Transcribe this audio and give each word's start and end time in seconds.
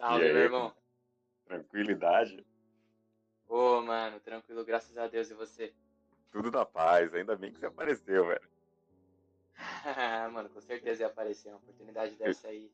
Salve, 0.00 0.24
aí? 0.24 0.32
meu 0.32 0.42
irmão. 0.42 0.74
Tranquilidade? 1.44 2.46
Ô, 3.46 3.82
mano, 3.82 4.18
tranquilo, 4.20 4.64
graças 4.64 4.96
a 4.96 5.06
Deus. 5.06 5.30
E 5.30 5.34
você? 5.34 5.74
Tudo 6.30 6.50
na 6.50 6.64
paz, 6.64 7.12
ainda 7.14 7.36
bem 7.36 7.52
que 7.52 7.58
você 7.58 7.66
apareceu, 7.66 8.26
velho. 8.26 8.48
mano, 10.32 10.48
com 10.48 10.60
certeza 10.60 11.02
ia 11.02 11.08
aparecer 11.08 11.50
uma 11.50 11.58
oportunidade 11.58 12.16
dessa 12.16 12.48
aí. 12.48 12.72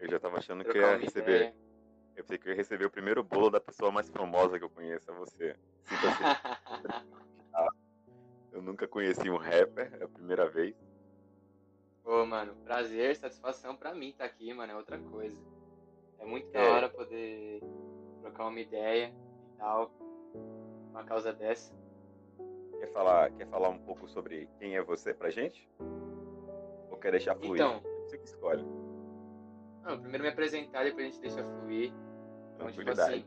Eu 0.00 0.10
já 0.10 0.18
tava 0.18 0.38
achando 0.38 0.64
que 0.64 0.76
ia 0.76 0.96
receber. 0.96 1.36
ideia. 1.36 1.56
Eu 2.16 2.24
pensei 2.24 2.38
que 2.38 2.48
ia 2.48 2.54
receber 2.54 2.86
o 2.86 2.90
primeiro 2.90 3.22
bolo 3.22 3.50
da 3.50 3.60
pessoa 3.60 3.92
mais 3.92 4.08
famosa 4.10 4.58
que 4.58 4.64
eu 4.64 4.70
conheço, 4.70 5.08
é 5.10 5.14
você. 5.14 5.56
Sinta-se. 5.84 6.22
Eu 8.50 8.62
nunca 8.62 8.86
conheci 8.86 9.28
um 9.28 9.36
rapper, 9.36 9.92
é 10.00 10.04
a 10.04 10.08
primeira 10.08 10.48
vez. 10.48 10.76
Ô, 12.04 12.26
mano, 12.26 12.54
prazer, 12.64 13.16
satisfação 13.16 13.76
pra 13.76 13.94
mim 13.94 14.12
tá 14.12 14.24
aqui, 14.24 14.52
mano, 14.52 14.72
é 14.72 14.76
outra 14.76 14.98
coisa. 14.98 15.40
É 16.18 16.24
muito 16.26 16.50
da 16.50 16.60
É. 16.60 16.70
hora 16.70 16.88
poder 16.88 17.62
trocar 18.20 18.46
uma 18.46 18.60
ideia 18.60 19.06
e 19.54 19.56
tal. 19.58 19.90
Uma 20.90 21.04
causa 21.04 21.32
dessa. 21.32 21.74
Quer 22.78 22.92
falar, 22.92 23.30
quer 23.32 23.46
falar 23.48 23.70
um 23.70 23.78
pouco 23.78 24.06
sobre 24.08 24.48
quem 24.58 24.76
é 24.76 24.82
você 24.82 25.14
pra 25.14 25.30
gente? 25.30 25.68
Ou 26.90 26.98
quer 26.98 27.10
deixar 27.12 27.34
fluir? 27.36 27.54
Então. 27.54 27.80
Você 28.02 28.18
que 28.18 28.26
escolhe. 28.26 28.62
Não, 29.82 29.98
primeiro 29.98 30.24
me 30.24 30.30
apresentar, 30.30 30.84
depois 30.84 31.06
a 31.06 31.10
gente 31.10 31.20
deixa 31.20 31.42
fluir. 31.42 31.92
Então, 32.54 32.70
tipo 32.70 32.90
assim, 32.90 33.24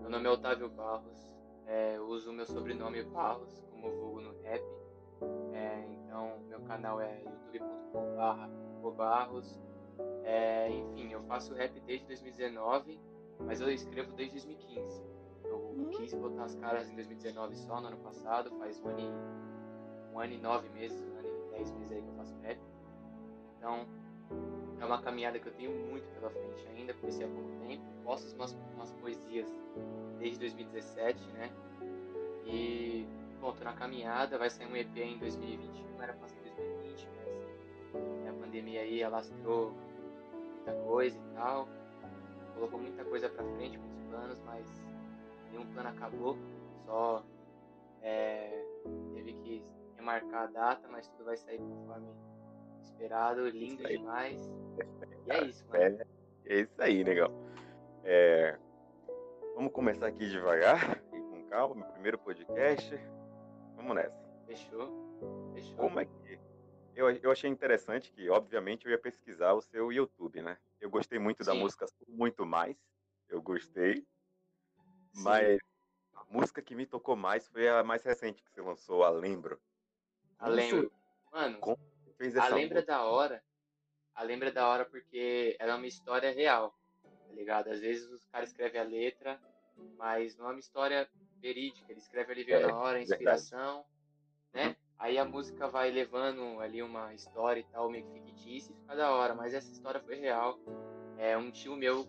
meu 0.00 0.10
nome 0.10 0.26
é 0.26 0.30
Otávio 0.30 0.68
Barros, 0.70 1.32
é, 1.66 2.00
uso 2.00 2.30
o 2.30 2.32
meu 2.32 2.46
sobrenome 2.46 3.02
Barros 3.04 3.64
como 3.70 3.90
vulgo 3.90 4.20
no 4.20 4.40
rap. 4.42 4.62
Então, 6.12 6.38
meu 6.46 6.60
canal 6.60 7.00
é 7.00 7.22
youtube.com.br 7.22 8.90
Barros. 8.94 9.58
É, 10.24 10.68
enfim, 10.68 11.10
eu 11.10 11.22
faço 11.22 11.54
rap 11.54 11.80
desde 11.86 12.06
2019, 12.06 13.00
mas 13.40 13.62
eu 13.62 13.70
escrevo 13.72 14.12
desde 14.12 14.32
2015. 14.46 15.02
Eu 15.42 15.88
quis 15.92 16.12
botar 16.12 16.44
as 16.44 16.54
caras 16.56 16.90
em 16.90 16.96
2019 16.96 17.56
só, 17.56 17.80
no 17.80 17.86
ano 17.86 17.96
passado, 17.96 18.50
faz 18.58 18.78
um 18.80 18.88
ano 18.88 19.00
e, 19.00 20.12
um 20.14 20.20
ano 20.20 20.32
e 20.34 20.38
nove 20.38 20.68
meses, 20.68 21.00
um 21.00 21.18
ano 21.18 21.28
e 21.28 21.50
dez 21.52 21.70
meses 21.70 21.92
aí 21.92 22.02
que 22.02 22.08
eu 22.08 22.14
faço 22.14 22.36
rap. 22.42 22.60
Então, 23.56 23.86
é 24.80 24.84
uma 24.84 25.00
caminhada 25.00 25.38
que 25.38 25.48
eu 25.48 25.54
tenho 25.54 25.70
muito 25.88 26.06
pela 26.12 26.28
frente 26.28 26.68
ainda, 26.68 26.92
comecei 26.92 27.24
há 27.24 27.28
pouco 27.28 27.48
tempo, 27.66 27.84
posto 28.04 28.34
umas, 28.34 28.52
umas 28.74 28.92
poesias 28.92 29.48
desde 30.18 30.40
2017, 30.40 31.26
né? 31.32 31.50
E, 32.44 33.08
bom, 33.42 33.52
tô 33.52 33.64
na 33.64 33.72
caminhada, 33.72 34.38
vai 34.38 34.48
sair 34.48 34.68
um 34.68 34.76
EP 34.76 34.96
em 34.98 35.18
2021, 35.18 36.00
era 36.00 36.12
pra 36.12 36.28
ser 36.28 36.40
2020, 36.42 37.08
mas 37.16 38.28
a 38.28 38.32
pandemia 38.34 38.82
aí 38.82 39.02
alastrou 39.02 39.72
muita 40.54 40.72
coisa 40.84 41.18
e 41.18 41.34
tal, 41.34 41.68
colocou 42.54 42.78
muita 42.78 43.04
coisa 43.04 43.28
pra 43.28 43.44
frente, 43.44 43.76
muitos 43.76 43.98
planos, 44.08 44.38
mas 44.46 44.64
nenhum 45.50 45.66
plano 45.74 45.88
acabou, 45.88 46.38
só 46.86 47.24
é, 48.00 48.64
teve 49.12 49.32
que 49.32 49.64
remarcar 49.96 50.44
a 50.44 50.46
data, 50.46 50.88
mas 50.88 51.08
tudo 51.08 51.24
vai 51.24 51.36
sair 51.36 51.58
conforme 51.58 52.14
esperado, 52.80 53.48
lindo 53.48 53.82
Isso 53.82 53.86
aí. 53.88 53.98
demais. 53.98 54.52
E 55.26 55.32
é 55.32 55.44
isso, 55.44 55.66
mano. 55.68 55.82
É, 55.82 56.06
é 56.46 56.60
isso 56.60 56.80
aí, 56.80 57.02
negão. 57.02 57.32
É, 58.04 58.56
vamos 59.56 59.72
começar 59.72 60.06
aqui 60.06 60.28
devagar 60.28 61.02
e 61.12 61.20
com 61.20 61.44
calma. 61.48 61.74
Meu 61.74 61.86
primeiro 61.86 62.18
podcast. 62.18 63.00
Vamos 63.82 63.96
nessa. 63.96 64.16
Fechou? 64.46 65.50
Fechou. 65.54 65.76
Como 65.76 65.98
é 65.98 66.04
que. 66.04 66.38
Eu, 66.94 67.10
eu 67.10 67.32
achei 67.32 67.50
interessante 67.50 68.12
que, 68.12 68.28
obviamente, 68.30 68.86
eu 68.86 68.92
ia 68.92 68.98
pesquisar 68.98 69.54
o 69.54 69.60
seu 69.60 69.90
YouTube, 69.90 70.40
né? 70.40 70.56
Eu 70.80 70.88
gostei 70.88 71.18
muito 71.18 71.42
da 71.42 71.52
Sim. 71.52 71.58
música 71.58 71.86
Muito 72.06 72.46
Mais. 72.46 72.76
Eu 73.28 73.42
gostei. 73.42 73.96
Sim. 73.96 75.22
Mas 75.24 75.58
a 76.14 76.24
música 76.30 76.62
que 76.62 76.76
me 76.76 76.86
tocou 76.86 77.16
mais 77.16 77.48
foi 77.48 77.68
a 77.68 77.82
mais 77.82 78.04
recente 78.04 78.40
que 78.42 78.50
você 78.52 78.60
lançou, 78.60 79.02
a 79.02 79.10
Lembro. 79.10 79.60
A 80.38 80.48
lembra. 80.48 80.88
Mano, 81.32 81.58
Como 81.58 81.76
você 82.04 82.12
fez 82.12 82.36
a 82.36 82.46
essa 82.46 82.54
lembra 82.54 82.76
música? 82.76 82.92
da 82.92 83.04
hora. 83.04 83.42
A 84.14 84.22
lembra 84.22 84.52
da 84.52 84.68
hora 84.68 84.84
porque 84.84 85.56
ela 85.58 85.72
é 85.72 85.74
uma 85.74 85.86
história 85.88 86.30
real, 86.30 86.78
tá 87.02 87.32
ligado? 87.32 87.68
Às 87.68 87.80
vezes 87.80 88.08
os 88.12 88.26
caras 88.26 88.50
escrevem 88.50 88.80
a 88.80 88.84
letra, 88.84 89.40
mas 89.96 90.36
não 90.36 90.46
é 90.46 90.50
uma 90.50 90.60
história 90.60 91.10
verídica. 91.42 91.90
Ele 91.90 92.00
escreve 92.00 92.32
ali, 92.32 92.44
veio 92.44 92.58
É, 92.58 92.66
na 92.68 92.76
hora, 92.76 92.96
a 92.96 92.98
verdade. 92.98 93.12
inspiração, 93.12 93.84
né? 94.54 94.68
Uhum. 94.68 94.74
Aí 94.98 95.18
a 95.18 95.24
música 95.24 95.66
vai 95.68 95.90
levando 95.90 96.60
ali 96.60 96.80
uma 96.80 97.12
história 97.12 97.60
e 97.60 97.64
tal, 97.64 97.90
meio 97.90 98.06
que 98.06 98.20
fictícia 98.20 98.72
e 98.72 98.76
fica 98.76 98.94
da 98.94 99.10
hora. 99.10 99.34
Mas 99.34 99.52
essa 99.52 99.70
história 99.72 100.00
foi 100.00 100.14
real. 100.14 100.58
É, 101.18 101.36
um 101.36 101.50
tio 101.50 101.74
meu 101.74 102.06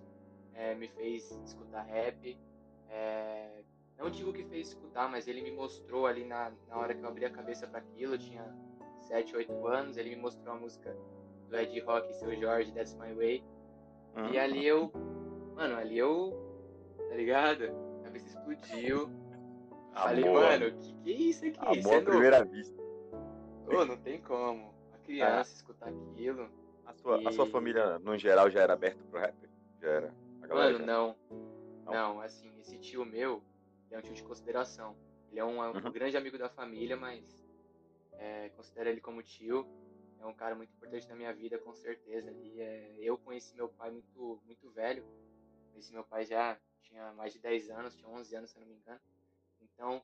é, 0.54 0.76
me 0.76 0.88
fez 0.88 1.32
escutar 1.44 1.82
rap. 1.82 2.40
É, 2.90 3.64
não 3.98 4.12
digo 4.12 4.32
que 4.32 4.44
fez 4.46 4.68
escutar, 4.68 5.10
mas 5.10 5.28
ele 5.28 5.42
me 5.42 5.52
mostrou 5.52 6.06
ali 6.06 6.24
na, 6.24 6.52
na 6.68 6.78
hora 6.78 6.94
que 6.94 7.04
eu 7.04 7.10
abri 7.10 7.26
a 7.26 7.32
cabeça 7.32 7.66
para 7.66 7.80
aquilo. 7.80 8.14
Eu 8.14 8.20
tinha 8.20 8.46
7, 9.08 9.36
8 9.36 9.68
anos. 9.68 9.98
Ele 9.98 10.12
me 10.12 10.18
mostrou 10.18 10.54
a 10.56 10.60
música 10.60 10.96
do 11.50 11.58
Ed 11.58 11.80
Rock 11.80 12.12
e 12.12 12.14
seu 12.14 12.36
Jorge, 12.40 12.72
That's 12.74 12.94
My 12.96 13.12
Way. 13.14 13.44
Uhum. 14.16 14.30
E 14.34 14.38
ali 14.38 14.66
eu. 14.68 14.92
Mano, 15.56 15.76
ali 15.78 15.98
eu. 15.98 16.32
Tá 17.10 17.16
ligado? 17.16 17.64
A 18.02 18.04
cabeça 18.04 18.28
explodiu. 18.28 19.10
Falei, 19.94 20.24
Amor, 20.24 20.42
mano, 20.42 20.72
que 20.78 20.94
que 21.04 21.10
é 21.12 21.16
isso 21.16 21.46
aqui? 21.46 21.60
Amor 21.60 21.94
é 21.94 21.98
à 21.98 22.00
novo. 22.00 22.06
primeira 22.12 22.46
vista. 22.46 22.82
Ô, 23.68 23.86
não 23.86 23.98
tem 23.98 24.20
como. 24.22 24.74
A 24.94 24.98
criança 25.00 25.54
escutar 25.56 25.90
aquilo. 25.90 26.50
A 26.86 26.94
sua, 26.94 27.28
a 27.28 27.32
sua 27.32 27.46
E- 27.46 27.50
família, 27.52 28.00
no 28.00 28.18
geral, 28.18 28.50
já 28.50 28.62
era 28.62 28.74
aberta 28.74 29.04
pro 29.06 29.20
rap? 29.20 29.36
Já 29.82 29.88
era? 29.90 30.14
Mano, 30.50 30.80
já- 30.80 30.86
não. 30.86 31.18
Não? 31.86 31.94
Não, 31.94 32.22
assim, 32.22 32.58
esse 32.60 32.78
tio 32.78 33.06
meu, 33.06 33.44
ele 33.88 33.96
é 33.96 34.00
um 34.00 34.02
tio 34.02 34.14
de 34.14 34.24
consideração. 34.24 34.96
Ele 35.30 35.40
é 35.40 35.46
um, 35.46 35.64
é 35.64 35.70
um 35.70 35.74
Uhum. 35.74 35.92
grande 35.92 36.18
amigo 36.18 36.38
da 36.38 36.50
família, 36.50 36.96
mas 36.98 37.24
é, 38.14 38.50
considero 38.50 38.90
ele 38.90 39.02
como 39.02 39.22
tio. 39.24 39.66
É 40.20 40.26
um 40.26 40.34
cara 40.34 40.56
muito 40.56 40.72
importante 40.74 41.08
na 41.10 41.16
minha 41.16 41.34
vida, 41.34 41.58
com 41.58 41.74
certeza. 41.74 42.32
E, 42.32 42.60
é, 42.60 42.96
eu 43.00 43.18
conheci 43.18 43.56
meu 43.56 43.68
pai 43.70 43.92
muito, 43.92 44.40
muito 44.46 44.70
velho. 44.72 45.04
Conheci 45.72 45.92
meu 45.94 46.04
pai 46.04 46.26
já 46.26 46.58
tinha 46.82 47.12
mais 47.14 47.34
de 47.34 47.40
10 47.40 47.70
anos, 47.70 47.96
tinha 47.96 48.10
11 48.10 48.34
anos, 48.36 48.52
se 48.52 48.58
eu 48.58 48.62
não 48.62 48.68
me 48.68 48.76
engano. 48.76 49.00
Então, 49.74 50.04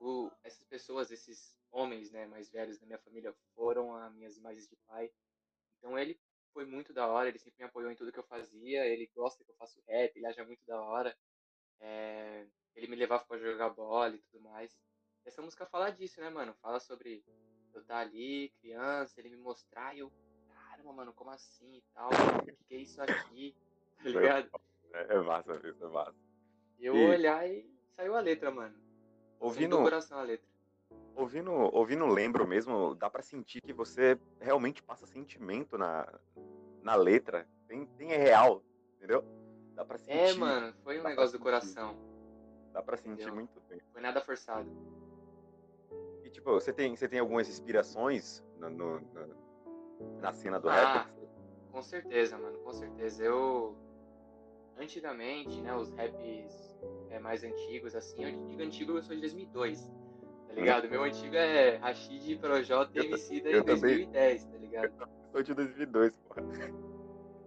o- 0.00 0.30
essas 0.44 0.64
pessoas, 0.64 1.10
esses 1.10 1.56
homens 1.70 2.10
né, 2.10 2.26
mais 2.26 2.50
velhos 2.50 2.78
da 2.78 2.86
minha 2.86 2.98
família, 2.98 3.34
foram 3.54 3.94
as 3.94 4.12
minhas 4.14 4.36
imagens 4.36 4.68
de 4.68 4.76
pai. 4.86 5.10
Então, 5.78 5.98
ele 5.98 6.20
foi 6.52 6.64
muito 6.64 6.92
da 6.92 7.06
hora, 7.06 7.28
ele 7.28 7.38
sempre 7.38 7.58
me 7.62 7.68
apoiou 7.68 7.90
em 7.90 7.96
tudo 7.96 8.12
que 8.12 8.18
eu 8.18 8.24
fazia, 8.24 8.86
ele 8.86 9.10
gosta 9.14 9.44
que 9.44 9.50
eu 9.50 9.56
faço 9.56 9.80
rap, 9.86 10.16
ele 10.16 10.26
acha 10.26 10.44
muito 10.44 10.64
da 10.66 10.80
hora. 10.80 11.16
É, 11.80 12.46
ele 12.74 12.86
me 12.88 12.96
levava 12.96 13.24
pra 13.24 13.38
jogar 13.38 13.70
bola 13.70 14.14
e 14.14 14.18
tudo 14.18 14.40
mais. 14.42 14.76
Essa 15.24 15.42
música 15.42 15.66
fala 15.66 15.90
disso, 15.90 16.20
né, 16.20 16.30
mano? 16.30 16.54
Fala 16.54 16.80
sobre 16.80 17.22
eu 17.74 17.80
estar 17.80 17.98
ali, 17.98 18.50
criança, 18.60 19.20
ele 19.20 19.30
me 19.30 19.36
mostrar 19.36 19.94
e 19.94 20.00
eu, 20.00 20.12
caramba, 20.48 20.92
mano, 20.92 21.12
como 21.12 21.30
assim 21.30 21.76
e 21.76 21.82
tal? 21.92 22.08
O 22.08 22.64
que, 22.66 22.74
é 22.74 22.78
isso 22.78 23.00
aqui? 23.02 23.54
Tá 23.98 24.08
ligado? 24.08 24.50
É, 24.92 25.14
é 25.14 25.20
massa 25.20 25.52
é 25.54 25.86
massa. 25.88 26.14
E 26.78 26.86
eu 26.86 26.94
E- 26.94 27.04
olhar 27.04 27.48
e 27.50 27.77
saiu 27.98 28.14
a 28.14 28.20
letra, 28.20 28.50
mano. 28.52 28.74
Ouvindo, 29.40 29.76
do 29.76 29.82
coração 29.82 30.18
a 30.18 30.22
letra. 30.22 30.48
ouvindo, 31.16 31.50
ouvindo 31.52 32.06
Lembro 32.06 32.46
mesmo, 32.46 32.94
dá 32.94 33.10
pra 33.10 33.22
sentir 33.22 33.60
que 33.60 33.72
você 33.72 34.16
realmente 34.40 34.80
passa 34.82 35.04
sentimento 35.04 35.76
na, 35.76 36.06
na 36.80 36.94
letra. 36.94 37.46
Tem, 37.66 37.84
tem 37.98 38.12
é 38.12 38.16
real, 38.16 38.62
entendeu? 38.96 39.24
Dá 39.74 39.84
pra 39.84 39.98
sentir. 39.98 40.12
É, 40.16 40.34
mano, 40.34 40.72
foi 40.84 41.00
um 41.00 41.02
negócio 41.02 41.36
do 41.36 41.42
coração. 41.42 41.96
Dá 42.72 42.80
pra 42.82 42.96
sentir 42.96 43.12
Entendeu? 43.22 43.34
muito 43.34 43.60
bem. 43.68 43.80
Foi 43.92 44.00
nada 44.00 44.20
forçado. 44.20 44.70
E 46.22 46.30
tipo, 46.30 46.52
você 46.52 46.72
tem, 46.72 46.94
você 46.96 47.08
tem 47.08 47.18
algumas 47.18 47.48
inspirações 47.48 48.44
no, 48.56 48.70
no- 48.70 49.00
no- 49.00 50.20
na 50.20 50.32
cena 50.32 50.60
do 50.60 50.68
Ah. 50.68 50.74
rap? 51.02 51.12
Com 51.72 51.82
certeza, 51.82 52.38
mano, 52.38 52.58
com 52.60 52.72
certeza. 52.72 53.24
Eu. 53.24 53.76
Antigamente, 54.78 55.60
né, 55.60 55.74
os 55.74 55.90
raps 55.94 56.78
é, 57.10 57.18
mais 57.18 57.42
antigos, 57.42 57.94
assim, 57.96 58.24
eu 58.24 58.46
digo 58.46 58.62
antigo, 58.62 58.92
eu 58.92 59.02
sou 59.02 59.14
de 59.14 59.20
2002, 59.22 59.90
tá 60.46 60.54
ligado? 60.54 60.88
Meu 60.88 61.02
antigo 61.02 61.34
é 61.34 61.76
Rashid, 61.76 62.36
Projota 62.38 62.92
e 62.94 62.98
Eu- 62.98 63.04
MC 63.06 63.40
da 63.40 63.50
eu 63.50 63.60
em 63.60 63.64
também. 63.64 63.80
2010, 63.80 64.44
tá 64.44 64.56
ligado? 64.58 65.08
Sou 65.32 65.42
de 65.42 65.54
2002, 65.54 66.16
porra. 66.28 66.42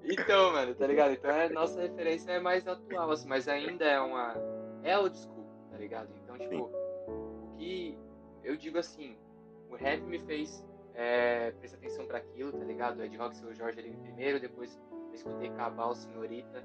Então, 0.04 0.52
mano, 0.52 0.74
tá 0.76 0.88
ligado? 0.88 1.14
Então 1.14 1.30
a 1.32 1.50
nossa 1.50 1.80
referência 1.82 2.32
é 2.32 2.40
mais 2.40 2.68
atual, 2.68 3.12
assim, 3.12 3.28
mas 3.28 3.48
ainda 3.48 3.86
é 3.86 4.00
uma. 4.00 4.36
É 4.84 4.98
old 4.98 5.16
school, 5.18 5.46
tá 5.70 5.78
ligado? 5.78 6.10
Então, 6.24 6.38
tipo, 6.38 6.64
o 7.08 7.56
que 7.58 7.98
eu 8.44 8.58
digo 8.58 8.78
assim, 8.80 9.16
o 9.70 9.76
rap 9.76 10.02
me 10.02 10.18
fez 10.20 10.66
é, 10.96 11.52
prestar 11.52 11.78
atenção 11.78 12.06
pra 12.08 12.18
aquilo, 12.18 12.52
tá 12.52 12.64
ligado? 12.66 13.04
Ed 13.04 13.16
Rock, 13.16 13.38
seu 13.38 13.54
Jorge 13.54 13.80
ali 13.80 13.96
primeiro, 13.96 14.40
depois 14.40 14.78
eu 15.10 15.14
escutei 15.14 15.50
Cabal, 15.52 15.94
Senhorita, 15.96 16.64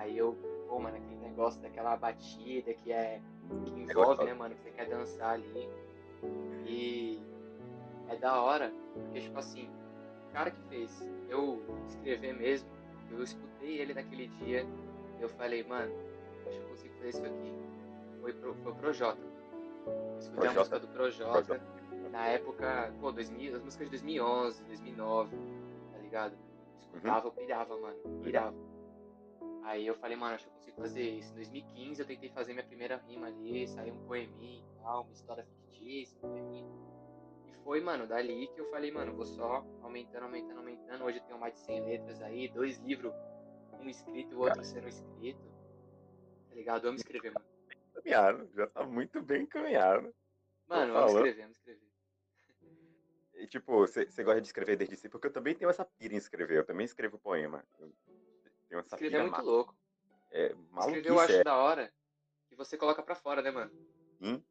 aí 0.00 0.16
eu, 0.16 0.36
pô, 0.68 0.78
mano, 0.78 0.96
aquele 0.96 1.16
negócio 1.16 1.60
daquela 1.60 1.96
batida 1.96 2.72
que 2.74 2.92
é. 2.92 3.20
que 3.64 3.70
envolve, 3.70 4.24
né, 4.24 4.34
mano, 4.34 4.54
que 4.54 4.62
você 4.62 4.70
quer 4.70 4.88
dançar 4.88 5.34
ali. 5.34 5.68
E 6.66 7.22
é 8.08 8.16
da 8.16 8.40
hora, 8.40 8.72
porque, 8.94 9.20
tipo 9.20 9.38
assim, 9.38 9.70
o 10.28 10.32
cara 10.32 10.50
que 10.50 10.62
fez 10.68 11.08
eu 11.28 11.62
escrever 11.88 12.34
mesmo, 12.34 12.68
eu 13.10 13.22
escutei 13.22 13.78
ele 13.78 13.94
naquele 13.94 14.28
dia 14.28 14.66
e 15.18 15.22
eu 15.22 15.28
falei, 15.28 15.62
mano, 15.64 15.92
acho 16.46 16.58
que 16.58 16.64
eu 16.64 16.68
consigo 16.68 16.94
fazer 16.94 17.08
isso 17.08 17.24
aqui. 17.24 17.54
Foi 18.20 18.32
pro, 18.32 18.54
foi 18.54 18.74
pro 18.74 18.92
Jota. 18.92 19.30
Escutei 20.18 20.48
a 20.48 20.52
música 20.52 20.78
do 20.78 20.88
Projota. 20.88 21.60
Na 22.10 22.26
época, 22.26 22.92
pô, 23.00 23.12
2000, 23.12 23.56
as 23.56 23.62
músicas 23.62 23.86
de 23.86 23.90
2011, 23.92 24.64
2009, 24.64 25.36
tá 25.92 25.98
ligado? 25.98 26.34
Escutava, 26.80 27.28
eu 27.28 27.32
pirava, 27.32 27.76
mano, 27.78 27.96
pirava. 28.22 28.69
Aí 29.62 29.86
eu 29.86 29.94
falei, 29.94 30.16
mano, 30.16 30.34
acho 30.34 30.44
que 30.44 30.50
eu 30.50 30.54
consigo 30.54 30.76
fazer 30.76 31.02
isso. 31.02 31.32
Em 31.32 31.36
2015 31.36 32.00
eu 32.00 32.06
tentei 32.06 32.30
fazer 32.30 32.52
minha 32.52 32.64
primeira 32.64 32.96
rima 32.96 33.26
ali, 33.26 33.68
saiu 33.68 33.94
um 33.94 34.06
poeminha 34.06 34.58
e 34.58 34.82
tal, 34.82 35.02
uma 35.02 35.12
história 35.12 35.44
fictícia, 35.44 36.16
um 36.18 36.20
poeminha. 36.20 36.70
E 37.46 37.52
foi, 37.62 37.80
mano, 37.80 38.06
dali 38.06 38.48
que 38.48 38.60
eu 38.60 38.70
falei, 38.70 38.90
mano, 38.90 39.14
vou 39.14 39.26
só 39.26 39.64
aumentando, 39.82 40.24
aumentando, 40.24 40.58
aumentando. 40.58 41.04
Hoje 41.04 41.18
eu 41.18 41.24
tenho 41.24 41.38
mais 41.38 41.54
de 41.54 41.60
100 41.60 41.84
letras 41.84 42.22
aí, 42.22 42.48
dois 42.48 42.78
livros, 42.78 43.12
um 43.78 43.88
escrito 43.88 44.32
e 44.32 44.34
o 44.34 44.40
outro 44.40 44.64
sendo 44.64 44.88
escrito. 44.88 45.40
Tá 46.48 46.54
ligado? 46.54 46.82
Vamos 46.82 47.00
escrever, 47.00 47.32
mano. 47.32 47.46
Encaminhado, 47.90 48.50
já 48.54 48.66
tá 48.66 48.84
muito 48.84 49.22
bem 49.22 49.42
encaminhado. 49.42 50.14
Mano, 50.66 50.92
vamos 50.92 51.12
escrever, 51.12 51.42
vamos 51.42 51.56
escrever. 51.58 51.90
E, 53.34 53.46
tipo, 53.46 53.72
você 53.72 54.04
gosta 54.22 54.40
de 54.40 54.48
escrever 54.48 54.76
desde 54.76 54.96
si? 54.96 55.08
Porque 55.08 55.26
eu 55.26 55.32
também 55.32 55.54
tenho 55.54 55.70
essa 55.70 55.84
pira 55.84 56.12
em 56.14 56.18
escrever. 56.18 56.58
Eu 56.58 56.64
também 56.64 56.84
escrevo 56.84 57.18
poema. 57.18 57.64
Eu 57.78 57.90
tenho 58.70 58.80
essa 58.80 58.94
escrever 58.94 59.16
é 59.16 59.20
muito 59.22 59.32
massa. 59.32 59.44
louco. 59.44 59.76
É, 60.30 60.54
escrever 60.78 61.10
eu 61.10 61.18
acho 61.20 61.32
é. 61.32 61.44
da 61.44 61.56
hora 61.56 61.92
que 62.48 62.54
você 62.56 62.76
coloca 62.78 63.02
pra 63.02 63.16
fora, 63.16 63.42
né, 63.42 63.50
mano? 63.50 63.70
Sim. 64.22 64.42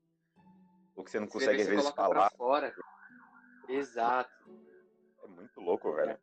O 0.96 1.04
que 1.04 1.10
você 1.10 1.20
não 1.20 1.28
Escrever 1.28 1.46
consegue, 1.46 1.62
às 1.62 1.68
vezes, 1.70 1.84
coloca 1.86 2.02
falar. 2.04 2.30
pra 2.30 2.38
fora. 2.38 2.76
Exato. 3.70 4.30
É 5.24 5.28
muito 5.28 5.62
louco, 5.62 5.94
velho. 5.94 6.20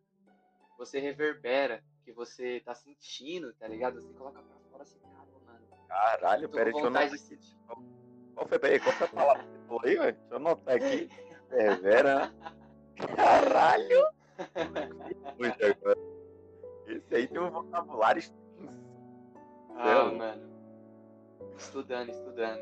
Você 0.78 0.98
reverbera 1.00 1.82
o 2.00 2.04
que 2.04 2.12
você 2.12 2.60
tá 2.60 2.75
sentindo, 2.75 3.54
tá 3.54 3.66
ligado? 3.66 4.02
Você 4.02 4.12
coloca 4.12 4.42
pra 4.42 4.56
fora 4.70 4.82
assim, 4.82 4.99
caramba, 4.99 5.40
mano. 5.46 5.66
Caralho, 5.88 6.49
Tô 6.49 6.54
pera, 6.56 6.70
com 6.70 6.81
deixa 6.82 6.87
eu 6.87 6.96
anotar. 7.00 7.08
de. 7.16 7.56
Qual 8.34 8.46
foi, 8.46 8.58
peraí, 8.58 8.81
qual 8.81 8.92
foi 8.94 9.06
a 9.06 9.10
palavra 9.10 9.42
que 9.44 9.49
você 9.49 9.66
falou 9.66 9.81
aí, 9.84 9.96
velho? 9.96 10.12
Deixa 10.12 10.34
eu 10.34 10.37
anotar 10.37 10.76
aqui. 10.76 11.08
Vera. 11.81 12.34
Caralho! 13.16 14.08
Muito 15.38 15.64
agora. 15.64 16.15
Esse 16.86 17.14
aí 17.14 17.26
tem 17.26 17.40
um 17.40 17.50
vocabulário 17.50 18.20
extenso. 18.20 18.80
Ah, 19.76 19.84
Céu. 19.84 20.14
mano. 20.14 20.56
Estudando, 21.58 22.10
estudando. 22.10 22.60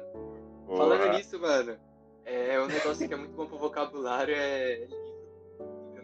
Porra. 0.66 0.78
Falando 0.78 1.12
nisso, 1.14 1.38
mano, 1.40 1.78
é 2.24 2.60
um 2.60 2.66
negócio 2.66 3.06
que 3.06 3.14
é 3.14 3.16
muito 3.16 3.34
bom 3.34 3.46
pro 3.46 3.58
vocabulário 3.58 4.34
é 4.34 4.88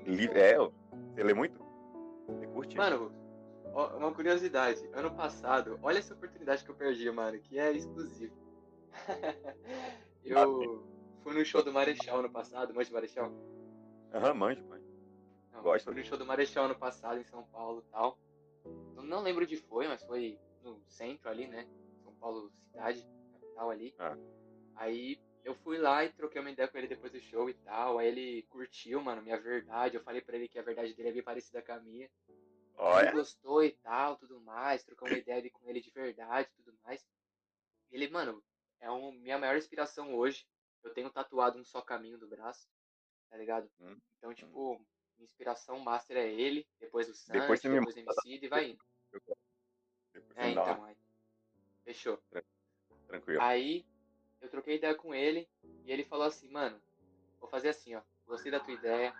livro. 0.05 0.21
Livro 0.21 0.39
é. 0.39 0.53
É, 0.53 0.59
você 0.59 1.23
lê 1.23 1.35
muito? 1.35 1.61
Você 2.27 2.47
curte? 2.47 2.77
Mano, 2.77 3.13
uma 3.97 4.13
curiosidade. 4.13 4.89
Ano 4.93 5.11
passado, 5.13 5.79
olha 5.83 5.99
essa 5.99 6.15
oportunidade 6.15 6.65
que 6.65 6.71
eu 6.71 6.75
perdi, 6.75 7.11
mano, 7.11 7.39
que 7.39 7.59
é 7.59 7.73
exclusivo. 7.73 8.35
eu 10.25 10.85
fui 11.23 11.35
no 11.35 11.45
show 11.45 11.63
do 11.63 11.73
Marechal 11.73 12.19
ano 12.19 12.31
passado, 12.31 12.75
manja 12.75 12.93
Marechal? 12.93 13.33
Aham, 14.13 14.35
manjo, 14.35 14.65
mano. 14.69 14.80
Não, 15.61 15.73
Gosto. 15.73 15.85
fui 15.85 15.95
no 15.95 16.05
show 16.05 16.19
do 16.19 16.27
Marechal 16.27 16.65
ano 16.65 16.75
passado 16.79 17.21
em 17.21 17.25
São 17.25 17.43
Paulo 17.45 17.85
e 17.87 17.91
tal. 17.91 18.19
Eu 18.65 19.03
não 19.03 19.23
lembro 19.23 19.47
de 19.47 19.57
foi, 19.57 19.87
mas 19.89 20.03
foi 20.05 20.39
no 20.63 20.81
centro 20.87 21.29
ali, 21.29 21.47
né? 21.47 21.67
São 22.03 22.15
Paulo 22.15 22.51
cidade, 22.65 23.07
capital 23.33 23.71
ali. 23.71 23.95
Ah. 23.99 24.17
Aí 24.77 25.21
eu 25.45 25.55
fui 25.55 25.79
lá 25.79 26.05
e 26.05 26.13
troquei 26.13 26.41
uma 26.41 26.51
ideia 26.51 26.69
com 26.69 26.79
ele 26.79 26.89
depois 26.89 27.13
do 27.13 27.21
show 27.21 27.49
e 27.49 27.55
tal. 27.55 27.99
Aí 27.99 28.09
ele 28.09 28.43
curtiu, 28.49 29.01
mano, 29.03 29.23
minha 29.23 29.39
verdade. 29.41 29.97
Eu 29.97 30.03
falei 30.03 30.21
pra 30.21 30.37
ele 30.37 30.49
que 30.49 30.59
a 30.59 30.63
verdade 30.63 30.95
dele 30.95 31.09
é 31.09 31.13
bem 31.13 31.23
parecida 31.23 31.63
com 31.63 31.73
a 31.73 31.81
minha. 31.81 32.09
Ele 32.29 32.39
Olha, 32.77 33.13
gostou 33.13 33.63
e 33.63 33.73
tal, 33.73 34.17
tudo 34.17 34.41
mais. 34.41 34.83
Trocou 34.85 35.09
uma 35.09 35.19
ideia 35.19 35.39
ali 35.39 35.51
com 35.51 35.69
ele 35.69 35.81
de 35.81 35.91
verdade 35.91 36.49
e 36.51 36.63
tudo 36.63 36.79
mais. 36.83 37.07
Ele, 37.91 38.09
mano, 38.09 38.43
é 38.81 38.91
um, 38.91 39.13
minha 39.13 39.39
maior 39.39 39.57
inspiração 39.57 40.15
hoje. 40.15 40.47
Eu 40.83 40.95
tenho 40.95 41.11
tatuado 41.11 41.59
um 41.59 41.65
só 41.65 41.83
caminho 41.83 42.19
do 42.19 42.27
braço, 42.27 42.67
tá 43.29 43.37
ligado? 43.37 43.71
Hum, 43.81 43.99
Então, 44.17 44.33
tipo, 44.33 44.77
minha 44.79 44.87
inspiração 45.25 45.79
master 45.81 46.17
é 46.17 46.29
ele, 46.29 46.67
depois 46.79 47.09
o 47.09 47.15
Santos, 47.15 47.41
Depois 47.41 47.61
depois, 47.61 47.97
o 47.97 47.99
MC 47.99 48.45
e 48.45 48.49
vai 48.49 48.71
indo. 48.71 48.85
É, 50.37 50.51
então, 50.51 50.85
aí. 50.85 50.97
Fechou. 51.85 52.19
Tranquilo. 53.07 53.43
Aí 53.43 53.85
eu 54.41 54.49
troquei 54.49 54.77
ideia 54.77 54.95
com 54.95 55.15
ele 55.15 55.49
e 55.85 55.93
ele 55.93 56.05
falou 56.05 56.27
assim, 56.27 56.49
mano, 56.49 56.81
vou 57.41 57.49
fazer 57.49 57.69
assim, 57.71 57.95
ó. 57.95 58.03
Gostei 58.27 58.51
da 58.51 58.61
tua 58.61 58.75
ideia. 58.75 59.15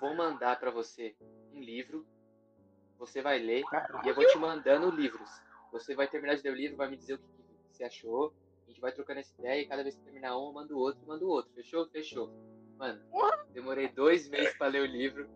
Vou 0.00 0.14
mandar 0.14 0.58
pra 0.58 0.70
você 0.70 1.14
um 1.52 1.60
livro. 1.60 2.06
Você 2.98 3.22
vai 3.22 3.38
ler 3.38 3.62
e 4.04 4.08
eu 4.08 4.14
vou 4.14 4.26
te 4.26 4.38
mandando 4.38 4.90
livros. 4.90 5.30
Você 5.72 5.94
vai 5.94 6.06
terminar 6.08 6.36
de 6.36 6.42
ler 6.42 6.50
o 6.50 6.56
livro, 6.56 6.76
vai 6.76 6.88
me 6.88 6.96
dizer 6.96 7.14
o 7.14 7.18
que, 7.18 7.24
você 7.70 7.84
achou. 7.84 8.34
A 8.66 8.70
gente 8.70 8.80
vai 8.80 8.92
trocando 8.92 9.20
essa 9.20 9.34
ideia 9.40 9.62
e 9.62 9.66
cada 9.66 9.82
vez 9.82 9.96
que 9.96 10.02
terminar 10.02 10.36
um, 10.38 10.48
eu 10.48 10.52
mando 10.52 10.78
outro, 10.78 11.06
mando 11.06 11.28
outro. 11.28 11.52
Fechou? 11.54 11.88
Fechou. 11.88 12.30
Mano, 12.82 13.00
demorei 13.52 13.88
dois 13.88 14.28
meses 14.28 14.56
pra 14.58 14.66
ler 14.66 14.82
o 14.82 14.86
livro. 14.86 15.28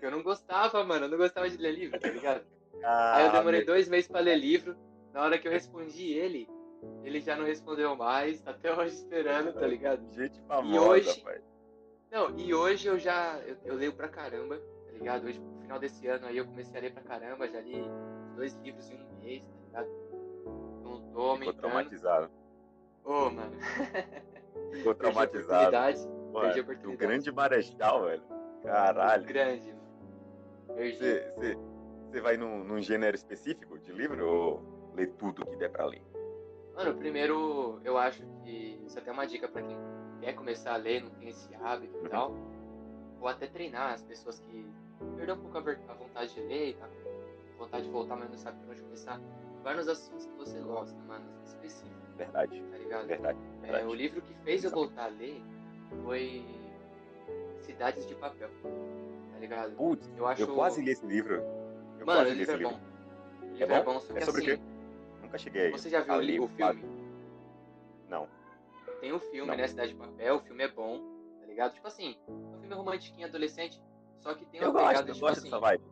Eu 0.00 0.10
não 0.12 0.22
gostava, 0.22 0.84
mano. 0.84 1.06
Eu 1.06 1.08
não 1.10 1.18
gostava 1.18 1.48
de 1.50 1.56
ler 1.56 1.72
livro, 1.72 1.98
tá 1.98 2.08
ligado? 2.08 2.44
Aí 2.84 3.24
eu 3.24 3.30
Ah, 3.30 3.32
demorei 3.38 3.64
dois 3.64 3.88
meses 3.88 4.08
pra 4.08 4.20
ler 4.20 4.36
livro. 4.36 4.76
Na 5.12 5.22
hora 5.22 5.38
que 5.38 5.46
eu 5.48 5.52
respondi 5.52 6.12
ele, 6.12 6.48
ele 7.04 7.20
já 7.20 7.34
não 7.36 7.44
respondeu 7.44 7.94
mais. 7.96 8.40
Tá 8.42 8.52
até 8.52 8.72
hoje 8.72 8.94
esperando, 8.94 9.52
tá 9.52 9.66
ligado? 9.66 10.08
Gente 10.14 10.40
famosa, 10.42 10.74
E 10.74 10.78
hoje- 10.78 11.20
pai. 11.20 11.40
Não, 12.10 12.38
e 12.38 12.54
hoje 12.54 12.86
eu 12.88 12.98
já. 12.98 13.38
Eu, 13.46 13.56
eu 13.64 13.74
leio 13.74 13.92
pra 13.94 14.08
caramba, 14.08 14.56
tá 14.86 14.92
ligado? 14.92 15.26
Hoje, 15.26 15.40
no 15.40 15.60
final 15.62 15.78
desse 15.78 16.06
ano 16.06 16.26
aí, 16.26 16.36
eu 16.36 16.44
comecei 16.46 16.78
a 16.78 16.82
ler 16.82 16.92
pra 16.92 17.02
caramba. 17.02 17.48
Já 17.48 17.60
li 17.60 17.82
dois 18.36 18.54
livros 18.56 18.88
em 18.90 18.94
um 18.96 19.18
mês, 19.20 19.42
tá 19.72 19.80
ligado? 19.82 19.88
Não 20.84 21.00
tô 21.00 21.06
Ficou 21.08 21.30
aumentando. 21.30 21.58
traumatizado. 21.58 22.30
Ô, 23.04 23.30
mano. 23.30 23.52
Ficou 24.72 24.94
Perdi 26.40 26.58
a 26.60 26.62
oportunidade. 26.62 26.94
O 26.94 26.98
grande 26.98 27.32
marechal, 27.32 28.04
velho. 28.04 28.22
Caralho. 28.62 29.24
Grande. 29.24 29.74
Você, 30.68 32.20
vai 32.20 32.36
num, 32.36 32.64
num 32.64 32.80
gênero 32.80 33.14
específico 33.16 33.78
de 33.78 33.92
livro 33.92 34.26
ou 34.28 34.62
lê 34.94 35.06
tudo 35.06 35.44
que 35.46 35.56
der 35.56 35.70
pra 35.70 35.86
ler? 35.86 36.02
Mano, 36.74 36.94
primeiro 36.94 37.80
eu 37.84 37.98
acho 37.98 38.22
que 38.42 38.80
isso 38.86 38.98
é 38.98 39.02
até 39.02 39.12
uma 39.12 39.26
dica 39.26 39.48
pra 39.48 39.62
quem 39.62 39.76
quer 40.20 40.34
começar 40.34 40.74
a 40.74 40.76
ler, 40.76 41.02
não 41.02 41.10
tem 41.10 41.28
esse 41.28 41.54
hábito 41.56 41.96
Uhum. 41.98 42.06
e 42.06 42.08
tal. 42.08 42.34
Ou 43.20 43.28
até 43.28 43.46
treinar 43.46 43.92
as 43.92 44.02
pessoas 44.02 44.40
que 44.40 44.66
perderam 45.16 45.34
um 45.34 45.38
pouco 45.50 45.58
a, 45.58 45.94
vontade 45.94 46.34
de 46.34 46.40
ler 46.40 46.70
e 46.70 46.74
tá 46.74 46.86
com 46.88 47.58
vontade 47.64 47.84
de 47.84 47.90
voltar, 47.90 48.16
mas 48.16 48.30
não 48.30 48.38
sabe 48.38 48.58
por 48.60 48.70
onde 48.72 48.82
começar. 48.82 49.20
Vai 49.62 49.76
nos 49.76 49.88
assuntos 49.88 50.26
que 50.26 50.32
você 50.36 50.58
gosta, 50.60 50.98
mano, 51.02 51.24
específico, 51.44 52.00
Verdade. 52.16 52.62
tá 52.62 52.78
ligado? 52.78 53.06
Verdade. 53.06 53.38
É, 53.38 53.60
verdade. 53.62 53.86
o 53.86 53.94
livro 53.94 54.20
que 54.22 54.34
fez 54.42 54.64
eu 54.64 54.70
voltar 54.70 55.04
a 55.04 55.08
ler 55.08 55.40
foi 56.04 56.44
Cidades 57.60 58.06
de 58.06 58.14
Papel, 58.14 58.48
tá 59.32 59.38
ligado? 59.38 59.72
Putz, 59.76 60.08
Eu 60.16 60.26
acho. 60.26 60.42
eu 60.42 60.54
quase 60.54 60.82
li 60.82 60.90
esse 60.92 61.04
livro. 61.06 61.42
Eu 61.98 62.06
Mano, 62.06 62.20
o 62.22 62.32
livro 62.32 62.42
esse 62.42 62.50
é 62.52 62.56
livro. 62.56 62.72
bom. 62.72 62.80
O 63.42 63.52
livro 63.56 63.74
é 63.74 63.82
bom? 63.82 63.92
bom, 63.94 64.00
só 64.00 64.12
É 64.14 64.18
que 64.18 64.24
sobre 64.26 64.40
o 64.50 64.54
assim, 64.54 64.62
Nunca 65.22 65.38
cheguei. 65.38 65.70
você 65.70 65.88
já 65.90 66.00
viu 66.00 66.14
a 66.14 66.18
o, 66.18 66.48
filme? 66.48 66.84
Não. 68.08 68.28
Tem 69.00 69.12
o 69.12 69.20
filme, 69.20 69.50
Não. 69.50 69.56
né? 69.56 69.66
Cidade 69.68 69.92
de 69.92 69.98
Papel, 69.98 70.36
o 70.36 70.40
filme 70.40 70.64
é 70.64 70.68
bom, 70.68 71.00
tá 71.40 71.46
ligado? 71.46 71.74
Tipo 71.74 71.86
assim, 71.86 72.16
o 72.28 72.58
filme 72.58 72.72
é 72.72 72.74
romantiquinho 72.76 73.26
adolescente, 73.26 73.80
só 74.20 74.34
que 74.34 74.44
tem 74.46 74.60
uma 74.60 74.68
Eu 74.68 74.72
pegada, 74.72 74.92
gosto, 74.94 75.08
eu 75.08 75.14
tipo 75.14 75.26
gosto 75.26 75.38
assim. 75.38 75.50
dessa 75.50 75.60
vibe. 75.60 75.84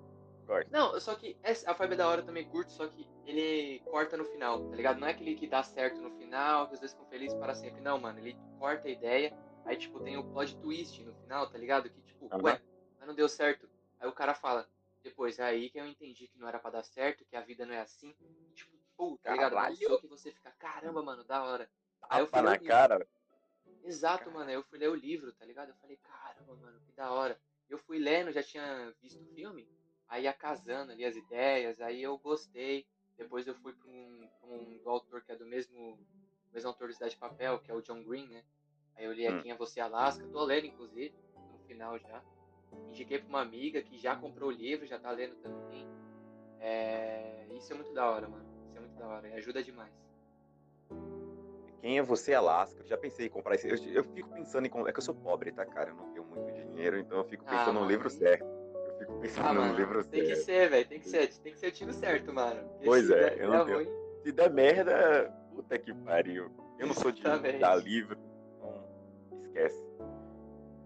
Gosto. 0.47 0.71
Não, 0.73 1.01
só 1.01 1.15
que 1.15 1.37
a 1.67 1.73
vibe 1.73 1.93
é 1.93 1.97
da 1.97 2.09
hora 2.09 2.23
também 2.23 2.45
curto, 2.45 2.73
só 2.73 2.87
que 2.89 3.07
ele 3.25 3.81
corta 3.89 4.17
no 4.17 4.25
final, 4.25 4.61
tá 4.69 4.75
ligado? 4.77 4.99
Não 4.99 5.07
é 5.07 5.13
aquele 5.13 5.37
que 5.37 5.47
dá 5.47 5.63
certo 5.63 6.01
no 6.01 6.11
final, 6.11 6.67
que 6.67 6.75
os 6.75 6.81
dois 6.81 6.93
ficam 6.93 7.07
felizes 7.07 7.37
para 7.39 7.55
sempre. 7.55 7.81
Não, 7.81 7.99
mano, 8.01 8.19
ele 8.19 8.37
corta 8.59 8.89
a 8.89 8.91
ideia, 8.91 9.33
aí 9.65 9.77
tipo 9.77 10.01
tem 10.01 10.17
o 10.17 10.25
plot 10.25 10.57
twist 10.59 11.03
no 11.05 11.15
final, 11.15 11.49
tá 11.49 11.59
ligado? 11.59 11.89
Que 11.91 12.01
tipo, 12.03 12.29
Aham. 12.33 12.43
ué, 12.43 12.63
mas 12.99 13.09
não 13.09 13.15
deu 13.15 13.29
certo. 13.29 13.69
Aí 13.99 14.09
o 14.09 14.13
cara 14.13 14.35
fala, 14.35 14.69
depois, 15.03 15.39
é 15.39 15.45
aí 15.45 15.71
que 15.71 15.79
eu 15.79 15.87
entendi 15.87 16.29
que 16.29 16.39
não 16.39 16.49
era 16.49 16.59
pra 16.59 16.71
dar 16.71 16.83
certo, 16.83 17.25
que 17.25 17.37
a 17.37 17.41
vida 17.41 17.65
não 17.65 17.75
é 17.75 17.81
assim. 17.81 18.15
E, 18.49 18.53
tipo, 18.53 18.77
pô, 18.97 19.19
tá 19.23 19.33
ligado? 19.33 19.53
Caralho. 19.53 19.75
Começou 19.75 20.01
que 20.01 20.07
você 20.07 20.31
fica, 20.31 20.51
caramba, 20.53 21.03
mano, 21.03 21.25
da 21.25 21.43
hora. 21.43 21.71
Aí 22.09 22.21
eu 22.21 22.27
fui 22.27 22.41
na 22.43 22.59
cara. 22.59 23.07
Exato, 23.83 24.25
Cara. 24.25 24.31
mano. 24.31 24.51
aí 24.51 24.55
Eu 24.55 24.63
fui 24.65 24.79
ler 24.79 24.91
o 24.91 24.95
livro, 24.95 25.33
tá 25.33 25.45
ligado? 25.45 25.71
Eu 25.71 25.75
falei, 25.77 25.97
caramba, 25.97 26.55
mano, 26.57 26.81
que 26.81 26.93
da 26.93 27.11
hora. 27.13 27.41
Eu 27.69 27.79
fui 27.79 27.99
lendo, 27.99 28.33
já 28.33 28.43
tinha 28.43 28.93
visto 29.01 29.23
o 29.23 29.35
filme, 29.35 29.69
aí 30.09 30.25
ia 30.25 30.33
casando 30.33 30.93
ali 30.93 31.05
as 31.05 31.17
ideias, 31.17 31.81
aí 31.81 32.03
eu 32.03 32.19
gostei. 32.19 32.87
Depois 33.17 33.47
eu 33.47 33.55
fui 33.55 33.73
pra 33.73 33.89
um, 33.89 34.29
pra 34.41 34.49
um 34.49 34.81
autor 34.87 35.23
que 35.23 35.31
é 35.31 35.37
do 35.37 35.47
mesmo, 35.47 35.99
mesmo 36.53 36.69
autor 36.69 36.89
do 36.89 36.95
Cidade 36.95 37.13
de 37.13 37.21
Papel, 37.21 37.59
que 37.61 37.71
é 37.71 37.75
o 37.75 37.83
John 37.83 38.03
Green, 38.03 38.27
né? 38.29 38.45
Aí 38.97 39.05
eu 39.05 39.13
li 39.13 39.27
Hum. 39.29 39.39
a 39.39 39.43
Quem 39.43 39.53
é 39.53 39.57
Você 39.57 39.81
Alaska, 39.81 40.27
tô 40.29 40.45
lendo 40.45 40.67
inclusive, 40.67 41.15
no 41.53 41.59
final 41.67 41.99
já. 41.99 42.23
Indiquei 42.89 43.19
pra 43.19 43.29
uma 43.29 43.41
amiga 43.41 43.83
que 43.83 43.99
já 43.99 44.15
comprou 44.17 44.49
o 44.49 44.53
livro, 44.53 44.87
já 44.87 44.99
tá 44.99 45.11
lendo 45.11 45.35
também. 45.37 45.89
É... 46.61 47.47
Isso 47.57 47.73
é 47.73 47.77
muito 47.77 47.93
da 47.93 48.09
hora, 48.11 48.29
mano. 48.29 48.45
Isso 48.69 48.77
é 48.77 48.81
muito 48.81 48.97
da 48.97 49.07
hora, 49.09 49.29
e 49.29 49.33
ajuda 49.35 49.63
demais. 49.63 49.93
Quem 51.81 51.99
é 51.99 52.03
você, 52.03 52.35
Alaska? 52.35 52.79
Eu 52.83 52.87
já 52.87 52.97
pensei 52.99 53.27
em 53.27 53.31
comprar 53.31 53.55
esse. 53.55 53.67
Eu, 53.69 53.77
eu 53.95 54.05
fico 54.05 54.29
pensando 54.31 54.67
em. 54.67 54.71
É 54.87 54.93
que 54.93 54.99
eu 54.99 55.03
sou 55.03 55.15
pobre, 55.15 55.51
tá, 55.51 55.65
cara? 55.65 55.91
Eu 55.91 55.95
não 55.97 56.11
tenho 56.13 56.25
muito 56.27 56.53
dinheiro, 56.53 56.99
então 56.99 57.19
eu 57.19 57.25
fico 57.25 57.43
Ah, 57.47 57.51
pensando 57.57 57.75
no 57.75 57.81
mano, 57.81 57.91
livro 57.91 58.11
certo. 58.11 58.45
Eu 58.45 58.99
fico 58.99 59.19
pensando 59.21 59.47
Ah, 59.49 59.53
no 59.55 59.61
mano, 59.63 59.77
livro 59.79 60.05
tem 60.05 60.21
que 60.23 60.35
certo. 60.37 60.45
ser, 60.45 60.69
velho. 60.71 60.89
Tem 60.89 61.01
que 61.01 61.09
ser, 61.09 61.29
tem 61.39 61.53
que 61.53 61.59
ser 61.59 61.69
o 61.69 61.73
tiro 61.73 61.93
certo, 61.95 62.33
mano. 62.35 62.69
Porque 62.69 62.85
Pois 62.85 63.11
é, 63.11 63.15
der- 63.31 63.33
eu 63.41 63.51
der 63.51 63.59
não 63.59 63.65
tenho- 63.65 63.77
ruim, 63.79 63.89
Se 64.23 64.33
der 64.33 64.51
merda, 64.51 65.31
puta 65.51 65.79
que 65.79 65.95
pariu. 65.95 66.51
Eu 66.79 66.87
não 66.87 66.95
sou 66.95 67.11
de 67.11 67.23
dar 67.59 67.77
livro, 67.77 68.19
esquece. 69.51 69.85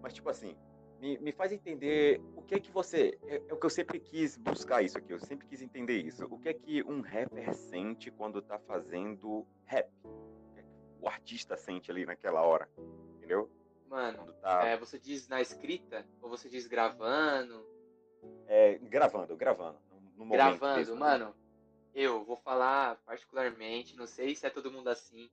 Mas, 0.03 0.13
tipo 0.15 0.29
assim, 0.29 0.57
me, 1.01 1.19
me 1.19 1.33
faz 1.33 1.53
entender 1.53 2.21
o 2.37 2.43
que 2.43 2.55
é 2.57 2.61
que 2.61 2.71
você. 2.71 3.19
É, 3.27 3.43
é 3.49 3.55
o 3.55 3.57
que 3.57 3.67
eu 3.67 3.71
sempre 3.71 4.01
quis 4.01 4.37
buscar 4.37 4.83
isso 4.83 4.99
aqui, 4.99 5.13
eu 5.13 5.21
sempre 5.21 5.47
quis 5.47 5.61
entender 5.63 5.99
isso. 6.01 6.25
O 6.27 6.39
que 6.39 6.49
é 6.49 6.55
que 6.55 6.83
um 6.83 7.01
rapper 7.01 7.55
sente 7.55 8.11
quando 8.11 8.43
tá 8.43 8.59
fazendo 8.59 9.47
rap? 9.65 9.89
O 10.05 10.09
é 10.57 10.65
o 11.01 11.09
artista 11.09 11.57
sente 11.57 11.91
ali 11.91 12.07
naquela 12.07 12.43
hora, 12.43 12.69
entendeu? 13.17 13.51
mano, 13.87 14.33
tá 14.41 14.67
é, 14.67 14.77
você 14.77 14.99
diz 14.99 15.29
na 15.29 15.41
escrita 15.41 16.05
ou 16.21 16.29
você 16.29 16.49
diz 16.49 16.67
gravando? 16.67 17.65
é, 18.47 18.79
gravando, 18.79 19.37
gravando. 19.37 19.79
No, 20.17 20.25
no 20.25 20.33
Gravando, 20.33 20.77
mesmo. 20.79 20.97
mano. 20.97 21.35
Eu 21.95 22.25
vou 22.25 22.37
falar 22.37 22.97
particularmente, 23.05 23.97
não 23.97 24.07
sei 24.07 24.35
se 24.35 24.47
é 24.47 24.51
todo 24.51 24.73
mundo 24.73 24.89
assim. 24.89 25.31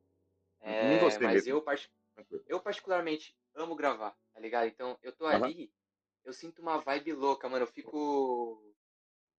é, 0.61 0.89
Nem 0.89 0.99
você 0.99 1.19
mas 1.19 1.33
mesmo. 1.35 1.49
eu, 1.51 1.61
parti- 1.61 1.89
Tranquilo. 2.13 2.43
eu 2.47 2.59
particularmente 2.59 3.35
amo 3.55 3.75
gravar, 3.75 4.15
tá 4.33 4.39
ligado? 4.39 4.67
Então 4.67 4.97
eu 5.01 5.11
tô 5.11 5.25
Aham. 5.25 5.45
ali, 5.45 5.71
eu 6.23 6.33
sinto 6.33 6.61
uma 6.61 6.77
vibe 6.77 7.13
louca, 7.13 7.49
mano. 7.49 7.63
Eu 7.63 7.71
fico. 7.71 8.73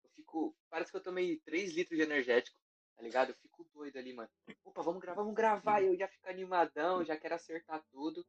Eu 0.02 0.10
fico. 0.10 0.56
Parece 0.68 0.90
que 0.90 0.96
eu 0.96 1.02
tomei 1.02 1.38
3 1.40 1.72
litros 1.72 1.96
de 1.96 2.04
energético, 2.04 2.56
tá 2.96 3.02
ligado? 3.02 3.30
Eu 3.30 3.36
fico 3.36 3.64
doido 3.72 3.96
ali, 3.98 4.12
mano. 4.12 4.30
Opa, 4.64 4.82
vamos 4.82 5.00
gravar, 5.00 5.20
vamos 5.20 5.34
gravar. 5.34 5.82
E 5.82 5.86
eu 5.86 5.96
já 5.96 6.08
fico 6.08 6.28
animadão, 6.28 7.04
já 7.04 7.16
quero 7.16 7.34
acertar 7.34 7.84
tudo. 7.90 8.24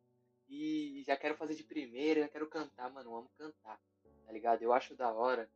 E 0.47 1.01
já 1.05 1.15
quero 1.15 1.35
fazer 1.35 1.55
de 1.55 1.63
primeira, 1.63 2.21
já 2.21 2.27
quero 2.27 2.47
cantar, 2.47 2.91
mano. 2.91 3.09
Eu 3.11 3.15
amo 3.17 3.29
cantar, 3.37 3.79
tá 4.25 4.31
ligado? 4.31 4.61
Eu 4.61 4.73
acho 4.73 4.95
da 4.95 5.11
hora. 5.11 5.49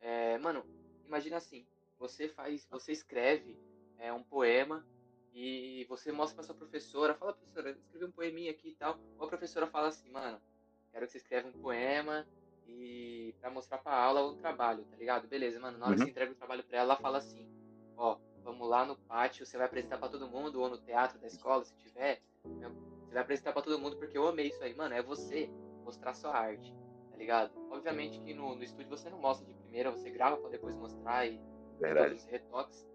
É, 0.00 0.38
mano, 0.38 0.64
imagina 1.04 1.38
assim, 1.38 1.66
você 1.98 2.28
faz, 2.28 2.66
você 2.70 2.92
escreve 2.92 3.58
é, 3.98 4.12
um 4.12 4.22
poema 4.22 4.86
e 5.32 5.84
você 5.88 6.12
mostra 6.12 6.36
pra 6.36 6.44
sua 6.44 6.54
professora, 6.56 7.14
fala 7.14 7.34
professora, 7.34 7.70
escrevi 7.70 8.04
um 8.06 8.12
poeminha 8.12 8.50
aqui 8.50 8.70
e 8.70 8.74
tal. 8.76 8.98
Ou 9.18 9.26
a 9.26 9.28
professora 9.28 9.66
fala 9.66 9.88
assim, 9.88 10.10
mano, 10.10 10.40
quero 10.92 11.06
que 11.06 11.12
você 11.12 11.18
escreva 11.18 11.48
um 11.48 11.54
poema 11.54 12.26
e 12.64 13.34
pra 13.40 13.50
mostrar 13.50 13.78
pra 13.78 13.96
aula 13.96 14.22
no 14.22 14.36
trabalho, 14.36 14.84
tá 14.86 14.96
ligado? 14.96 15.28
Beleza, 15.28 15.60
mano, 15.60 15.78
na 15.78 15.86
hora 15.86 15.96
que 15.96 16.02
Uhum. 16.02 16.04
você 16.04 16.10
entrega 16.10 16.32
o 16.32 16.36
trabalho 16.36 16.64
pra 16.64 16.78
ela, 16.78 16.92
ela 16.94 17.00
fala 17.00 17.18
assim, 17.18 17.48
ó, 17.96 18.18
vamos 18.42 18.68
lá 18.68 18.84
no 18.84 18.96
pátio, 19.06 19.46
você 19.46 19.56
vai 19.56 19.66
apresentar 19.66 19.98
pra 19.98 20.08
todo 20.08 20.28
mundo, 20.28 20.60
ou 20.60 20.68
no 20.68 20.78
teatro 20.78 21.18
da 21.18 21.26
escola, 21.26 21.64
se 21.64 21.76
tiver, 21.76 22.22
né, 22.60 22.68
você 23.06 23.14
vai 23.14 23.22
apresentar 23.22 23.52
pra 23.52 23.62
todo 23.62 23.78
mundo 23.78 23.96
porque 23.96 24.18
eu 24.18 24.26
amei 24.26 24.48
isso 24.48 24.62
aí, 24.62 24.74
mano, 24.74 24.94
é 24.94 25.02
você 25.02 25.50
mostrar 25.84 26.14
sua 26.14 26.36
arte, 26.36 26.74
tá 27.10 27.16
ligado? 27.16 27.52
Obviamente 27.70 28.20
que 28.20 28.34
no, 28.34 28.54
no 28.54 28.62
estúdio 28.62 28.90
você 28.90 29.08
não 29.10 29.18
mostra 29.18 29.46
de 29.46 29.54
primeira, 29.54 29.90
você 29.90 30.10
grava 30.10 30.36
pra 30.38 30.50
depois 30.50 30.76
mostrar 30.76 31.26
e 31.26 31.40
Verdade. 31.78 32.14
todos 32.14 32.22
os 32.22 32.26
retoques. 32.26 32.86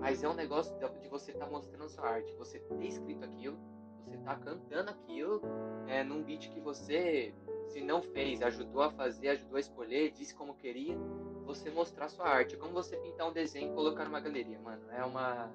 Mas 0.00 0.22
é 0.22 0.28
um 0.28 0.34
negócio 0.34 0.74
de- 0.78 1.08
você 1.08 1.32
estar 1.32 1.46
mostrando 1.46 1.88
sua 1.88 2.06
arte, 2.08 2.32
você 2.34 2.58
ter 2.58 2.86
escrito 2.86 3.24
aquilo, 3.24 3.58
você 4.04 4.16
tá 4.18 4.36
cantando 4.36 4.90
aquilo, 4.90 5.42
é, 5.86 6.02
num 6.04 6.22
beat 6.22 6.48
que 6.50 6.60
você, 6.60 7.34
se 7.68 7.80
não 7.80 8.00
fez, 8.00 8.40
ajudou 8.42 8.82
a 8.82 8.90
fazer, 8.90 9.28
ajudou 9.30 9.56
a 9.56 9.60
escolher, 9.60 10.10
disse 10.12 10.34
como 10.34 10.54
queria, 10.54 10.96
você 11.44 11.68
mostrar 11.70 12.08
sua 12.08 12.26
arte. 12.28 12.54
É 12.54 12.58
como 12.58 12.72
você 12.72 12.96
pintar 12.96 13.28
um 13.28 13.32
desenho 13.32 13.72
e 13.72 13.74
colocar 13.74 14.04
numa 14.04 14.20
galeria, 14.20 14.58
mano. 14.60 14.82
É 14.92 15.04
uma 15.04 15.50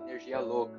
energia 0.00 0.40
louca, 0.40 0.78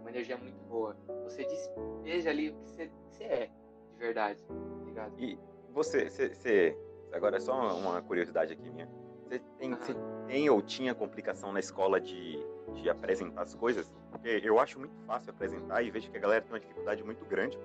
uma 0.00 0.10
energia 0.10 0.36
muito 0.36 0.62
boa. 0.64 0.94
Você 1.24 1.44
despeja 1.44 2.30
ali 2.30 2.50
o 2.50 2.54
que 2.54 2.68
você, 2.68 2.86
que 2.88 2.92
você 3.16 3.24
é, 3.24 3.46
de 3.92 3.96
verdade, 3.98 4.42
tá 4.44 4.84
ligado? 4.84 5.18
E 5.18 5.38
você, 5.72 6.08
você, 6.10 6.76
agora 7.12 7.38
é 7.38 7.40
só 7.40 7.54
uma- 7.76 8.02
curiosidade 8.02 8.52
aqui 8.52 8.68
minha. 8.70 8.88
Você 9.26 9.38
tem, 9.58 9.72
Aham. 9.72 9.80
você 9.82 9.94
tem 10.26 10.50
ou 10.50 10.60
tinha 10.60 10.94
complicação 10.94 11.52
na 11.52 11.60
escola 11.60 12.00
de, 12.00 12.38
de 12.74 12.88
apresentar 12.90 13.42
as 13.42 13.54
coisas? 13.54 13.92
Porque 14.10 14.40
eu 14.42 14.58
acho 14.58 14.78
muito 14.78 14.94
fácil 15.06 15.30
apresentar 15.30 15.82
e 15.82 15.90
vejo 15.90 16.10
que 16.10 16.16
a 16.16 16.20
galera 16.20 16.42
tem 16.42 16.52
uma 16.52 16.60
dificuldade 16.60 17.02
muito 17.04 17.24
grande. 17.24 17.58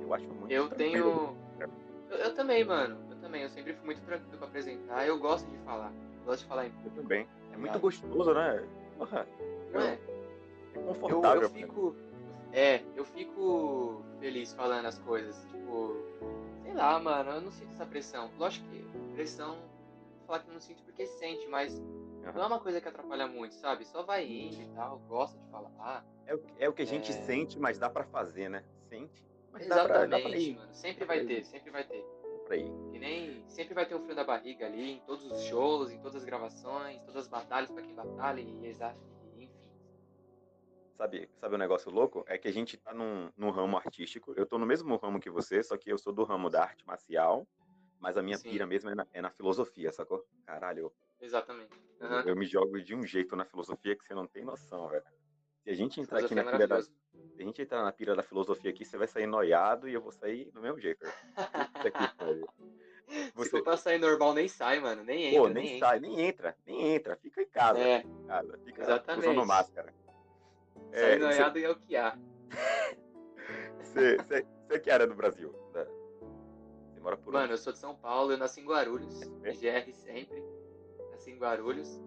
Eu 0.00 0.14
acho 0.14 0.26
muito 0.28 0.50
Eu 0.50 0.68
tenho. 0.70 1.36
Eu, 2.10 2.16
eu 2.16 2.34
também, 2.34 2.64
mano. 2.64 2.96
Eu 3.10 3.16
também. 3.20 3.42
Eu 3.42 3.48
sempre 3.48 3.72
fui 3.74 3.84
muito 3.86 4.00
tranquilo 4.02 4.38
pra 4.38 4.46
apresentar. 4.46 5.06
Eu 5.06 5.18
gosto 5.18 5.50
de 5.50 5.58
falar. 5.58 5.92
Eu 6.20 6.24
gosto 6.24 6.42
de 6.42 6.48
falar 6.48 6.66
em 6.66 6.72
Eu 6.84 6.90
também. 6.92 7.26
É 7.52 7.56
muito 7.56 7.78
gostoso, 7.78 8.32
né? 8.34 8.66
Porra, 8.96 9.26
Não 9.72 9.80
é? 9.80 9.94
é 9.94 9.98
Eu, 10.74 10.82
confortável. 10.84 11.42
eu 11.42 11.50
fico. 11.50 11.96
É, 12.52 12.82
eu 12.94 13.04
fico 13.04 14.02
feliz 14.20 14.52
falando 14.52 14.86
as 14.86 14.98
coisas. 14.98 15.36
Tipo, 15.50 15.96
sei 16.62 16.74
lá, 16.74 17.00
mano, 17.00 17.30
eu 17.30 17.40
não 17.40 17.50
sinto 17.50 17.70
essa 17.72 17.86
pressão. 17.86 18.30
Lógico 18.38 18.66
que 18.68 18.84
pressão, 19.14 19.56
falar 20.26 20.40
que 20.40 20.48
eu 20.48 20.54
não 20.54 20.60
sinto 20.60 20.82
porque 20.84 21.06
sente, 21.06 21.46
mas 21.48 21.82
não 22.34 22.42
é 22.42 22.46
uma 22.46 22.60
coisa 22.60 22.80
que 22.80 22.88
atrapalha 22.88 23.26
muito, 23.26 23.54
sabe? 23.54 23.84
Só 23.86 24.02
vai 24.02 24.24
indo 24.26 24.60
e 24.62 24.68
tal, 24.74 24.98
gosta 25.00 25.38
de 25.38 25.50
falar. 25.50 26.06
É, 26.26 26.34
o, 26.34 26.42
é 26.58 26.68
o 26.68 26.72
que 26.72 26.82
a 26.82 26.86
gente 26.86 27.10
É. 27.10 27.14
sente, 27.14 27.58
mas 27.58 27.78
dá 27.78 27.90
pra 27.90 28.04
fazer, 28.04 28.48
né? 28.48 28.64
Sente, 28.88 29.24
mas 29.50 29.66
dá 29.66 29.84
pra, 29.84 30.06
dá 30.06 30.08
pra 30.08 30.18
Exatamente, 30.18 30.50
ir. 30.50 30.56
mano. 30.56 30.74
Sempre 30.74 31.04
vai 31.04 31.24
ter, 31.24 31.44
sempre 31.44 31.70
vai 31.70 31.84
ter. 31.84 32.04
Pra 32.46 32.56
ir. 32.56 32.70
Que 32.90 32.98
nem 32.98 33.48
sempre 33.48 33.72
vai 33.74 33.86
ter 33.86 33.94
o 33.94 34.00
frio 34.00 34.14
da 34.16 34.24
barriga 34.24 34.66
ali, 34.66 34.92
em 34.92 35.00
todos 35.00 35.24
os 35.30 35.40
shows, 35.42 35.90
em 35.90 35.98
todas 35.98 36.16
as 36.16 36.24
gravações, 36.24 37.00
todas 37.02 37.22
as 37.24 37.28
batalhas 37.28 37.70
pra 37.70 37.82
quem 37.82 37.94
batalha 37.94 38.40
e 38.40 38.66
exa- 38.66 38.94
e 39.36 39.44
enfim. 39.44 39.50
Sabe, 40.96 41.30
sabe 41.40 41.54
um 41.54 41.58
negócio 41.58 41.90
louco? 41.90 42.24
É 42.28 42.36
que 42.38 42.48
a 42.48 42.52
gente 42.52 42.76
tá 42.76 42.92
num, 42.92 43.30
num 43.36 43.50
ramo 43.50 43.76
artístico. 43.76 44.32
Eu 44.36 44.46
tô 44.46 44.58
no 44.58 44.66
mesmo 44.66 44.96
ramo 44.96 45.18
que 45.20 45.30
você, 45.30 45.62
só 45.62 45.76
que 45.76 45.90
eu 45.90 45.98
sou 45.98 46.12
do 46.12 46.24
ramo 46.24 46.50
da 46.50 46.62
arte 46.62 46.86
marcial, 46.86 47.46
mas 47.98 48.16
a 48.16 48.22
minha 48.22 48.36
Sim. 48.38 48.50
pira 48.50 48.66
mesmo 48.66 48.90
é 48.90 48.94
na, 48.94 49.06
é 49.12 49.20
na 49.22 49.30
filosofia, 49.30 49.92
sacou? 49.92 50.24
Caralho, 50.44 50.92
Exatamente. 51.22 51.70
eu, 52.00 52.06
Aham. 52.06 52.22
eu 52.26 52.36
me 52.36 52.44
jogo 52.46 52.80
de 52.82 52.94
um 52.94 53.06
jeito 53.06 53.34
na 53.36 53.44
filosofia 53.44 53.96
que 53.96 54.04
você 54.04 54.12
não 54.14 54.26
tem 54.26 54.44
noção, 54.44 54.88
velho. 54.88 55.04
Se 55.62 55.70
a 55.70 55.74
gente 55.74 56.00
entrar 56.00 56.18
aqui 56.18 56.34
na 56.34 56.42
é 56.42 56.50
pira 56.50 56.66
da, 56.66 56.82
se 56.82 56.92
a 57.38 57.42
gente 57.42 57.62
entrar 57.62 57.82
na 57.84 57.92
pira 57.92 58.16
da 58.16 58.22
filosofia 58.22 58.70
aqui, 58.70 58.84
você 58.84 58.98
vai 58.98 59.06
sair 59.06 59.26
noiado 59.26 59.88
e 59.88 59.94
eu 59.94 60.00
vou 60.02 60.10
sair 60.10 60.50
do 60.50 60.60
mesmo 60.60 60.80
jeito. 60.80 61.00
que 61.00 61.06
pariu. 62.18 62.46
Se 63.08 63.32
Você, 63.34 63.50
for 63.50 63.62
pra 63.62 63.76
sair 63.76 63.98
normal, 63.98 64.34
nem 64.34 64.48
sai, 64.48 64.80
mano. 64.80 65.04
Nem 65.04 65.26
entra, 65.26 65.38
pô, 65.40 65.48
nem, 65.48 65.54
nem 65.54 65.74
entra. 65.76 65.88
sai, 65.88 66.00
nem 66.00 66.20
entra, 66.20 66.56
nem 66.66 66.94
entra, 66.94 67.16
fica 67.16 67.42
em 67.42 67.48
casa, 67.48 67.78
É, 67.78 68.00
fica 68.00 68.08
em 68.10 68.26
casa, 68.26 68.58
fica 68.64 68.82
Exatamente. 68.82 69.28
usando 69.28 69.46
máscara. 69.46 69.94
sair 70.92 71.02
É, 71.02 71.12
você- 71.12 71.18
noiado 71.18 71.58
é 71.58 71.70
o 71.70 71.76
que 71.76 71.96
há. 71.96 72.18
Você, 73.78 74.16
você, 74.16 74.46
você 74.66 74.80
que 74.80 74.90
área 74.90 75.06
do 75.06 75.14
Brasil? 75.14 75.52
Da- 75.72 75.84
Você 75.84 77.00
mora 77.00 77.16
por 77.16 77.32
Mano, 77.32 77.44
onde? 77.44 77.52
eu 77.54 77.58
sou 77.58 77.72
de 77.72 77.78
São 77.78 77.94
Paulo, 77.94 78.32
eu 78.32 78.38
nasci 78.38 78.60
em 78.60 78.64
Guarulhos. 78.64 79.20
É? 79.42 79.52
GR 79.52 79.92
sempre. 79.92 80.42
Nasci 81.22 81.30
em 81.30 81.38
Guarulhos. 81.38 82.00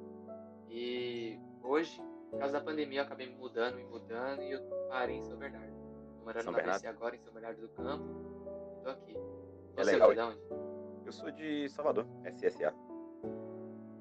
E 0.70 1.40
hoje, 1.64 2.02
por 2.30 2.40
causa 2.40 2.60
da 2.60 2.62
pandemia, 2.66 3.00
eu 3.00 3.06
acabei 3.06 3.28
me 3.28 3.36
mudando, 3.36 3.76
me 3.76 3.86
mudando 3.86 4.42
e 4.42 4.52
eu 4.52 4.62
parei 4.90 5.16
em 5.18 5.24
São 5.24 5.38
Bernardo. 5.38 5.74
Tô 6.20 6.26
morando 6.26 6.44
São 6.44 6.52
na 6.52 6.58
Bernardo? 6.58 6.82
BC 6.82 6.88
agora, 6.88 7.16
em 7.16 7.20
São 7.20 7.34
Bernardo 7.34 7.62
do 7.62 7.70
Campo. 7.70 8.04
E 8.78 8.84
tô 8.84 8.90
aqui. 8.90 9.16
É 9.78 9.84
Você, 9.84 9.92
legal, 9.94 10.14
mano, 10.14 10.34
de 10.34 10.38
onde? 10.54 11.06
Eu 11.06 11.12
sou 11.14 11.32
de 11.32 11.70
Salvador, 11.70 12.06
SSA. 12.26 12.74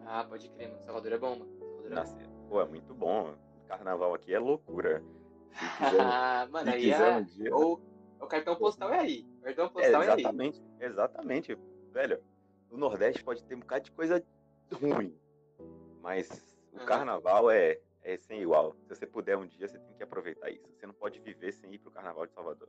Ah, 0.04 0.24
pode 0.24 0.48
crer, 0.50 0.68
mano. 0.70 0.82
Salvador 0.84 1.12
é 1.12 1.18
bom, 1.18 1.36
mano. 1.38 1.58
Salvador 1.58 1.92
é 2.20 2.26
bom. 2.26 2.48
Pô, 2.48 2.60
é 2.60 2.64
muito 2.66 2.94
bom. 2.94 3.34
Carnaval 3.68 4.14
aqui 4.14 4.34
é 4.34 4.38
loucura. 4.38 5.00
Se 5.54 5.78
quiser, 5.78 6.00
Ah, 6.00 6.48
mano, 6.50 6.68
se 6.70 6.76
aí 6.76 6.90
é. 6.90 7.16
um 7.16 7.22
dia. 7.22 7.54
Ou 7.54 7.80
o 8.20 8.26
cartão 8.26 8.56
postal 8.56 8.92
é 8.92 8.98
aí. 8.98 9.28
O 9.38 9.42
cartão 9.42 9.66
É, 9.66 9.68
postal 9.68 10.02
é, 10.02 10.10
aí. 10.10 10.20
exatamente, 10.20 10.62
exatamente. 10.80 11.58
Velho, 11.92 12.20
o 12.68 12.76
Nordeste 12.76 13.22
pode 13.22 13.44
ter 13.44 13.54
um 13.54 13.60
bocado 13.60 13.84
de 13.84 13.92
coisa 13.92 14.24
ruim. 14.72 15.18
Mas 16.00 16.28
o 16.72 16.84
carnaval 16.84 17.50
é, 17.50 17.80
é 18.02 18.16
sem 18.16 18.42
igual. 18.42 18.74
Se 18.74 18.88
você 18.88 19.06
puder 19.06 19.36
um 19.36 19.46
dia, 19.46 19.68
você 19.68 19.78
tem 19.78 19.96
que 19.96 20.02
aproveitar 20.02 20.50
isso. 20.50 20.68
Você 20.74 20.86
não 20.86 20.94
pode 20.94 21.18
viver 21.20 21.52
sem 21.52 21.72
ir 21.72 21.78
pro 21.78 21.90
carnaval 21.90 22.26
de 22.26 22.32
Salvador. 22.32 22.68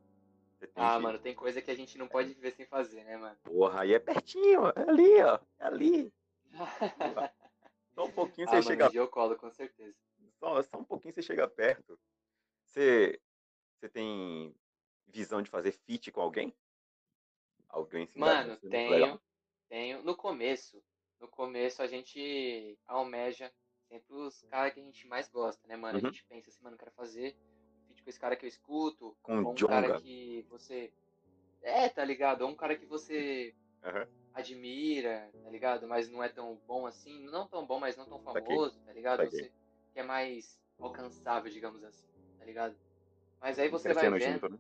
Ah, 0.75 0.97
que... 0.97 1.03
mano, 1.03 1.19
tem 1.19 1.35
coisa 1.35 1.61
que 1.61 1.69
a 1.69 1.75
gente 1.75 1.97
não 1.97 2.07
pode 2.07 2.33
viver 2.33 2.51
sem 2.51 2.65
fazer, 2.65 3.03
né, 3.03 3.17
mano? 3.17 3.37
Porra, 3.43 3.81
aí 3.81 3.93
é 3.93 3.99
pertinho, 3.99 4.67
é 4.67 4.89
ali, 4.89 5.21
ó. 5.21 5.39
É 5.59 5.65
ali. 5.65 6.13
Só 7.93 8.05
um 8.05 8.11
pouquinho 8.11 8.47
ah, 8.49 8.51
você 8.51 8.55
mano, 8.55 8.67
chega 8.67 8.89
dia 8.89 9.01
eu 9.01 9.07
colo, 9.07 9.35
com 9.35 9.51
certeza. 9.51 9.95
Só, 10.39 10.61
só 10.63 10.77
um 10.77 10.83
pouquinho 10.83 11.13
você 11.13 11.21
chega 11.21 11.47
perto. 11.47 11.99
Você, 12.63 13.19
você 13.77 13.89
tem 13.89 14.55
visão 15.07 15.41
de 15.41 15.49
fazer 15.49 15.71
feat 15.71 16.11
com 16.11 16.21
alguém? 16.21 16.53
Alguém 17.69 18.05
se 18.05 18.17
Mano, 18.17 18.57
tenho, 18.57 19.19
tenho. 19.67 20.03
No 20.03 20.15
começo, 20.15 20.81
no 21.25 21.27
começo 21.27 21.81
a 21.81 21.87
gente 21.87 22.77
almeja 22.87 23.51
sempre 23.89 24.13
os 24.13 24.43
caras 24.43 24.73
que 24.73 24.79
a 24.79 24.83
gente 24.83 25.07
mais 25.07 25.27
gosta, 25.27 25.67
né, 25.67 25.75
mano? 25.75 25.99
Uhum. 25.99 26.07
A 26.07 26.11
gente 26.11 26.23
pensa 26.25 26.49
assim, 26.49 26.63
mano, 26.63 26.75
eu 26.75 26.79
quero 26.79 26.91
fazer 26.91 27.35
um 27.83 27.87
feat 27.87 28.03
com 28.03 28.09
esse 28.09 28.19
cara 28.19 28.35
que 28.35 28.45
eu 28.45 28.49
escuto, 28.49 29.17
Com 29.23 29.39
um 29.39 29.55
cara 29.55 29.99
que 29.99 30.45
você... 30.49 30.93
É, 31.61 31.89
tá 31.89 32.05
ligado? 32.05 32.43
Ou 32.43 32.49
um 32.49 32.55
cara 32.55 32.75
que 32.75 32.85
você 32.85 33.55
Aham. 33.83 34.07
admira, 34.35 35.31
tá 35.43 35.49
ligado? 35.49 35.87
Mas 35.87 36.09
não 36.09 36.23
é 36.23 36.29
tão 36.29 36.61
bom 36.67 36.85
assim, 36.85 37.23
não 37.23 37.47
tão 37.47 37.65
bom, 37.65 37.79
mas 37.79 37.97
não 37.97 38.05
tão 38.05 38.19
famoso, 38.21 38.79
tá 38.81 38.93
ligado? 38.93 39.23
Saquei. 39.23 39.45
Você 39.45 39.51
que 39.93 39.99
é 39.99 40.03
mais 40.03 40.59
alcançável, 40.79 41.51
digamos 41.51 41.83
assim, 41.83 42.07
tá 42.37 42.45
ligado? 42.45 42.75
Mas 43.41 43.57
aí 43.57 43.69
você 43.69 43.93
vai 43.93 44.09
Crescendo 44.09 44.19
vendo... 44.19 44.33
junto, 44.33 44.49
né? 44.49 44.59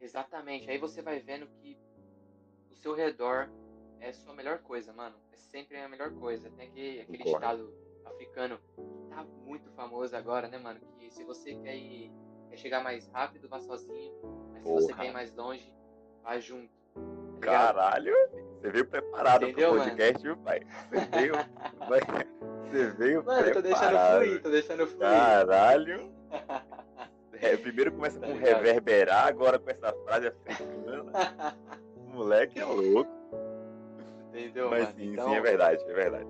Exatamente. 0.00 0.70
Aí 0.70 0.78
você 0.78 1.02
vai 1.02 1.18
vendo 1.18 1.46
que 1.48 1.76
o 2.70 2.76
seu 2.76 2.94
redor 2.94 3.50
é 4.00 4.12
sua 4.12 4.34
melhor 4.34 4.58
coisa, 4.58 4.92
mano. 4.92 5.14
É 5.32 5.36
sempre 5.36 5.76
a 5.78 5.88
melhor 5.88 6.10
coisa. 6.12 6.50
Tem 6.50 6.68
aquele, 6.68 7.00
aquele 7.00 7.22
estado 7.24 7.72
africano 8.04 8.58
que 8.76 8.82
tá 9.14 9.24
muito 9.44 9.70
famoso 9.72 10.16
agora, 10.16 10.48
né, 10.48 10.58
mano? 10.58 10.80
Que 10.98 11.10
se 11.10 11.22
você 11.24 11.54
quer 11.56 11.76
ir, 11.76 12.10
quer 12.48 12.56
chegar 12.56 12.82
mais 12.82 13.06
rápido, 13.08 13.48
vá 13.48 13.60
sozinho. 13.60 14.12
Mas 14.52 14.62
se 14.62 14.68
você 14.72 14.86
Porra. 14.88 15.02
quer 15.02 15.08
ir 15.10 15.12
mais 15.12 15.34
longe, 15.34 15.72
vá 16.22 16.38
junto. 16.38 16.70
tá? 16.94 17.40
Caralho, 17.40 18.14
você 18.60 18.70
veio 18.70 18.86
preparado 18.86 19.44
Entendeu, 19.44 19.70
pro 19.70 19.78
mano? 19.78 19.90
podcast, 19.90 20.22
viu, 20.22 20.36
pai? 20.38 20.60
Você 20.90 21.06
veio. 21.16 21.32
Você 22.70 22.90
veio 22.92 23.24
Mano, 23.24 23.46
eu 23.48 23.52
tô 23.54 23.62
deixando 23.62 23.88
preparado. 23.88 24.22
fluir, 24.24 24.42
tô 24.42 24.50
deixando 24.50 24.86
fluir. 24.86 25.00
Caralho. 25.00 26.12
É, 27.42 27.56
primeiro 27.56 27.90
começa 27.92 28.20
Tá 28.20 28.26
com 28.26 28.34
ligado? 28.34 28.56
reverberar, 28.62 29.26
agora 29.26 29.58
com 29.58 29.70
essa 29.70 29.90
frase 30.04 30.26
africana. 30.26 31.10
O 31.96 32.10
moleque 32.12 32.60
é 32.60 32.64
louco. 32.66 33.10
Entendeu, 34.30 34.70
Mas 34.70 34.84
mano? 34.84 34.94
sim, 34.96 35.12
então, 35.12 35.28
sim, 35.28 35.34
é 35.34 35.40
verdade, 35.40 35.82
é 35.82 35.92
verdade. 35.92 36.28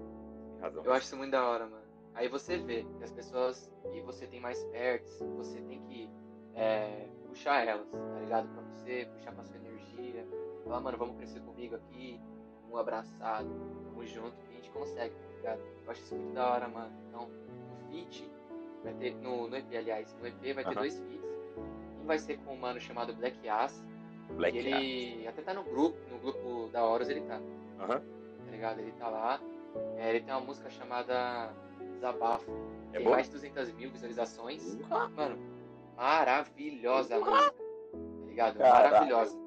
Razão. 0.60 0.84
Eu 0.84 0.92
acho 0.92 1.06
isso 1.06 1.16
muito 1.16 1.32
da 1.32 1.46
hora, 1.46 1.66
mano. 1.66 1.84
Aí 2.14 2.28
você 2.28 2.56
vê 2.58 2.82
que 2.82 3.04
as 3.04 3.12
pessoas 3.12 3.70
que 3.92 4.00
você 4.00 4.26
tem 4.26 4.40
mais 4.40 4.62
perto, 4.64 5.24
você 5.36 5.60
tem 5.60 5.80
que 5.82 6.10
é, 6.54 7.08
puxar 7.28 7.66
elas, 7.66 7.88
tá 7.90 8.20
ligado? 8.20 8.48
Pra 8.48 8.62
você, 8.62 9.08
puxar 9.14 9.32
pra 9.32 9.44
sua 9.44 9.56
energia. 9.56 10.26
Falar, 10.64 10.80
mano, 10.80 10.98
vamos 10.98 11.16
crescer 11.16 11.40
comigo 11.40 11.76
aqui, 11.76 12.20
um 12.70 12.76
abraçado, 12.76 13.48
vamos 13.86 14.10
junto, 14.10 14.36
que 14.36 14.52
a 14.52 14.56
gente 14.56 14.70
consegue, 14.70 15.14
tá 15.14 15.36
ligado? 15.36 15.60
Eu 15.84 15.90
acho 15.90 16.02
isso 16.02 16.14
muito 16.14 16.34
da 16.34 16.50
hora, 16.50 16.68
mano. 16.68 16.92
Então, 17.08 17.28
no 17.28 17.90
feat, 17.90 18.30
vai 18.82 18.94
ter, 18.94 19.14
no, 19.16 19.48
no 19.48 19.56
EP, 19.56 19.74
aliás, 19.74 20.14
no 20.20 20.26
EP 20.26 20.54
vai 20.54 20.64
ter 20.64 20.74
dois 20.74 20.98
feats. 20.98 21.30
Um 22.02 22.06
vai 22.06 22.18
ser 22.18 22.38
com 22.38 22.54
um 22.54 22.56
mano 22.56 22.80
chamado 22.80 23.14
Black 23.14 23.48
Ass, 23.48 23.84
Black 24.36 24.56
e 24.56 24.60
ele 24.60 25.28
até 25.28 25.42
tá 25.42 25.54
no 25.54 25.64
grupo, 25.64 25.98
no 26.10 26.18
grupo 26.18 26.68
da 26.72 26.84
Horus 26.84 27.08
ele 27.08 27.20
tá 27.22 27.40
Aham. 27.80 28.00
tá 28.44 28.50
ligado? 28.50 28.80
Ele 28.80 28.92
tá 28.92 29.08
lá. 29.08 29.40
É, 29.96 30.10
ele 30.10 30.20
tem 30.20 30.34
uma 30.34 30.40
música 30.40 30.68
chamada 30.70 31.52
Desabafo. 31.94 32.50
É 32.92 32.96
tem 32.96 33.04
boa? 33.04 33.16
mais 33.16 33.26
de 33.26 33.32
200 33.32 33.72
mil 33.72 33.90
visualizações. 33.90 34.74
Porra. 34.76 35.08
Mano, 35.08 35.38
maravilhosa 35.96 37.16
a 37.16 37.20
música. 37.20 37.52
Tá 37.52 38.26
ligado? 38.26 38.58
Caralho. 38.58 38.92
Maravilhosa. 38.92 39.40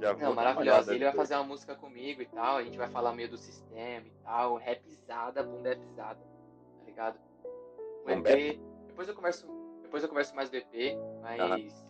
Já 0.00 0.14
Não, 0.14 0.34
maravilhosa. 0.34 0.94
Ele 0.94 1.04
vai 1.04 1.14
fazer 1.14 1.34
uma 1.34 1.44
música 1.44 1.74
comigo 1.74 2.22
e 2.22 2.26
tal. 2.26 2.56
A 2.56 2.62
gente 2.62 2.78
vai 2.78 2.88
falar 2.88 3.12
meio 3.12 3.28
do 3.28 3.36
sistema 3.36 4.06
e 4.06 4.12
tal. 4.22 4.56
Rapzada, 4.56 5.42
bunda 5.42 5.76
pisada. 5.76 6.20
Tá 6.20 6.84
ligado? 6.84 7.18
O 8.04 8.10
EP. 8.10 8.60
Depois 8.86 9.08
eu 9.08 9.14
converso. 9.14 9.46
Depois 9.82 10.02
eu 10.02 10.08
converso 10.08 10.34
mais 10.34 10.50
do 10.50 10.56
EP, 10.56 10.96
mas. 11.22 11.87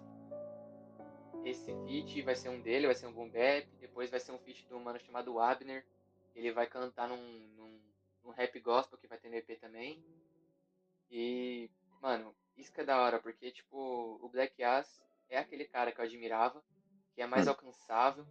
Esse 1.44 1.72
feat 1.86 2.22
vai 2.22 2.34
ser 2.36 2.48
um 2.50 2.60
dele, 2.60 2.86
vai 2.86 2.94
ser 2.94 3.06
um 3.06 3.12
boom 3.12 3.28
bap. 3.30 3.66
Depois 3.80 4.10
vai 4.10 4.20
ser 4.20 4.32
um 4.32 4.38
feat 4.38 4.66
de 4.66 4.74
um 4.74 4.80
mano 4.80 4.98
chamado 5.00 5.38
Abner. 5.38 5.84
Ele 6.34 6.52
vai 6.52 6.66
cantar 6.66 7.08
num, 7.08 7.16
num, 7.56 7.80
num 8.24 8.30
rap 8.30 8.58
gospel 8.60 8.98
que 8.98 9.06
vai 9.08 9.18
ter 9.18 9.28
no 9.28 9.36
EP 9.36 9.56
também. 9.56 10.02
E, 11.10 11.70
mano, 12.00 12.34
isso 12.56 12.72
que 12.72 12.80
é 12.80 12.84
da 12.84 13.00
hora, 13.00 13.20
porque, 13.20 13.50
tipo, 13.50 14.18
o 14.22 14.28
Black 14.28 14.62
Ass 14.62 15.02
é 15.30 15.38
aquele 15.38 15.64
cara 15.64 15.92
que 15.92 16.00
eu 16.00 16.04
admirava, 16.04 16.62
que 17.14 17.22
é 17.22 17.26
mais 17.26 17.46
Hum. 17.46 17.50
alcançável. 17.50 18.26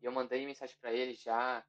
E 0.00 0.04
eu 0.06 0.12
mandei 0.12 0.44
mensagem 0.46 0.76
pra 0.80 0.92
ele 0.92 1.14
já 1.14 1.64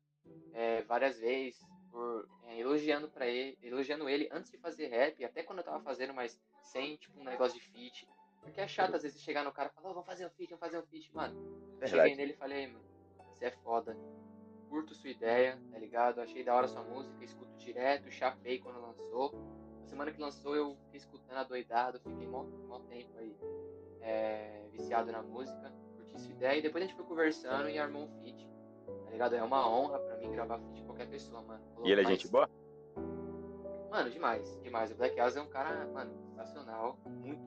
é, 0.54 0.82
várias 0.84 1.20
vezes, 1.20 1.60
por, 1.92 2.28
é, 2.44 2.60
elogiando 2.60 3.10
para 3.10 3.28
ele, 3.28 3.58
elogiando 3.62 4.08
ele 4.10 4.28
antes 4.32 4.52
de 4.52 4.58
fazer 4.58 4.88
rap, 4.88 5.24
até 5.24 5.44
quando 5.44 5.60
eu 5.60 5.66
tava 5.66 5.84
fazendo, 5.84 6.14
mas 6.14 6.40
sem, 6.62 6.98
tipo, 6.98 7.20
um 7.20 7.24
negócio 7.24 7.60
de 7.60 7.66
feat. 7.66 8.08
Porque 8.46 8.62
é 8.62 8.68
chato 8.68 8.96
às 8.96 9.02
vezes 9.02 9.22
chegar 9.22 9.44
no 9.44 9.52
cara 9.52 9.70
e 9.70 9.76
falar, 9.76 9.90
"Ô, 9.90 9.94
vamos 9.94 10.06
fazer 10.06 10.26
um 10.26 10.30
feat, 10.30 10.52
vamos 10.52 10.60
fazer 10.60 10.78
um 10.78 10.84
feat, 10.84 11.14
mano. 11.14 11.36
Eu 11.82 11.88
Cheguei 11.88 12.16
nele 12.16 12.34
e 12.34 12.38
falei, 12.38 12.68
mano, 12.68 12.86
você 13.34 13.46
é 13.46 13.52
foda. 13.52 13.98
Curto 14.70 14.94
sua 14.94 15.10
ideia, 15.10 15.60
tá 15.72 15.80
ligado? 15.80 16.22
Achei 16.22 16.44
da 16.44 16.54
hora 16.56 16.68
sua 16.68 16.84
música, 16.84 17.24
escuto 17.24 17.56
direto, 17.58 18.10
chapei 18.12 18.60
quando 18.60 18.80
lançou. 18.80 19.34
Na 19.82 19.88
semana 19.88 20.12
que 20.12 20.22
lançou 20.22 20.56
eu 20.56 20.76
fiquei 20.86 21.00
escutando 21.00 21.38
adoidado, 21.38 22.00
fiquei 22.00 22.28
mó, 22.28 22.44
mó 22.44 22.80
tempo 22.82 23.18
aí 23.18 23.36
é, 24.02 24.68
viciado 24.72 25.12
na 25.12 25.22
música, 25.22 25.74
curti 25.96 26.22
sua 26.22 26.32
ideia 26.32 26.60
e 26.60 26.62
depois 26.62 26.84
a 26.84 26.88
gente 26.88 26.96
foi 26.96 27.06
conversando 27.06 27.68
e 27.70 27.78
armou 27.78 28.04
um 28.04 28.22
feat. 28.22 28.48
Tá 29.06 29.12
ligado? 29.12 29.36
É 29.36 29.44
uma 29.44 29.68
honra 29.68 30.00
pra 30.00 30.18
mim 30.18 30.32
gravar 30.32 30.60
feat 30.60 30.82
com 30.82 30.88
qualquer 30.88 31.08
pessoa, 31.08 31.42
mano. 31.42 31.64
E 31.84 31.92
ele 31.92 32.02
é 32.02 32.06
gente 32.06 32.28
boa? 32.28 32.50
Mano, 33.90 34.10
demais, 34.10 34.60
demais. 34.62 34.92
O 34.92 34.96
Black 34.96 35.20
Asa 35.20 35.40
é 35.40 35.42
um 35.42 35.48
cara, 35.48 35.88
mano, 35.88 36.14
sensacional, 36.18 37.00
muito 37.06 37.42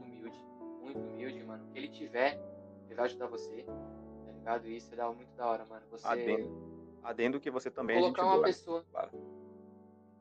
muito 0.89 1.09
humilde, 1.11 1.43
mano. 1.45 1.65
O 1.67 1.71
que 1.71 1.79
ele 1.79 1.89
tiver, 1.89 2.41
ele 2.87 2.95
vai 2.95 3.05
ajudar 3.07 3.27
você, 3.27 3.65
tá 3.65 4.33
ligado? 4.33 4.67
E 4.67 4.77
isso 4.77 4.95
é 4.95 5.15
muito 5.15 5.35
da 5.37 5.47
hora, 5.47 5.65
mano. 5.65 5.87
Você 5.91 6.07
Adendo. 6.07 6.99
Adendo 7.03 7.41
que 7.41 7.51
você 7.51 7.71
também 7.71 7.97
é 7.97 8.01
gente 8.01 8.07
colocar 8.15 8.25
uma 8.27 8.35
boa. 8.35 8.45
pessoa. 8.47 8.85
Claro. 8.91 9.11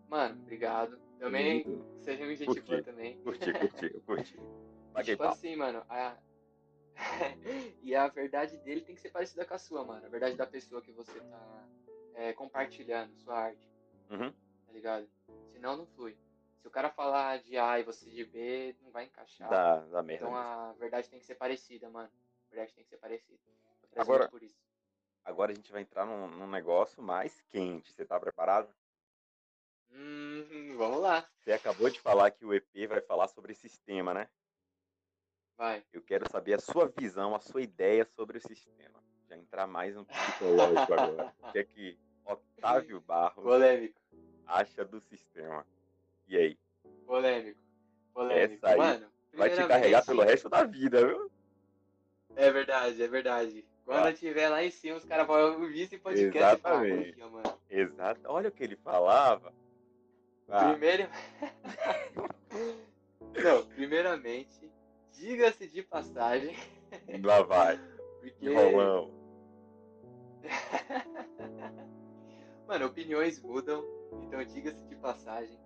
Mano, 0.08 0.40
obrigado. 0.42 0.98
Também 1.20 1.66
Muito. 1.66 2.04
seja 2.04 2.24
um 2.24 2.36
gente 2.36 2.62
boa 2.62 2.84
também. 2.84 3.18
Curti, 3.22 3.52
curti, 3.52 3.90
curti. 4.06 4.40
Paguei 4.94 5.16
tipo 5.16 5.24
pau. 5.24 5.34
assim, 5.34 5.56
mano, 5.56 5.84
a... 5.90 6.16
e 7.82 7.96
a 7.96 8.08
verdade 8.08 8.58
dele 8.60 8.82
tem 8.82 8.96
que 8.96 9.02
ser 9.02 9.10
parecida 9.10 9.46
com 9.46 9.54
a 9.54 9.58
sua, 9.58 9.84
mano. 9.84 10.06
A 10.06 10.10
verdade 10.10 10.36
da 10.36 10.46
pessoa 10.48 10.82
que 10.82 10.92
você 10.92 11.20
tá 11.20 11.68
é, 12.16 12.34
compartilhando, 12.34 13.16
sua 13.18 13.36
arte, 13.38 13.68
Uhum. 14.10 14.32
tá 14.66 14.72
ligado? 14.72 15.08
Senão 15.52 15.76
não 15.78 15.86
flui. 15.88 16.18
Se 16.68 16.70
o 16.70 16.74
cara 16.74 16.90
falar 16.90 17.40
de 17.40 17.58
A 17.58 17.80
e 17.80 17.84
você 17.84 18.10
de 18.10 18.26
B, 18.26 18.76
não 18.82 18.92
vai 18.92 19.06
encaixar. 19.06 19.50
Da, 19.50 19.78
da 19.86 20.04
merda. 20.04 20.26
Então 20.26 20.32
mesmo. 20.32 20.36
a 20.36 20.74
verdade 20.74 21.10
tem 21.10 21.18
que 21.18 21.26
ser 21.26 21.36
parecida, 21.36 21.90
mano. 21.90 22.12
A 22.46 22.50
verdade 22.54 22.74
tem 22.74 22.84
que 22.84 22.90
ser 22.90 22.98
parecida. 22.98 23.40
Agora- 23.96 24.28
por 24.28 24.44
isso. 24.44 24.60
Agora 25.24 25.54
a 25.54 25.56
gente 25.56 25.72
vai 25.72 25.82
entrar 25.82 26.06
num, 26.06 26.28
num 26.28 26.46
negócio 26.48 27.02
mais 27.02 27.40
quente. 27.48 27.94
Você 27.94 28.04
tá 28.06 28.20
preparado? 28.20 28.68
Hum, 29.92 30.76
vamos 30.78 31.00
lá. 31.00 31.26
Você 31.40 31.54
acabou 31.54 31.90
de 31.90 32.02
falar 32.02 32.32
que 32.32 32.44
o 32.46 32.54
EP 32.54 32.86
vai 32.86 33.00
falar 33.00 33.30
sobre 33.30 33.54
sistema, 33.54 34.14
né? 34.14 34.30
Vai. 35.56 35.86
Eu 35.94 36.02
quero 36.02 36.30
saber 36.30 36.56
a 36.56 36.60
sua 36.60 36.90
visão, 36.90 37.34
a 37.34 37.40
sua 37.40 37.62
ideia 37.62 38.04
sobre 38.04 38.40
o 38.40 38.42
sistema. 38.42 39.02
Já 39.30 39.38
entrar 39.38 39.68
mais 39.68 39.96
no 39.96 40.06
psicológico 40.06 40.94
agora. 40.94 41.34
O 41.44 41.52
que 41.54 41.60
é 41.60 41.64
que 41.64 41.98
Otávio 42.26 43.00
Barros 43.00 43.42
Polêmico. 43.42 44.02
acha 44.46 44.84
do 44.84 45.00
sistema? 45.00 45.66
E 46.28 46.38
aí? 46.38 46.58
Polêmico. 47.06 47.60
Polêmico. 48.14 48.66
Essa 48.66 48.70
aí 48.74 48.78
Mano, 48.78 49.08
Vai 49.34 49.50
te 49.52 49.68
carregar 49.68 50.06
pelo 50.06 50.24
resto 50.24 50.50
da 50.50 50.64
vida, 50.64 51.06
viu? 51.06 51.32
É 52.36 52.52
verdade, 52.52 53.02
é 53.02 53.08
verdade. 53.08 53.66
Quando 53.86 54.08
eu 54.08 54.12
estiver 54.12 54.50
lá 54.50 54.64
em 54.64 54.72
cima, 54.72 54.98
os 54.98 55.06
caras 55.06 55.26
vão 55.26 55.62
ouvir 55.62 55.84
esse 55.84 55.98
podcast 55.98 56.28
e 56.38 56.62
falar, 56.62 56.86
Exatamente. 56.86 57.10
"Aqui, 57.12 57.22
ó, 57.24 57.30
mano. 57.30 57.60
Exato. 57.70 58.22
Olha 58.26 58.50
o 58.50 58.52
que 58.52 58.64
ele 58.64 58.76
falava. 58.76 59.54
Ah, 60.50 60.72
Primeiro. 60.72 61.08
Não, 63.44 63.66
primeiramente, 63.68 64.72
diga-se 65.14 65.68
de 65.68 65.84
passagem, 65.84 66.56
lá 67.24 67.44
vai. 67.44 67.78
porque. 68.20 68.46
Enrolão. 68.50 69.12
Mano, 72.68 72.86
opiniões 72.88 73.40
mudam, 73.42 73.86
então 74.24 74.44
diga-se 74.44 74.84
de 74.88 74.96
passagem. 74.96 75.58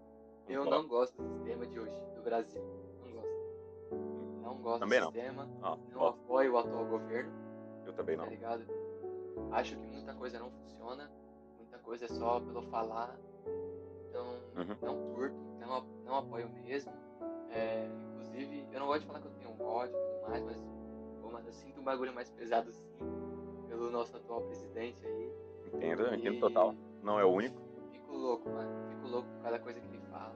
Eu 0.53 0.65
não 0.65 0.87
gosto 0.87 1.21
do 1.21 1.27
sistema 1.35 1.65
de 1.65 1.79
hoje, 1.79 1.95
do 2.15 2.21
Brasil. 2.21 2.61
Não 3.01 3.11
gosto. 3.11 4.41
Não 4.41 4.55
gosto 4.61 4.79
Também 4.79 4.99
do 4.99 5.05
não. 5.05 5.11
sistema. 5.11 5.49
Ah, 5.61 5.77
Não 5.91 6.01
ó, 6.01 6.09
apoio 6.09 6.53
o 6.53 6.57
atual 6.57 6.85
governo, 6.85 7.31
eu 7.85 7.93
também 7.93 8.17
tá 8.17 8.23
não. 8.23 8.29
ligado? 8.29 8.65
Acho 9.51 9.77
que 9.77 9.87
muita 9.87 10.13
coisa 10.13 10.39
não 10.39 10.51
funciona. 10.51 11.11
Muita 11.57 11.77
coisa 11.79 12.05
é 12.05 12.07
só 12.09 12.39
pelo 12.39 12.61
falar. 12.63 13.17
Então, 14.09 14.25
Uhum. 14.57 14.75
não 14.81 15.13
curto, 15.15 15.35
não, 15.59 15.81
não 16.05 16.15
apoio 16.17 16.49
mesmo. 16.49 16.91
É, 17.49 17.87
inclusive, 18.11 18.67
eu 18.71 18.79
não 18.79 18.87
gosto 18.87 19.01
de 19.01 19.07
falar 19.07 19.19
que 19.21 19.27
eu 19.27 19.31
tenho 19.31 19.61
ódio 19.61 19.95
e 19.95 19.99
tudo 19.99 20.29
mais, 20.29 20.43
mas, 20.43 20.57
pô, 21.21 21.29
mano, 21.31 21.47
eu 21.47 21.53
sinto 21.53 21.79
um 21.79 21.83
bagulho 21.83 22.13
mais 22.13 22.29
pesado 22.29 22.71
sim, 22.73 22.85
pelo 23.67 23.89
nosso 23.89 24.15
atual 24.17 24.41
presidente 24.41 25.05
aí. 25.05 25.31
Entendo, 25.73 26.01
eu 26.03 26.13
entendo 26.15 26.35
E 26.35 26.39
total. 26.41 26.75
Não 27.01 27.17
é 27.19 27.23
o 27.25 27.29
único. 27.29 27.57
Fico 28.11 28.17
louco, 28.17 28.49
mano. 28.49 28.89
Fico 28.89 29.07
louco 29.07 29.29
com 29.29 29.41
cada 29.43 29.59
coisa 29.59 29.79
que 29.79 29.87
ele 29.87 30.01
fala. 30.11 30.35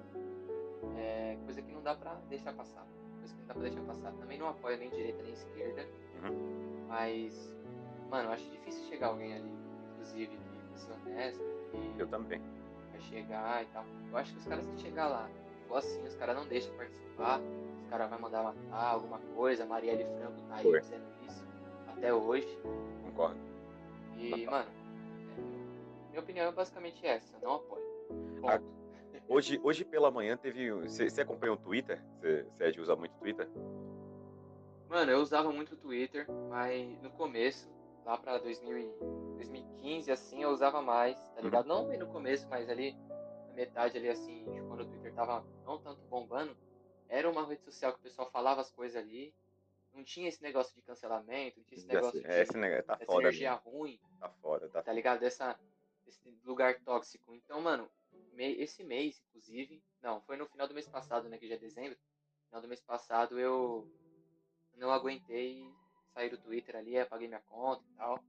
É 0.98 1.38
coisa 1.44 1.62
que 1.62 1.72
não 1.74 1.82
dá 1.82 1.94
pra 1.96 2.14
deixar 2.30 2.54
passar. 2.54 2.86
Coisa 3.20 3.34
que 3.34 3.40
não 3.42 3.48
dá 3.48 3.54
pra 3.54 3.64
deixar 3.64 3.82
passar. 3.82 4.12
Também 4.14 4.38
não 4.38 4.48
apoio 4.50 4.78
nem 4.78 4.90
direita 4.90 5.22
nem 5.24 5.34
esquerda. 5.34 5.86
Uhum. 6.24 6.86
Mas, 6.88 7.54
mano, 8.10 8.30
eu 8.30 8.34
acho 8.34 8.50
difícil 8.50 8.84
chegar 8.86 9.08
alguém 9.08 9.34
ali, 9.34 9.52
inclusive, 9.92 10.38
que 10.74 10.80
ser 10.80 10.92
honesto, 10.94 11.44
que 11.72 12.00
Eu 12.02 12.08
também. 12.08 12.42
vai 12.92 13.02
chegar 13.02 13.64
e 13.64 13.66
tal. 13.68 13.86
Eu 14.10 14.18
acho 14.18 14.32
que 14.32 14.40
os 14.40 14.46
caras 14.48 14.66
que 14.68 14.78
chegar 14.80 15.08
lá, 15.08 15.30
for 15.68 15.78
assim, 15.78 16.02
os 16.04 16.16
caras 16.16 16.36
não 16.38 16.48
deixam 16.48 16.74
participar, 16.78 17.42
os 17.82 17.90
caras 17.90 18.10
vão 18.10 18.20
mandar 18.20 18.44
matar 18.44 18.94
alguma 18.94 19.20
coisa, 19.36 19.66
Marielle 19.66 20.06
Franco 20.18 20.42
tá 20.48 20.56
aí 20.56 20.64
Foi. 20.64 20.80
fazendo 20.82 21.04
isso 21.28 21.46
até 21.90 22.14
hoje. 22.14 22.60
Concordo. 23.04 23.40
E, 24.16 24.30
Total. 24.32 24.52
mano, 24.52 24.70
minha 26.16 26.24
opinião 26.24 26.48
é 26.48 26.52
basicamente 26.52 27.06
essa, 27.06 27.38
não 27.40 27.56
apoio. 27.56 27.84
Ah. 28.48 28.60
Hoje, 29.28 29.60
hoje 29.64 29.84
pela 29.84 30.10
manhã 30.10 30.38
teve. 30.38 30.72
Você 30.72 31.10
você 31.10 31.22
acompanhou 31.22 31.56
o 31.56 31.60
Twitter? 31.60 32.02
Você, 32.22 32.48
é 32.60 32.82
usar 32.82 32.96
muito 32.96 33.14
Twitter? 33.18 33.50
Mano, 34.88 35.12
eu 35.12 35.20
usava 35.20 35.52
muito 35.52 35.74
o 35.74 35.78
Twitter, 35.78 36.26
mas 36.50 37.02
no 37.02 37.10
começo, 37.12 37.70
lá 38.06 38.18
pra 38.18 38.38
2000 38.38 38.98
2015, 39.36 40.12
assim, 40.12 40.44
eu 40.44 40.50
usava 40.52 40.82
mais, 40.82 41.18
tá 41.32 41.40
Uhum. 41.40 41.46
ligado? 41.46 41.66
Não 41.68 41.88
bem 41.88 41.98
no 42.00 42.08
começo, 42.08 42.48
mas 42.48 42.70
ali 42.70 42.96
na 43.50 43.54
metade 43.54 43.98
ali, 43.98 44.08
assim, 44.10 44.46
quando 44.68 44.82
o 44.82 44.86
Twitter 44.86 45.14
tava 45.14 45.44
não 45.66 45.78
tanto 45.80 46.02
bombando, 46.04 46.56
era 47.10 47.30
uma 47.30 47.46
rede 47.46 47.64
social 47.64 47.92
que 47.94 48.00
o 48.00 48.04
pessoal 48.04 48.30
falava 48.32 48.62
as 48.62 48.72
coisas 48.72 48.96
ali, 48.96 49.34
não 49.94 50.04
tinha 50.04 50.30
esse 50.30 50.42
negócio 50.42 50.74
de 50.76 50.82
cancelamento, 50.82 51.58
não 51.58 51.66
tinha 51.66 51.78
esse 51.80 51.88
negócio 51.88 52.12
sei, 52.12 52.22
de 52.22 52.32
é, 52.32 52.42
esse 52.44 52.58
negócio 52.58 52.84
tá 52.86 52.94
essa 52.94 53.06
foda. 53.06 53.22
energia 53.24 53.52
mesmo. 53.52 53.72
ruim, 53.72 54.00
Tá 54.20 54.30
foda, 54.42 54.70
tá 54.70 54.82
tá 54.84 54.94
ligado? 54.94 55.20
Dessa, 55.20 55.60
desse 56.06 56.30
lugar 56.44 56.80
tóxico. 56.82 57.34
Então, 57.34 57.62
mano, 57.62 57.90
esse 58.38 58.84
mês, 58.84 59.22
inclusive, 59.30 59.82
não, 60.02 60.22
foi 60.22 60.38
no 60.38 60.46
final 60.48 60.68
do 60.68 60.74
mês 60.74 60.88
passado, 60.88 61.28
né, 61.28 61.38
que 61.38 61.48
já 61.48 61.56
é 61.56 61.58
dezembro, 61.58 61.98
no 62.44 62.48
final 62.48 62.62
do 62.62 62.68
mês 62.68 62.82
passado 62.82 63.40
eu 63.40 63.88
não 64.76 64.92
aguentei 64.92 65.66
sair 66.14 66.30
do 66.30 66.38
Twitter 66.38 66.76
ali, 66.76 66.98
apaguei 66.98 67.28
minha 67.28 67.42
conta 67.42 67.84
e 67.90 67.96
tal, 67.96 68.24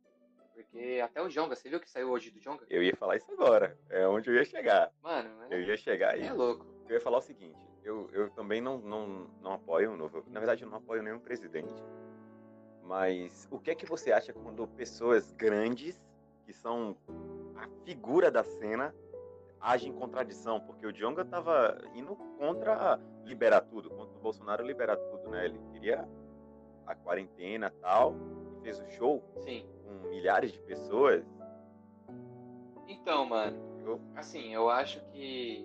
porque 0.54 1.00
até 1.04 1.20
o 1.20 1.28
Jonga, 1.28 1.54
você 1.54 1.68
viu 1.68 1.78
que 1.78 1.90
saiu 1.90 2.10
hoje 2.10 2.30
do 2.30 2.40
Jonga? 2.40 2.64
Eu 2.70 2.82
ia 2.82 2.96
falar 2.96 3.16
isso 3.16 3.30
agora. 3.30 3.78
É 3.90 4.08
onde 4.08 4.30
eu 4.30 4.34
ia 4.34 4.44
chegar. 4.44 4.90
Mano, 5.02 5.28
Eu 5.50 5.58
é, 5.58 5.62
ia 5.64 5.76
chegar 5.76 6.14
aí. 6.14 6.22
é 6.22 6.32
louco. 6.32 6.64
Eu 6.88 6.94
ia 6.94 7.00
falar 7.00 7.18
o 7.18 7.22
seguinte, 7.22 7.60
eu, 7.84 8.08
eu 8.12 8.30
também 8.30 8.60
não, 8.60 8.78
não, 8.78 9.06
não 9.42 9.52
apoio 9.52 9.92
o 9.92 9.96
novo. 9.96 10.24
Na 10.28 10.40
verdade, 10.40 10.64
eu 10.64 10.70
não 10.70 10.78
apoio 10.78 11.02
nenhum 11.02 11.18
presidente. 11.18 11.74
Mas 12.82 13.46
o 13.50 13.58
que 13.58 13.70
é 13.70 13.74
que 13.74 13.84
você 13.84 14.12
acha 14.12 14.32
quando 14.32 14.66
pessoas 14.68 15.30
grandes, 15.32 16.00
que 16.44 16.52
são 16.52 16.96
a 17.58 17.68
figura 17.84 18.30
da 18.30 18.42
cena, 18.44 18.94
agem 19.60 19.90
em 19.90 19.94
contradição? 19.94 20.60
Porque 20.60 20.86
o 20.86 20.92
Djonga 20.92 21.24
tava 21.24 21.78
indo 21.94 22.14
contra 22.38 23.00
liberar 23.24 23.62
tudo, 23.62 23.90
contra 23.90 24.16
o 24.16 24.20
Bolsonaro 24.20 24.64
liberar 24.64 24.96
tudo, 24.96 25.28
né? 25.30 25.46
Ele 25.46 25.58
queria 25.72 26.08
a 26.86 26.94
quarentena 26.94 27.72
e 27.76 27.80
tal, 27.80 28.14
e 28.58 28.62
fez 28.62 28.78
o 28.80 28.86
show 28.90 29.22
Sim. 29.40 29.66
com 29.84 30.08
milhares 30.08 30.52
de 30.52 30.60
pessoas. 30.60 31.24
Então, 32.88 33.24
mano, 33.26 33.64
Eu, 33.84 34.00
assim, 34.16 34.52
eu 34.52 34.68
acho 34.68 35.00
que. 35.12 35.64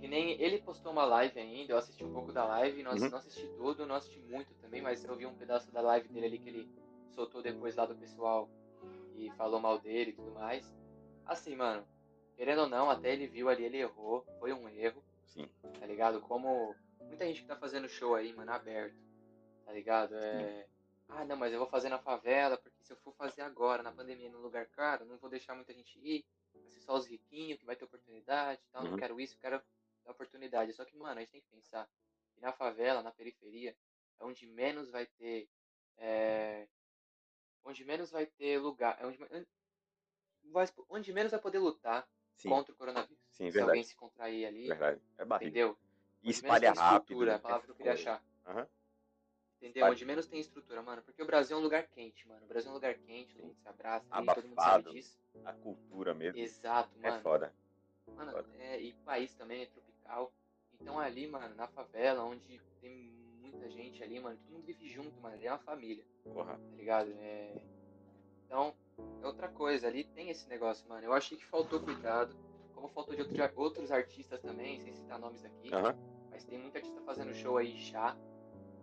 Que 0.00 0.08
nem 0.08 0.40
ele 0.40 0.62
postou 0.62 0.92
uma 0.92 1.04
live 1.04 1.38
ainda, 1.38 1.72
eu 1.72 1.78
assisti 1.78 2.02
um 2.04 2.12
pouco 2.12 2.32
da 2.32 2.44
live, 2.46 2.82
não, 2.82 2.92
Uhum. 2.92 3.10
não 3.10 3.18
assisti 3.18 3.46
tudo, 3.56 3.86
não 3.86 3.94
assisti 3.96 4.18
muito 4.20 4.54
também, 4.56 4.80
mas 4.82 5.04
eu 5.04 5.14
vi 5.16 5.26
um 5.26 5.34
pedaço 5.34 5.70
da 5.72 5.80
live 5.80 6.08
dele 6.08 6.26
ali 6.26 6.38
que 6.38 6.48
ele 6.48 6.70
soltou 7.10 7.42
depois 7.42 7.76
lá 7.76 7.84
do 7.86 7.94
pessoal 7.96 8.48
e 9.16 9.30
falou 9.32 9.60
mal 9.60 9.78
dele 9.78 10.10
e 10.10 10.14
tudo 10.14 10.32
mais. 10.32 10.64
Assim, 11.24 11.56
mano, 11.56 11.86
querendo 12.36 12.62
ou 12.62 12.68
não, 12.68 12.90
até 12.90 13.12
ele 13.12 13.26
viu 13.26 13.48
ali, 13.48 13.64
ele 13.64 13.78
errou, 13.78 14.24
foi 14.38 14.52
um 14.52 14.68
erro, 14.68 15.02
sim, 15.24 15.48
tá 15.80 15.86
ligado? 15.86 16.20
Como 16.20 16.74
muita 17.00 17.24
gente 17.26 17.40
que 17.42 17.46
tá 17.48 17.56
fazendo 17.56 17.88
show 17.88 18.14
aí, 18.14 18.32
mano, 18.32 18.52
aberto, 18.52 18.96
tá 19.64 19.72
ligado? 19.72 20.14
É. 20.14 20.66
Ah, 21.08 21.24
não, 21.24 21.36
mas 21.36 21.52
eu 21.52 21.58
vou 21.58 21.68
fazer 21.68 21.88
na 21.88 21.98
favela, 21.98 22.56
porque 22.58 22.82
se 22.82 22.92
eu 22.92 22.96
for 22.96 23.14
fazer 23.14 23.42
agora, 23.42 23.82
na 23.82 23.92
pandemia, 23.92 24.28
num 24.30 24.40
lugar 24.40 24.66
caro, 24.66 25.04
não 25.04 25.16
vou 25.18 25.30
deixar 25.30 25.54
muita 25.54 25.72
gente 25.72 25.98
ir, 26.00 26.24
vai 26.52 26.68
ser 26.70 26.80
só 26.80 26.94
os 26.96 27.06
riquinhos 27.06 27.58
que 27.60 27.64
vai 27.66 27.76
ter 27.76 27.84
oportunidade 27.84 28.60
e 28.60 28.72
tal, 28.72 28.82
Uhum. 28.84 28.90
não 28.90 28.98
quero 28.98 29.20
isso, 29.20 29.34
eu 29.34 29.38
quero 29.40 29.62
dar 30.04 30.10
oportunidade. 30.12 30.72
Só 30.72 30.84
que, 30.84 30.96
mano, 30.96 31.16
a 31.18 31.20
gente 31.20 31.30
tem 31.30 31.40
que 31.40 31.48
pensar 31.48 31.88
que 32.34 32.40
na 32.40 32.52
favela, 32.52 33.02
na 33.02 33.12
periferia, 33.12 33.76
é 34.18 34.24
onde 34.24 34.46
menos 34.46 34.90
vai 34.90 35.06
ter. 35.06 35.48
é, 35.98 36.66
onde 37.66 37.84
menos 37.84 38.10
vai 38.10 38.24
ter 38.26 38.58
lugar. 38.58 38.96
É 39.00 39.06
onde, 39.06 39.18
vai- 39.18 40.68
onde 40.88 41.12
menos 41.12 41.32
vai 41.32 41.40
poder 41.40 41.58
lutar 41.58 42.08
sim, 42.36 42.48
contra 42.48 42.72
o 42.72 42.76
coronavírus. 42.76 43.18
sim, 43.30 43.46
se 43.46 43.50
verdade, 43.50 43.70
alguém 43.70 43.82
se 43.84 43.94
contrair 43.96 44.46
ali, 44.46 44.68
verdade. 44.68 45.00
É 45.18 45.24
barriga. 45.24 45.50
entendeu? 45.50 45.78
E 46.22 46.28
Onde 46.28 46.30
espalha 46.30 46.72
rápido. 46.72 47.02
estrutura, 47.02 47.30
né? 47.32 47.36
a 47.36 47.38
palavra 47.40 47.64
que 47.66 47.70
eu 47.72 47.76
queria 47.76 47.92
achar. 47.92 48.24
Aham. 48.46 48.66
Entendeu? 49.56 49.80
Espalha. 49.80 49.92
Onde 49.92 50.04
menos 50.04 50.26
tem 50.26 50.40
estrutura, 50.40 50.82
mano. 50.82 51.02
Porque 51.02 51.22
o 51.22 51.26
Brasil 51.26 51.56
é 51.56 51.60
um 51.60 51.62
lugar 51.62 51.86
quente, 51.88 52.26
mano. 52.28 52.44
O 52.44 52.48
Brasil 52.48 52.68
é 52.68 52.72
um 52.72 52.74
lugar 52.74 52.94
quente, 52.98 53.34
todo 53.34 53.46
mundo 53.46 53.56
se 53.56 53.68
abraça, 53.68 54.06
ali, 54.10 54.26
todo 54.26 54.48
mundo 54.48 54.54
sabe 54.56 54.68
Abafado. 54.70 54.92
disso. 54.92 55.18
A 55.44 55.52
cultura 55.52 56.14
mesmo. 56.14 56.38
Exato, 56.38 56.90
É 57.02 57.10
mano. 57.10 57.22
foda. 57.22 57.54
Mano, 58.08 58.32
foda. 58.32 58.48
é, 58.58 58.80
e 58.82 58.90
o 58.92 58.96
país 59.04 59.34
também 59.34 59.62
é 59.62 59.66
tropical. 59.66 60.32
Então 60.74 60.98
ali, 60.98 61.26
mano, 61.26 61.54
na 61.54 61.66
favela, 61.68 62.22
onde 62.24 62.60
tem 62.80 63.25
muita 63.46 63.68
gente 63.70 64.02
ali, 64.02 64.18
mano, 64.20 64.36
todo 64.38 64.52
mundo 64.54 64.64
vive 64.66 64.88
junto, 64.88 65.20
mano. 65.20 65.34
Ali 65.34 65.46
é 65.46 65.50
uma 65.52 65.58
família, 65.58 66.04
Porra. 66.24 66.54
tá 66.54 66.76
ligado? 66.76 67.10
É... 67.18 67.54
Então, 68.44 68.74
é 69.22 69.26
outra 69.26 69.48
coisa. 69.48 69.86
Ali 69.88 70.04
tem 70.04 70.30
esse 70.30 70.48
negócio, 70.48 70.88
mano. 70.88 71.04
Eu 71.04 71.12
achei 71.12 71.36
que 71.36 71.44
faltou 71.46 71.80
cuidado. 71.80 72.34
Como 72.74 72.88
faltou 72.88 73.14
de 73.14 73.22
outro- 73.22 73.52
outros 73.56 73.90
artistas 73.90 74.40
também, 74.40 74.78
sem 74.80 74.92
citar 74.94 75.18
nomes 75.18 75.44
aqui. 75.44 75.72
Aham. 75.72 75.96
Mas 76.30 76.44
tem 76.44 76.58
muita 76.58 76.78
artista 76.78 77.00
fazendo 77.02 77.34
show 77.34 77.56
aí 77.56 77.74
já, 77.76 78.14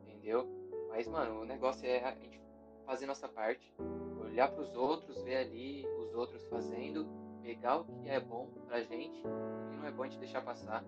entendeu? 0.02 0.48
Mas, 0.90 1.08
mano, 1.08 1.42
o 1.42 1.46
negócio 1.46 1.86
é 1.86 2.04
a 2.04 2.16
gente 2.16 2.42
fazer 2.86 3.06
nossa 3.06 3.28
parte, 3.30 3.74
olhar 4.20 4.52
pros 4.52 4.76
outros, 4.76 5.22
ver 5.22 5.38
ali 5.38 5.86
os 6.00 6.14
outros 6.16 6.44
fazendo, 6.48 7.06
pegar 7.44 7.78
o 7.82 7.86
que 7.86 8.10
é 8.10 8.20
bom 8.20 8.48
pra 8.68 8.82
gente, 8.82 9.20
o 9.20 9.70
que 9.70 9.78
não 9.78 9.86
é 9.86 9.92
bom 9.92 10.04
a 10.04 10.08
gente 10.08 10.20
deixar 10.20 10.42
passar. 10.42 10.84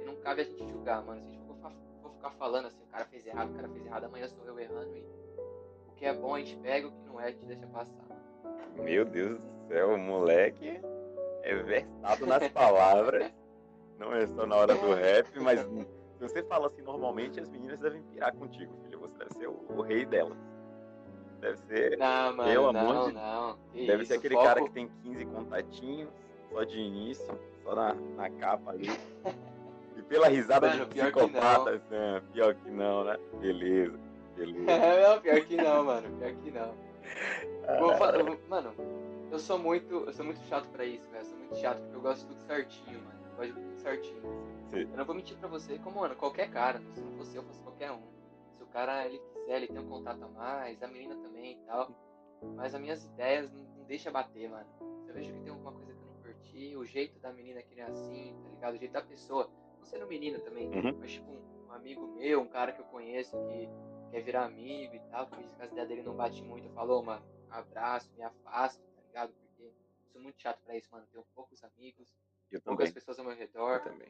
E 0.00 0.04
não 0.04 0.16
cabe 0.16 0.40
a 0.40 0.44
gente 0.44 0.66
julgar, 0.66 1.04
mano. 1.04 1.20
Se 1.22 1.28
a 1.28 1.30
gente 1.32 1.45
for 2.02 2.10
ficar 2.12 2.30
falando 2.30 2.66
assim, 2.66 2.82
o 2.82 2.86
cara 2.86 3.04
fez 3.06 3.26
errado, 3.26 3.50
o 3.50 3.54
cara 3.54 3.68
fez 3.68 3.86
errado, 3.86 4.04
amanhã 4.04 4.28
sou 4.28 4.44
eu 4.46 4.58
errando. 4.58 4.96
E 4.96 5.04
o 5.88 5.92
que 5.96 6.04
é 6.06 6.12
bom 6.14 6.34
a 6.34 6.38
gente 6.40 6.56
pega, 6.58 6.88
o 6.88 6.92
que 6.92 7.02
não 7.06 7.20
é 7.20 7.24
a 7.26 7.30
gente 7.30 7.46
deixa 7.46 7.66
passar. 7.68 8.04
Meu 8.76 9.04
Deus 9.04 9.38
do 9.40 9.68
céu, 9.68 9.94
o 9.94 9.98
moleque 9.98 10.80
é 11.42 11.54
versado 11.56 12.26
nas 12.26 12.48
palavras. 12.52 13.32
Não 13.98 14.12
é 14.12 14.26
só 14.26 14.46
na 14.46 14.56
hora 14.56 14.74
do 14.74 14.92
rap, 14.94 15.26
mas 15.40 15.60
se 15.60 16.20
você 16.20 16.42
fala 16.42 16.66
assim 16.66 16.82
normalmente, 16.82 17.40
as 17.40 17.48
meninas 17.48 17.78
devem 17.78 18.02
pirar 18.02 18.34
contigo, 18.34 18.74
filho. 18.84 19.00
Você 19.00 19.16
deve 19.18 19.30
ser 19.38 19.48
o, 19.48 19.64
o 19.70 19.80
rei 19.80 20.04
delas. 20.04 20.36
Deve 21.40 21.56
ser. 21.58 21.96
Não, 21.98 22.34
mano, 22.36 22.72
não, 22.72 22.80
amor 22.92 23.08
de- 23.08 23.14
não. 23.14 23.58
Que 23.72 23.86
Deve 23.86 24.02
isso, 24.02 24.12
ser 24.12 24.18
aquele 24.18 24.34
foco- 24.34 24.46
cara 24.46 24.62
que 24.62 24.70
tem 24.70 24.88
15 25.02 25.24
contatinhos, 25.26 26.10
só 26.50 26.62
de 26.64 26.78
início, 26.78 27.38
só 27.62 27.74
na, 27.74 27.94
na 27.94 28.30
capa 28.30 28.70
ali. 28.70 28.88
Pela 30.08 30.28
risada 30.28 30.68
Mano, 30.68 30.84
de 30.86 30.90
pior 30.94 31.12
que 31.12 31.18
psicopata, 31.18 31.70
assim, 31.70 31.94
é, 31.94 32.20
pior 32.32 32.54
que 32.54 32.70
não, 32.70 33.04
né? 33.04 33.18
Beleza, 33.40 33.98
beleza. 34.36 34.58
não, 35.14 35.20
pior 35.20 35.40
que 35.40 35.56
não, 35.56 35.84
mano. 35.84 36.18
Pior 36.18 36.32
que 36.34 36.50
não. 36.50 36.74
Vou 37.80 37.94
fa- 37.96 38.10
eu 38.16 38.24
vou- 38.24 38.38
mano, 38.48 38.72
eu 39.30 39.38
sou 39.38 39.58
muito. 39.58 39.94
Eu 40.06 40.12
sou 40.12 40.24
muito 40.24 40.40
chato 40.46 40.68
pra 40.68 40.84
isso, 40.84 41.08
velho. 41.10 41.22
Eu 41.22 41.26
sou 41.26 41.38
muito 41.38 41.56
chato 41.56 41.80
porque 41.80 41.96
eu 41.96 42.00
gosto 42.00 42.20
de 42.22 42.28
tudo 42.34 42.46
certinho, 42.46 43.00
mano. 43.02 43.18
Eu 43.30 43.36
gosto 43.36 43.52
de 43.54 43.60
tudo 43.60 43.80
certinho. 43.80 44.22
Sim. 44.70 44.80
Eu 44.92 44.96
não 44.96 45.04
vou 45.04 45.14
mentir 45.14 45.36
pra 45.38 45.48
você, 45.48 45.78
como, 45.78 46.00
mano, 46.00 46.14
qualquer 46.14 46.50
cara. 46.50 46.80
Se 46.94 47.00
não 47.00 47.12
fosse 47.12 47.36
eu, 47.36 47.42
fosse 47.42 47.60
qualquer 47.60 47.90
um. 47.90 48.02
Se 48.56 48.62
o 48.62 48.66
cara 48.66 49.04
ele 49.06 49.20
quiser, 49.34 49.56
ele 49.56 49.66
tem 49.68 49.78
um 49.80 49.88
contato 49.88 50.22
a 50.22 50.28
mais, 50.28 50.80
a 50.82 50.86
menina 50.86 51.16
também 51.16 51.52
e 51.52 51.66
tal. 51.66 51.90
Mas 52.54 52.74
as 52.74 52.80
minhas 52.80 53.04
ideias 53.04 53.50
não, 53.52 53.60
não 53.78 53.84
deixa 53.86 54.10
bater, 54.10 54.48
mano. 54.48 54.66
Se 55.04 55.08
eu 55.10 55.14
vejo 55.14 55.32
que 55.32 55.40
tem 55.40 55.50
alguma 55.50 55.72
coisa 55.72 55.92
que 55.92 55.98
eu 55.98 56.06
não 56.06 56.22
curti, 56.22 56.76
o 56.76 56.84
jeito 56.84 57.18
da 57.18 57.32
menina 57.32 57.60
que 57.62 57.74
não 57.74 57.84
é 57.84 57.86
assim, 57.90 58.34
tá 58.44 58.50
ligado? 58.50 58.74
O 58.74 58.78
jeito 58.78 58.92
da 58.92 59.02
pessoa. 59.02 59.48
Não 59.86 59.90
sendo 59.92 60.06
menina 60.08 60.40
também, 60.40 60.68
Uhum. 60.68 60.98
mas 60.98 61.12
tipo 61.12 61.30
um, 61.30 61.70
amigo 61.72 62.06
meu, 62.08 62.40
um 62.40 62.48
cara 62.48 62.72
que 62.72 62.80
eu 62.80 62.84
conheço 62.86 63.36
que 63.46 63.68
quer 64.10 64.20
virar 64.20 64.44
amigo 64.44 64.96
e 64.96 65.00
tal, 65.10 65.28
que 65.28 65.36
as 65.62 65.70
ideias 65.70 65.88
dele 65.88 66.02
não 66.02 66.16
bate 66.16 66.42
muito, 66.42 66.68
falou, 66.70 67.04
mano, 67.04 67.24
abraço, 67.48 68.10
me 68.16 68.22
afasto, 68.24 68.82
tá 68.96 69.02
ligado? 69.06 69.32
Porque 69.32 69.62
eu 69.62 69.72
sou 70.12 70.20
muito 70.20 70.40
chato 70.40 70.60
pra 70.64 70.76
isso, 70.76 70.88
mano. 70.90 71.06
Tenho 71.12 71.24
poucos 71.36 71.62
amigos, 71.62 72.12
Eu 72.50 72.60
poucas 72.60 72.88
também. 72.88 72.94
pessoas 72.94 73.18
ao 73.20 73.24
meu 73.24 73.36
redor, 73.36 73.76
Eu 73.76 73.84
também. 73.84 74.08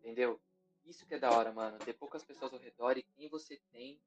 entendeu? 0.00 0.38
Isso 0.84 1.06
que 1.06 1.14
é 1.14 1.18
da 1.18 1.30
hora, 1.30 1.50
mano. 1.52 1.78
Ter 1.78 1.94
poucas 1.94 2.22
pessoas 2.22 2.52
ao 2.52 2.58
redor 2.58 2.98
e 2.98 3.02
quem 3.02 3.26
você 3.30 3.58
tem 3.72 3.98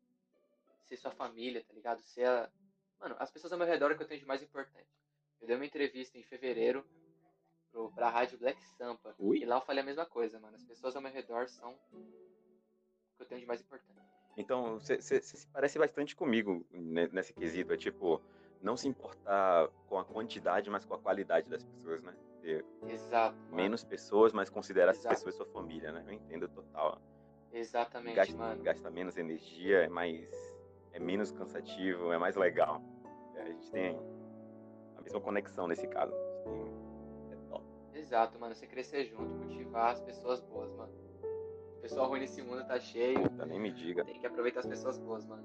ser 0.85 0.97
sua 0.97 1.11
família, 1.11 1.63
tá 1.67 1.73
ligado? 1.73 1.99
Ser 2.03 2.27
a... 2.27 2.49
Mano, 2.99 3.15
as 3.17 3.31
pessoas 3.31 3.51
ao 3.51 3.57
meu 3.57 3.67
redor 3.67 3.89
é 3.91 3.93
o 3.95 3.97
que 3.97 4.03
eu 4.03 4.07
tenho 4.07 4.19
de 4.19 4.25
mais 4.27 4.43
importante. 4.43 4.87
Eu 5.41 5.47
dei 5.47 5.55
uma 5.55 5.65
entrevista 5.65 6.15
em 6.17 6.23
fevereiro 6.23 6.85
pro, 7.77 7.91
pra 7.91 8.09
rádio 8.09 8.37
Black 8.39 8.59
Sampa. 8.77 9.13
Ui. 9.19 9.37
E 9.39 9.45
lá 9.45 9.57
eu 9.57 9.61
falei 9.61 9.83
a 9.83 9.85
mesma 9.85 10.05
coisa, 10.05 10.39
mano. 10.39 10.55
As 10.55 10.63
pessoas 10.63 10.95
ao 10.95 11.01
meu 11.01 11.11
redor 11.11 11.47
são 11.47 11.73
o 11.93 11.97
que 13.17 13.21
eu 13.23 13.25
tenho 13.27 13.41
de 13.41 13.47
mais 13.47 13.61
importante. 13.61 14.07
Então, 14.35 14.79
você 14.79 14.99
se 15.01 15.47
parece 15.47 15.77
bastante 15.79 16.15
comigo 16.15 16.65
ne- 16.71 17.07
nesse 17.07 17.33
quesito. 17.33 17.73
É 17.73 17.77
tipo, 17.77 18.21
não 18.61 18.75
se 18.77 18.87
importar 18.87 19.67
com 19.87 19.97
a 19.99 20.05
quantidade, 20.05 20.69
mas 20.69 20.85
com 20.85 20.93
a 20.95 20.99
qualidade 20.99 21.49
das 21.49 21.63
pessoas, 21.63 22.01
né? 22.03 22.15
Ter 22.41 22.65
Exato. 22.87 23.35
mano. 23.35 23.55
menos 23.55 23.83
pessoas, 23.83 24.31
mas 24.33 24.49
considerar 24.49 24.91
essas 24.91 25.05
Exato. 25.05 25.15
pessoas 25.15 25.35
sua 25.35 25.45
família, 25.47 25.91
né? 25.91 26.03
Eu 26.07 26.13
entendo 26.13 26.47
total. 26.47 27.01
Exatamente, 27.51 28.15
Gasta, 28.15 28.37
mano. 28.37 28.63
gasta 28.63 28.89
menos 28.91 29.17
energia, 29.17 29.83
é 29.85 29.87
mais. 29.89 30.29
é 30.91 30.99
menos 30.99 31.31
cansativo, 31.31 32.11
é 32.11 32.17
mais 32.19 32.35
legal. 32.35 32.81
É, 33.35 33.41
A 33.41 33.45
gente 33.45 33.71
tem 33.71 33.97
a 34.95 35.01
mesma 35.01 35.19
conexão 35.21 35.67
nesse 35.67 35.87
caso. 35.87 36.13
A 36.13 36.17
gente 36.19 36.43
tem. 36.43 36.86
Exato, 37.97 38.39
mano. 38.39 38.55
Você 38.55 38.67
crescer 38.67 39.05
junto, 39.05 39.33
cultivar 39.39 39.91
as 39.91 40.01
pessoas 40.01 40.39
boas, 40.41 40.71
mano. 40.73 40.93
O 41.77 41.81
pessoal 41.81 42.07
ruim 42.07 42.19
nesse 42.19 42.41
mundo 42.41 42.65
tá 42.65 42.79
cheio. 42.79 43.21
Puta, 43.23 43.45
nem 43.45 43.59
me 43.59 43.71
diga. 43.71 44.03
Tem 44.05 44.19
que 44.19 44.27
aproveitar 44.27 44.61
as 44.61 44.65
pessoas 44.65 44.97
boas, 44.97 45.25
mano. 45.25 45.43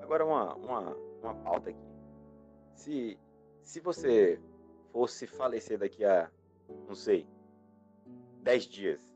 Agora 0.00 0.24
uma, 0.24 0.54
uma, 0.54 0.94
uma 1.22 1.34
pauta 1.36 1.70
aqui. 1.70 1.86
Se, 2.74 3.18
se 3.62 3.80
você 3.80 4.40
fosse 4.92 5.26
falecer 5.26 5.78
daqui 5.78 6.04
a, 6.04 6.30
não 6.86 6.94
sei, 6.94 7.26
10 8.42 8.64
dias, 8.66 9.14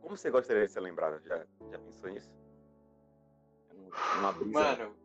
como 0.00 0.16
você 0.16 0.30
gostaria 0.30 0.66
de 0.66 0.72
ser 0.72 0.80
lembrado? 0.80 1.20
Já, 1.24 1.44
já 1.70 1.78
pensou 1.78 2.10
nisso? 2.10 2.30
Mano, 4.46 4.96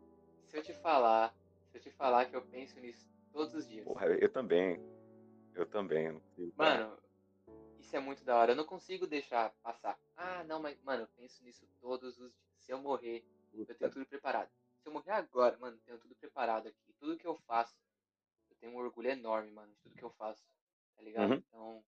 se 0.44 0.56
eu 0.56 0.62
te 0.62 0.72
falar, 0.72 1.34
se 1.70 1.78
eu 1.78 1.82
te 1.82 1.90
falar 1.90 2.24
que 2.26 2.36
eu 2.36 2.42
penso 2.42 2.78
nisso 2.80 3.06
todos 3.32 3.54
os 3.54 3.68
dias. 3.68 3.84
Porra, 3.84 4.06
eu 4.06 4.28
também. 4.28 4.80
Eu 5.56 5.66
também. 5.66 6.06
eu 6.06 6.12
não 6.12 6.20
consigo. 6.20 6.52
Mano, 6.56 6.98
isso 7.78 7.96
é 7.96 8.00
muito 8.00 8.24
da 8.24 8.36
hora. 8.36 8.52
Eu 8.52 8.56
não 8.56 8.64
consigo 8.64 9.06
deixar 9.06 9.50
passar. 9.62 9.98
Ah, 10.16 10.44
não, 10.44 10.60
mas, 10.60 10.80
mano, 10.82 11.04
eu 11.04 11.08
penso 11.16 11.42
nisso 11.42 11.66
todos 11.80 12.18
os 12.18 12.32
dias. 12.32 12.46
Se 12.58 12.72
eu 12.72 12.78
morrer, 12.78 13.24
eu 13.52 13.60
Puta, 13.60 13.74
tenho 13.74 13.90
tudo 13.92 14.06
preparado. 14.06 14.50
Se 14.82 14.88
eu 14.88 14.92
morrer 14.92 15.12
agora, 15.12 15.56
mano, 15.58 15.76
eu 15.76 15.80
tenho 15.80 15.98
tudo 15.98 16.14
preparado 16.16 16.68
aqui. 16.68 16.92
Tudo 16.98 17.16
que 17.16 17.26
eu 17.26 17.34
faço, 17.34 17.76
eu 18.50 18.56
tenho 18.56 18.72
um 18.72 18.76
orgulho 18.76 19.08
enorme, 19.08 19.50
mano, 19.50 19.72
de 19.72 19.78
tudo 19.78 19.94
que 19.94 20.04
eu 20.04 20.10
faço. 20.10 20.44
Tá 20.96 21.02
ligado? 21.02 21.30
Uhum. 21.30 21.36
Então, 21.36 21.84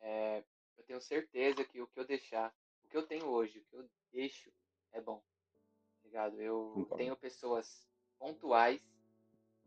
é, 0.00 0.44
eu 0.76 0.84
tenho 0.84 1.00
certeza 1.00 1.64
que 1.64 1.80
o 1.80 1.86
que 1.86 2.00
eu 2.00 2.04
deixar, 2.04 2.54
o 2.84 2.88
que 2.88 2.96
eu 2.96 3.06
tenho 3.06 3.26
hoje, 3.26 3.58
o 3.58 3.64
que 3.64 3.76
eu 3.76 3.90
deixo, 4.12 4.50
é 4.92 5.00
bom. 5.00 5.18
Tá 5.18 6.04
ligado? 6.04 6.40
Eu 6.40 6.88
tenho 6.96 7.16
pessoas 7.16 7.86
pontuais, 8.18 8.82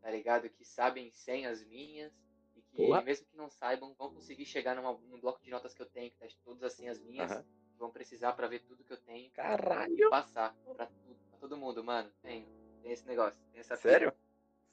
tá 0.01 0.09
ligado? 0.09 0.49
Que 0.49 0.65
sabem 0.65 1.11
senhas 1.11 1.63
minhas 1.65 2.13
e 2.13 2.30
que, 2.71 2.85
Porra. 2.87 3.01
mesmo 3.01 3.25
que 3.27 3.35
não 3.37 3.49
saibam, 3.49 3.93
vão 3.97 4.13
conseguir 4.13 4.45
chegar 4.45 4.75
numa, 4.75 4.93
num 4.93 5.19
bloco 5.19 5.41
de 5.43 5.49
notas 5.51 5.73
que 5.73 5.81
eu 5.81 5.85
tenho, 5.89 6.09
que 6.11 6.17
tá 6.17 6.25
todas 6.43 6.63
as 6.63 6.73
senhas 6.73 6.99
minhas, 6.99 7.31
Aham. 7.31 7.45
vão 7.77 7.91
precisar 7.91 8.33
pra 8.33 8.47
ver 8.47 8.59
tudo 8.59 8.83
que 8.83 8.93
eu 8.93 8.97
tenho 8.97 9.27
e 9.27 9.31
Caralho! 9.31 10.09
passar 10.09 10.55
pra, 10.75 10.85
tudo, 10.87 11.15
pra 11.29 11.39
todo 11.39 11.57
mundo, 11.57 11.83
mano. 11.83 12.11
Tenho. 12.21 12.47
Tem 12.81 12.91
esse 12.91 13.05
negócio. 13.07 13.39
Tem 13.51 13.59
essa 13.59 13.75
pira. 13.77 13.89
Sério? 13.91 14.13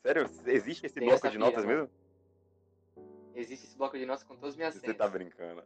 Sério? 0.02 0.22
Existe 0.46 0.86
esse 0.86 0.94
Tem 0.98 1.08
bloco 1.08 1.28
de 1.28 1.38
notas 1.38 1.64
mano. 1.64 1.76
mesmo? 1.82 3.34
Existe 3.34 3.66
esse 3.66 3.76
bloco 3.76 3.98
de 3.98 4.06
notas 4.06 4.24
com 4.24 4.34
todas 4.34 4.50
as 4.50 4.56
minhas 4.56 4.74
Você 4.74 4.80
senhas. 4.80 4.96
tá 4.96 5.08
brincando. 5.08 5.62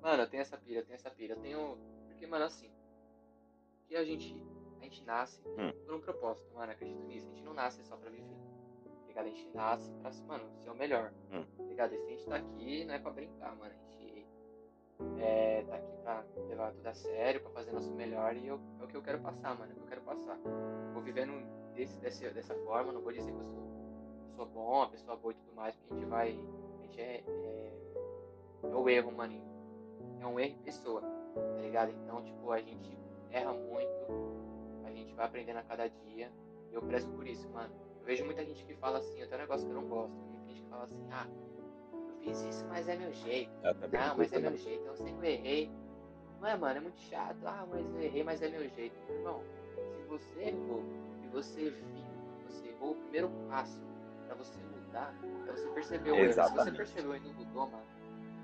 Mano, 0.00 0.22
eu 0.24 0.28
tenho 0.28 0.40
essa 0.40 0.56
pira, 0.56 0.80
eu 0.80 0.84
tenho 0.84 0.96
essa 0.96 1.10
pira. 1.10 1.34
Eu 1.34 1.40
tenho. 1.40 1.78
Porque, 2.08 2.26
mano, 2.26 2.44
assim. 2.44 2.70
Que 3.86 3.94
a 3.96 4.04
gente. 4.04 4.34
A 4.80 4.84
gente 4.84 5.04
nasce 5.04 5.40
Hum. 5.46 5.72
por 5.84 5.94
um 5.94 6.00
propósito, 6.00 6.52
mano. 6.54 6.72
Acredito 6.72 7.02
nisso. 7.04 7.26
A 7.26 7.30
gente 7.30 7.44
não 7.44 7.54
nasce 7.54 7.84
só 7.84 7.96
pra 7.96 8.10
viver. 8.10 8.34
Ligado? 9.12 9.26
A 9.26 9.28
gente 9.28 9.50
nasce 9.54 9.92
pra, 10.00 10.10
mano, 10.26 10.44
ser 10.56 10.70
o 10.70 10.74
melhor. 10.74 11.12
Hum. 11.30 11.44
Tá 11.58 11.64
ligado? 11.64 11.94
E 11.94 11.98
se 11.98 12.06
a 12.06 12.08
gente 12.08 12.26
tá 12.26 12.36
aqui, 12.36 12.84
não 12.86 12.94
é 12.94 12.98
pra 12.98 13.10
brincar, 13.10 13.54
mano. 13.56 13.70
A 13.70 13.92
gente 13.92 14.26
é, 15.18 15.62
tá 15.64 15.74
aqui 15.76 15.96
pra 16.02 16.24
levar 16.48 16.72
tudo 16.72 16.86
a 16.86 16.94
sério, 16.94 17.42
pra 17.42 17.50
fazer 17.50 17.72
nosso 17.72 17.92
melhor. 17.92 18.34
E 18.34 18.46
eu, 18.46 18.58
é 18.80 18.84
o 18.84 18.88
que 18.88 18.96
eu 18.96 19.02
quero 19.02 19.20
passar, 19.20 19.58
mano. 19.58 19.70
É 19.70 19.74
o 19.74 19.76
que 19.76 19.82
eu 19.82 19.86
quero 19.86 20.00
passar. 20.00 20.38
Vou 20.94 21.02
vivendo 21.02 21.32
desse, 21.74 22.00
desse, 22.00 22.30
dessa 22.30 22.54
forma. 22.64 22.90
Não 22.90 23.02
vou 23.02 23.12
dizer 23.12 23.30
que 23.30 23.38
eu 23.38 23.44
sou 23.44 23.62
pessoa 24.30 24.46
bom, 24.46 24.76
uma 24.76 24.88
pessoa 24.88 25.16
boa 25.16 25.32
e 25.32 25.36
tudo 25.36 25.54
mais, 25.54 25.76
porque 25.76 25.92
a 25.92 25.96
gente 25.98 26.08
vai. 26.08 26.30
A 26.30 26.82
gente 26.82 27.00
é. 27.00 27.24
É, 27.26 27.72
é 28.64 28.74
o 28.74 28.88
erro, 28.88 29.12
mano. 29.12 29.34
É 30.20 30.26
um 30.26 30.40
erro 30.40 30.54
em 30.54 30.62
pessoa, 30.62 31.02
tá 31.02 31.60
ligado? 31.60 31.90
Então, 31.90 32.22
tipo, 32.22 32.50
a 32.50 32.60
gente 32.60 32.98
erra 33.30 33.52
muito, 33.52 34.86
a 34.86 34.90
gente 34.90 35.12
vai 35.14 35.26
aprendendo 35.26 35.58
a 35.58 35.62
cada 35.62 35.86
dia. 35.88 36.32
E 36.70 36.74
eu 36.74 36.80
prezo 36.80 37.10
por 37.10 37.26
isso, 37.26 37.46
mano. 37.50 37.91
Eu 38.02 38.06
vejo 38.06 38.24
muita 38.24 38.44
gente 38.44 38.64
que 38.64 38.74
fala 38.74 38.98
assim, 38.98 39.22
até 39.22 39.36
um 39.36 39.38
negócio 39.38 39.64
que 39.64 39.72
eu 39.72 39.80
não 39.80 39.88
gosto. 39.88 40.12
Muita 40.12 40.48
gente 40.48 40.60
que 40.62 40.68
fala 40.68 40.82
assim, 40.84 41.06
ah, 41.12 41.26
eu 41.92 42.14
fiz 42.20 42.42
isso, 42.42 42.66
mas 42.66 42.88
é 42.88 42.96
meu 42.96 43.12
jeito. 43.12 43.50
Ah, 43.62 43.72
Não, 44.08 44.16
mas 44.16 44.32
é 44.32 44.38
meu 44.40 44.56
jeito. 44.56 44.84
Eu 44.86 45.06
eu 45.06 45.24
errei. 45.24 45.70
Não 46.40 46.48
é, 46.48 46.56
mano, 46.56 46.78
é 46.78 46.80
muito 46.80 46.98
chato. 46.98 47.36
Ah, 47.46 47.64
mas 47.70 47.86
eu 47.94 48.02
errei, 48.02 48.24
mas 48.24 48.42
é 48.42 48.48
meu 48.48 48.68
jeito. 48.70 48.96
Irmão, 49.08 49.40
se 49.94 50.02
você 50.08 50.40
errou 50.40 50.82
e 51.22 51.28
você 51.28 51.70
viu, 51.70 52.04
você 52.48 52.68
errou 52.70 52.90
o 52.90 52.94
primeiro 52.96 53.30
passo 53.48 53.80
pra 54.26 54.34
você 54.34 54.58
mudar, 54.64 55.14
é 55.46 55.52
você 55.52 55.68
perceber 55.68 56.10
o 56.10 56.16
erro. 56.16 56.32
Se 56.32 56.54
você 56.54 56.72
percebeu 56.72 57.14
e 57.16 57.20
não 57.20 57.32
mudou, 57.34 57.66
mano, 57.70 57.84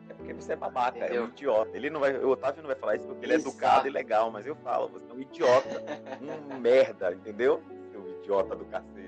É 0.09 0.15
porque 0.15 0.33
você 0.35 0.53
é 0.53 0.57
babaca, 0.57 0.99
é 0.99 1.05
Entendeu? 1.07 1.25
um 1.25 1.29
idiota. 1.29 1.77
Ele 1.77 1.91
não 1.91 1.99
vai, 1.99 2.17
o 2.17 2.29
Otávio 2.31 2.63
não 2.63 2.69
vai 2.69 2.77
falar 2.77 2.95
isso 2.95 3.09
porque 3.09 3.27
ele 3.27 3.33
é 3.33 3.37
educado 3.37 3.89
e 3.89 3.91
legal, 3.91 4.31
mas 4.31 4.47
eu 4.47 4.55
falo, 4.55 4.89
você 4.89 5.11
é 5.11 5.15
um 5.15 5.21
idiota, 5.21 5.83
um 6.23 6.55
merda, 6.61 7.13
entendeu? 7.13 7.61
Seu 7.91 8.09
idiota 8.21 8.55
do 8.55 8.65
cacete. 8.67 9.08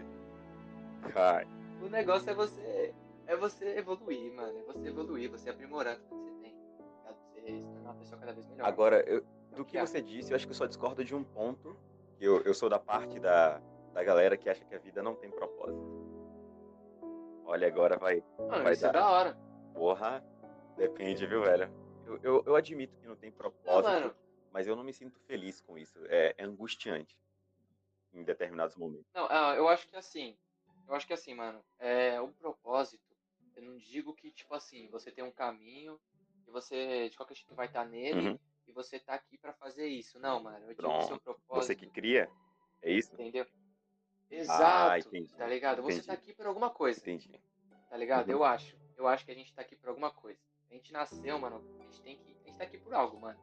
O 1.82 1.88
negócio 1.88 2.30
é 2.30 2.34
você 2.34 2.94
é 3.26 3.36
você 3.36 3.78
evoluir, 3.78 4.32
mano. 4.34 4.58
É 4.58 4.62
você 4.62 4.88
evoluir, 4.88 5.30
você 5.30 5.50
aprimorar 5.50 5.96
tudo 5.98 6.08
que 6.24 6.30
você 6.30 6.40
tem. 6.42 6.54
Pra 7.04 7.12
você 7.12 7.40
se 7.40 7.62
tornar 7.62 7.90
uma 7.90 7.94
pessoa 7.94 8.20
cada 8.20 8.32
vez 8.32 8.46
melhor. 8.46 8.66
Agora, 8.66 9.00
eu- 9.08 9.24
É 9.52 9.56
do 9.56 9.64
que 9.64 9.78
é. 9.78 9.86
você 9.86 10.00
disse, 10.02 10.32
eu 10.32 10.36
acho 10.36 10.46
que 10.46 10.52
eu 10.52 10.56
só 10.56 10.66
discordo 10.66 11.04
de 11.04 11.14
um 11.14 11.22
ponto. 11.24 11.76
Eu, 12.20 12.40
eu 12.42 12.52
sou 12.54 12.68
da 12.68 12.78
parte 12.78 13.18
da, 13.18 13.60
da 13.94 14.02
galera 14.04 14.36
que 14.36 14.48
acha 14.50 14.64
que 14.64 14.74
a 14.74 14.78
vida 14.78 15.02
não 15.02 15.14
tem 15.14 15.30
propósito. 15.30 15.80
Olha, 17.44 17.66
agora 17.66 17.96
vai. 17.98 18.22
Mano, 18.38 18.62
vai 18.64 18.72
isso 18.74 18.86
é 18.86 18.92
dar. 18.92 19.00
da 19.00 19.10
hora. 19.10 19.38
Porra, 19.74 20.22
depende, 20.76 21.26
viu, 21.26 21.42
velho? 21.42 21.70
Eu, 22.06 22.18
eu, 22.22 22.42
eu 22.46 22.56
admito 22.56 22.96
que 22.96 23.06
não 23.06 23.16
tem 23.16 23.30
Não, 23.30 23.36
propósito, 23.38 23.90
mano. 23.90 24.14
mas 24.52 24.66
eu 24.66 24.76
não 24.76 24.84
me 24.84 24.92
sinto 24.92 25.18
feliz 25.20 25.60
com 25.60 25.78
isso. 25.78 25.98
É, 26.06 26.34
é 26.36 26.44
angustiante 26.44 27.16
em 28.12 28.22
determinados 28.24 28.76
momentos. 28.76 29.06
Não, 29.14 29.26
ah, 29.30 29.54
eu 29.56 29.68
acho 29.68 29.88
que 29.88 29.96
assim. 29.96 30.36
Eu 30.90 30.96
acho 30.96 31.06
que 31.06 31.12
assim, 31.12 31.34
mano. 31.34 31.62
É 31.78 32.20
um 32.20 32.32
propósito. 32.32 33.04
Eu 33.54 33.62
não 33.62 33.76
digo 33.78 34.12
que, 34.14 34.30
tipo 34.32 34.52
assim, 34.54 34.88
você 34.88 35.10
tem 35.12 35.22
um 35.22 35.30
caminho 35.30 36.00
e 36.46 36.50
você 36.50 37.08
de 37.08 37.16
qualquer 37.16 37.34
jeito 37.36 37.54
vai 37.54 37.66
estar 37.66 37.84
nele 37.84 38.30
Uhum. 38.30 38.38
e 38.66 38.72
você 38.72 38.98
tá 38.98 39.14
aqui 39.14 39.38
pra 39.38 39.52
fazer 39.54 39.86
isso. 39.86 40.18
Não, 40.18 40.42
mano. 40.42 40.64
Eu 40.64 40.70
digo 40.70 40.82
Pronto. 40.82 41.04
o 41.04 41.06
seu 41.06 41.20
propósito. 41.20 41.66
Você 41.66 41.74
que 41.76 41.86
cria, 41.88 42.28
é 42.82 42.92
isso? 42.92 43.12
Entendeu? 43.14 43.46
Exato. 44.30 45.08
entendi. 45.08 45.34
Tá 45.36 45.46
ligado? 45.46 45.82
Você 45.82 45.94
Entendi. 45.98 46.06
tá 46.06 46.12
aqui 46.14 46.34
por 46.34 46.46
alguma 46.46 46.70
coisa. 46.70 47.00
Entendi. 47.00 47.40
Tá 47.88 47.96
ligado? 47.96 48.26
Uhum. 48.28 48.32
Eu 48.34 48.44
acho. 48.44 48.76
Eu 48.96 49.06
acho 49.08 49.24
que 49.24 49.30
a 49.30 49.34
gente 49.34 49.52
tá 49.54 49.62
aqui 49.62 49.76
por 49.76 49.88
alguma 49.88 50.10
coisa. 50.10 50.40
A 50.70 50.74
gente 50.74 50.92
nasceu, 50.92 51.38
mano. 51.38 51.64
A 51.78 51.82
gente 51.84 52.00
tem 52.02 52.16
que. 52.16 52.36
A 52.44 52.48
gente 52.48 52.58
tá 52.58 52.64
aqui 52.64 52.78
por 52.78 52.94
algo, 52.94 53.18
mano. 53.20 53.40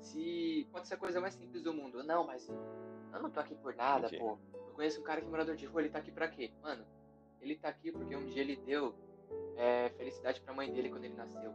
Se. 0.00 0.68
Pode 0.72 0.88
ser 0.88 0.94
a 0.94 0.98
coisa 0.98 1.20
mais 1.20 1.34
simples 1.34 1.62
do 1.62 1.72
mundo. 1.72 2.02
Não, 2.02 2.26
mas. 2.26 2.48
Eu 2.48 3.22
não 3.22 3.30
tô 3.30 3.40
aqui 3.40 3.54
por 3.54 3.74
nada, 3.74 4.08
pô. 4.18 4.38
Eu 4.54 4.74
conheço 4.74 5.00
um 5.00 5.04
cara 5.04 5.20
que 5.20 5.26
é 5.26 5.30
morador 5.30 5.54
de 5.54 5.66
rua, 5.66 5.82
ele 5.82 5.90
tá 5.90 5.98
aqui 5.98 6.10
pra 6.10 6.28
quê? 6.28 6.50
Mano, 6.62 6.84
ele 7.40 7.56
tá 7.56 7.68
aqui 7.68 7.92
porque 7.92 8.16
um 8.16 8.24
dia 8.26 8.40
ele 8.42 8.56
deu 8.56 8.94
é, 9.56 9.90
felicidade 9.90 10.40
pra 10.40 10.54
mãe 10.54 10.72
dele 10.72 10.88
quando 10.88 11.04
ele 11.04 11.14
nasceu. 11.14 11.52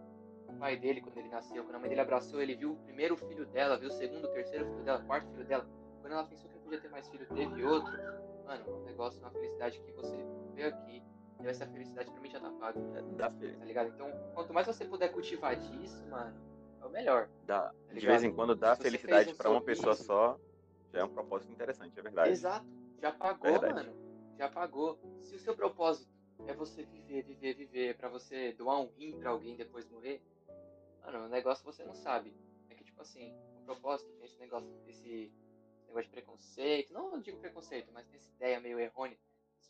O 0.47 0.53
pai 0.53 0.77
dele 0.77 1.01
quando 1.01 1.17
ele 1.17 1.29
nasceu. 1.29 1.63
Quando 1.63 1.75
a 1.75 1.79
mãe 1.79 1.89
dele 1.89 2.01
abraçou, 2.01 2.41
ele 2.41 2.55
viu 2.55 2.73
o 2.73 2.75
primeiro 2.77 3.17
filho 3.17 3.45
dela, 3.47 3.77
viu 3.77 3.89
o 3.89 3.91
segundo, 3.91 4.25
o 4.25 4.31
terceiro 4.31 4.65
filho 4.65 4.83
dela, 4.83 4.99
o 5.01 5.05
quarto 5.05 5.29
filho 5.31 5.45
dela. 5.45 5.67
Quando 6.01 6.13
ela 6.13 6.23
pensou 6.25 6.49
que 6.49 6.57
podia 6.59 6.79
ter 6.79 6.89
mais 6.89 7.07
filho, 7.09 7.27
teve 7.27 7.63
outro. 7.65 7.91
Mano, 8.45 8.77
um 8.77 8.83
negócio, 8.85 9.19
uma 9.19 9.31
felicidade 9.31 9.79
que 9.79 9.91
você 9.91 10.15
veio 10.53 10.69
aqui, 10.69 11.03
deu 11.39 11.49
essa 11.49 11.65
felicidade 11.67 12.09
pra 12.11 12.21
mim 12.21 12.29
já 12.29 12.39
tá 12.39 12.49
pago. 12.51 12.79
É, 12.95 13.01
Tá 13.57 13.65
ligado? 13.65 13.89
Então, 13.89 14.09
quanto 14.33 14.53
mais 14.53 14.67
você 14.67 14.85
puder 14.85 15.09
cultivar 15.11 15.55
disso, 15.55 16.05
mano, 16.07 16.33
é 16.81 16.85
o 16.85 16.89
melhor. 16.89 17.29
dá- 17.45 17.73
Tá 17.87 17.93
de 17.93 18.05
vez 18.05 18.23
em 18.23 18.33
quando 18.33 18.55
dá 18.55 18.75
Se 18.75 18.81
felicidade 18.83 19.31
um 19.31 19.35
pra 19.35 19.49
uma 19.49 19.61
pessoa 19.61 19.95
só, 19.95 20.39
já 20.93 20.99
é 20.99 21.03
um 21.03 21.13
propósito 21.13 21.51
interessante, 21.51 21.97
é 21.97 22.01
verdade. 22.01 22.31
Exato. 22.31 22.65
Já 23.01 23.11
pagou, 23.11 23.51
Verdade. 23.59 23.73
mano. 23.73 24.35
Já 24.37 24.49
pagou. 24.49 24.99
Se 25.21 25.35
o 25.35 25.39
seu 25.39 25.55
propósito 25.55 26.09
é 26.47 26.53
você 26.53 26.83
viver, 26.83 27.23
viver, 27.23 27.53
viver, 27.55 27.97
pra 27.97 28.09
você 28.09 28.53
doar 28.53 28.79
um 28.79 28.87
rim 28.97 29.17
pra 29.19 29.31
alguém 29.31 29.55
depois 29.55 29.87
morrer, 29.89 30.21
mano, 31.03 31.25
o 31.25 31.29
negócio 31.29 31.63
você 31.65 31.83
não 31.83 31.93
sabe. 31.95 32.33
É 32.69 32.75
que, 32.75 32.83
tipo 32.83 33.01
assim, 33.01 33.33
o 33.61 33.65
propósito 33.65 34.11
tem 34.13 34.25
esse 34.25 34.39
negócio, 34.39 34.69
esse 34.87 35.31
negócio 35.87 36.05
de 36.09 36.11
preconceito. 36.11 36.93
Não, 36.93 37.11
não 37.11 37.19
digo 37.21 37.39
preconceito, 37.39 37.91
mas 37.93 38.05
tem 38.07 38.17
essa 38.17 38.29
ideia 38.31 38.59
meio 38.59 38.79
errônea 38.79 39.17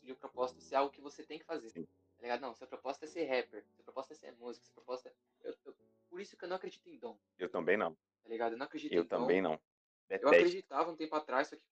de 0.02 0.12
o 0.12 0.16
propósito 0.16 0.60
ser 0.60 0.76
algo 0.76 0.92
que 0.92 1.00
você 1.00 1.22
tem 1.22 1.38
que 1.38 1.44
fazer. 1.44 1.70
Sim. 1.70 1.84
Tá 2.16 2.22
ligado? 2.22 2.40
Não, 2.40 2.54
seu 2.54 2.66
propósito 2.66 3.04
é 3.04 3.08
ser 3.08 3.24
rapper, 3.26 3.64
seu 3.74 3.84
propósito 3.84 4.12
é 4.12 4.16
ser 4.16 4.32
músico, 4.38 4.66
seu 4.66 4.74
propósito 4.74 5.08
é. 5.08 5.12
Eu- 5.48 5.54
eu- 5.66 5.74
por 6.08 6.20
isso 6.20 6.36
que 6.36 6.44
eu 6.44 6.48
não 6.48 6.56
acredito 6.56 6.88
em 6.88 6.98
dom, 6.98 7.18
Eu 7.38 7.48
também 7.48 7.76
não. 7.76 7.94
tá 8.22 8.28
ligado? 8.28 8.52
Eu 8.52 8.58
não 8.58 8.66
acredito 8.66 8.92
Eu 8.92 9.02
em 9.02 9.06
dom. 9.06 9.08
também 9.20 9.40
não. 9.42 9.60
Eu 10.08 10.28
acreditava 10.28 10.90
um 10.90 10.96
tempo 10.96 11.14
atrás, 11.14 11.48
só 11.48 11.56
que 11.56 11.62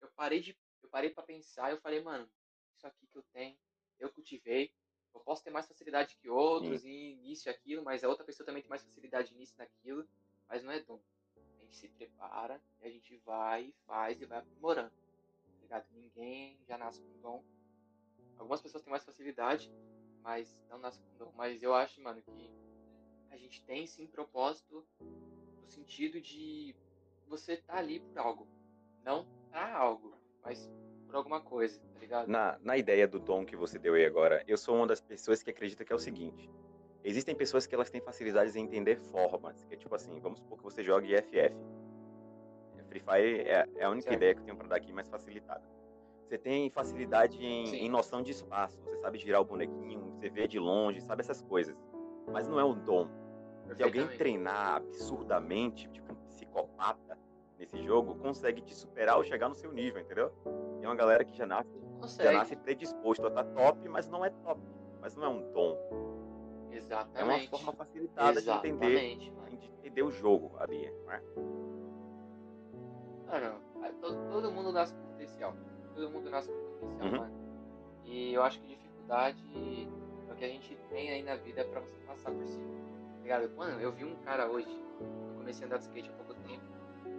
eu 0.00 0.10
parei 0.16 0.40
de. 0.40 0.56
Eu 0.82 0.88
parei 0.88 1.10
pra 1.10 1.22
pensar 1.22 1.70
e 1.70 1.74
eu 1.74 1.80
falei, 1.80 2.00
mano, 2.00 2.28
isso 2.74 2.86
aqui 2.86 3.06
que 3.06 3.16
eu 3.18 3.22
tenho, 3.32 3.56
eu 3.98 4.10
cultivei. 4.10 4.72
Eu 5.14 5.20
posso 5.20 5.42
ter 5.42 5.50
mais 5.50 5.66
facilidade 5.66 6.16
que 6.16 6.28
outros 6.28 6.84
e 6.84 7.16
nisso 7.22 7.48
e 7.48 7.50
aquilo, 7.50 7.82
mas 7.82 8.04
a 8.04 8.08
outra 8.08 8.24
pessoa 8.24 8.46
também 8.46 8.62
tem 8.62 8.68
mais 8.68 8.82
facilidade 8.84 9.34
nisso 9.34 9.54
e 9.56 9.58
naquilo, 9.58 10.06
mas 10.48 10.62
não 10.62 10.70
é 10.72 10.80
dom. 10.80 11.00
A 11.36 11.62
gente 11.64 11.76
se 11.76 11.88
prepara 11.88 12.60
e 12.80 12.86
a 12.86 12.90
gente 12.90 13.16
vai 13.18 13.64
e 13.64 13.74
faz 13.86 14.20
e 14.20 14.26
vai 14.26 14.38
aprimorando. 14.38 14.90
Tá 14.90 15.62
ligado? 15.62 15.86
Ninguém 15.92 16.58
já 16.68 16.76
nasce 16.78 17.00
com 17.00 17.20
dom. 17.20 17.44
Algumas 18.38 18.60
pessoas 18.60 18.82
têm 18.82 18.90
mais 18.90 19.04
facilidade, 19.04 19.72
mas 20.22 20.54
não 20.68 20.78
nascem 20.78 21.02
com 21.02 21.16
dom. 21.24 21.32
Mas 21.34 21.62
eu 21.62 21.74
acho, 21.74 22.00
mano, 22.02 22.20
que 22.22 22.50
a 23.30 23.36
gente 23.36 23.62
tem 23.62 23.86
sim 23.86 24.06
propósito 24.06 24.86
no 25.00 25.68
sentido 25.68 26.20
de 26.20 26.74
você 27.26 27.56
tá 27.56 27.76
ali 27.76 28.00
por 28.00 28.18
algo. 28.18 28.48
Não 29.04 29.26
pra 29.50 29.76
algo, 29.76 30.16
mas 30.42 30.70
por 31.06 31.16
alguma 31.16 31.40
coisa, 31.40 31.80
tá 31.92 31.98
ligado? 32.00 32.28
Na, 32.28 32.58
na 32.60 32.76
ideia 32.76 33.06
do 33.06 33.18
dom 33.18 33.44
que 33.44 33.56
você 33.56 33.78
deu 33.78 33.94
aí 33.94 34.04
agora, 34.04 34.42
eu 34.46 34.56
sou 34.56 34.76
uma 34.76 34.86
das 34.86 35.00
pessoas 35.00 35.42
que 35.42 35.50
acredita 35.50 35.84
que 35.84 35.92
é 35.92 35.96
o 35.96 35.98
seguinte. 35.98 36.50
Existem 37.04 37.36
pessoas 37.36 37.66
que 37.66 37.74
elas 37.74 37.88
têm 37.88 38.00
facilidades 38.00 38.56
em 38.56 38.64
entender 38.64 38.96
formas, 38.96 39.62
que 39.64 39.74
é 39.74 39.76
tipo 39.76 39.94
assim, 39.94 40.18
vamos 40.18 40.38
supor 40.40 40.58
que 40.58 40.64
você 40.64 40.82
jogue 40.82 41.14
FF. 41.14 41.54
Free 42.88 43.00
Fire 43.00 43.40
é, 43.42 43.66
é 43.76 43.84
a 43.84 43.90
única 43.90 44.08
Certo. 44.08 44.16
ideia 44.16 44.34
que 44.34 44.40
eu 44.40 44.44
tenho 44.44 44.56
pra 44.56 44.68
dar 44.68 44.76
aqui 44.76 44.92
mais 44.92 45.08
facilitada. 45.08 45.62
Você 46.24 46.38
tem 46.38 46.68
facilidade 46.70 47.44
em, 47.44 47.76
em 47.76 47.88
noção 47.88 48.22
de 48.22 48.32
espaço, 48.32 48.80
você 48.82 48.96
sabe 48.96 49.18
girar 49.18 49.40
o 49.40 49.44
bonequinho, 49.44 50.10
você 50.10 50.28
vê 50.28 50.48
de 50.48 50.58
longe, 50.58 51.00
sabe 51.00 51.20
essas 51.20 51.40
coisas. 51.42 51.76
Mas 52.32 52.48
não 52.48 52.58
é 52.60 52.64
um 52.64 52.74
dom. 52.74 53.08
Se 53.74 53.82
alguém 53.82 54.06
treinar 54.08 54.76
absurdamente, 54.76 55.88
tipo 55.90 56.12
um 56.12 56.16
psicopata 56.28 57.18
nesse 57.58 57.82
jogo, 57.82 58.14
consegue 58.16 58.60
te 58.62 58.74
superar 58.74 59.16
ou 59.16 59.24
chegar 59.24 59.48
no 59.48 59.54
seu 59.54 59.72
nível, 59.72 60.00
entendeu? 60.00 60.30
Tem 60.78 60.88
uma 60.88 60.94
galera 60.94 61.24
que 61.24 61.36
já 61.36 61.46
nasce 61.46 61.70
já 62.22 62.30
nasce 62.32 62.54
predisposto 62.56 63.24
a 63.24 63.28
estar 63.28 63.44
top, 63.44 63.88
mas 63.88 64.08
não 64.08 64.24
é 64.24 64.30
top. 64.30 64.60
Mas 65.00 65.16
não 65.16 65.24
é 65.24 65.28
um 65.28 65.52
dom. 65.52 65.76
É 65.76 65.94
uma 66.68 66.76
Exatamente. 66.76 67.48
forma 67.50 67.72
facilitada 67.72 68.40
de 68.42 68.50
entender, 68.50 68.86
Exatamente, 68.86 69.30
mano. 69.32 69.56
de 69.56 69.66
entender 69.66 70.02
o 70.02 70.10
jogo 70.10 70.52
ali. 70.58 70.90
Né? 71.06 71.22
Mano, 73.26 73.60
a- 73.82 73.92
todo, 74.00 74.30
todo 74.30 74.52
mundo 74.52 74.72
nasce 74.72 74.94
com 74.94 75.02
potencial. 75.12 75.54
Todo 75.94 76.10
mundo 76.10 76.30
nasce 76.30 76.50
com 76.50 76.58
potencial, 76.80 77.08
Uhum. 77.08 77.18
mano. 77.18 77.34
E 78.04 78.32
eu 78.34 78.42
acho 78.42 78.60
que 78.60 78.66
dificuldade 78.68 79.42
é 79.54 80.05
que 80.38 80.44
a 80.44 80.48
gente 80.48 80.76
tem 80.90 81.10
aí 81.10 81.22
na 81.22 81.36
vida 81.36 81.64
pra 81.64 81.80
você 81.80 81.98
passar 82.06 82.30
por 82.30 82.46
cima. 82.46 82.66
Tá 83.16 83.22
ligado? 83.22 83.50
Mano, 83.56 83.80
eu 83.80 83.92
vi 83.92 84.04
um 84.04 84.14
cara 84.16 84.48
hoje. 84.50 84.68
Eu 85.00 85.34
comecei 85.38 85.64
a 85.64 85.66
andar 85.66 85.78
de 85.78 85.84
skate 85.84 86.08
há 86.10 86.12
pouco 86.12 86.34
tempo. 86.42 86.62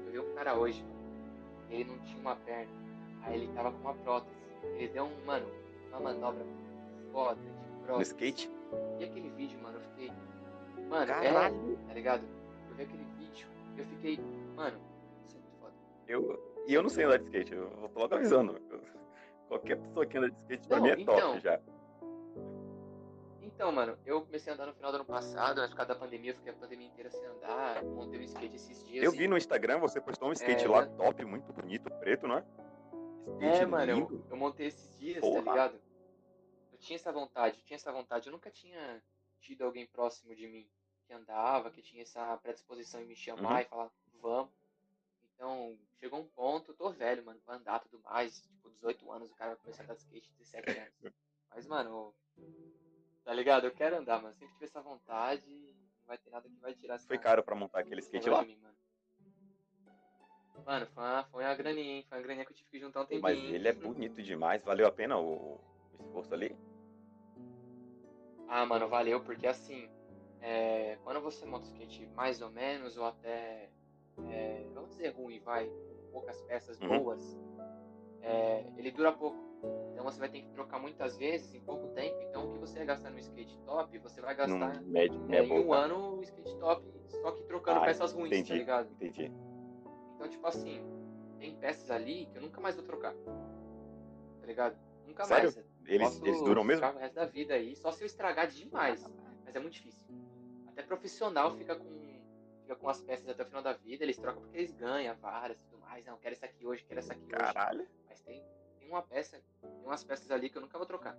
Eu 0.06 0.12
vi 0.12 0.20
um 0.20 0.34
cara 0.36 0.58
hoje. 0.58 0.86
Ele 1.70 1.84
não 1.86 2.00
tinha 2.00 2.20
uma 2.20 2.36
perna. 2.36 2.72
Aí 3.24 3.36
ele 3.42 3.54
tava 3.54 3.72
com 3.72 3.80
uma 3.80 3.94
prótese. 3.96 4.36
Ele 4.76 4.88
deu 4.90 5.06
um, 5.06 5.26
mano, 5.26 5.48
uma 5.90 6.00
manobra 6.00 6.46
foda 7.12 7.40
de 7.42 7.48
No 7.50 7.84
prótese. 7.86 8.12
skate, 8.12 8.52
E 9.00 9.04
aquele 9.04 9.30
vídeo, 9.32 9.60
mano, 9.62 9.78
eu 9.78 9.82
fiquei. 9.82 10.12
Mano, 10.88 11.08
Caralho. 11.08 11.78
é. 11.84 11.88
Tá 11.88 11.94
ligado? 11.94 12.24
Eu 12.70 12.76
vi 12.76 12.84
aquele 12.84 13.04
vídeo, 13.18 13.48
eu 13.78 13.86
fiquei. 13.86 14.20
Mano, 14.56 14.78
isso 15.28 15.36
é 15.38 15.40
muito 15.40 15.60
foda. 15.60 15.74
eu, 16.08 16.64
e 16.68 16.74
eu 16.74 16.82
não 16.82 16.90
sei 16.90 17.04
andar 17.06 17.18
de 17.18 17.26
skate, 17.26 17.54
eu 17.54 17.70
vou 17.70 17.92
logo 17.96 18.16
avisando. 18.16 18.60
Qualquer 19.48 19.78
pessoa 19.78 20.06
que 20.06 20.18
anda 20.18 20.30
de 20.30 20.38
skate 20.38 20.68
pra 20.68 20.78
Não, 20.80 20.84
mim 20.86 20.92
é 20.92 21.06
top 21.06 21.18
então. 21.20 21.40
já. 21.40 21.60
Então, 23.58 23.72
mano, 23.72 23.98
eu 24.06 24.22
comecei 24.22 24.52
a 24.52 24.54
andar 24.54 24.68
no 24.68 24.74
final 24.76 24.92
do 24.92 24.96
ano 24.98 25.06
passado, 25.06 25.68
por 25.68 25.76
causa 25.76 25.92
da 25.92 26.00
pandemia, 26.00 26.30
eu 26.30 26.36
fiquei 26.36 26.52
a 26.54 26.56
pandemia 26.56 26.86
inteira 26.86 27.10
sem 27.10 27.26
andar, 27.26 27.84
montei 27.84 28.20
um 28.20 28.22
skate 28.24 28.56
esses 28.56 28.86
dias. 28.86 29.04
Eu 29.04 29.12
e- 29.12 29.18
vi 29.18 29.28
no 29.28 29.36
Instagram, 29.36 29.80
você 29.80 30.00
postou 30.00 30.30
um 30.30 30.34
skate 30.34 30.66
É, 30.66 30.70
lá 30.70 30.86
top, 30.86 31.26
muito 31.26 31.52
bonito, 31.52 31.90
preto, 31.96 32.28
não 32.28 32.38
é? 32.38 32.46
É, 33.42 33.52
Skate 33.54 33.66
mano, 33.66 33.92
eu, 34.12 34.26
eu 34.30 34.38
montei 34.38 34.68
esses 34.68 34.96
dias, 35.00 35.22
Porra. 35.22 35.44
tá 35.44 35.52
ligado? 35.52 35.82
Eu 36.72 36.78
tinha 36.78 36.98
essa 36.98 37.12
vontade, 37.12 37.58
eu 37.58 37.64
tinha 37.66 37.78
essa 37.78 37.92
vontade. 37.92 38.28
Eu 38.28 38.32
nunca 38.32 38.52
tinha 38.52 39.02
tido 39.42 39.64
alguém 39.66 39.88
próximo 39.88 40.36
de 40.36 40.48
mim 40.48 40.70
que 41.08 41.14
andava, 41.14 41.72
que 41.72 41.82
tinha 41.82 42.04
essa 42.04 42.38
predisposição 42.38 43.02
em 43.02 43.06
me 43.08 43.16
chamar 43.16 43.54
Uhum. 43.54 43.60
e 43.62 43.66
falar, 43.66 43.92
vamos. 44.22 44.54
Então, 45.34 45.76
chegou 46.00 46.20
um 46.20 46.28
ponto, 46.28 46.72
eu 46.72 46.76
tô 46.76 46.92
velho, 46.92 47.26
mano, 47.26 47.40
pra 47.44 47.56
andar 47.56 47.80
tudo 47.80 48.00
mais. 48.04 48.40
Tipo, 48.40 48.70
18 48.70 49.12
anos, 49.12 49.32
o 49.32 49.36
cara 49.36 49.52
vai 49.56 49.60
começar 49.62 49.82
a 49.82 49.86
andar 49.86 49.96
de 49.96 50.02
skate, 50.02 50.30
17 50.38 50.78
anos. 50.78 50.94
Mas, 51.50 51.66
mano, 51.66 52.14
tá 53.28 53.34
ligado? 53.34 53.66
Eu 53.66 53.72
quero 53.72 53.98
andar, 53.98 54.22
mano. 54.22 54.34
Sempre 54.36 54.54
tive 54.54 54.66
essa 54.66 54.82
vontade, 54.82 55.46
não 56.00 56.08
vai 56.08 56.18
ter 56.18 56.30
nada 56.30 56.48
que 56.48 56.56
vai 56.62 56.74
tirar 56.74 56.96
essa, 56.96 57.06
Foi 57.06 57.18
caro 57.18 57.44
pra 57.44 57.56
montar 57.56 57.82
aquele 57.82 58.00
skate 58.00 58.30
lá. 58.30 58.42
mim, 58.42 58.58
mano. 58.62 58.74
Mano, 60.66 60.88
foi 60.88 61.04
uma, 61.04 61.24
foi 61.26 61.44
uma 61.44 61.56
graninha, 61.56 61.96
hein? 61.98 62.06
Foi 62.08 62.18
uma 62.18 62.24
graninha 62.24 62.46
que 62.46 62.54
eu 62.54 62.56
tive 62.56 62.70
que 62.70 62.80
juntar 62.80 63.02
um 63.02 63.06
tempinho. 63.06 63.22
Mas 63.22 63.38
ele 63.38 63.68
é 63.68 63.74
bonito 63.74 64.24
demais, 64.24 64.64
valeu 64.64 64.88
a 64.88 64.92
pena 64.92 65.18
o, 65.18 65.56
o 65.56 65.98
esforço 66.00 66.34
ali? 66.34 66.56
Ah, 68.48 68.66
mano, 68.66 68.88
valeu, 68.88 69.22
porque 69.22 69.46
assim, 69.46 69.90
é, 70.42 70.98
quando 71.04 71.20
você 71.20 71.46
monta 71.46 71.66
o 71.66 71.70
skate 71.70 72.06
mais 72.16 72.42
ou 72.42 72.50
menos, 72.50 72.96
ou 72.96 73.04
até, 73.06 73.70
é, 74.30 74.66
vamos 74.74 74.92
dizer 74.92 75.10
ruim, 75.10 75.40
vai, 75.42 75.66
com 75.68 76.12
poucas 76.14 76.42
peças 76.44 76.80
Uhum. 76.80 77.04
boas, 77.04 77.38
é, 78.22 78.66
ele 78.78 78.90
dura 78.92 79.12
pouco. 79.12 79.47
Então 79.92 80.04
você 80.04 80.20
vai 80.20 80.30
ter 80.30 80.42
que 80.42 80.50
trocar 80.52 80.80
muitas 80.80 81.18
vezes 81.18 81.54
em 81.54 81.60
pouco 81.62 81.88
tempo. 81.90 82.22
Então 82.24 82.50
o 82.50 82.54
que 82.54 82.60
você 82.60 82.80
ia 82.80 82.86
gastar 82.86 83.10
no 83.10 83.20
skate 83.20 83.58
top, 83.66 83.98
você 84.00 84.22
vai 84.22 84.36
gastar 84.36 84.82
Num 84.82 84.88
médio, 84.92 85.26
é, 85.30 85.44
em 85.44 85.52
um 85.66 85.74
ano 85.74 86.18
o 86.20 86.24
skate 86.24 86.56
top, 86.58 86.86
só 87.08 87.32
que 87.32 87.44
trocando 87.44 87.80
Ah, 87.80 87.86
peças 87.86 88.14
ruins, 88.14 88.32
entendi. 88.32 88.50
tá 88.50 88.56
ligado? 88.56 88.92
Entendi. 88.94 89.32
Então, 90.16 90.30
tipo 90.30 90.48
assim, 90.48 90.82
tem 91.40 91.56
peças 91.58 91.90
ali 91.92 92.26
que 92.28 92.38
eu 92.38 92.42
nunca 92.42 92.60
mais 92.62 92.76
vou 92.76 92.86
trocar. 92.86 93.14
Tá 94.40 94.46
ligado? 94.46 94.78
Nunca 95.06 95.26
Sério? 95.26 95.54
mais. 95.54 95.68
Eles, 95.86 96.22
eles 96.22 96.42
duram 96.42 96.64
mesmo? 96.64 96.86
o 96.86 96.98
resto 96.98 97.16
da 97.16 97.26
vida 97.26 97.54
aí, 97.54 97.76
só 97.76 97.92
se 97.92 98.04
eu 98.04 98.06
estragar 98.06 98.48
demais. 98.48 99.06
Mas 99.46 99.56
é 99.56 99.60
muito 99.60 99.74
difícil. 99.74 100.06
Até 100.68 100.84
profissional 100.84 101.56
fica 101.56 101.76
com, 101.76 102.20
fica 102.62 102.76
com 102.76 102.90
as 102.90 103.02
peças 103.02 103.30
até 103.30 103.44
o 103.44 103.46
final 103.46 103.64
da 103.64 103.74
vida, 103.74 104.04
eles 104.04 104.18
trocam 104.18 104.42
porque 104.42 104.58
eles 104.58 104.72
ganham 104.74 105.16
várias 105.16 105.58
e 105.58 105.64
tudo 105.64 105.80
mais. 105.80 106.06
Não, 106.06 106.18
quero 106.18 106.34
essa 106.36 106.46
aqui 106.46 106.66
hoje, 106.68 106.84
quero 106.84 107.00
essa 107.00 107.14
aqui 107.14 107.24
hoje. 107.24 107.36
Caralho. 107.36 107.88
Mas 108.08 108.20
tem, 108.22 108.44
tem 108.88 108.94
uma 108.94 109.02
peça, 109.02 109.44
tem 109.62 109.84
umas 109.84 110.04
peças 110.04 110.32
ali 110.32 110.50
que 110.50 110.58
eu 110.58 110.62
nunca 110.62 110.78
vou 110.78 110.88
trocar. 110.88 111.14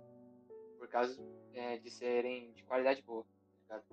Por 0.79 0.87
causa 0.87 1.15
é, 1.53 1.77
de 1.77 1.91
serem 1.91 2.51
de 2.53 2.63
qualidade 2.63 3.01
boa, 3.03 3.23
tá 3.67 3.77
ligado? 3.77 3.85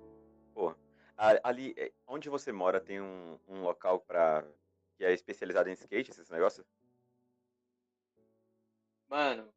A- 1.15 1.49
Ali, 1.49 1.75
é, 1.77 1.91
onde 2.07 2.27
você 2.29 2.51
mora, 2.51 2.79
tem 2.79 2.99
um, 2.99 3.39
um 3.47 3.61
local 3.61 3.99
pra, 3.99 4.43
que 4.95 5.05
é 5.05 5.13
especializado 5.13 5.69
em 5.69 5.73
skate, 5.73 6.09
esses 6.11 6.29
negócios? 6.29 6.65
Mano, 9.07 9.53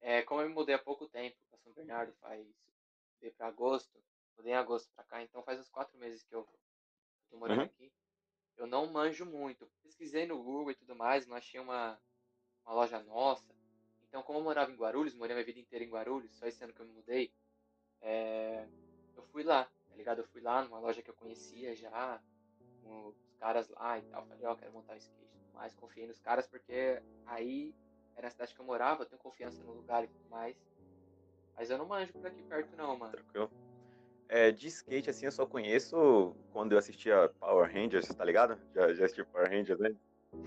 é, 0.00 0.22
como 0.22 0.40
eu 0.40 0.48
me 0.48 0.54
mudei 0.54 0.74
há 0.74 0.78
pouco 0.78 1.08
tempo 1.08 1.36
pra 1.48 1.58
São 1.58 1.72
Bernardo, 1.72 2.12
faz. 2.20 2.46
Mudei 3.14 3.30
pra 3.30 3.46
agosto, 3.46 3.96
mudei 4.36 4.52
em 4.52 4.56
agosto 4.56 4.90
pra 4.94 5.04
cá, 5.04 5.22
então 5.22 5.42
faz 5.42 5.60
uns 5.60 5.68
quatro 5.68 5.96
meses 5.98 6.22
que 6.24 6.34
eu 6.34 6.46
tô 7.30 7.36
morando 7.36 7.60
Uhum. 7.60 7.64
aqui. 7.64 7.92
Eu 8.56 8.66
não 8.66 8.86
manjo 8.86 9.24
muito. 9.26 9.70
Pesquisei 9.82 10.26
no 10.26 10.42
Google 10.42 10.70
e 10.70 10.74
tudo 10.74 10.94
mais, 10.96 11.26
não 11.26 11.36
achei 11.36 11.60
uma, 11.60 12.00
uma 12.66 12.74
loja 12.74 12.98
nossa. 13.04 13.54
Então, 14.08 14.22
como 14.22 14.40
eu 14.40 14.44
morava 14.44 14.70
em 14.70 14.76
Guarulhos, 14.76 15.14
morei 15.14 15.34
minha 15.34 15.44
vida 15.44 15.60
inteira 15.60 15.84
em 15.84 15.90
Guarulhos, 15.90 16.34
só 16.36 16.46
esse 16.46 16.62
ano 16.64 16.72
que 16.72 16.80
eu 16.80 16.86
me 16.86 16.92
mudei, 16.92 17.32
é, 18.00 18.66
eu 19.16 19.22
fui 19.24 19.42
lá, 19.42 19.64
tá 19.64 19.96
ligado? 19.96 20.18
Eu 20.18 20.26
fui 20.26 20.40
lá 20.40 20.62
numa 20.64 20.78
loja 20.78 21.02
que 21.02 21.10
eu 21.10 21.14
conhecia 21.14 21.74
já, 21.74 22.20
com 22.82 23.08
os 23.08 23.16
caras 23.38 23.68
lá 23.68 23.98
e 23.98 24.02
tal. 24.02 24.26
Falei, 24.26 24.46
ó, 24.46 24.54
quero 24.54 24.72
montar 24.72 24.94
um 24.94 24.96
skate 24.96 25.24
e 25.24 25.38
tudo 25.38 25.54
mais. 25.54 25.74
Confiei 25.74 26.06
nos 26.06 26.20
caras 26.20 26.46
porque 26.46 27.02
aí 27.26 27.74
era 28.16 28.28
a 28.28 28.30
cidade 28.30 28.54
que 28.54 28.60
eu 28.60 28.64
morava, 28.64 29.02
eu 29.02 29.06
tenho 29.06 29.20
confiança 29.20 29.62
no 29.62 29.72
lugar 29.72 30.04
e 30.04 30.08
tudo 30.08 30.28
mais. 30.30 30.56
Mas 31.56 31.70
eu 31.70 31.78
não 31.78 31.86
manjo 31.86 32.12
por 32.12 32.26
aqui 32.26 32.42
perto 32.42 32.76
não, 32.76 32.96
mano. 32.96 33.12
Tranquilo. 33.12 33.50
É, 34.28 34.50
de 34.50 34.66
skate, 34.66 35.08
assim, 35.08 35.26
eu 35.26 35.32
só 35.32 35.46
conheço 35.46 36.34
quando 36.52 36.72
eu 36.72 36.78
assistia 36.78 37.28
Power 37.38 37.72
Rangers, 37.72 38.08
tá 38.08 38.24
ligado? 38.24 38.58
Já, 38.74 38.92
já 38.92 39.04
assisti 39.04 39.24
Power 39.24 39.48
Rangers, 39.48 39.78
né? 39.78 39.94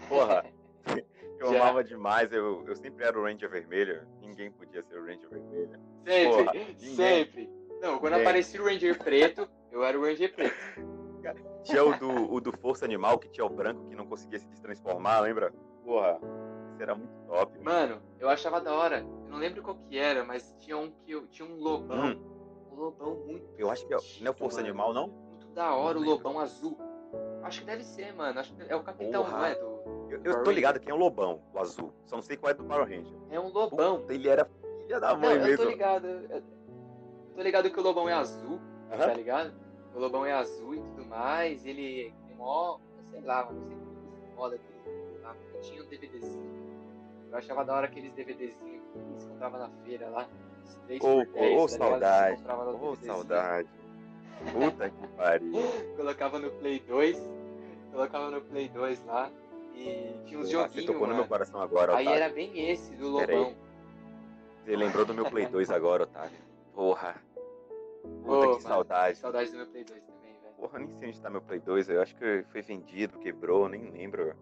Porra, 0.08 0.44
eu 1.40 1.52
Já. 1.54 1.62
amava 1.62 1.84
demais, 1.84 2.32
eu, 2.32 2.64
eu 2.68 2.76
sempre 2.76 3.06
era 3.06 3.18
o 3.20 3.24
Ranger 3.24 3.50
vermelho, 3.50 4.06
ninguém 4.22 4.52
podia 4.52 4.84
ser 4.84 4.98
o 5.00 5.06
Ranger 5.06 5.30
vermelho. 5.30 5.80
Sempre, 6.06 6.44
Porra, 6.44 6.54
sempre. 6.96 7.50
Não, 7.82 7.98
quando 7.98 8.12
Ninguém. 8.14 8.28
aparecia 8.28 8.62
o 8.62 8.66
Ranger 8.66 8.98
preto, 9.02 9.50
eu 9.72 9.84
era 9.84 9.98
o 9.98 10.02
Ranger 10.04 10.34
preto. 10.36 10.56
Tinha 11.64 11.84
o 11.84 11.98
do, 11.98 12.34
o 12.34 12.40
do 12.42 12.52
Força 12.58 12.86
Animal, 12.86 13.20
que 13.20 13.30
tinha 13.30 13.46
o 13.46 13.50
branco 13.50 13.86
que 13.90 13.96
não 13.96 14.08
conseguia 14.08 14.40
se 14.40 14.48
transformar, 14.62 15.20
lembra? 15.20 15.54
Porra, 15.84 16.20
isso 16.72 16.82
era 16.82 16.96
muito 16.96 17.14
top. 17.28 17.60
Mano, 17.62 18.02
eu 18.18 18.30
achava 18.30 18.60
da 18.62 18.74
hora. 18.74 19.00
Eu 19.00 19.30
não 19.30 19.38
lembro 19.38 19.62
qual 19.62 19.76
que 19.78 19.98
era, 19.98 20.24
mas 20.24 20.56
tinha 20.60 20.78
um 20.78 20.90
que 20.90 21.12
eu 21.12 21.28
tinha 21.28 21.48
um 21.48 21.56
lobão. 21.60 22.18
Um 22.72 22.76
lobão 22.76 23.16
muito. 23.26 23.46
Hum. 23.46 23.54
Eu 23.58 23.70
acho 23.70 23.86
que 23.86 23.94
é, 23.94 23.98
não 24.22 24.28
é 24.28 24.30
o 24.30 24.34
Força 24.34 24.58
mano. 24.58 24.70
Animal, 24.70 24.94
não? 24.94 25.08
Muito 25.10 25.48
da 25.50 25.76
hora 25.76 25.98
o 25.98 26.02
Não 26.02 26.08
lembro. 26.10 26.24
lobão 26.28 26.40
azul. 26.40 26.78
Acho 27.44 27.60
que 27.60 27.66
deve 27.68 27.84
ser, 27.84 28.14
mano. 28.14 28.40
Acho 28.40 28.56
que 28.56 28.64
é 28.72 28.76
o 28.76 28.82
capitão, 28.82 29.24
Porra. 29.26 29.38
não 29.38 29.46
é? 29.46 29.56
Do, 29.56 29.69
Eu, 30.10 30.22
eu 30.24 30.44
tô 30.44 30.52
ligado 30.52 30.80
quem 30.80 30.92
é 30.92 30.94
o 30.94 30.98
Lobão, 30.98 31.42
o 31.54 31.60
azul. 31.60 31.94
Só 32.06 32.16
não 32.16 32.24
sei 32.24 32.36
qual 32.36 32.52
é 32.52 32.54
do 32.54 32.64
Power 32.64 32.84
Ranger. 32.88 33.14
É 33.30 33.40
um 33.40 33.50
lobão. 33.50 34.00
Puta, 34.00 34.14
ele 34.14 34.28
era 34.28 34.46
filha 34.82 35.00
da 35.00 35.14
Não, 35.14 35.20
mãe 35.20 35.36
eu 35.36 35.42
mesmo. 35.44 35.64
tô 35.64 35.70
ligado. 35.70 36.08
Eu 36.08 36.44
eu 37.30 37.36
tô 37.36 37.42
ligado 37.44 37.70
que 37.72 37.80
o 37.80 37.84
lobão 37.84 38.10
é 38.10 38.14
azul, 38.14 38.60
tá 38.90 39.14
ligado? 39.14 39.54
O 39.96 40.00
lobão 40.00 40.26
é 40.26 40.34
azul 40.34 40.76
e 40.76 40.80
tudo 40.82 41.06
mais. 41.06 41.66
Ele 41.66 42.14
tem 42.28 42.36
mó. 42.36 42.80
Sei 43.12 43.22
lá. 43.22 43.48
Sei 43.48 43.56
muito 43.56 44.36
foda 44.36 44.60
lá. 45.24 45.36
Eu 45.54 45.62
tinha 45.62 45.82
um 45.82 45.86
DVDzinho. 45.86 46.50
Eu 47.32 47.38
achava 47.38 47.64
da 47.64 47.76
hora 47.76 47.86
aqueles 47.88 48.12
DVDzinhos 48.14 48.84
que 49.16 49.22
se 49.22 49.28
comprava 49.28 49.58
na 49.58 49.70
feira 49.86 50.10
lá. 50.10 50.28
os 50.66 50.76
3 50.88 51.02
Ô, 51.02 51.26
por 51.26 51.26
10, 51.28 51.36
ô, 51.36 51.40
ligado? 51.40 51.62
Você 51.70 51.78
saudade. 51.78 52.44
Ô, 52.44 52.92
DVDzinho. 52.92 53.14
saudade. 53.14 53.70
Puta 54.52 54.90
que 54.90 55.08
pariu. 55.16 55.52
colocava 55.96 56.40
no 56.40 56.52
Play 56.52 56.80
2, 56.82 57.30
colocava 57.92 58.32
no 58.32 58.42
Play 58.42 58.70
2 58.70 59.06
lá 59.06 59.30
e 59.74 60.14
tinha 60.26 60.40
uns 60.40 60.50
joguinhos, 60.50 60.74
você 60.74 60.82
tocou 60.86 61.02
no 61.02 61.08
mano. 61.08 61.16
meu 61.20 61.28
coração 61.28 61.62
agora, 61.62 61.96
Aí 61.96 62.06
Otávio. 62.08 62.24
era 62.24 62.34
bem 62.34 62.70
esse 62.72 62.96
do. 62.96 63.10
Lobão. 63.10 63.56
Você 64.64 64.76
lembrou 64.76 65.06
do 65.06 65.14
meu 65.14 65.30
Play 65.30 65.46
2 65.48 65.70
agora, 65.72 66.04
Otávio. 66.04 66.38
Porra. 66.74 67.16
Puta, 68.24 68.32
Ô, 68.32 68.40
que 68.42 68.48
mano, 68.48 68.62
saudade. 68.62 69.18
Saudade 69.18 69.52
do 69.52 69.58
meu 69.58 69.68
Play 69.68 69.84
2 69.84 70.04
também, 70.04 70.34
velho. 70.42 70.54
Porra, 70.56 70.80
nem 70.80 70.90
sei 70.98 71.10
onde 71.10 71.22
tá 71.22 71.30
meu 71.30 71.42
Play 71.42 71.60
2. 71.60 71.90
Eu 71.90 72.02
acho 72.02 72.16
que 72.16 72.44
foi 72.52 72.62
vendido, 72.62 73.20
quebrou, 73.20 73.68
nem 73.70 73.90
lembro. 73.92 74.36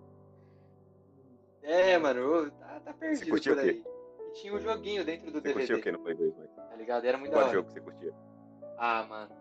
É, 1.64 1.98
mano, 1.98 2.50
tá, 2.52 2.80
tá 2.80 2.94
perdido 2.94 3.30
curtiu 3.30 3.54
por 3.56 3.62
o 3.62 3.66
quê? 3.66 3.70
aí. 3.72 3.84
E 4.30 4.32
tinha 4.34 4.54
um 4.54 4.60
joguinho 4.60 5.04
dentro 5.04 5.32
do 5.32 5.42
Você 5.42 5.54
curtiu 5.54 5.76
DVD, 5.78 5.80
o 5.80 5.84
que 5.84 5.92
no 5.92 6.00
Play 6.00 6.16
2, 6.16 6.36
mano? 6.38 6.50
tá 6.70 6.76
ligado? 6.76 7.06
Era 7.06 7.18
muito 7.18 7.32
da 7.32 7.38
Qual 7.38 7.46
hora. 7.46 7.54
jogo 7.56 7.68
que 7.68 7.74
você 7.74 7.82
curtia? 7.82 8.14
Ah, 8.78 9.04
mano. 9.10 9.36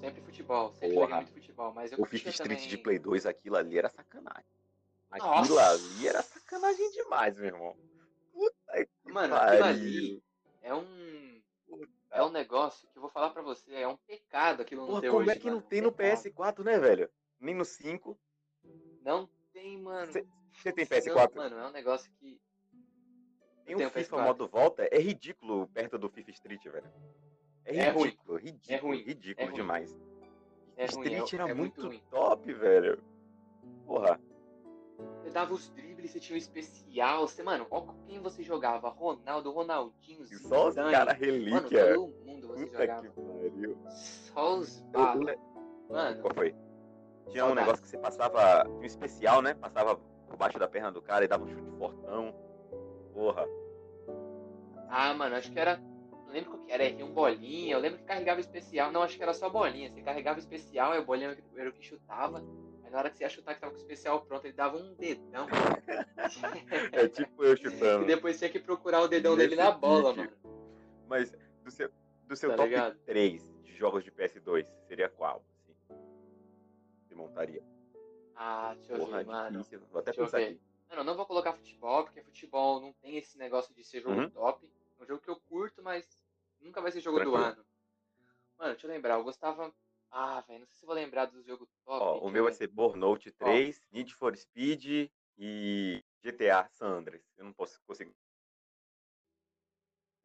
Sempre 0.00 0.20
futebol, 0.22 0.72
sempre 0.72 0.94
Porra. 0.94 1.06
joguei 1.06 1.16
muito 1.24 1.32
futebol, 1.34 1.72
mas 1.72 1.92
eu 1.92 1.98
O 2.00 2.04
FIFA 2.04 2.30
Street 2.30 2.50
também... 2.56 2.68
de 2.68 2.78
Play 2.78 2.98
2, 2.98 3.26
aquilo 3.26 3.56
ali 3.56 3.78
era 3.78 3.88
sacanagem. 3.88 4.44
Aquilo 5.12 5.56
Nossa! 5.56 5.70
ali 5.74 6.08
era 6.08 6.22
sacanagem 6.22 6.90
demais, 6.92 7.36
meu 7.36 7.46
irmão. 7.46 7.76
Puta 8.32 8.86
que 9.04 9.12
Mano, 9.12 9.34
pariu. 9.34 9.52
aquilo 9.64 9.64
ali 9.68 10.22
é 10.62 10.74
um... 10.74 11.42
É 12.10 12.22
um 12.22 12.30
negócio 12.30 12.86
que 12.90 12.98
eu 12.98 13.02
vou 13.02 13.10
falar 13.10 13.30
pra 13.30 13.40
você, 13.42 13.72
é 13.74 13.88
um 13.88 13.96
pecado 13.96 14.60
aquilo 14.62 14.82
não 14.82 14.88
Porra, 14.88 15.00
ter 15.00 15.08
como 15.08 15.20
hoje, 15.22 15.30
é 15.30 15.36
que 15.36 15.46
não 15.46 15.56
mano. 15.56 15.66
tem 15.68 15.80
no 15.80 15.92
Pecado. 15.92 16.22
PS4, 16.22 16.64
né, 16.64 16.78
velho? 16.78 17.10
Nem 17.40 17.54
no 17.54 17.64
5. 17.64 18.18
Não 19.02 19.28
tem, 19.52 19.80
mano. 19.80 20.12
Você 20.12 20.72
tem 20.72 20.84
Não, 20.84 20.96
PS4? 20.98 21.34
mano, 21.36 21.56
é 21.58 21.66
um 21.68 21.72
negócio 21.72 22.12
que. 22.20 22.38
Tem 23.64 23.76
tenho 23.76 23.90
FIFA 23.90 24.16
PS4. 24.16 24.22
modo 24.24 24.46
volta, 24.48 24.86
é 24.90 24.98
ridículo 24.98 25.66
perto 25.68 25.96
do 25.98 26.10
FIFA 26.10 26.30
Street, 26.32 26.62
velho. 26.64 26.92
É 27.64 27.76
É 27.76 27.88
ruim. 27.90 28.04
ridículo, 28.10 28.36
ridículo, 28.38 28.74
É 28.74 28.76
ruim. 28.80 29.02
ridículo 29.02 29.42
É 29.42 29.44
ruim. 29.46 29.54
demais. 29.54 29.92
É 30.76 30.86
ruim, 30.86 31.00
Street 31.06 31.32
é- 31.32 31.36
era 31.36 31.50
é 31.50 31.54
muito 31.54 31.80
muito 31.80 31.86
ruim. 31.86 32.02
top, 32.10 32.52
velho. 32.52 33.02
Porra, 33.86 34.20
dava 35.32 35.52
os 35.54 35.68
dribles, 35.70 36.10
você 36.10 36.20
tinha 36.20 36.34
um 36.34 36.38
especial. 36.38 37.26
Você, 37.26 37.42
mano, 37.42 37.66
quem 38.06 38.20
você 38.20 38.42
jogava? 38.42 38.88
Ronaldo, 38.90 39.50
Ronaldinho, 39.50 40.24
e 40.24 40.36
só 40.36 40.68
os 40.68 40.74
Zidane. 40.74 40.92
caras 40.92 41.18
Mano, 41.18 41.32
relíquia. 41.32 41.94
todo 41.94 42.14
mundo 42.24 42.48
você 42.48 42.66
Puta 42.66 42.78
jogava. 42.78 43.02
que 43.02 43.08
pariu. 43.08 43.78
Só 43.90 44.56
os 44.56 44.84
Mano, 45.88 46.22
Qual 46.22 46.34
foi? 46.34 46.54
Tinha 47.30 47.46
um 47.46 47.54
negócio 47.54 47.82
que 47.82 47.88
você 47.88 47.98
passava, 47.98 48.68
um 48.68 48.82
especial, 48.84 49.42
né? 49.42 49.54
Passava 49.54 49.96
por 49.96 50.36
baixo 50.36 50.58
da 50.58 50.68
perna 50.68 50.90
do 50.90 51.00
cara 51.02 51.24
e 51.24 51.28
dava 51.28 51.44
um 51.44 51.48
chute 51.48 51.70
fortão. 51.78 52.34
Porra. 53.12 53.46
ah, 54.88 55.14
mano, 55.14 55.36
acho 55.36 55.50
que 55.52 55.58
era. 55.58 55.76
Não 56.26 56.32
lembro 56.32 56.58
que 56.64 56.72
era, 56.72 56.84
R1 56.84 57.12
bolinha. 57.12 57.74
Eu 57.74 57.78
lembro 57.80 57.98
que 57.98 58.04
carregava 58.04 58.40
especial. 58.40 58.90
Não, 58.90 59.02
acho 59.02 59.16
que 59.16 59.22
era 59.22 59.34
só 59.34 59.50
bolinha. 59.50 59.90
Você 59.90 60.00
carregava 60.00 60.38
especial, 60.38 60.92
aí 60.92 60.98
o 61.00 61.04
bolinha 61.04 61.36
era 61.56 61.68
o 61.70 61.72
que 61.72 61.82
chutava. 61.82 62.42
Na 62.92 62.98
hora 62.98 63.10
que 63.10 63.16
você 63.16 63.24
ia 63.24 63.30
chutar 63.30 63.54
que 63.54 63.60
tava 63.60 63.72
com 63.72 63.78
o 63.78 63.80
especial 63.80 64.20
pronto, 64.20 64.44
ele 64.44 64.52
dava 64.52 64.76
um 64.76 64.94
dedão. 64.94 65.46
É 66.92 67.08
tipo 67.08 67.42
eu 67.42 67.54
e 67.54 67.56
chutando. 67.56 68.04
depois 68.06 68.38
tinha 68.38 68.50
que 68.50 68.60
procurar 68.60 69.00
o 69.00 69.08
dedão 69.08 69.34
dele 69.36 69.56
na 69.56 69.68
Nesse 69.68 69.78
bola, 69.78 70.12
mano. 70.14 70.32
Mas 71.08 71.32
do 71.64 71.70
seu, 71.70 71.90
do 72.26 72.36
seu 72.36 72.50
Tá 72.50 72.56
top 72.56 72.68
ligado? 72.68 72.98
3 73.06 73.42
de 73.64 73.72
jogos 73.74 74.04
de 74.04 74.10
PS2, 74.12 74.66
seria 74.86 75.08
qual? 75.08 75.42
Assim? 75.58 75.74
Você 77.08 77.14
montaria? 77.14 77.62
Ah, 78.36 78.74
deixa 78.74 78.92
eu 78.92 78.98
Porra, 78.98 79.18
ver, 79.18 79.26
mano. 79.26 79.58
difícil. 79.58 79.80
Vou 79.90 80.00
até 80.00 80.10
Deixa 80.12 80.20
eu 80.20 80.24
pensar 80.26 80.38
aqui. 80.38 80.60
Mano, 80.90 81.00
eu 81.00 81.04
não 81.04 81.16
vou 81.16 81.26
colocar 81.26 81.54
futebol, 81.54 82.04
porque 82.04 82.22
futebol 82.22 82.80
não 82.80 82.92
tem 82.94 83.16
esse 83.16 83.38
negócio 83.38 83.74
de 83.74 83.82
ser 83.84 84.00
jogo 84.02 84.20
Uhum. 84.20 84.30
top. 84.30 84.70
É 84.98 85.02
um 85.02 85.06
jogo 85.06 85.20
que 85.22 85.30
eu 85.30 85.40
curto, 85.48 85.82
mas 85.82 86.06
nunca 86.60 86.80
vai 86.82 86.92
ser 86.92 87.00
jogo 87.00 87.18
do 87.18 87.30
Tranquilo. 87.30 87.44
ano. 87.44 87.66
Mano, 88.58 88.72
deixa 88.72 88.86
eu 88.86 88.90
lembrar, 88.90 89.14
eu 89.14 89.24
gostava. 89.24 89.74
Ah, 90.14 90.42
velho, 90.42 90.60
não 90.60 90.66
sei 90.66 90.76
se 90.76 90.84
vou 90.84 90.94
lembrar 90.94 91.24
dos 91.24 91.42
jogos 91.46 91.70
top. 91.86 92.04
Ó, 92.04 92.18
o 92.18 92.28
eu 92.28 92.30
meu 92.30 92.44
vai 92.44 92.52
ser 92.52 92.66
Burnout 92.66 93.32
3, 93.32 93.80
Need 93.90 94.14
for 94.14 94.36
Speed 94.36 95.10
e 95.38 96.04
GTA 96.22 96.68
San 96.68 96.98
Andreas. 96.98 97.24
Eu 97.38 97.46
não 97.46 97.52
posso 97.54 97.80
conseguir. 97.86 98.14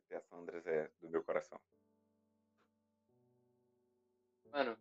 GTA 0.09 0.21
San 0.23 0.39
Andreas 0.39 0.67
é 0.67 0.91
do 0.99 1.09
meu 1.09 1.23
coração. 1.23 1.57
Mano, 4.51 4.77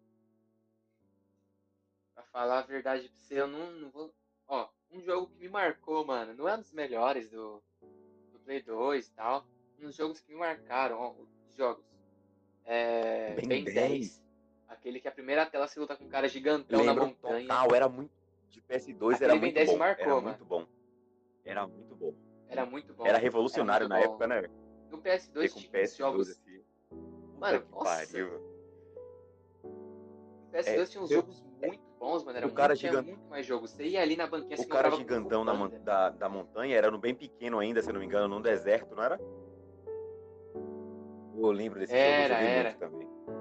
pra 2.13 2.25
falar 2.25 2.59
a 2.59 2.63
verdade 2.63 3.09
pra 3.09 3.17
você, 3.17 3.41
eu 3.41 3.47
não, 3.47 3.71
não 3.71 3.91
vou. 3.91 4.13
Ó, 4.49 4.69
um 4.91 5.01
jogo 5.01 5.29
que 5.29 5.39
me 5.39 5.49
marcou, 5.49 6.05
mano, 6.05 6.35
não 6.35 6.49
é 6.49 6.57
um 6.57 6.61
dos 6.61 6.73
melhores 6.73 7.31
do, 7.31 7.63
do 8.33 8.41
Play 8.41 8.61
2 8.61 9.07
e 9.07 9.11
tal. 9.13 9.47
Um 9.79 9.83
dos 9.83 9.95
jogos 9.95 10.19
que 10.19 10.33
me 10.33 10.39
marcaram, 10.39 10.99
ó, 10.99 11.13
os 11.49 11.55
jogos. 11.55 11.85
É. 12.65 13.37
Ben 13.37 13.49
Ben 13.49 13.65
10. 13.65 13.75
10. 13.75 14.26
Aquele 14.69 15.01
que 15.01 15.09
a 15.09 15.13
primeira 15.13 15.47
tela 15.47 15.67
se 15.69 15.79
luta 15.79 15.97
com 15.97 16.05
um 16.05 16.09
cara 16.09 16.29
gigantão 16.29 16.85
na 16.85 16.93
Lembro 16.93 17.07
montanha. 17.09 17.43
total, 17.49 17.75
era 17.75 17.89
muito. 17.89 18.11
De 18.49 18.61
PS2 18.63 19.15
Aquele 19.15 19.31
era 19.31 19.35
muito 19.41 19.55
10 19.55 19.71
bom. 19.71 19.77
marcou, 19.77 20.05
era 20.05 20.15
mano. 20.15 20.29
muito 20.29 20.45
bom. 20.45 20.67
Era 21.45 21.67
muito 21.67 21.95
bom. 21.95 22.15
Era 22.49 22.67
muito 22.67 22.95
bom. 22.95 23.07
Era 23.07 23.19
revolucionário 23.19 23.85
Era 23.87 23.95
na 23.95 23.97
bom. 24.01 24.05
época, 24.13 24.27
né? 24.27 24.43
No 24.91 24.99
Ter 24.99 25.19
PS2 25.19 25.53
com 25.53 25.59
tinha 25.61 25.71
uns 25.71 25.91
PS2 25.91 25.97
jogos. 25.99 26.31
assim. 26.31 26.63
Mano, 27.39 27.63
que 27.63 27.71
nossa. 27.73 27.85
pariu. 28.07 28.41
No 29.63 30.51
PS2 30.53 30.91
tinha 30.91 31.03
uns 31.03 31.11
eu- 31.11 31.21
jogos 31.21 31.43
muito 31.61 31.85
bons, 31.99 32.25
mano. 32.25 32.39
Era 32.39 32.47
o 32.47 32.53
cara 32.53 32.69
muito, 32.71 32.81
tinha 32.81 32.93
gigante- 32.93 33.11
muito 33.11 33.29
mais 33.29 33.45
jogos. 33.47 33.71
Você 33.73 33.85
ia 33.87 34.01
ali 34.03 34.17
na 34.17 34.27
banquinha, 34.27 34.59
O 34.61 34.69
cara 34.69 34.91
gigantão 34.93 35.45
na 35.45 35.53
da, 35.79 36.11
da 36.11 36.29
montanha 36.29 36.77
era 36.77 36.91
no 36.91 36.99
bem 36.99 37.15
pequeno 37.15 37.59
ainda, 37.59 37.83
se 37.83 37.93
não 37.93 38.01
me 38.01 38.07
engano, 38.07 38.29
num 38.29 38.41
deserto, 38.41 38.95
não 38.95 39.03
era? 39.03 39.21
Eu 41.39 41.51
lembro 41.53 41.79
desse 41.79 41.95
Era, 41.95 42.35
jogo, 42.35 42.41
eu 42.41 42.47
joguei 42.47 42.49
era. 42.59 42.91
muito 42.91 43.33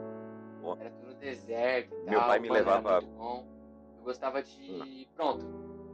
também. 0.74 0.88
Era 0.88 0.96
tudo 0.96 1.14
deserto 1.16 1.96
e 1.96 2.10
Meu 2.10 2.20
tal. 2.20 2.28
pai 2.30 2.40
me 2.40 2.50
levava- 2.50 3.02
bom. 3.02 3.46
Eu 4.00 4.04
gostava 4.04 4.42
de. 4.42 5.08
Pronto. 5.16 5.46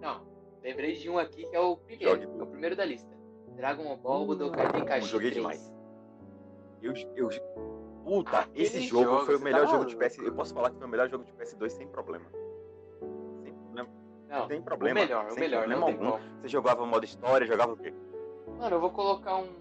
Não. 0.01 0.21
Lembrei 0.63 0.93
de 0.93 1.09
um 1.09 1.17
aqui 1.17 1.45
que 1.47 1.55
é 1.55 1.59
o 1.59 1.75
primeiro. 1.77 2.21
Jogue 2.21 2.39
É 2.39 2.43
o 2.43 2.47
primeiro 2.47 2.75
da 2.75 2.85
lista. 2.85 3.09
Dragon 3.55 3.95
Ball 3.97 4.25
Budokai 4.25 4.71
Tenkaichi 4.71 5.07
joguei 5.07 5.31
3. 5.31 5.41
demais. 5.41 5.73
Eu, 6.81 6.93
eu, 7.15 7.29
puta, 8.03 8.39
Aquele 8.39 8.63
esse 8.65 8.81
jogo 8.81 9.03
jogo, 9.03 9.25
foi 9.25 9.35
o 9.35 9.39
melhor 9.41 9.65
tá 9.65 9.71
jogo 9.71 9.85
de. 9.85 9.95
PS. 9.95 10.17
Eu 10.19 10.33
posso 10.33 10.53
falar 10.53 10.71
que 10.71 10.77
foi 10.77 10.87
o 10.87 10.89
melhor 10.89 11.09
jogo 11.09 11.23
de 11.25 11.31
PS2 11.33 11.69
sem 11.69 11.87
problema. 11.87 12.25
Sem 13.43 13.53
problema. 13.53 13.89
Não, 14.29 14.47
Sem 14.47 14.59
o 14.59 14.63
problema. 14.63 14.99
melhor, 15.01 15.31
o 15.31 15.35
melhor. 15.35 15.59
problema 15.67 15.85
algum. 15.87 16.19
Você 16.41 16.47
jogava 16.47 16.85
modo 16.85 17.03
história, 17.05 17.45
jogava 17.45 17.73
o 17.73 17.77
quê? 17.77 17.93
Mano, 18.57 18.75
eu 18.75 18.79
vou 18.79 18.89
colocar 18.91 19.35
um. 19.37 19.60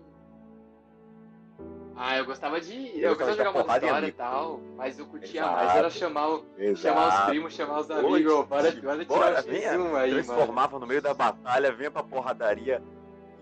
Ah, 2.03 2.16
eu 2.16 2.24
gostava 2.24 2.59
de. 2.59 2.98
Eu 2.98 3.11
Eu, 3.11 3.16
gostava 3.16 3.32
de 3.32 3.36
jogar 3.44 3.55
em 3.55 3.84
história 3.84 4.07
e 4.07 4.12
tal, 4.12 4.59
mas 4.74 4.98
eu 4.98 5.05
curtia 5.05 5.42
Exato. 5.42 5.55
mais 5.55 5.76
era 5.76 5.90
chamar, 5.90 6.28
o, 6.30 6.46
chamar 6.74 7.09
os 7.09 7.28
primos, 7.28 7.53
chamar 7.53 7.80
os 7.80 7.90
amigos. 7.90 8.32
Ô, 8.32 8.42
Bora, 8.42 8.46
bora 8.46 8.72
tirar 8.72 9.05
Bora, 9.05 9.40
o 9.40 9.42
venha, 9.42 9.72
X1 9.74 9.94
aí, 9.96 10.11
mano. 10.11 10.24
Transformava 10.24 10.78
no 10.78 10.86
meio 10.86 11.03
da 11.03 11.12
batalha, 11.12 11.70
vinha 11.72 11.90
pra 11.90 12.03
porradaria. 12.03 12.82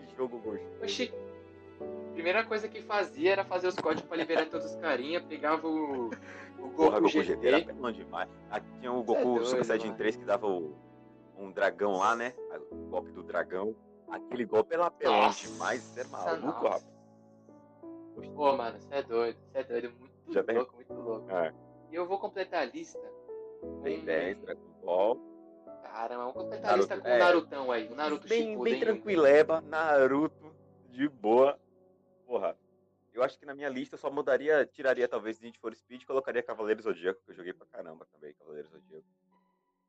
Que 0.08 0.16
jogo 0.16 0.38
gostoso. 0.38 0.68
Oxi. 0.82 1.14
Primeira 2.14 2.42
coisa 2.42 2.66
que 2.66 2.82
fazia 2.82 3.30
era 3.30 3.44
fazer 3.44 3.68
os 3.68 3.76
códigos 3.76 4.08
pra 4.08 4.16
liberar 4.16 4.46
todos 4.46 4.66
os 4.66 4.76
carinha, 4.80 5.20
pegava 5.20 5.68
o, 5.68 6.06
o 6.06 6.10
Goku, 6.58 6.74
Porra, 6.74 6.98
Goku 6.98 7.10
GT. 7.10 7.24
GT 7.26 7.46
era 7.46 7.64
pelão 7.64 7.92
demais. 7.92 8.28
Aqui 8.50 8.66
tinha 8.80 8.92
o 8.92 9.02
é 9.02 9.04
Goku 9.04 9.22
doido, 9.22 9.46
Super 9.46 9.64
Saiyajin 9.64 9.86
mano. 9.86 9.98
3 9.98 10.16
que 10.16 10.24
dava 10.24 10.48
o, 10.48 10.74
um 11.38 11.52
dragão 11.52 11.92
lá, 11.92 12.16
né? 12.16 12.34
O 12.72 12.74
golpe 12.90 13.12
do 13.12 13.22
dragão. 13.22 13.72
Aquele 14.10 14.44
golpe 14.44 14.74
era 14.74 14.90
pelão 14.90 15.22
Nossa, 15.22 15.46
demais. 15.46 15.80
Você 15.80 16.00
é 16.00 16.04
maluco, 16.08 16.64
nossa. 16.64 16.97
Rapaz. 18.20 18.34
Pô, 18.34 18.56
mano, 18.56 18.78
você 18.80 18.94
é 18.94 19.02
doido, 19.02 19.38
você 19.40 19.58
é 19.58 19.64
doido, 19.64 19.92
muito 19.98 20.32
Já 20.32 20.44
louco, 20.52 20.74
muito 20.76 20.92
louco. 20.94 21.30
É, 21.30 21.54
E 21.90 21.94
eu 21.94 22.06
vou 22.06 22.18
completar 22.18 22.62
a 22.62 22.64
lista. 22.64 23.00
tem 23.82 24.00
com- 24.00 24.04
10, 24.04 24.38
Dragon 24.40 24.68
Ball. 24.82 25.18
Caramba, 25.82 26.18
vamos 26.24 26.34
completar 26.34 26.74
a 26.74 26.76
lista 26.76 27.00
com 27.00 27.08
é. 27.08 27.16
o 27.16 27.18
Narutão 27.18 27.72
aí, 27.72 27.88
o 27.88 27.94
Naruto 27.94 28.28
bem, 28.28 28.50
Shippuden. 28.50 28.72
bem 28.74 28.80
tranquileba, 28.80 29.60
Naruto, 29.62 30.54
de 30.90 31.08
boa. 31.08 31.58
Porra, 32.26 32.56
eu 33.12 33.22
acho 33.22 33.38
que 33.38 33.46
na 33.46 33.54
minha 33.54 33.68
lista 33.68 33.94
eu 33.94 33.98
só 33.98 34.10
mudaria, 34.10 34.64
tiraria 34.66 35.08
talvez 35.08 35.40
Need 35.40 35.58
for 35.58 35.74
Speed 35.74 36.02
e 36.02 36.06
colocaria 36.06 36.42
Cavaleiro 36.42 36.82
Zodíaco, 36.82 37.20
que 37.24 37.30
eu 37.30 37.34
joguei 37.34 37.52
pra 37.52 37.66
caramba 37.66 38.06
também, 38.12 38.34
Cavaleiro 38.34 38.68
Zodíaco. 38.68 39.06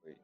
Foi. 0.02 0.18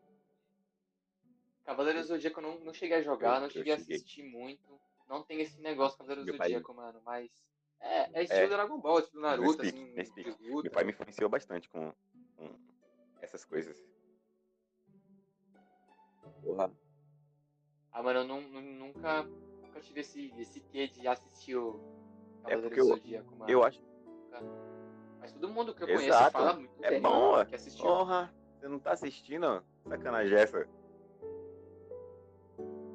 Cavaleiros 1.65 2.07
Zodíaco 2.07 2.39
eu 2.39 2.43
não, 2.43 2.59
não 2.61 2.73
cheguei 2.73 2.97
a 2.97 3.01
jogar, 3.01 3.35
Eu- 3.35 3.39
não 3.41 3.47
eu 3.47 3.51
cheguei 3.51 3.73
a 3.73 3.77
cheguei. 3.77 3.95
assistir 3.97 4.23
muito. 4.23 4.79
Não 5.07 5.21
tem 5.23 5.41
esse 5.41 5.59
negócio 5.61 5.97
Cavaleiros 5.97 6.25
Meu 6.25 6.37
pai- 6.37 6.47
Zodíaco, 6.49 6.73
mano, 6.73 7.01
mas. 7.05 7.29
É, 7.79 8.19
é 8.19 8.23
estilo 8.23 8.41
É. 8.43 8.47
Dragon 8.47 8.79
Ball, 8.79 8.99
estilo 8.99 9.21
Naruto, 9.21 9.57
pique, 9.61 9.67
assim, 9.77 9.93
nesse 9.93 10.13
pique. 10.13 10.35
Meu 10.41 10.71
pai 10.71 10.83
me 10.83 10.91
influenciou 10.91 11.29
bastante 11.29 11.69
com, 11.69 11.93
com 12.35 12.49
essas 13.21 13.45
coisas. 13.45 13.77
Porra, 16.41 16.71
Ah, 17.91 18.03
mano, 18.03 18.19
eu 18.19 18.27
não, 18.27 18.41
nu- 18.41 18.61
nunca, 18.61 19.23
nunca 19.23 19.79
tive 19.81 20.01
esse, 20.01 20.33
esse 20.37 20.59
quê 20.59 20.87
de 20.87 21.07
assistir 21.07 21.55
o 21.55 21.79
É 22.45 22.49
Cavaleiros 22.49 22.63
porque 22.63 22.81
do 22.81 22.87
eu- 22.89 22.95
Zodíaco, 22.95 23.35
mano. 23.35 23.51
eu 23.51 23.63
acho. 23.63 23.81
Mas 25.19 25.31
todo 25.31 25.47
mundo 25.49 25.73
que 25.73 25.83
eu 25.83 25.87
conheço 25.87 26.05
Exato. 26.07 26.31
fala 26.33 26.53
muito 26.53 26.83
É 26.83 26.89
bem, 26.89 27.01
bom, 27.01 27.09
mano, 27.09 27.41
ó. 27.41 27.45
que 27.45 27.55
assistiu. 27.55 27.85
Porra, 27.85 28.33
você 28.59 28.67
não 28.67 28.79
tá 28.79 28.91
assistindo? 28.91 29.63
Sacanagem 29.87 30.37
essa. 30.37 30.67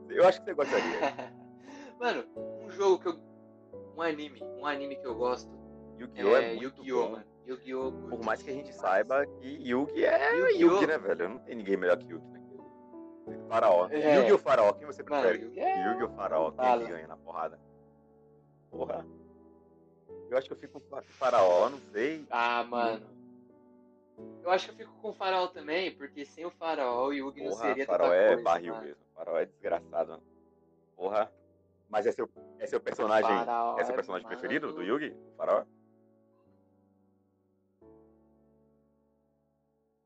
Eu 0.08 0.26
acho 0.26 0.38
que 0.40 0.44
você 0.44 0.54
gostaria. 0.54 0.84
mano, 1.98 2.24
um 2.62 2.70
jogo 2.70 2.98
que 3.00 3.08
eu. 3.08 3.29
Um 3.96 4.02
anime, 4.02 4.42
um 4.42 4.66
anime 4.66 4.96
que 4.96 5.06
eu 5.06 5.14
gosto 5.14 5.50
Yu-Gi-Oh! 5.98 6.36
é, 6.36 6.44
é, 6.44 6.54
Yu-Gi-Oh, 6.54 7.08
mano. 7.10 7.24
Yu-Gi-Oh! 7.46 7.92
Por 8.08 8.24
mais 8.24 8.42
que 8.42 8.50
a 8.50 8.54
gente 8.54 8.72
saiba 8.74 9.26
que 9.26 9.46
Yugi 9.48 10.04
é 10.04 10.36
Yu-Gi-Oh! 10.36 10.72
Yugi, 10.74 10.86
né, 10.86 10.98
velho? 10.98 11.28
Não 11.28 11.38
tem 11.40 11.56
ninguém 11.56 11.76
melhor 11.76 11.96
que 11.98 12.06
Yugi 12.10 12.26
naquilo. 12.28 12.70
Faraó. 13.48 13.88
É. 13.90 14.18
Yugi 14.20 14.32
ou 14.32 14.38
Faraó? 14.38 14.72
Quem 14.72 14.86
você 14.86 15.02
prefere? 15.02 15.44
Yugi 15.44 15.60
é- 15.60 15.86
Yugi 15.88 16.02
ou 16.04 16.08
Faraó? 16.10 16.50
Quem 16.52 16.64
é 16.64 16.68
Fala. 16.68 16.84
ganha 16.84 17.06
na 17.08 17.16
porrada? 17.16 17.58
Porra. 18.70 19.04
Eu 20.30 20.38
acho 20.38 20.46
que 20.46 20.52
eu 20.52 20.58
fico 20.58 20.80
com 20.80 21.02
Faraó, 21.02 21.68
não 21.70 21.78
sei. 21.92 22.24
Ah, 22.30 22.62
mano. 22.64 23.04
Eu 24.42 24.50
acho 24.50 24.66
que 24.66 24.72
eu 24.72 24.76
fico 24.86 24.92
com 25.00 25.08
o 25.10 25.12
Faraó 25.12 25.48
também, 25.48 25.90
porque 25.92 26.24
sem 26.24 26.44
o 26.46 26.50
Faraó 26.50 27.06
o 27.08 27.12
Yugi 27.12 27.42
não 27.42 27.50
Porra, 27.50 27.62
seria 27.66 27.86
Faraó 27.86 28.06
tanta 28.08 28.16
é 28.16 28.28
coisa, 28.28 28.42
barril 28.42 28.74
mano. 28.74 28.86
mesmo. 28.86 29.02
Faraó 29.14 29.38
é 29.38 29.46
desgraçado. 29.46 30.10
mano. 30.12 30.22
Porra. 30.96 31.32
Mas 31.90 32.06
é 32.06 32.12
seu, 32.12 32.30
é 32.58 32.66
seu 32.66 32.80
personagem. 32.80 33.28
Faraó 33.28 33.76
É 33.78 33.84
seu 33.84 33.92
é 33.92 33.96
personagem 33.96 34.24
mano. 34.24 34.38
preferido 34.38 34.72
do 34.72 34.80
Yugi? 34.82 35.10
O 35.10 35.34
Faraó? 35.36 35.66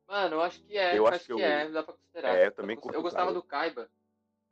Mano, 0.08 0.36
eu 0.36 0.40
acho 0.42 0.62
que 0.64 0.76
é. 0.76 0.98
Eu 0.98 1.06
acho 1.06 1.16
acho 1.16 1.24
que 1.26 1.34
que, 1.34 1.40
eu- 1.40 1.44
é, 1.46 1.68
dá 1.70 1.82
pra 1.82 1.94
considerar. 1.94 2.36
É, 2.36 2.46
eu 2.46 2.52
também 2.52 2.76
eu, 2.92 2.98
o 3.00 3.02
gostava 3.02 3.26
Kaiba. 3.26 3.40
do 3.40 3.42
Kaiba 3.46 3.90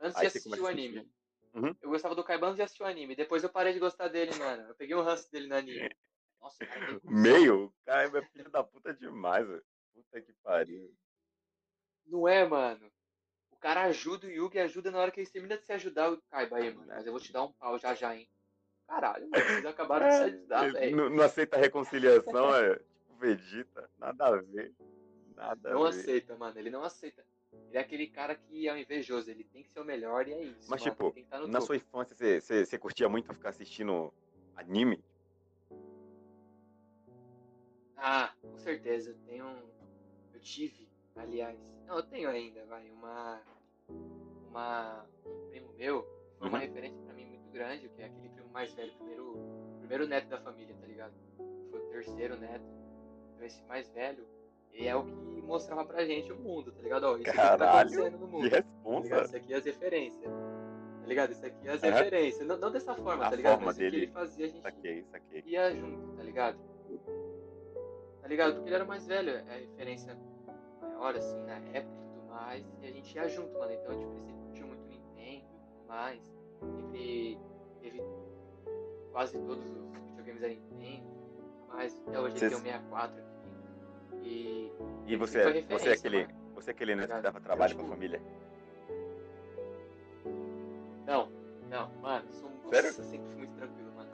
antes 0.01 0.16
Aí 0.16 0.22
de 0.22 0.26
assistir 0.26 0.61
o 0.61 0.66
anime. 0.66 0.99
assistir. 0.99 1.12
Uhum. 1.55 1.76
Eu 1.83 1.91
gostava 1.91 2.14
do 2.14 2.24
Kaiba 2.24 2.47
antes 2.47 2.57
de 2.57 2.62
assistir 2.62 2.83
o 2.83 2.87
anime. 2.87 3.14
Depois 3.16 3.43
eu 3.43 3.51
parei 3.51 3.72
de 3.72 3.78
gostar 3.78 4.09
dele, 4.09 4.35
mano. 4.39 4.68
Eu 4.68 4.74
peguei 4.74 4.97
um 4.97 5.03
ranço 5.03 5.30
dele 5.30 5.47
no 5.49 5.55
anime. 5.55 5.95
Nossa, 6.41 6.66
cara, 6.66 6.99
cuzão. 6.99 7.12
Meio? 7.12 7.64
O 7.66 7.72
cara 7.85 8.18
é 8.18 8.22
filho 8.26 8.51
da 8.51 8.64
puta 8.64 8.93
demais, 8.95 9.47
velho. 9.47 9.64
Puta 9.95 10.20
que 10.20 10.33
pariu. 10.43 10.93
Não 12.07 12.26
é, 12.26 12.47
mano. 12.47 12.91
O 13.62 13.68
cara 13.72 13.82
ajuda 13.84 14.26
o 14.26 14.30
Yugi, 14.30 14.58
ajuda 14.58 14.90
na 14.90 14.98
hora 14.98 15.12
que 15.12 15.20
ele 15.20 15.30
termina 15.30 15.56
de 15.56 15.64
se 15.64 15.72
ajudar 15.72 16.10
o 16.10 16.20
Kaiba 16.22 16.56
aí, 16.56 16.74
mano. 16.74 16.88
Mas 16.88 17.06
eu 17.06 17.12
vou 17.12 17.20
te 17.20 17.32
dar 17.32 17.44
um 17.44 17.52
pau 17.52 17.78
já 17.78 17.94
já, 17.94 18.12
hein. 18.12 18.28
caralho, 18.88 19.30
mano. 19.30 19.44
Vocês 19.44 19.64
acabaram 19.66 20.08
de 20.08 20.14
se 20.16 20.22
ajudar, 20.24 20.72
velho. 20.72 20.96
Não, 20.96 21.08
não 21.08 21.22
aceita 21.22 21.54
a 21.56 21.60
reconciliação, 21.60 22.56
é 22.56 22.74
tipo 22.74 23.14
Vegeta. 23.20 23.88
Nada 24.00 24.26
a 24.26 24.36
ver. 24.42 24.72
Nada 25.36 25.70
Não 25.70 25.84
a 25.84 25.90
ver. 25.92 26.00
aceita, 26.00 26.34
mano. 26.36 26.58
Ele 26.58 26.70
não 26.70 26.82
aceita. 26.82 27.24
Ele 27.52 27.78
é 27.78 27.80
aquele 27.80 28.08
cara 28.08 28.34
que 28.34 28.66
é 28.66 28.72
um 28.72 28.76
invejoso. 28.76 29.30
Ele 29.30 29.44
tem 29.44 29.62
que 29.62 29.68
ser 29.70 29.78
o 29.78 29.84
melhor 29.84 30.26
e 30.26 30.32
é 30.32 30.42
isso. 30.42 30.68
Mas, 30.68 30.80
mano. 30.84 30.90
tipo, 30.96 31.14
no 31.38 31.46
Na 31.46 31.52
topo. 31.60 31.66
sua 31.66 31.76
infância, 31.76 32.16
você, 32.16 32.40
você, 32.40 32.66
você 32.66 32.76
curtia 32.76 33.08
muito 33.08 33.32
ficar 33.32 33.50
assistindo 33.50 34.12
anime? 34.56 35.00
Ah, 37.96 38.32
com 38.42 38.58
certeza. 38.58 39.10
Eu 39.10 39.16
tenho. 39.24 39.46
um- 39.46 39.70
Eu 40.34 40.40
tive, 40.40 40.88
aliás. 41.14 41.56
Não, 41.86 41.96
eu 41.98 42.02
tenho 42.02 42.28
ainda, 42.28 42.64
vai. 42.66 42.90
Uma. 42.90 43.40
Uma. 44.53 45.07
Um 45.26 45.48
primo 45.50 45.72
meu. 45.74 46.03
que 46.03 46.38
Foi 46.38 46.48
uma 46.48 46.59
Uhum. 46.59 46.64
referência 46.64 47.00
pra 47.05 47.14
mim 47.14 47.26
muito 47.26 47.50
grande, 47.53 47.88
que 47.88 48.03
é 48.03 48.07
aquele 48.07 48.28
primo 48.28 48.48
mais 48.50 48.72
velho, 48.74 48.92
primeiro. 48.94 49.36
Primeiro 49.78 50.07
neto 50.07 50.28
da 50.28 50.38
família, 50.38 50.74
tá 50.80 50.86
ligado? 50.86 51.12
Foi 51.70 51.80
o 51.80 51.84
terceiro 51.90 52.36
neto. 52.38 52.64
Então 53.34 53.46
esse 53.46 53.62
mais 53.64 53.88
velho, 53.90 54.26
ele 54.72 54.86
é 54.86 54.94
o 54.96 55.05
que 55.05 55.42
mostrava 55.42 55.84
pra 55.84 56.05
gente 56.05 56.32
o 56.32 56.36
mundo, 56.36 56.72
tá 56.72 56.80
ligado? 56.82 57.05
Ó, 57.05 57.16
isso 57.16 57.22
aqui 57.28 57.30
que 57.30 57.36
tá 57.36 57.57
Caralho, 57.59 57.88
acontecendo 57.90 58.18
no 58.18 58.26
Que 58.26 58.32
mundo. 58.32 58.50
Tá 58.50 58.57
ligado? 58.57 58.64
responsa. 58.64 59.24
Isso 59.24 59.36
aqui 59.36 59.53
é 59.53 59.57
as 59.57 59.64
referências. 59.64 60.32
Tá 61.00 61.07
ligado? 61.09 61.32
Isso 61.32 61.46
aqui 61.46 61.68
é 61.68 61.70
as 61.72 61.82
Aham. 61.82 61.92
referências. 61.92 62.46
Não, 62.46 62.57
não 62.59 62.70
dessa 62.70 62.94
forma, 62.94 63.26
A 63.26 63.30
tá 63.30 63.36
ligado? 63.36 63.53
forma 63.55 63.66
Mas 63.66 63.74
o 63.76 63.78
que 63.78 63.84
dele. 63.90 63.96
ele 64.05 64.12
fazia, 64.12 64.44
a 64.46 64.48
gente 64.48 64.62
Saquei, 64.62 65.05
saquei. 65.05 65.42
ia 65.46 65.74
junto, 65.74 66.16
tá 66.16 66.22
ligado? 66.22 66.59
Tá 68.20 68.28
ligado? 68.28 68.53
Porque 68.55 68.68
ele 68.68 68.74
era 68.76 68.84
o 68.84 68.88
mais 68.88 69.07
velho, 69.07 69.30
é 69.30 69.40
a 69.40 69.59
referência 69.59 70.16
maior, 70.80 71.14
assim, 71.16 71.42
na 71.42 71.57
época 71.59 71.94
e 72.03 72.14
tudo 72.14 72.26
mais. 72.28 72.64
E 72.80 72.86
a 72.86 72.90
gente 72.92 73.14
ia 73.14 73.28
junto, 73.28 73.53
mano. 73.59 73.72
Então, 73.72 73.98
tipo, 73.98 74.12
ele 74.12 74.32
mais. 75.93 76.20
Sempre 76.61 77.38
teve 77.82 78.03
quase 79.12 79.38
todos 79.40 79.64
os 79.64 79.93
videogames 80.16 80.40
da 80.40 80.49
Nintendo 80.49 81.07
mais. 81.68 82.03
Até 82.07 82.20
hoje 82.20 82.36
ele 82.36 82.49
tem 82.49 82.59
o 82.59 82.62
64 82.62 83.18
aqui. 83.18 83.32
E. 84.22 84.72
E 85.07 85.16
você, 85.16 85.62
você 85.64 85.88
é 85.90 85.93
aquele, 85.93 86.26
mano. 86.26 86.34
você 86.55 86.70
é 86.70 86.72
aquele 86.72 86.95
neto 86.95 87.14
que 87.14 87.20
dava 87.22 87.40
trabalho 87.40 87.72
Então, 87.72 87.86
pra 87.86 87.97
tipo, 87.97 88.16
família? 88.16 88.22
Não, 91.07 91.28
não, 91.68 91.90
mano, 92.01 92.32
sou 92.32 92.51
Sério? 92.70 92.88
Nossa, 92.88 93.03
sempre 93.03 93.26
fui 93.28 93.36
muito 93.38 93.55
tranquilo, 93.57 93.93
mano. 93.95 94.11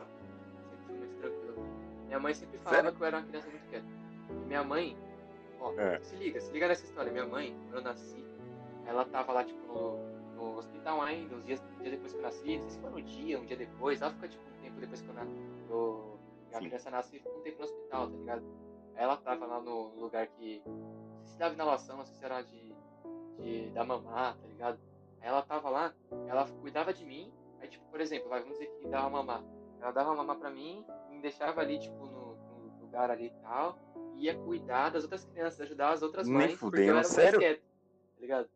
Sempre 0.67 0.87
fui 0.87 0.97
muito 0.97 1.21
tranquilo. 1.21 1.67
Minha 2.07 2.19
mãe 2.19 2.35
sempre 2.35 2.59
falava 2.59 2.83
Sério? 2.83 2.97
que 2.97 3.03
eu 3.03 3.07
era 3.07 3.17
uma 3.19 3.27
criança 3.27 3.49
muito 3.51 3.69
quieta. 3.69 3.87
E 4.31 4.47
minha 4.47 4.65
mãe, 4.65 4.97
ó, 5.61 5.73
É. 5.79 6.01
se 6.01 6.17
liga, 6.17 6.41
se 6.41 6.51
liga 6.51 6.67
nessa 6.69 6.85
história. 6.85 7.13
Minha 7.13 7.27
mãe, 7.27 7.55
quando 7.65 7.77
eu 7.77 7.83
nasci, 7.83 8.25
ela 8.87 9.05
tava 9.05 9.33
lá, 9.33 9.45
tipo, 9.45 9.61
no, 9.67 10.18
no 10.39 10.57
hospital 10.59 11.03
ainda, 11.03 11.35
uns 11.35 11.45
dias, 11.45 11.63
um 11.79 11.83
dia 11.83 11.91
depois 11.91 12.13
que 12.13 12.19
eu 12.19 12.23
nasci, 12.23 12.59
não 12.59 12.69
sei 12.69 12.71
se 12.71 12.79
foi 12.81 12.91
no 12.91 13.03
dia, 13.03 13.41
um 13.41 13.45
dia 13.45 13.57
depois, 13.57 14.01
ela 14.01 14.13
fica, 14.13 14.29
tipo, 14.29 14.43
um 14.49 14.63
tempo 14.63 14.81
depois 14.81 15.01
que 15.01 15.09
eu 15.09 15.15
nasci, 15.15 15.49
a 16.53 16.59
criança 16.59 16.91
nasce 16.91 17.17
e 17.17 17.19
fica 17.19 17.37
um 17.37 17.43
tempo 17.43 17.59
no 17.59 17.65
hospital, 17.65 18.11
tá 18.11 18.17
ligado? 18.17 18.43
Aí 18.95 19.05
ela 19.05 19.17
tava 19.17 19.47
lá 19.47 19.61
no 19.61 19.95
lugar 20.01 20.27
que, 20.27 20.63
não 20.67 21.21
sei 21.25 21.33
se 21.33 21.39
dava 21.39 21.55
inalação, 21.55 21.97
não 21.99 22.05
sei 22.05 22.17
se 22.17 22.25
era 22.25 22.43
de, 22.43 22.75
de 23.41 23.71
da 23.71 23.85
mamar, 23.85 24.37
tá 24.37 24.47
ligado? 24.47 24.79
Aí 25.21 25.29
ela 25.29 25.43
tava 25.43 25.69
lá, 25.69 25.95
ela 26.27 26.49
cuidava 26.61 26.93
de 26.93 27.05
mim, 27.05 27.33
aí, 27.61 27.69
tipo, 27.69 27.85
por 27.91 28.01
exemplo, 28.01 28.29
vai, 28.29 28.41
vamos 28.41 28.59
dizer 28.59 28.71
que 28.73 28.89
dava 28.89 29.11
mamar. 29.11 29.43
Ela 29.81 29.93
dava 29.93 30.15
mamar 30.15 30.37
pra 30.37 30.51
mim, 30.51 30.85
me 31.11 31.21
deixava 31.21 31.61
ali, 31.61 31.79
tipo, 31.79 32.07
no, 32.07 32.37
no 32.37 32.81
lugar 32.81 33.11
ali 33.11 33.27
e 33.27 33.43
tal, 33.43 33.79
e 34.17 34.25
ia 34.25 34.37
cuidar 34.37 34.91
das 34.91 35.05
outras 35.05 35.25
crianças, 35.25 35.61
ajudar 35.61 35.91
as 35.91 36.03
outras 36.03 36.27
Nem 36.27 36.37
mães, 36.37 36.59
porque 36.59 36.81
eu 36.81 36.85
era 36.85 36.93
o 36.93 36.95
mais 36.95 37.07
sério? 37.09 37.39
quieto, 37.39 37.61
tá 37.61 38.21
ligado? 38.21 38.49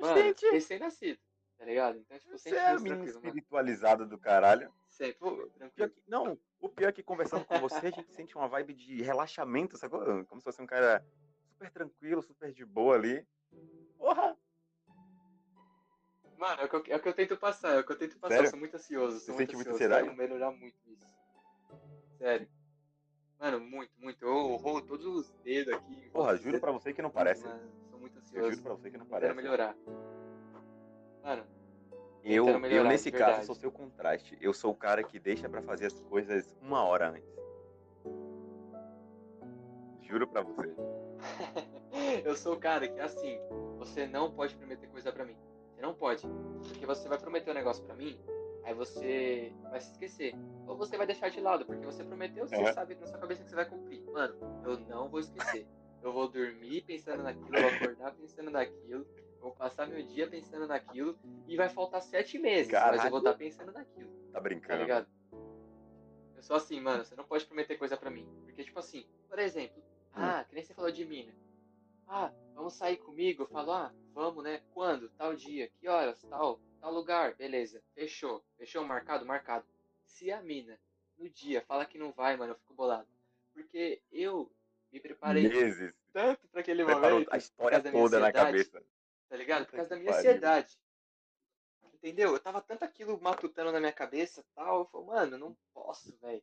Mano, 0.00 0.16
Gente! 0.16 0.46
recém-nascido, 0.50 1.18
tá 1.58 1.64
ligado? 1.64 1.98
Então, 1.98 2.18
tipo, 2.18 2.30
Você 2.36 2.50
é 2.54 2.68
a 2.68 2.74
menina 2.74 2.96
tranquilo, 2.96 3.14
mano. 3.16 3.26
espiritualizada 3.28 4.06
do 4.06 4.18
caralho. 4.18 4.72
Sempre, 4.88 5.14
Pô, 5.18 5.46
tranquilo. 5.56 5.90
que- 5.90 6.02
não, 6.06 6.38
o 6.60 6.68
pior 6.68 6.88
é 6.88 6.92
que 6.92 7.02
conversando 7.02 7.44
com 7.44 7.58
você, 7.60 7.86
a 7.86 7.90
gente 7.90 8.12
sente 8.12 8.36
uma 8.36 8.48
vibe 8.48 8.74
de 8.74 9.02
relaxamento, 9.02 9.76
sacou? 9.76 10.00
Como 10.26 10.40
se 10.40 10.44
fosse 10.44 10.60
um 10.62 10.66
cara 10.66 11.04
super 11.52 11.70
tranquilo, 11.70 12.22
super 12.22 12.52
de 12.52 12.64
boa 12.64 12.94
ali. 12.96 13.26
Porra! 13.98 14.36
Mano, 16.38 16.62
é 16.62 16.64
o, 16.64 16.68
que 16.68 16.90
eu, 16.90 16.94
é 16.94 16.96
o 16.96 17.02
que 17.02 17.08
eu 17.08 17.12
tento 17.14 17.36
passar, 17.36 17.74
é 17.76 17.80
o 17.80 17.84
que 17.84 17.92
eu 17.92 17.98
tento 17.98 18.18
passar. 18.18 18.34
Sério? 18.34 18.46
Eu 18.46 18.50
sou 18.50 18.58
muito 18.58 18.74
ansioso, 18.76 19.18
Você 19.18 19.26
sou 19.26 19.34
muito 19.34 19.46
sente 19.50 19.56
muita 19.56 19.70
ansioso. 19.72 19.84
ansiedade? 19.94 20.04
Quero 20.16 20.16
melhorar 20.16 20.50
muito 20.52 20.76
isso. 20.90 21.06
Sério. 22.16 22.48
Mano, 23.38 23.60
muito, 23.60 23.92
muito. 23.98 24.24
Eu 24.24 24.56
rolo 24.56 24.82
todos 24.82 25.04
os 25.06 25.30
dedos 25.42 25.74
aqui. 25.74 26.10
Porra, 26.10 26.36
juro 26.36 26.58
pra 26.60 26.72
você 26.72 26.92
que 26.94 27.00
não 27.02 27.10
parece. 27.10 27.44
Mano, 27.44 27.89
muito 28.00 28.16
Eu 28.16 28.20
ansioso. 28.22 28.50
juro 28.50 28.62
pra 28.62 28.74
você 28.74 28.90
que 28.90 28.98
não 28.98 29.06
Quero 29.06 29.20
parece. 29.20 29.34
melhorar. 29.36 29.76
Mano, 31.22 31.44
Eu, 32.22 32.44
Tentando 32.44 32.56
eu 32.56 32.60
melhorar, 32.60 32.88
nesse 32.88 33.10
caso, 33.10 33.24
verdade. 33.24 33.46
sou 33.46 33.54
seu 33.54 33.70
contraste. 33.72 34.36
Eu 34.40 34.52
sou 34.52 34.72
o 34.72 34.76
cara 34.76 35.02
que 35.02 35.18
deixa 35.18 35.48
pra 35.48 35.62
fazer 35.62 35.86
as 35.86 35.98
coisas 36.00 36.56
uma 36.60 36.82
hora 36.84 37.10
antes. 37.10 37.30
Juro 40.02 40.26
pra 40.26 40.42
você. 40.42 40.74
eu 42.24 42.34
sou 42.36 42.54
o 42.54 42.58
cara 42.58 42.88
que, 42.88 42.98
assim, 43.00 43.38
você 43.78 44.06
não 44.06 44.30
pode 44.32 44.54
prometer 44.56 44.88
coisa 44.88 45.12
pra 45.12 45.24
mim. 45.24 45.36
Você 45.74 45.80
não 45.82 45.94
pode. 45.94 46.26
Porque 46.68 46.84
você 46.84 47.08
vai 47.08 47.18
prometer 47.18 47.50
um 47.50 47.54
negócio 47.54 47.82
pra 47.84 47.94
mim, 47.94 48.20
aí 48.64 48.74
você 48.74 49.52
vai 49.70 49.80
se 49.80 49.92
esquecer. 49.92 50.34
Ou 50.66 50.76
você 50.76 50.96
vai 50.96 51.06
deixar 51.06 51.28
de 51.30 51.40
lado, 51.40 51.64
porque 51.64 51.84
você 51.86 52.02
prometeu, 52.04 52.46
você 52.48 52.56
Aham. 52.56 52.72
sabe 52.72 52.94
na 52.96 53.06
sua 53.06 53.18
cabeça 53.18 53.42
que 53.44 53.48
você 53.50 53.56
vai 53.56 53.64
cumprir. 53.66 54.02
Mano, 54.10 54.34
eu 54.64 54.78
não 54.80 55.08
vou 55.08 55.20
esquecer. 55.20 55.66
Eu 56.02 56.12
vou 56.12 56.28
dormir 56.28 56.82
pensando 56.82 57.22
naquilo, 57.22 57.56
eu 57.56 57.62
vou 57.62 57.70
acordar 57.70 58.12
pensando 58.14 58.50
naquilo, 58.50 59.06
vou 59.40 59.52
passar 59.52 59.86
meu 59.86 60.02
dia 60.02 60.26
pensando 60.28 60.66
naquilo, 60.66 61.18
e 61.46 61.56
vai 61.56 61.68
faltar 61.68 62.02
sete 62.02 62.38
meses, 62.38 62.72
mas 62.72 62.82
eu 62.82 62.90
Caralho. 62.92 63.10
vou 63.10 63.18
estar 63.18 63.34
pensando 63.34 63.72
naquilo. 63.72 64.10
Tá 64.10 64.32
Tá 64.34 64.40
brincando? 64.40 64.80
ligado? 64.82 65.08
Eu 66.36 66.42
sou 66.42 66.56
assim, 66.56 66.80
mano, 66.80 67.04
você 67.04 67.14
não 67.14 67.24
pode 67.24 67.44
prometer 67.44 67.76
coisa 67.76 67.96
pra 67.96 68.10
mim. 68.10 68.26
Porque, 68.44 68.64
tipo 68.64 68.78
assim, 68.78 69.06
por 69.28 69.38
exemplo, 69.38 69.82
ah, 70.14 70.42
que 70.44 70.54
nem 70.54 70.64
você 70.64 70.72
falou 70.72 70.90
de 70.90 71.04
mina. 71.04 71.34
Ah, 72.08 72.32
vamos 72.54 72.74
sair 72.74 72.96
comigo? 72.96 73.42
Eu 73.42 73.46
falo, 73.48 73.72
ah, 73.72 73.92
vamos, 74.14 74.42
né? 74.42 74.62
Quando? 74.72 75.10
Tal 75.10 75.36
dia, 75.36 75.68
que 75.78 75.86
horas? 75.86 76.22
Tal, 76.22 76.58
tal 76.80 76.92
lugar, 76.94 77.34
beleza. 77.34 77.82
Fechou. 77.94 78.42
Fechou, 78.56 78.82
marcado, 78.84 79.26
marcado. 79.26 79.66
Se 80.04 80.32
a 80.32 80.40
mina, 80.42 80.80
no 81.18 81.28
dia, 81.28 81.60
fala 81.68 81.84
que 81.84 81.98
não 81.98 82.10
vai, 82.10 82.36
mano, 82.36 82.52
eu 82.52 82.56
fico 82.56 82.74
bolado. 82.74 83.06
Porque 83.52 84.00
eu 84.10 84.50
me 84.92 85.00
preparei 85.00 85.48
Meses. 85.48 85.94
tanto 86.12 86.48
pra 86.48 86.60
aquele 86.60 86.84
Preparou 86.84 87.10
momento. 87.12 87.32
a 87.32 87.36
história 87.36 87.80
toda 87.92 88.18
na 88.20 88.32
cabeça. 88.32 88.82
Tá 89.28 89.36
ligado? 89.36 89.66
Por 89.66 89.76
causa 89.76 89.90
da 89.90 89.96
minha 89.96 90.12
ansiedade. 90.12 90.78
Entendeu? 91.94 92.32
Eu 92.32 92.40
tava 92.40 92.60
tanto 92.60 92.84
aquilo 92.84 93.20
matutando 93.20 93.70
na 93.70 93.78
minha 93.78 93.92
cabeça 93.92 94.44
tal. 94.54 94.80
Eu 94.80 94.84
falei, 94.86 95.06
mano, 95.06 95.38
não 95.38 95.56
posso, 95.72 96.16
velho. 96.20 96.42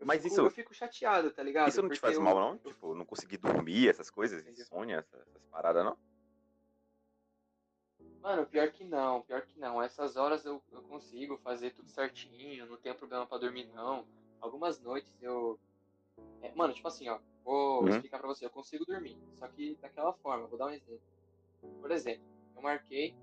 Mas 0.00 0.22
fico- 0.22 0.34
isso- 0.34 0.40
Eu 0.42 0.50
fico 0.50 0.74
chateado, 0.74 1.30
tá 1.30 1.42
ligado? 1.42 1.68
Isso 1.68 1.80
não 1.80 1.88
te 1.88 1.92
Porque 1.92 2.00
faz 2.00 2.16
eu- 2.16 2.22
mal, 2.22 2.34
não? 2.38 2.58
Tipo, 2.58 2.94
não 2.94 3.04
conseguir 3.04 3.36
dormir, 3.38 3.88
essas 3.88 4.10
coisas, 4.10 4.42
Entendeu? 4.42 4.62
insônia, 4.62 4.96
essas, 4.96 5.20
essas 5.28 5.42
paradas, 5.46 5.84
não? 5.84 5.96
Mano, 8.20 8.44
pior 8.46 8.70
que 8.72 8.84
não, 8.84 9.22
pior 9.22 9.42
que 9.42 9.58
não. 9.58 9.80
Essas 9.80 10.16
horas 10.16 10.44
eu, 10.44 10.62
eu 10.72 10.82
consigo 10.82 11.36
fazer 11.38 11.70
tudo 11.70 11.88
certinho, 11.90 12.66
não 12.66 12.76
tenho 12.76 12.94
problema 12.96 13.26
pra 13.26 13.38
dormir, 13.38 13.66
não. 13.72 14.06
Algumas 14.40 14.80
noites 14.80 15.22
eu. 15.22 15.58
É, 16.42 16.52
mano, 16.54 16.72
tipo 16.74 16.88
assim, 16.88 17.08
ó, 17.08 17.18
vou 17.44 17.82
Uhum. 17.82 17.88
explicar 17.88 18.18
pra 18.18 18.28
você, 18.28 18.44
eu 18.46 18.50
consigo 18.50 18.84
dormir. 18.86 19.18
Só 19.34 19.46
que 19.48 19.76
daquela 19.80 20.12
forma, 20.14 20.46
vou 20.46 20.58
dar 20.58 20.66
um 20.66 20.70
exemplo. 20.70 21.00
Por 21.80 21.90
exemplo, 21.90 22.24
eu 22.54 22.62
marquei 22.62 23.14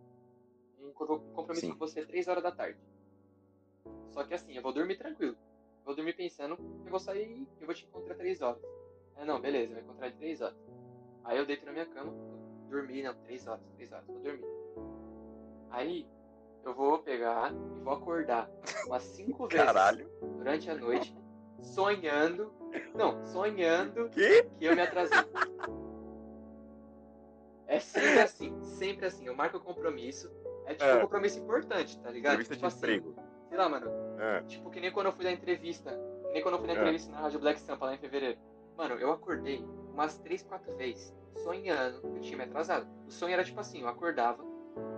um 0.80 0.92
co- 0.94 1.20
compromisso 1.34 1.68
Sim. 1.68 1.74
com 1.74 1.80
você 1.80 2.06
3 2.06 2.28
horas 2.28 2.44
da 2.44 2.52
tarde. 2.52 2.80
Só 4.10 4.24
que 4.24 4.34
assim, 4.34 4.54
eu 4.56 4.62
vou 4.62 4.74
dormir 4.74 4.98
tranquilo. 4.98 5.38
Vou 5.86 5.96
dormir 5.96 6.14
pensando 6.16 6.56
que 6.56 6.64
eu 6.88 6.92
vou 6.92 7.00
sair, 7.00 7.48
eu 7.60 7.66
vou 7.66 7.76
te 7.76 7.86
encontrar 7.86 8.16
3 8.16 8.42
horas. 8.42 8.62
É, 9.16 9.26
não, 9.26 9.40
beleza, 9.40 9.74
vai 9.74 9.84
encontrar 9.84 10.10
de 10.10 10.18
3 10.18 10.42
horas. 10.42 10.58
Aí 11.24 11.38
eu 11.38 11.46
deito 11.46 11.66
na 11.66 11.72
minha 11.72 11.86
cama, 11.86 12.12
vou 12.12 12.70
dormir, 12.70 13.04
não, 13.04 13.14
3 13.24 13.46
horas, 13.48 13.64
3 13.76 13.92
horas, 13.92 14.06
vou 14.08 14.20
dormir. 14.22 14.46
Aí 15.70 16.08
eu 16.64 16.74
vou 16.74 17.00
pegar 17.00 17.52
e 17.54 17.80
vou 17.82 17.94
acordar 17.94 18.50
umas 18.86 19.04
5 19.04 19.48
vezes 19.48 19.68
durante 20.38 20.70
a 20.70 20.76
noite, 20.76 21.16
sonhando. 21.62 22.54
Não, 22.96 23.26
sonhando 23.26 24.10
Que? 24.10 24.44
que 24.44 24.66
eu 24.66 24.76
me 24.76 24.82
atrasei. 24.82 25.18
É 27.68 27.80
sempre 27.80 28.20
assim, 28.20 28.62
sempre 28.64 29.06
assim. 29.08 29.26
Eu 29.26 29.36
marco 29.36 29.58
o 29.58 29.60
compromisso. 29.62 30.32
É 30.66 30.74
tipo 30.74 30.84
É. 30.84 30.96
um 30.98 31.02
compromisso 31.02 31.40
importante, 31.40 32.00
tá 32.00 32.10
ligado? 32.10 32.34
Entrevista 32.42 32.54
de 32.56 32.60
tipo 32.60 32.68
assim, 32.68 32.78
emprego. 32.78 33.16
sei 33.50 33.58
lá, 33.58 33.70
mano. 33.70 33.90
É. 34.20 34.42
Tipo, 34.44 34.70
que 34.70 34.80
nem 34.80 34.92
quando 34.92 35.08
eu 35.08 35.12
fui 35.12 35.24
dar 35.24 35.32
entrevista. 35.32 35.92
Que 36.28 36.34
nem 36.34 36.42
quando 36.42 36.56
eu 36.56 36.60
fui 36.60 36.68
na 36.68 36.74
É. 36.74 36.78
entrevista 36.78 37.12
na 37.12 37.20
Rádio 37.20 37.40
Black 37.40 37.60
Sampa 37.60 37.86
lá 37.86 37.94
em 37.96 37.98
fevereiro. 37.98 38.38
Mano, 38.78 38.96
eu 38.96 39.12
acordei 39.12 39.64
umas 39.92 40.18
3, 40.20 40.42
4 40.44 40.76
vezes, 40.76 41.14
sonhando 41.44 42.02
que 42.02 42.08
eu 42.08 42.22
tinha 42.22 42.38
me 42.38 42.44
atrasado. 42.44 42.88
O 43.08 43.12
sonho 43.12 43.34
era 43.34 43.44
tipo 43.44 43.60
assim, 43.60 43.82
eu 43.82 43.88
acordava 43.88 44.44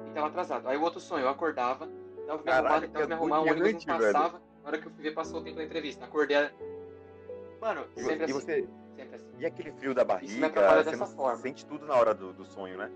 e 0.07 0.11
tava 0.11 0.27
atrasado. 0.27 0.67
Aí 0.67 0.77
o 0.77 0.81
outro 0.81 0.99
sonho, 0.99 1.23
eu 1.25 1.29
acordava, 1.29 1.87
tava 2.25 2.37
me 2.39 2.43
Caralho, 2.45 2.67
arrumando, 2.67 2.91
tava 2.93 3.07
me 3.07 3.13
arrumando, 3.13 3.39
o 3.39 3.41
ônibus 3.51 3.59
não 3.59 3.67
agoniante, 3.67 3.85
velho. 3.87 4.13
passava. 4.13 4.41
Na 4.63 4.69
hora 4.69 4.77
que 4.79 4.87
eu 4.87 4.91
fui 4.91 5.03
ver, 5.03 5.11
passou 5.13 5.39
o 5.41 5.43
tempo 5.43 5.57
da 5.57 5.63
entrevista. 5.63 6.05
Acordei. 6.05 6.49
Mano, 7.65 7.87
E, 7.95 7.99
sempre 8.03 8.19
e 8.19 8.23
assim. 8.25 8.33
você. 8.33 8.69
Sempre 8.95 9.15
assim. 9.15 9.25
E 9.39 9.45
aquele 9.45 9.71
frio 9.71 9.95
da 9.95 10.03
barriga, 10.05 10.33
me 10.37 10.45
atrapalha 10.45 10.83
você 10.83 10.95
não 10.95 11.07
forma. 11.07 11.37
sente 11.37 11.65
tudo 11.65 11.83
na 11.87 11.95
hora 11.95 12.13
do, 12.13 12.31
do 12.31 12.45
sonho, 12.45 12.77
né? 12.77 12.91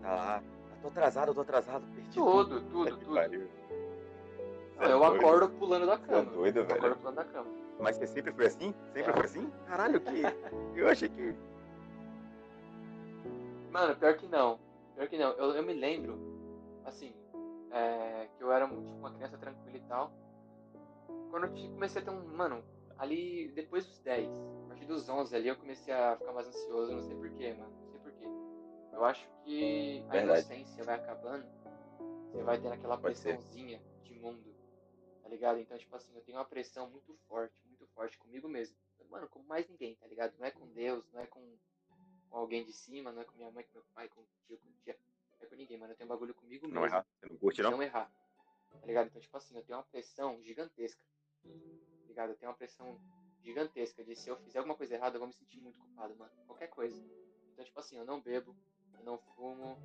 Tá 0.00 0.14
lá. 0.14 0.36
Ah, 0.38 0.76
tô 0.80 0.88
atrasado, 0.88 1.34
tô 1.34 1.40
atrasado, 1.42 1.84
perdi 1.94 2.10
Tudo, 2.14 2.62
tudo, 2.62 2.96
que 2.96 3.04
tudo. 3.04 3.14
pariu. 3.14 3.46
Não, 4.76 4.84
eu 4.86 4.98
doido. 4.98 5.16
acordo 5.16 5.48
pulando 5.50 5.86
da 5.86 5.96
Você 5.98 6.02
é 6.04 6.06
cama. 6.06 6.30
doido, 6.32 6.56
Eu 6.60 6.64
velho. 6.66 6.78
acordo 6.78 6.96
pulando 6.96 7.14
da 7.16 7.24
cama. 7.24 7.50
Mas 7.78 7.96
você 7.96 8.06
sempre 8.06 8.32
foi 8.32 8.46
assim? 8.46 8.74
Sempre 8.94 9.12
foi 9.12 9.24
assim? 9.24 9.52
Caralho, 9.66 10.00
que. 10.00 10.22
Eu 10.74 10.88
achei 10.88 11.08
que. 11.10 11.34
Mano, 13.70 13.94
pior 13.96 14.16
que 14.16 14.26
não. 14.28 14.58
Pior 14.94 15.08
que 15.08 15.18
não. 15.18 15.30
Eu, 15.32 15.56
eu 15.56 15.62
me 15.62 15.74
lembro, 15.74 16.18
assim, 16.86 17.12
é, 17.70 18.28
que 18.36 18.42
eu 18.44 18.50
era 18.52 18.66
tipo, 18.66 18.80
uma 18.98 19.10
criança 19.12 19.36
tranquila 19.36 19.76
e 19.76 19.80
tal. 19.82 20.12
Quando 21.30 21.44
eu 21.46 21.70
comecei 21.72 22.00
a 22.00 22.04
ter 22.04 22.10
um. 22.10 22.24
Mano, 22.36 22.62
ali 22.98 23.48
depois 23.48 23.86
dos 23.86 23.98
10, 24.00 24.28
a 24.64 24.68
partir 24.68 24.86
dos 24.86 25.08
11 25.08 25.34
ali, 25.36 25.48
eu 25.48 25.56
comecei 25.56 25.92
a 25.92 26.16
ficar 26.16 26.32
mais 26.32 26.46
ansioso. 26.48 26.92
Não 26.92 27.02
sei 27.02 27.16
porquê, 27.16 27.52
mano. 27.54 27.72
Não 27.80 27.88
sei 27.90 28.00
porquê. 28.00 28.24
Eu 28.92 29.04
acho 29.04 29.28
que 29.44 30.02
a 30.08 30.12
Verdade. 30.12 30.40
inocência 30.40 30.84
vai 30.84 30.94
acabando. 30.96 31.46
Você 32.30 32.42
vai 32.42 32.60
tendo 32.60 32.72
aquela 32.74 32.96
Pode 32.98 33.16
ser. 33.18 33.34
pressãozinha 33.36 33.80
de 34.02 34.14
mundo. 34.14 34.54
Tá 35.22 35.28
ligado? 35.28 35.58
Então, 35.58 35.76
tipo 35.78 35.94
assim, 35.96 36.14
eu 36.14 36.22
tenho 36.22 36.38
uma 36.38 36.44
pressão 36.44 36.88
muito 36.90 37.14
forte, 37.28 37.54
muito 37.66 37.86
forte 37.88 38.18
comigo 38.18 38.48
mesmo. 38.48 38.76
Mano, 39.10 39.28
como 39.28 39.44
mais 39.46 39.68
ninguém, 39.68 39.94
tá 39.96 40.06
ligado? 40.06 40.34
Não 40.38 40.46
é 40.46 40.50
com 40.50 40.66
Deus, 40.72 41.04
não 41.12 41.20
é 41.20 41.26
com, 41.26 41.40
com 42.28 42.36
alguém 42.36 42.64
de 42.64 42.72
cima, 42.72 43.12
não 43.12 43.22
é 43.22 43.24
com 43.24 43.36
minha 43.36 43.50
mãe, 43.50 43.64
com 43.64 43.78
meu 43.78 43.84
pai, 43.94 44.08
com 44.08 44.22
tio, 44.46 44.58
com 44.58 44.68
tia. 44.82 44.96
Não 45.38 45.46
é 45.46 45.48
com 45.48 45.54
ninguém, 45.56 45.78
mano. 45.78 45.92
Eu 45.92 45.96
tenho 45.96 46.08
um 46.08 46.12
bagulho 46.12 46.34
comigo 46.34 46.66
Não 46.66 46.82
mesmo. 46.82 46.86
errar. 46.86 47.06
Você 47.20 47.26
não 47.26 47.36
curte, 47.36 47.62
Não 47.62 47.70
não? 47.72 47.82
errar. 47.82 48.10
Tá 48.80 48.86
ligado? 48.86 49.06
Então, 49.06 49.20
tipo 49.20 49.36
assim, 49.36 49.56
eu 49.56 49.62
tenho 49.62 49.78
uma 49.78 49.84
pressão 49.84 50.42
gigantesca. 50.42 51.00
Ligado? 52.14 52.30
Eu 52.30 52.36
tenho 52.36 52.52
uma 52.52 52.56
pressão 52.56 52.96
gigantesca 53.42 54.04
de 54.04 54.14
se 54.14 54.28
eu 54.30 54.36
fizer 54.36 54.60
alguma 54.60 54.76
coisa 54.76 54.94
errada, 54.94 55.16
eu 55.16 55.18
vou 55.18 55.26
me 55.26 55.34
sentir 55.34 55.60
muito 55.60 55.80
culpado, 55.80 56.14
mano. 56.16 56.30
Qualquer 56.46 56.68
coisa. 56.68 56.96
Então, 57.52 57.64
tipo 57.64 57.80
assim, 57.80 57.96
eu 57.96 58.04
não 58.04 58.20
bebo, 58.20 58.54
eu 58.96 59.04
não 59.04 59.18
fumo, 59.18 59.76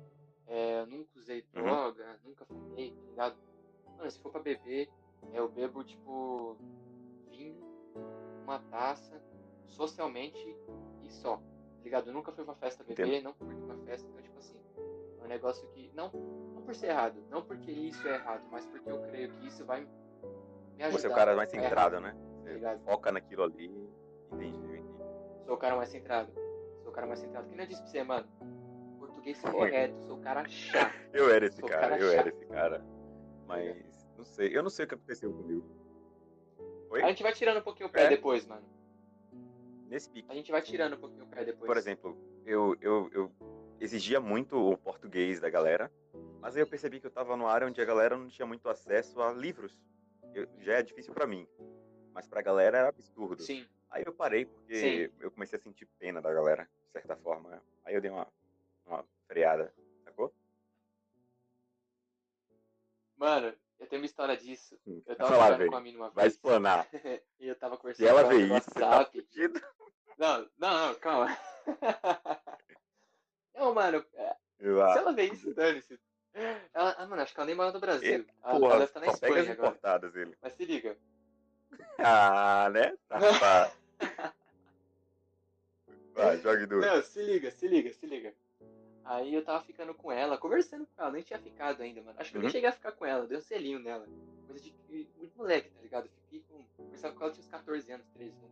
é, 0.46 0.82
eu 0.82 0.86
nunca 0.86 1.10
usei 1.18 1.44
Uhum. 1.56 1.64
droga, 1.64 2.20
nunca 2.22 2.44
fumei, 2.44 2.92
tá 2.92 3.02
ligado? 3.10 3.36
Mano, 3.98 4.08
se 4.08 4.20
for 4.20 4.30
pra 4.30 4.40
beber, 4.40 4.88
eu 5.32 5.48
bebo, 5.48 5.82
tipo, 5.82 6.56
vinho, 7.28 7.60
uma 8.44 8.60
taça, 8.60 9.20
socialmente 9.66 10.38
e 11.02 11.10
só. 11.10 11.36
Tá 11.36 11.82
ligado? 11.82 12.10
Eu 12.10 12.14
nunca 12.14 12.30
fui 12.30 12.44
pra 12.44 12.54
festa 12.54 12.84
beber, 12.84 13.22
não 13.22 13.32
curto 13.32 13.60
uma 13.64 13.76
festa, 13.78 14.08
então, 14.08 14.22
tipo 14.22 14.38
assim, 14.38 14.60
é 15.18 15.24
um 15.24 15.26
negócio 15.26 15.66
que. 15.70 15.90
Não, 15.94 16.12
não 16.54 16.62
por 16.62 16.76
ser 16.76 16.90
errado, 16.90 17.20
não 17.28 17.42
porque 17.42 17.72
isso 17.72 18.06
é 18.06 18.14
errado, 18.14 18.46
mas 18.52 18.64
porque 18.66 18.88
eu 18.88 19.02
creio 19.08 19.34
que 19.34 19.48
isso 19.48 19.64
vai 19.64 19.84
ajudar. 20.82 20.98
Você 21.00 21.06
é 21.06 21.10
o 21.10 21.14
cara 21.14 21.36
mais 21.36 21.52
a 21.52 21.56
errar, 21.56 21.64
centrado, 21.68 22.00
né? 22.00 22.16
Tá 22.60 22.74
Você 22.74 22.84
foca 22.84 23.12
naquilo 23.12 23.42
ali. 23.44 23.66
Entendi, 24.32 24.56
entendi. 24.58 24.88
Sou 25.46 25.54
o 25.54 25.58
cara 25.58 25.76
mais 25.76 25.88
centrado. 25.88 26.32
Sou 26.82 26.90
o 26.90 26.92
cara 26.92 27.06
mais 27.06 27.20
centrado. 27.20 27.48
Que 27.48 27.54
nem 27.56 27.64
eu 27.64 27.68
disse 27.68 27.82
pra 27.82 27.90
você, 27.90 28.02
mano. 28.02 28.28
Português 28.98 29.40
correto, 29.40 30.00
sou 30.02 30.16
o 30.16 30.20
cara 30.20 30.46
chato. 30.48 30.94
Eu 31.12 31.30
era 31.30 31.46
esse 31.46 31.60
cara, 31.62 31.80
cara 31.80 31.98
eu 31.98 32.08
era 32.10 32.24
chato. 32.24 32.28
esse 32.34 32.46
cara. 32.46 32.84
Mas 33.46 34.06
não 34.16 34.24
sei, 34.24 34.56
eu 34.56 34.62
não 34.62 34.70
sei 34.70 34.84
o 34.84 34.88
que 34.88 34.94
aconteceu 34.94 35.32
comigo. 35.32 35.64
Oi? 36.90 37.02
A 37.02 37.08
gente 37.08 37.22
vai 37.22 37.32
tirando 37.32 37.58
um 37.58 37.62
pouquinho 37.62 37.88
o 37.88 37.92
pé 37.92 38.04
É. 38.04 38.08
depois, 38.08 38.46
mano. 38.46 38.62
Nesse 39.88 40.08
pique. 40.08 40.30
A 40.30 40.34
gente 40.34 40.50
vai 40.52 40.62
tirando 40.62 40.94
um 40.94 41.00
pouquinho 41.00 41.24
o 41.24 41.26
pé 41.26 41.44
depois. 41.44 41.66
Por 41.66 41.76
exemplo, 41.76 42.16
eu, 42.46 42.76
eu, 42.80 43.10
eu 43.12 43.32
exigia 43.80 44.20
muito 44.20 44.56
o 44.56 44.76
português 44.76 45.40
da 45.40 45.50
galera, 45.50 45.90
mas 46.40 46.54
aí 46.56 46.62
eu 46.62 46.66
percebi 46.66 47.00
que 47.00 47.06
eu 47.06 47.10
tava 47.10 47.36
numa 47.36 47.50
área 47.50 47.66
onde 47.66 47.80
a 47.80 47.84
galera 47.84 48.16
não 48.16 48.28
tinha 48.28 48.46
muito 48.46 48.68
acesso 48.68 49.20
a 49.20 49.32
livros. 49.32 49.76
Eu- 50.34 50.48
já 50.60 50.74
é 50.78 50.82
difícil 50.82 51.12
pra 51.12 51.26
mim, 51.26 51.46
mas 52.12 52.26
pra 52.26 52.42
galera 52.42 52.78
era 52.78 52.88
absurdo. 52.88 53.42
Sim. 53.42 53.66
Aí 53.90 54.04
eu 54.06 54.12
parei 54.14 54.46
porque 54.46 54.74
Sim. 55.08 55.14
eu 55.20 55.30
comecei 55.30 55.58
a 55.58 55.62
sentir 55.62 55.86
pena 55.98 56.20
da 56.22 56.32
galera, 56.32 56.64
de 56.86 56.92
certa 56.92 57.16
forma. 57.16 57.60
Aí 57.84 57.94
eu 57.94 58.00
dei 58.00 58.10
uma, 58.10 58.26
uma 58.86 59.04
freada, 59.26 59.74
sacou? 60.04 60.32
Mano, 63.16 63.52
eu 63.78 63.86
tenho 63.86 64.00
uma 64.02 64.06
história 64.06 64.36
disso. 64.36 64.78
Hum, 64.86 65.02
Eu 65.06 65.16
vai 65.16 65.16
tava 65.16 65.36
falando 65.36 65.66
com 65.68 65.76
a 65.76 65.80
mina 65.80 65.98
uma 65.98 66.10
Vai 66.10 66.24
vez. 66.24 66.34
explanar. 66.34 66.88
e 67.40 67.46
eu 67.48 67.56
tava 67.56 67.76
conversando 67.76 68.06
ela 68.06 68.22
com 68.24 68.30
ela 68.30 68.40
no 68.40 68.48
tá 68.48 68.54
WhatsApp. 68.54 69.20
fudido. 69.22 69.60
Não, 70.16 70.50
não, 70.58 70.86
não, 70.88 70.94
calma. 70.96 71.26
não, 73.54 73.74
mano, 73.74 74.04
é, 74.14 74.36
Eu, 74.58 74.76
se 74.76 74.82
ah, 74.82 74.94
ela 74.98 75.12
vê 75.12 75.24
isso, 75.24 75.52
dane-se. 75.52 75.98
Ela, 76.72 76.94
ah, 76.98 77.06
mano, 77.06 77.22
acho 77.22 77.34
que 77.34 77.40
ela 77.40 77.46
nem 77.46 77.56
mora 77.56 77.72
no 77.72 77.80
Brasil. 77.80 78.24
Ela, 78.42 78.50
ela 78.52 78.60
porra, 78.60 78.72
deve 78.74 78.84
estar 78.84 79.00
na 79.00 79.06
pega 79.06 79.14
as 79.14 79.14
Espanha 79.14 79.52
agora. 79.52 79.68
importadas 79.68 80.16
ele. 80.16 80.36
Mas 80.40 80.52
se 80.54 80.64
liga. 80.64 80.96
Ah, 81.98 82.70
né? 82.72 82.96
Vai, 86.14 86.38
jogue 86.38 86.66
duro. 86.66 86.86
Não, 86.86 87.02
se 87.02 87.22
liga, 87.22 87.50
se 87.50 87.66
liga, 87.68 87.92
se 87.92 88.06
liga. 88.06 88.34
Aí 89.04 89.34
eu 89.34 89.44
tava 89.44 89.64
ficando 89.64 89.94
com 89.94 90.12
ela, 90.12 90.38
conversando 90.38 90.86
com 90.86 91.02
ela, 91.02 91.10
nem 91.12 91.22
tinha 91.22 91.38
ficado 91.38 91.82
ainda, 91.82 92.02
mano. 92.02 92.18
Acho 92.20 92.30
que 92.30 92.36
eu 92.36 92.40
nem 92.40 92.48
Uhum. 92.48 92.52
cheguei 92.52 92.68
a 92.68 92.72
ficar 92.72 92.92
com 92.92 93.04
ela, 93.06 93.26
dei 93.26 93.38
um 93.38 93.40
selinho 93.40 93.78
nela. 93.78 94.06
Coisa 94.46 94.62
de 94.62 95.08
muito 95.16 95.36
moleque, 95.36 95.70
tá 95.70 95.80
ligado? 95.82 96.06
Eu 96.06 96.12
Fiquei 96.24 96.40
com. 96.48 96.64
Conversava 96.76 97.14
com 97.14 97.24
ela, 97.24 97.32
tinha 97.32 97.42
uns 97.44 97.50
14 97.50 97.92
anos, 97.92 98.06
13 98.14 98.36
anos. 98.36 98.50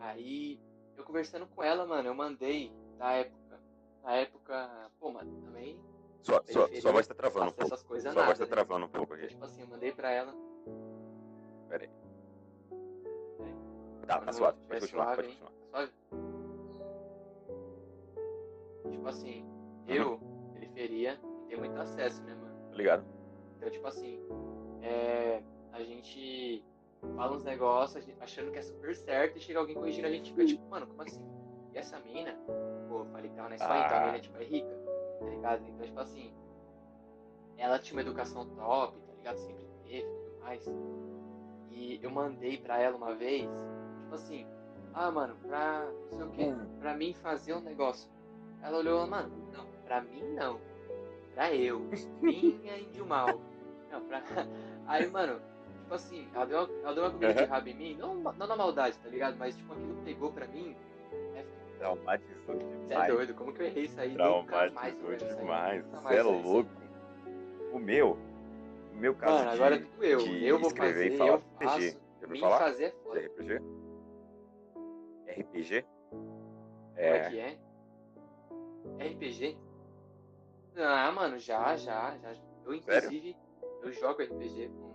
Aí, 0.00 0.60
eu 0.96 1.04
conversando 1.04 1.46
com 1.46 1.62
ela, 1.62 1.86
mano, 1.86 2.08
eu 2.08 2.14
mandei 2.14 2.70
na 2.98 3.12
época. 3.14 3.60
Na 4.02 4.14
época, 4.16 4.90
pô, 5.00 5.10
mano, 5.10 5.42
também. 5.42 5.80
Sua, 6.24 6.42
sua, 6.48 6.68
sua 6.80 6.90
voz 6.92 7.06
tá 7.06 7.14
travando 7.14 7.50
um 7.50 7.52
pouco. 7.52 7.74
essas 7.74 7.82
coisas 7.82 8.12
Sua 8.12 8.22
nada, 8.22 8.26
voz 8.34 8.38
tá 8.38 8.44
né? 8.46 8.50
travando 8.50 8.86
um 8.86 8.88
pouco 8.88 9.12
aqui. 9.14 9.26
tipo 9.28 9.44
assim, 9.44 9.60
eu 9.60 9.66
mandei 9.68 9.92
pra 9.92 10.10
ela. 10.10 10.34
Pera 11.68 11.84
aí. 11.84 11.90
Tá, 14.06 14.18
tá 14.20 14.32
suave. 14.32 14.58
Pode 14.66 14.80
continuar, 14.80 15.04
suave, 15.04 15.16
pode 15.16 15.28
hein? 15.28 15.38
continuar. 15.38 15.52
Tá 15.70 15.78
suave? 15.78 15.92
Tipo 18.90 19.08
assim, 19.08 19.44
eu, 19.86 20.18
periferia, 20.54 21.18
não 21.22 21.46
tenho 21.46 21.60
muito 21.60 21.78
acesso, 21.78 22.22
né, 22.22 22.34
mano? 22.34 22.54
Tá 22.70 22.76
ligado? 22.76 23.04
Então, 23.58 23.70
tipo 23.70 23.86
assim, 23.86 24.20
é, 24.82 25.42
a 25.72 25.82
gente 25.82 26.64
fala 27.16 27.36
uns 27.36 27.44
negócios 27.44 28.02
achando 28.20 28.50
que 28.50 28.58
é 28.58 28.62
super 28.62 28.94
certo 28.96 29.36
e 29.36 29.40
chega 29.40 29.58
alguém 29.58 29.74
corrigindo 29.74 30.06
a 30.06 30.10
gente 30.10 30.30
fica 30.30 30.46
tipo, 30.46 30.66
mano, 30.70 30.86
como 30.86 31.02
assim? 31.02 31.22
E 31.74 31.78
essa 31.78 31.98
mina, 32.00 32.32
pô, 32.88 33.00
eu 33.00 33.06
falei 33.06 33.28
que 33.30 33.36
tava 33.36 33.48
na 33.50 33.56
Espanha, 33.56 33.84
então 33.86 33.96
a 33.96 34.00
Ah. 34.02 34.06
mina 34.06 34.20
tipo, 34.20 34.36
é 34.38 34.44
rica, 34.44 34.83
tá 35.24 35.30
ligado? 35.30 35.68
Então, 35.68 35.86
tipo 35.86 36.00
assim, 36.00 36.32
ela 37.56 37.78
tinha 37.78 37.96
uma 37.96 38.02
educação 38.02 38.46
top, 38.46 38.98
tá 39.00 39.12
ligado? 39.14 39.36
Sempre 39.38 39.64
teve 39.84 40.06
e 40.06 40.22
tudo 40.22 40.40
mais. 40.40 40.66
E 41.70 41.98
eu 42.02 42.10
mandei 42.10 42.58
pra 42.58 42.78
ela 42.80 42.96
uma 42.96 43.14
vez, 43.14 43.48
tipo 44.02 44.14
assim, 44.14 44.46
ah, 44.92 45.10
mano, 45.10 45.36
pra 45.42 45.90
não 46.12 46.18
sei 46.18 46.26
o 46.26 46.30
quê, 46.30 46.54
pra 46.78 46.94
mim 46.94 47.14
fazer 47.14 47.54
um 47.54 47.60
negócio. 47.60 48.10
Ela 48.62 48.78
olhou, 48.78 49.06
mano, 49.06 49.30
não, 49.52 49.66
pra 49.84 50.00
mim 50.00 50.22
não. 50.34 50.60
Pra 51.34 51.52
eu. 51.52 51.80
Minha 52.22 52.78
índio 52.78 53.04
mal. 53.04 53.26
Não, 53.90 54.00
pra. 54.06 54.22
Aí, 54.86 55.06
mano, 55.08 55.40
tipo 55.82 55.94
assim, 55.94 56.28
ela 56.34 56.46
deu 56.46 56.58
uma, 56.58 56.70
ela 56.82 56.94
deu 56.94 57.04
uma 57.04 57.10
comida 57.10 57.34
de 57.34 57.44
rabo 57.44 57.68
em 57.68 57.74
mim, 57.74 57.96
não, 57.96 58.14
não 58.14 58.46
na 58.46 58.56
maldade, 58.56 58.98
tá 58.98 59.08
ligado? 59.08 59.36
Mas 59.36 59.56
tipo, 59.56 59.72
aquilo 59.72 60.02
pegou 60.04 60.32
pra 60.32 60.48
mim. 60.48 60.76
É, 61.84 61.94
Traumatizou 61.94 62.54
você 62.56 62.62
é 62.64 62.88
demais. 62.88 63.12
doido, 63.14 63.34
como 63.34 63.52
que 63.52 63.62
eu 63.62 63.66
errei 63.66 63.84
isso 63.84 64.00
aí? 64.00 64.16
Mais 64.16 64.46
Traumatizou 64.46 65.10
aí. 65.10 65.16
demais. 65.36 65.84
Você 65.86 66.00
mais 66.00 66.18
é 66.18 66.22
louco. 66.22 66.70
O 67.72 67.78
meu, 67.78 68.18
o 68.92 68.96
meu 68.96 69.14
caso 69.14 69.38
Mano, 69.38 69.50
agora 69.50 69.74
é 69.74 69.78
de, 69.78 69.84
tudo 69.84 70.04
eu. 70.04 70.18
de 70.18 70.46
Eu 70.46 70.58
vou 70.58 70.68
escrever 70.68 70.94
fazer, 70.94 71.12
e 71.14 71.16
falar 71.18 71.30
eu 71.30 71.36
RPG. 71.36 71.64
faço. 71.64 71.80
Já 71.80 71.96
ouviu 72.22 72.28
Mim 72.30 72.40
falar? 72.40 72.58
fazer 72.58 72.84
é 72.84 72.88
De 72.90 72.96
foda. 73.02 73.20
RPG? 73.20 73.62
RPG? 75.40 75.86
Como 76.10 76.24
é 76.96 77.30
que 77.30 77.38
é? 77.40 77.58
RPG? 79.08 79.58
Ah, 80.76 81.12
mano, 81.12 81.38
já, 81.38 81.76
já, 81.76 82.16
já. 82.18 82.34
Eu, 82.64 82.74
inclusive, 82.74 83.36
eu 83.82 83.92
jogo 83.92 84.22
RPG 84.22 84.68
com. 84.68 84.94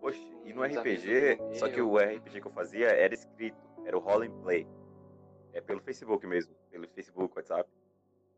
Poxa, 0.00 0.18
e 0.44 0.52
no 0.52 0.62
RPG, 0.64 1.38
só 1.54 1.68
que 1.68 1.80
o 1.80 1.96
RPG 1.98 2.40
que 2.40 2.46
eu 2.46 2.52
fazia 2.52 2.88
era 2.88 3.12
escrito, 3.14 3.58
era 3.84 3.96
o 3.96 4.00
Roll 4.00 4.22
and 4.22 4.40
Play. 4.42 4.66
É 5.52 5.60
pelo 5.60 5.80
Facebook 5.80 6.26
mesmo, 6.26 6.54
pelo 6.70 6.88
Facebook, 6.88 7.36
WhatsApp. 7.36 7.68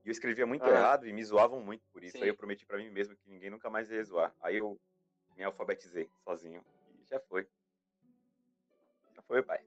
E 0.05 0.09
eu 0.09 0.13
escrevia 0.13 0.47
muito 0.47 0.63
Aham. 0.65 0.73
errado 0.73 1.07
e 1.07 1.13
me 1.13 1.25
zoavam 1.25 1.61
muito 1.61 1.85
por 1.93 2.03
isso. 2.03 2.17
Sim. 2.17 2.25
Aí 2.25 2.29
eu 2.29 2.37
prometi 2.37 2.67
pra 2.67 2.77
mim 2.79 2.91
mesmo 2.91 3.17
que 3.17 3.29
ninguém 3.29 3.51
nunca 3.51 3.71
mais 3.71 3.91
ia 3.91 4.03
zoar. 4.03 4.35
Aí 4.41 4.57
eu 4.59 4.81
me 5.37 5.45
alfabetizei 5.45 6.11
sozinho 6.25 6.65
e 6.99 7.05
já 7.05 7.21
foi. 7.21 7.47
Já 9.15 9.23
foi, 9.23 9.43
pai. 9.43 9.65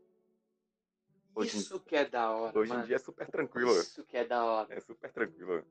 Hoje, 1.35 1.55
em- 1.57 1.59
Isso 1.59 1.79
que 1.81 1.95
é 1.95 2.05
da 2.05 2.31
hora, 2.31 2.57
hoje 2.57 2.71
em 2.71 2.75
mano. 2.75 2.87
dia 2.87 2.95
é 2.95 2.99
super 2.99 3.27
tranquilo. 3.29 3.71
Isso 3.71 4.03
que 4.05 4.17
é 4.17 4.25
da 4.25 4.43
hora. 4.43 4.73
É 4.73 4.79
super 4.79 5.11
tranquilo. 5.11 5.65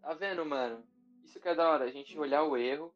Tá 0.00 0.14
vendo, 0.14 0.44
mano? 0.44 0.84
Isso 1.22 1.38
que 1.40 1.48
é 1.48 1.54
da 1.54 1.70
hora, 1.70 1.84
a 1.84 1.90
gente 1.90 2.18
olhar 2.18 2.42
o 2.42 2.56
erro. 2.56 2.92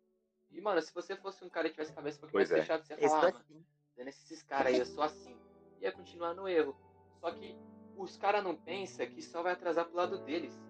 E, 0.51 0.61
mano, 0.61 0.81
se 0.83 0.93
você 0.93 1.17
fosse 1.17 1.45
um 1.45 1.49
cara 1.49 1.69
que 1.69 1.75
tivesse 1.75 1.93
cabeça 1.93 2.19
um 2.19 2.21
pouquinho 2.23 2.39
Pois 2.41 2.51
mais 2.51 2.61
é. 2.61 2.63
fechada, 2.65 2.83
você 2.85 2.95
ia 2.95 3.09
falar, 3.09 3.29
ah, 3.29 3.33
mano, 3.33 3.67
dando 3.97 4.09
esses 4.09 4.43
caras 4.43 4.73
aí, 4.73 4.79
eu 4.79 4.87
sou 4.87 5.05
assim. 5.05 5.37
Ia 5.81 5.93
continuar 5.93 6.35
no 6.35 6.49
erro. 6.49 6.77
Só 7.21 7.31
que 7.31 7.57
os 7.97 8.17
caras 8.17 8.45
não 8.45 8.55
pensam 8.55 9.07
que 9.07 9.23
só 9.23 9.43
vai 9.43 9.53
atrasar 9.53 9.87
pro 9.87 9.97
lado 9.97 10.19
deles. 10.19 10.61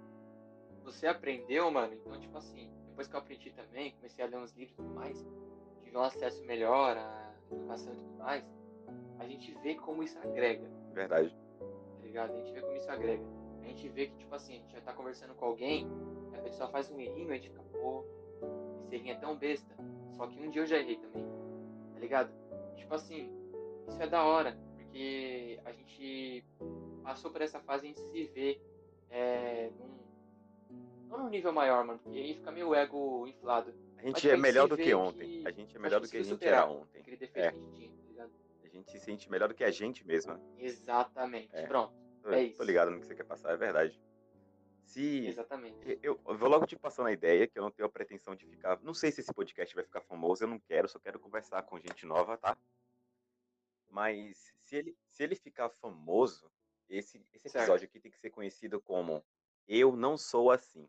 Você 0.85 1.07
aprendeu, 1.07 1.71
mano, 1.71 1.95
então, 1.95 2.19
tipo 2.21 2.37
assim, 2.39 2.71
depois 2.89 3.09
que 3.09 3.15
eu 3.15 3.21
aprendi 3.21 3.51
também, 3.51 3.93
comecei 3.93 4.25
a 4.25 4.29
ler 4.29 4.39
uns 4.39 4.53
livros 4.53 4.73
e 4.73 4.77
tudo 4.77 4.95
mais, 4.95 5.27
tive 5.83 5.97
um 5.97 6.03
acesso 6.03 6.45
melhor 6.45 6.97
à 6.97 7.35
educação 7.51 7.93
e 7.93 7.97
tudo 7.97 8.19
mais, 8.19 8.45
a 9.19 9.27
gente 9.27 9.53
vê 9.63 9.75
como 9.75 10.03
isso 10.03 10.19
agrega 10.19 10.71
Verdade. 10.93 11.37
tá 11.59 12.03
ligado? 12.03 12.33
A 12.33 12.37
gente 12.37 12.53
vê 12.53 12.61
como 12.61 12.77
isso 12.77 12.91
agrega. 12.91 13.25
A 13.61 13.65
gente 13.67 13.89
vê 13.89 14.07
que, 14.07 14.17
tipo 14.17 14.35
assim, 14.35 14.55
a 14.55 14.57
gente 14.57 14.73
já 14.73 14.81
tá 14.81 14.93
conversando 14.93 15.35
com 15.35 15.45
alguém, 15.45 15.87
a 16.33 16.39
pessoa 16.39 16.69
faz 16.69 16.91
um 16.91 17.01
errinho, 17.01 17.31
a 17.31 17.35
gente 17.35 17.51
fica, 17.51 17.63
pô, 17.73 18.05
seria 18.89 19.17
tão 19.17 19.37
besta. 19.37 19.75
Só 20.13 20.27
que 20.27 20.41
um 20.41 20.51
dia 20.51 20.63
eu 20.63 20.67
já 20.67 20.79
errei 20.79 20.97
também. 20.97 21.27
Tá 21.93 21.99
ligado? 21.99 22.31
Tipo 22.77 22.95
assim, 22.95 23.31
isso 23.89 24.01
é 24.01 24.07
da 24.07 24.25
hora. 24.25 24.57
Porque 24.87 25.61
a 25.65 25.73
gente 25.73 26.45
passou 27.03 27.31
por 27.31 27.43
essa 27.43 27.61
fase, 27.61 27.85
a 27.85 27.89
gente 27.89 28.01
se 28.01 28.25
vê 28.27 28.61
é, 29.11 29.71
num, 29.79 31.09
não 31.09 31.19
num 31.19 31.29
nível 31.29 31.53
maior, 31.53 31.85
mano. 31.85 31.99
Porque 31.99 32.19
aí 32.19 32.35
fica 32.35 32.51
meio 32.51 32.75
ego 32.75 33.27
inflado. 33.27 33.75
A 33.99 34.03
gente 34.03 34.29
é 34.29 34.37
melhor 34.37 34.69
do 34.69 34.77
que 34.77 34.95
ontem. 34.95 35.43
Que 35.43 35.49
a 35.49 35.51
gente 35.51 35.77
é 35.77 35.79
melhor 35.79 36.01
do 36.01 36.09
que 36.09 36.17
a 36.17 36.23
gente 36.23 36.45
era 36.45 36.67
ontem. 36.67 37.01
Aquele 37.01 37.17
defeito 37.17 37.47
é. 37.47 37.53
que 37.53 37.59
a 37.59 37.61
gente 37.61 37.75
tinha, 37.75 37.91
tá 37.91 38.03
ligado? 38.09 38.33
A 38.65 38.69
gente 38.69 38.91
se 38.91 39.01
sente 39.01 39.31
melhor 39.31 39.49
do 39.49 39.55
que 39.55 39.65
a 39.65 39.71
gente 39.71 40.07
mesmo. 40.07 40.39
Exatamente. 40.59 41.55
É. 41.55 41.67
Pronto. 41.67 41.95
É 42.27 42.43
isso. 42.43 42.59
Tô 42.59 42.65
ligado 42.65 42.91
no 42.91 43.01
que 43.01 43.07
você 43.07 43.15
quer 43.15 43.25
passar, 43.25 43.53
é 43.53 43.57
verdade. 43.57 44.01
Se 44.85 45.27
Exatamente. 45.27 45.99
Eu, 46.03 46.19
eu, 46.27 46.37
vou 46.37 46.49
logo 46.49 46.67
te 46.67 46.77
passando 46.77 47.07
a 47.07 47.13
ideia, 47.13 47.47
que 47.47 47.59
eu 47.59 47.63
não 47.63 47.71
tenho 47.71 47.87
a 47.87 47.91
pretensão 47.91 48.35
de 48.35 48.47
ficar. 48.47 48.79
Não 48.83 48.95
sei 48.95 49.11
se 49.11 49.21
esse 49.21 49.33
podcast 49.33 49.75
vai 49.75 49.85
ficar 49.85 50.01
famoso, 50.01 50.45
eu 50.45 50.49
não 50.49 50.59
quero, 50.59 50.89
só 50.89 50.99
quero 50.99 51.19
conversar 51.19 51.63
com 51.63 51.79
gente 51.79 52.07
nova, 52.07 52.37
tá? 52.37 52.57
Mas 53.89 54.53
se 54.61 54.77
ele, 54.77 54.97
se 55.09 55.23
ele 55.23 55.35
ficar 55.35 55.69
famoso, 55.69 56.51
esse, 56.89 57.19
esse 57.33 57.49
episódio 57.49 57.81
certo. 57.81 57.85
aqui 57.85 58.01
tem 58.01 58.11
que 58.11 58.19
ser 58.19 58.31
conhecido 58.31 58.81
como 58.81 59.25
Eu 59.67 59.97
Não 59.97 60.17
Sou 60.17 60.51
Assim. 60.51 60.89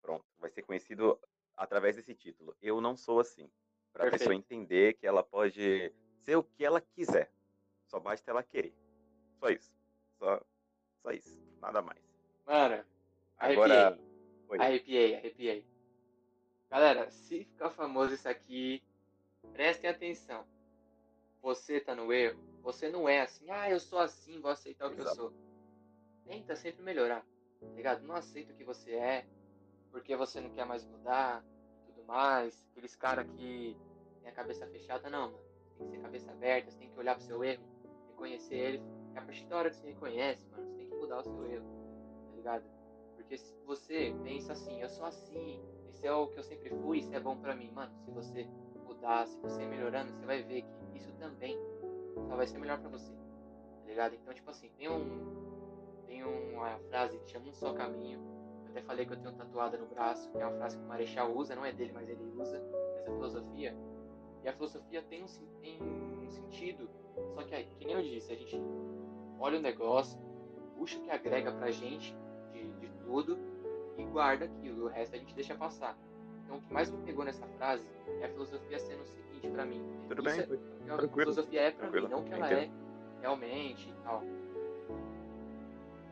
Pronto, 0.00 0.24
vai 0.38 0.50
ser 0.50 0.62
conhecido 0.62 1.18
através 1.56 1.96
desse 1.96 2.14
título. 2.14 2.56
Eu 2.60 2.80
Não 2.80 2.96
Sou 2.96 3.20
Assim. 3.20 3.50
Para 3.92 4.08
a 4.08 4.10
pessoa 4.10 4.34
entender 4.34 4.94
que 4.94 5.06
ela 5.06 5.22
pode 5.22 5.92
ser 6.22 6.36
o 6.36 6.42
que 6.42 6.64
ela 6.64 6.80
quiser. 6.80 7.30
Só 7.86 8.00
basta 8.00 8.30
ela 8.30 8.42
querer. 8.42 8.74
Só 9.38 9.50
isso. 9.50 9.70
Só, 10.18 10.42
só 11.02 11.10
isso. 11.10 11.38
Nada 11.60 11.82
mais. 11.82 12.00
Mano, 12.46 12.84
Agora... 13.36 13.98
arrepiei. 14.48 14.60
Arrepiei, 14.60 15.16
arrepiei. 15.16 15.66
Galera, 16.70 17.10
se 17.10 17.44
ficar 17.44 17.70
famoso 17.70 18.14
isso 18.14 18.28
aqui, 18.28 18.82
prestem 19.52 19.90
atenção. 19.90 20.44
Você 21.42 21.80
tá 21.80 21.94
no 21.94 22.12
erro. 22.12 22.40
Você 22.62 22.88
não 22.88 23.08
é 23.08 23.20
assim, 23.20 23.50
ah, 23.50 23.68
eu 23.68 23.80
sou 23.80 23.98
assim, 23.98 24.40
vou 24.40 24.50
aceitar 24.50 24.86
o 24.86 24.94
que 24.94 25.00
Exato. 25.00 25.20
eu 25.20 25.30
sou. 25.30 25.32
Tenta 26.24 26.54
sempre 26.54 26.82
melhorar, 26.82 27.26
tá 27.60 27.66
ligado? 27.74 28.06
Não 28.06 28.14
aceita 28.14 28.52
o 28.52 28.56
que 28.56 28.62
você 28.62 28.92
é, 28.92 29.26
porque 29.90 30.14
você 30.16 30.40
não 30.40 30.50
quer 30.50 30.64
mais 30.64 30.84
mudar, 30.84 31.44
tudo 31.86 32.04
mais. 32.04 32.64
Aqueles 32.70 32.94
caras 32.94 33.26
que 33.32 33.76
tem 34.20 34.30
a 34.30 34.34
cabeça 34.34 34.66
fechada, 34.68 35.10
não, 35.10 35.32
mano. 35.32 35.44
Tem 35.76 35.86
que 35.86 35.96
ser 35.96 36.02
cabeça 36.02 36.30
aberta, 36.30 36.70
você 36.70 36.78
tem 36.78 36.90
que 36.90 36.98
olhar 36.98 37.16
pro 37.16 37.24
seu 37.24 37.42
erro, 37.42 37.64
reconhecer 38.10 38.54
ele. 38.54 38.82
É 39.14 39.18
a 39.18 39.22
partir 39.22 39.44
da 39.46 39.56
hora 39.56 39.70
que 39.70 39.76
você 39.76 39.88
reconhece, 39.88 40.46
mano, 40.46 40.64
você 40.64 40.76
tem 40.76 40.88
que 40.88 40.94
mudar 40.94 41.18
o 41.18 41.24
seu 41.24 41.44
erro, 41.50 41.66
tá 42.30 42.36
ligado? 42.36 42.64
Porque 43.16 43.36
se 43.36 43.54
você 43.64 44.14
pensa 44.22 44.52
assim, 44.52 44.80
eu 44.80 44.88
sou 44.88 45.04
assim, 45.04 45.60
esse 45.88 46.06
é 46.06 46.12
o 46.12 46.28
que 46.28 46.38
eu 46.38 46.42
sempre 46.44 46.70
fui, 46.70 46.98
isso 46.98 47.12
é 47.14 47.20
bom 47.20 47.36
pra 47.36 47.56
mim, 47.56 47.70
mano, 47.72 47.92
se 48.04 48.10
você 48.10 48.48
mudar, 48.82 49.26
se 49.26 49.38
você 49.38 49.62
ir 49.62 49.66
melhorando, 49.66 50.12
você 50.12 50.24
vai 50.26 50.42
ver 50.42 50.62
que 50.62 50.98
isso 50.98 51.12
também 51.14 51.58
só 52.28 52.36
vai 52.36 52.46
ser 52.46 52.58
melhor 52.58 52.78
pra 52.78 52.88
você, 52.88 53.12
tá 53.12 53.86
ligado? 53.86 54.14
Então, 54.14 54.34
tipo 54.34 54.50
assim, 54.50 54.70
tem 54.76 54.88
um. 54.88 55.42
Tem 56.06 56.22
uma 56.24 56.78
frase 56.90 57.18
que 57.18 57.30
chama 57.30 57.48
um 57.48 57.54
só 57.54 57.72
caminho. 57.72 58.20
Eu 58.64 58.70
até 58.70 58.82
falei 58.82 59.06
que 59.06 59.12
eu 59.12 59.16
tenho 59.16 59.34
tatuada 59.34 59.78
no 59.78 59.86
braço, 59.86 60.30
que 60.30 60.38
é 60.38 60.46
uma 60.46 60.56
frase 60.56 60.76
que 60.76 60.84
o 60.84 60.86
Marechal 60.86 61.34
usa, 61.34 61.54
não 61.54 61.64
é 61.64 61.72
dele, 61.72 61.92
mas 61.92 62.08
ele 62.08 62.22
usa 62.36 62.62
essa 62.98 63.10
filosofia. 63.10 63.74
E 64.44 64.48
a 64.48 64.52
filosofia 64.52 65.02
tem 65.02 65.22
um, 65.22 65.26
tem 65.60 65.82
um 65.82 66.28
sentido, 66.30 66.90
só 67.34 67.42
que, 67.42 67.64
que 67.64 67.84
nem 67.86 67.94
eu 67.94 68.02
disse, 68.02 68.32
a 68.32 68.36
gente 68.36 68.60
olha 69.38 69.58
o 69.58 69.62
negócio, 69.62 70.18
puxa 70.76 70.98
o 70.98 71.02
que 71.02 71.10
agrega 71.10 71.52
pra 71.52 71.70
gente 71.70 72.16
de, 72.52 72.72
de 72.74 72.88
tudo 73.04 73.38
e 73.96 74.04
guarda 74.04 74.46
aquilo, 74.46 74.86
o 74.86 74.88
resto 74.88 75.14
a 75.14 75.18
gente 75.18 75.34
deixa 75.34 75.54
passar. 75.54 75.96
Então, 76.52 76.58
o 76.58 76.62
que 76.68 76.74
mais 76.74 76.90
me 76.90 77.02
pegou 77.02 77.24
nessa 77.24 77.46
frase 77.46 77.88
é 78.20 78.26
a 78.26 78.28
filosofia 78.28 78.78
sendo 78.78 79.00
o 79.00 79.06
seguinte 79.06 79.48
para 79.48 79.64
mim. 79.64 79.82
Tudo 80.06 80.22
bem, 80.22 80.38
é, 80.38 80.42
a 80.42 81.08
filosofia 81.08 81.60
é 81.62 81.70
para 81.70 81.90
mim, 81.90 82.08
não 82.08 82.22
que 82.22 82.34
ela 82.34 82.52
é 82.52 82.70
realmente 83.22 83.88
e 83.88 83.94
tal. 84.04 84.22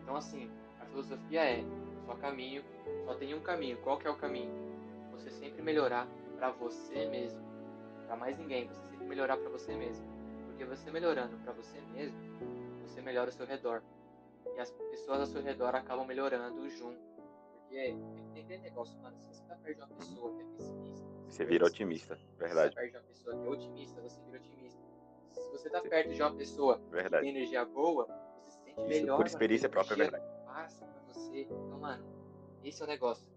Então, 0.03 0.17
assim, 0.17 0.51
a 0.81 0.87
filosofia 0.87 1.45
é 1.45 1.63
só 2.07 2.15
caminho, 2.15 2.65
só 3.05 3.15
tem 3.17 3.35
um 3.35 3.41
caminho. 3.41 3.77
Qual 3.83 3.99
que 3.99 4.07
é 4.07 4.11
o 4.11 4.17
caminho? 4.17 4.51
Você 5.13 5.31
sempre 5.31 5.61
melhorar 5.61 6.09
para 6.39 6.51
você 6.53 7.05
mesmo 7.07 7.39
para 8.07 8.17
mais 8.17 8.39
ninguém, 8.39 8.67
você 8.67 8.81
sempre 8.89 9.07
melhorar 9.07 9.37
para 9.37 9.51
você 9.51 9.75
mesmo. 9.75 10.07
Porque 10.47 10.65
você 10.65 10.91
melhorando 10.91 11.37
para 11.45 11.53
você 11.53 11.79
mesmo, 11.93 12.19
você 12.83 13.03
melhora 13.03 13.29
o 13.29 13.33
seu 13.33 13.45
redor. 13.45 13.83
E 14.57 14.59
as 14.59 14.71
pessoas 14.71 15.21
ao 15.21 15.27
seu 15.27 15.43
redor 15.43 15.75
acabam 15.75 16.07
melhorando 16.07 16.67
junto. 16.71 17.10
Porque 17.71 17.97
tem 18.35 18.43
aquele 18.43 18.63
negócio, 18.63 19.01
mano, 19.01 19.17
se 19.17 19.27
você 19.29 19.45
tá 19.45 19.55
perto 19.55 19.77
de 19.77 19.83
uma 19.85 19.97
pessoa 19.97 20.35
que 20.35 20.43
é 20.43 20.45
pessimista, 20.57 21.07
você 21.29 21.45
vira 21.45 21.67
otimista, 21.67 22.19
verdade. 22.37 22.75
Se 22.75 22.81
você 22.81 22.91
tá 22.91 22.91
perto 22.91 22.91
de 22.91 22.97
uma 22.97 23.03
pessoa 23.05 23.37
que 23.37 23.47
é 23.47 23.49
otimista, 23.49 24.01
você 24.01 24.21
vira 24.23 24.39
otimista. 24.39 24.81
Se 25.31 25.51
você 25.53 25.71
tá 25.71 25.81
perto 25.81 26.13
de 26.13 26.23
uma 26.23 26.35
pessoa 26.35 26.79
verdade. 26.91 27.25
que 27.25 27.33
tem 27.33 27.37
energia 27.41 27.65
boa, 27.65 28.07
você 28.45 28.51
se 28.51 28.65
sente 28.65 28.81
Isso 28.81 28.89
melhor. 28.89 29.17
Por 29.19 29.27
experiência 29.27 29.69
mano, 29.69 29.73
própria, 29.87 29.97
verdade. 29.97 30.25
Passa 30.45 30.85
pra 30.85 31.01
você. 31.03 31.43
Então, 31.43 31.79
mano, 31.79 32.05
esse 32.65 32.83
é 32.83 32.85
o 32.85 32.89
negócio. 32.89 33.29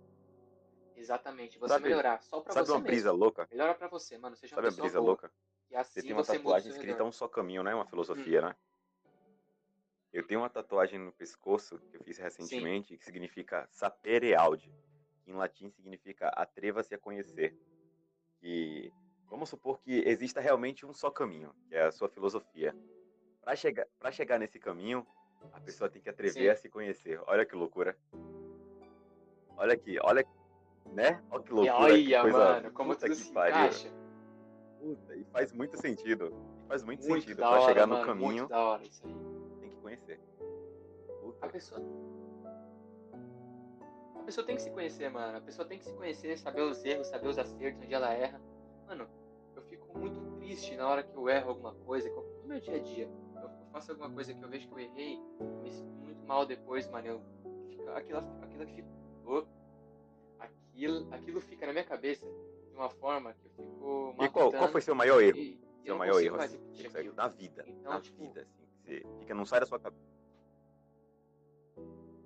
Exatamente, 0.95 1.59
você 1.59 1.73
sabe, 1.73 1.83
melhorar 1.83 2.23
só 2.23 2.41
pra 2.41 2.53
sabe 2.53 2.65
você. 2.65 2.71
Sabe 2.71 2.81
uma 2.81 2.87
brisa 2.87 3.11
louca? 3.11 3.47
Melhora 3.51 3.75
pra 3.75 3.87
você, 3.87 4.17
mano. 4.17 4.35
Seja 4.35 4.55
sabe 4.55 4.67
uma 4.67 4.75
brisa 4.75 4.97
boa, 4.97 5.09
louca? 5.09 5.31
E 5.69 5.75
assim 5.75 5.93
você 5.93 6.01
tem 6.01 6.13
uma 6.13 6.23
você 6.23 6.37
tatuagem 6.37 6.71
escrita 6.71 7.03
um 7.03 7.11
só 7.11 7.27
caminho, 7.27 7.61
né? 7.61 7.75
Uma 7.75 7.85
filosofia, 7.85 8.41
hum. 8.41 8.45
né? 8.47 8.55
Eu 10.13 10.25
tenho 10.25 10.41
uma 10.41 10.49
tatuagem 10.49 10.99
no 10.99 11.11
pescoço 11.11 11.79
que 11.89 11.97
eu 11.97 12.03
fiz 12.03 12.19
recentemente 12.19 12.89
Sim. 12.89 12.97
que 12.97 13.03
significa 13.03 13.67
sapere 13.71 14.35
aude. 14.35 14.71
Que 15.25 15.31
em 15.31 15.33
latim 15.33 15.69
significa 15.71 16.29
atreva-se 16.29 16.93
a 16.93 16.99
conhecer. 16.99 17.57
Que 18.39 18.93
vamos 19.27 19.49
supor 19.49 19.79
que 19.79 20.07
exista 20.07 20.39
realmente 20.39 20.85
um 20.85 20.93
só 20.93 21.09
caminho, 21.09 21.51
que 21.67 21.75
é 21.75 21.85
a 21.85 21.91
sua 21.91 22.07
filosofia. 22.07 22.75
Para 23.41 23.55
chegar, 23.55 23.87
para 23.97 24.11
chegar 24.11 24.37
nesse 24.37 24.59
caminho, 24.59 25.05
a 25.51 25.59
pessoa 25.59 25.89
tem 25.89 26.01
que 26.01 26.09
atrever 26.09 26.43
Sim. 26.43 26.49
a 26.49 26.55
se 26.55 26.69
conhecer. 26.69 27.19
Olha 27.25 27.45
que 27.45 27.55
loucura. 27.55 27.97
Olha 29.57 29.73
aqui, 29.73 29.97
olha 29.99 30.23
né? 30.91 31.23
Olha 31.31 31.43
que 31.43 31.53
loucura. 31.53 31.77
Olha, 31.77 32.03
que 32.03 32.21
coisa, 32.21 32.37
mano, 32.37 32.71
como 32.71 32.95
tudo 32.95 33.15
se 33.15 33.31
pariu. 33.31 33.55
encaixa. 33.55 33.89
Puta, 34.79 35.15
e 35.15 35.23
faz 35.25 35.51
muito 35.51 35.77
sentido. 35.77 36.31
E 36.63 36.67
faz 36.67 36.83
muito, 36.83 37.07
muito 37.07 37.21
sentido. 37.21 37.37
Pra 37.37 37.61
chegar 37.61 37.87
no 37.87 37.95
mano, 37.95 38.05
caminho. 38.05 38.27
Muito 38.27 38.49
da 38.49 38.59
hora 38.59 38.83
isso 38.85 39.05
aí. 39.05 39.32
Conhecer. 39.95 40.19
Puta. 41.21 41.45
A 41.45 41.49
pessoa. 41.49 41.81
A 44.15 44.23
pessoa 44.23 44.45
tem 44.45 44.55
que 44.55 44.61
se 44.61 44.71
conhecer, 44.71 45.09
mano. 45.09 45.37
A 45.37 45.41
pessoa 45.41 45.67
tem 45.67 45.77
que 45.77 45.85
se 45.85 45.93
conhecer, 45.93 46.37
saber 46.37 46.61
os 46.61 46.83
erros, 46.83 47.07
saber 47.07 47.27
os 47.27 47.37
acertos, 47.37 47.83
onde 47.83 47.93
ela 47.93 48.13
erra. 48.13 48.41
Mano, 48.87 49.07
eu 49.55 49.61
fico 49.63 49.97
muito 49.97 50.19
triste 50.37 50.75
na 50.75 50.87
hora 50.87 51.03
que 51.03 51.15
eu 51.15 51.29
erro 51.29 51.49
alguma 51.49 51.73
coisa, 51.73 52.09
no 52.09 52.47
meu 52.47 52.59
dia 52.59 52.75
a 52.75 52.79
dia. 52.79 53.09
Eu 53.41 53.49
faço 53.71 53.91
alguma 53.91 54.09
coisa 54.09 54.33
que 54.33 54.43
eu 54.43 54.49
vejo 54.49 54.67
que 54.67 54.73
eu 54.73 54.79
errei, 54.79 55.19
eu 55.39 55.45
me 55.61 55.71
sinto 55.71 55.91
muito 55.97 56.25
mal 56.25 56.45
depois, 56.45 56.87
mano. 56.89 57.07
Eu, 57.07 57.21
aquilo, 57.95 58.19
aquilo 58.41 58.65
que 58.65 58.83
ficou 58.83 59.47
aquilo, 60.73 61.13
aquilo 61.13 61.41
fica 61.41 61.65
na 61.67 61.73
minha 61.73 61.85
cabeça 61.85 62.25
de 62.25 62.75
uma 62.75 62.89
forma 62.89 63.33
que 63.33 63.45
eu 63.45 63.51
fico. 63.51 64.15
E 64.23 64.29
qual, 64.29 64.51
qual 64.51 64.69
foi 64.69 64.81
seu 64.81 64.95
maior 64.95 65.21
erro? 65.21 65.37
E, 65.37 65.59
seu 65.83 65.97
maior 65.97 66.21
erro 66.21 66.37
assim, 66.37 66.59
na 67.15 67.27
vida. 67.27 67.63
Então, 67.67 67.93
na 67.93 68.01
tipo, 68.01 68.21
vida, 68.21 68.41
assim. 68.41 68.62
Você 68.83 69.01
fica, 69.19 69.33
não 69.33 69.45
sai 69.45 69.59
da 69.59 69.65
sua 69.65 69.79
cabeça. 69.79 70.03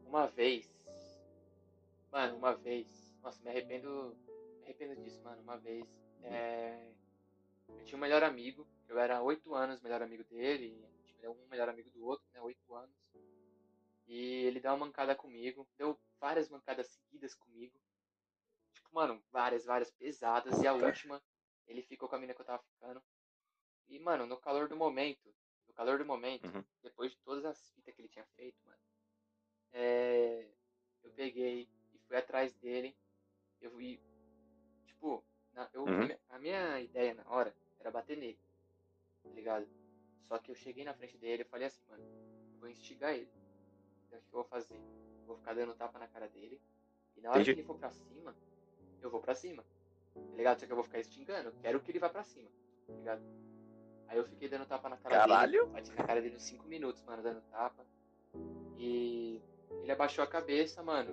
Uma 0.06 0.28
vez. 0.28 0.70
Mano, 2.12 2.38
uma 2.38 2.56
vez. 2.56 3.16
Nossa, 3.22 3.42
me 3.44 3.50
arrependo. 3.50 4.16
Me 4.60 4.66
arrependo 4.66 4.96
disso, 5.02 5.22
mano. 5.24 5.42
Uma 5.42 5.58
vez. 5.58 5.86
Uhum. 6.24 6.34
É, 6.34 6.92
eu 7.70 7.86
tinha 7.86 7.98
um 7.98 8.02
melhor 8.02 8.24
amigo. 8.24 8.68
Eu 8.88 8.98
era 8.98 9.22
oito 9.22 9.54
anos 9.54 9.82
melhor 9.82 10.02
amigo 10.02 10.24
dele. 10.24 10.84
A 10.84 11.08
gente 11.08 11.16
era 11.22 11.32
um 11.32 11.48
melhor 11.50 11.70
amigo 11.70 11.90
do 11.92 12.06
outro, 12.06 12.26
né? 12.34 12.42
Oito 12.42 12.74
anos. 12.74 12.96
E 14.08 14.46
ele 14.46 14.60
deu 14.60 14.72
uma 14.72 14.86
mancada 14.86 15.16
comigo. 15.16 15.68
Deu 15.78 16.00
várias 16.20 16.50
mancadas 16.50 16.88
seguidas 16.88 17.36
comigo 17.36 17.78
mano, 18.98 19.22
várias, 19.32 19.64
várias 19.66 19.92
pesadas. 19.92 20.60
E 20.62 20.68
a 20.68 20.74
última, 20.74 21.22
ele 21.68 21.84
ficou 21.84 22.10
com 22.10 22.16
a 22.16 22.20
mina 22.20 22.34
que 22.34 22.42
eu 22.42 22.46
tava 22.46 22.64
ficando. 22.64 23.02
E, 23.88 24.00
mano, 24.00 24.26
no 24.26 24.38
calor 24.38 24.68
do 24.68 24.76
momento, 24.76 25.34
calor 25.78 26.00
do 26.00 26.06
momento, 26.06 26.48
uhum. 26.48 26.64
depois 26.82 27.12
de 27.12 27.18
todas 27.20 27.46
as 27.46 27.70
fitas 27.70 27.94
que 27.94 28.02
ele 28.02 28.10
tinha 28.10 28.26
feito, 28.36 28.58
mano, 28.66 28.80
é, 29.72 30.50
eu 31.04 31.12
peguei 31.12 31.70
e 31.94 32.00
fui 32.00 32.18
atrás 32.18 32.52
dele. 32.56 32.98
Eu 33.62 33.72
fui, 33.72 34.00
tipo, 34.86 35.24
na, 35.54 35.70
eu, 35.74 35.84
uhum. 35.84 36.18
a 36.30 36.40
minha 36.40 36.82
ideia 36.82 37.14
na 37.14 37.30
hora 37.30 37.56
era 37.80 37.92
bater 37.92 38.18
nele, 38.18 38.40
tá 39.24 39.30
ligado? 39.30 39.68
Só 40.28 40.40
que 40.40 40.50
eu 40.50 40.56
cheguei 40.56 40.84
na 40.84 40.96
frente 40.96 41.18
dele 41.18 41.44
e 41.44 41.46
falei 41.46 41.68
assim, 41.68 41.82
mano, 41.88 42.04
eu 42.04 42.60
vou 42.60 42.70
instigar 42.70 43.14
ele. 43.14 43.32
Então 44.08 44.20
o 44.20 44.22
que 44.22 44.28
eu 44.28 44.40
vou 44.40 44.44
fazer? 44.46 44.76
Eu 44.76 45.26
vou 45.28 45.38
ficar 45.38 45.54
dando 45.54 45.76
tapa 45.76 46.00
na 46.00 46.08
cara 46.08 46.28
dele. 46.28 46.60
E 47.16 47.22
na 47.22 47.30
hora 47.30 47.40
Entendi. 47.40 47.54
que 47.54 47.62
ele 47.62 47.68
for 47.68 47.78
pra 47.78 47.92
cima, 47.92 48.36
eu 49.02 49.10
vou 49.10 49.22
pra 49.22 49.36
cima. 49.36 49.64
Tá 50.14 50.36
ligado? 50.36 50.60
Só 50.60 50.66
que 50.66 50.72
eu 50.72 50.76
vou 50.76 50.84
ficar 50.84 51.00
extingando. 51.00 51.50
Eu 51.50 51.56
quero 51.62 51.80
que 51.80 51.92
ele 51.92 52.00
vá 52.00 52.10
pra 52.10 52.24
cima. 52.24 52.50
Tá 52.86 52.94
ligado? 52.94 53.22
Aí 54.08 54.18
eu 54.18 54.26
fiquei 54.26 54.48
dando 54.50 54.66
tapa 54.66 54.90
na 54.90 54.98
cara 54.98 55.18
Caralho. 55.20 55.64
dele. 55.64 55.74
Bati 55.74 55.90
na 55.96 56.04
cara 56.04 56.22
dele 56.22 56.36
uns 56.36 56.44
5 56.44 56.68
minutos, 56.68 57.02
mano, 57.04 57.22
dando 57.24 57.42
tapa. 57.52 57.86
E 58.78 59.42
ele 59.82 59.92
abaixou 59.92 60.24
a 60.24 60.28
cabeça, 60.28 60.82
mano. 60.84 61.12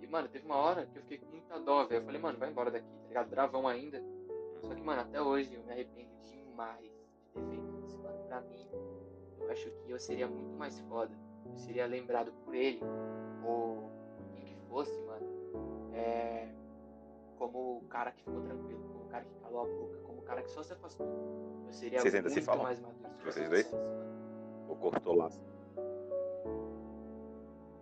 E 0.00 0.04
E, 0.04 0.06
mano, 0.10 0.28
teve 0.28 0.46
uma 0.46 0.56
hora 0.56 0.86
que 0.86 0.96
eu 0.96 1.02
fiquei 1.02 1.18
com 1.18 1.26
muita 1.26 1.58
dó, 1.60 1.84
velho. 1.84 2.00
Eu 2.00 2.04
falei, 2.04 2.20
mano, 2.20 2.38
vai 2.38 2.48
embora 2.48 2.70
daqui, 2.70 2.86
tá 2.88 3.08
ligado? 3.08 3.28
Bravão 3.28 3.68
ainda. 3.68 4.02
Só 4.62 4.74
que, 4.74 4.82
mano, 4.82 5.02
até 5.02 5.20
hoje 5.20 5.54
eu 5.54 5.62
me 5.62 5.70
arrependo 5.72 6.10
demais 6.24 6.82
de 6.82 6.90
ter 7.34 7.42
feito 7.48 7.78
isso, 7.84 7.98
mano. 8.02 8.18
Pra 8.26 8.40
mim, 8.40 8.66
eu 9.38 9.50
acho 9.50 9.70
que 9.70 9.90
eu 9.90 9.98
seria 9.98 10.26
muito 10.26 10.56
mais 10.56 10.80
foda. 10.80 11.14
Eu 11.44 11.58
seria 11.58 11.86
lembrado 11.86 12.32
por 12.44 12.54
ele, 12.54 12.80
ou 13.44 13.90
quem 14.34 14.44
que 14.44 14.56
fosse, 14.68 14.98
mano. 15.02 15.26
É, 15.94 16.48
como 17.36 17.78
o 17.78 17.84
cara 17.88 18.10
que 18.12 18.22
ficou 18.24 18.40
tranquilo, 18.42 18.80
o 19.08 19.10
cara 19.10 19.24
que 19.24 19.34
calou 19.40 19.62
a 19.62 19.64
boca, 19.64 19.98
como 20.04 20.18
o 20.18 20.22
cara 20.22 20.42
que 20.42 20.50
só 20.50 20.62
se 20.62 20.72
afastou. 20.72 21.06
Eu 21.66 21.72
seria 21.72 22.00
Vocês 22.00 22.14
ainda 22.14 22.28
se 22.28 22.42
falam? 22.42 22.62
mais 22.64 22.78
maduro. 22.78 23.08
Vocês 23.24 23.48
dois? 23.48 23.74
Ou 24.68 24.76
cortou 24.76 25.14
lá? 25.16 25.30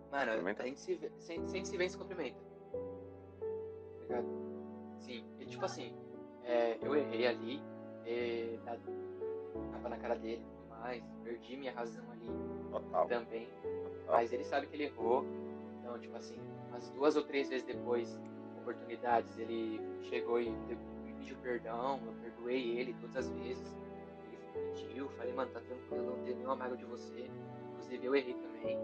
Mano, 0.09 0.31
a 0.31 0.63
gente 0.65 0.79
se 0.79 0.95
vê, 0.95 1.11
sem, 1.19 1.45
sem 1.47 1.65
se 1.65 1.77
ver, 1.77 1.89
se 1.89 1.97
cumprimenta. 1.97 2.39
Tá 2.71 4.01
ligado? 4.01 4.27
Sim, 4.99 5.25
e 5.39 5.45
tipo 5.45 5.65
assim, 5.65 5.93
é, 6.43 6.77
eu 6.81 6.95
errei 6.95 7.27
ali, 7.27 7.61
é, 8.05 8.57
tapa 9.71 9.89
na 9.89 9.97
cara 9.97 10.15
dele 10.15 10.43
mais, 10.69 11.03
perdi 11.23 11.57
minha 11.57 11.73
razão 11.73 12.03
ali 12.11 12.31
Total. 12.71 13.07
também, 13.07 13.47
total. 13.61 14.15
mas 14.15 14.31
ele 14.31 14.43
sabe 14.45 14.67
que 14.67 14.75
ele 14.75 14.85
errou, 14.85 15.25
então, 15.79 15.99
tipo 15.99 16.15
assim, 16.15 16.39
umas 16.69 16.89
duas 16.91 17.15
ou 17.15 17.23
três 17.23 17.49
vezes 17.49 17.65
depois, 17.65 18.19
oportunidades, 18.61 19.37
ele 19.37 19.79
chegou 20.03 20.41
e 20.41 20.49
pediu 21.17 21.37
perdão, 21.37 21.99
eu 22.05 22.13
perdoei 22.21 22.77
ele 22.77 22.93
todas 23.01 23.17
as 23.17 23.29
vezes, 23.29 23.75
ele 24.25 24.71
pediu, 24.73 25.09
falei, 25.11 25.33
mano, 25.33 25.51
tá 25.51 25.59
tranquilo, 25.59 26.05
não 26.17 26.23
tenho 26.23 26.37
nenhuma 26.37 26.55
mágoa 26.55 26.77
de 26.77 26.85
você, 26.85 27.29
inclusive 27.71 28.05
eu 28.05 28.15
errei 28.15 28.33
também. 28.33 28.79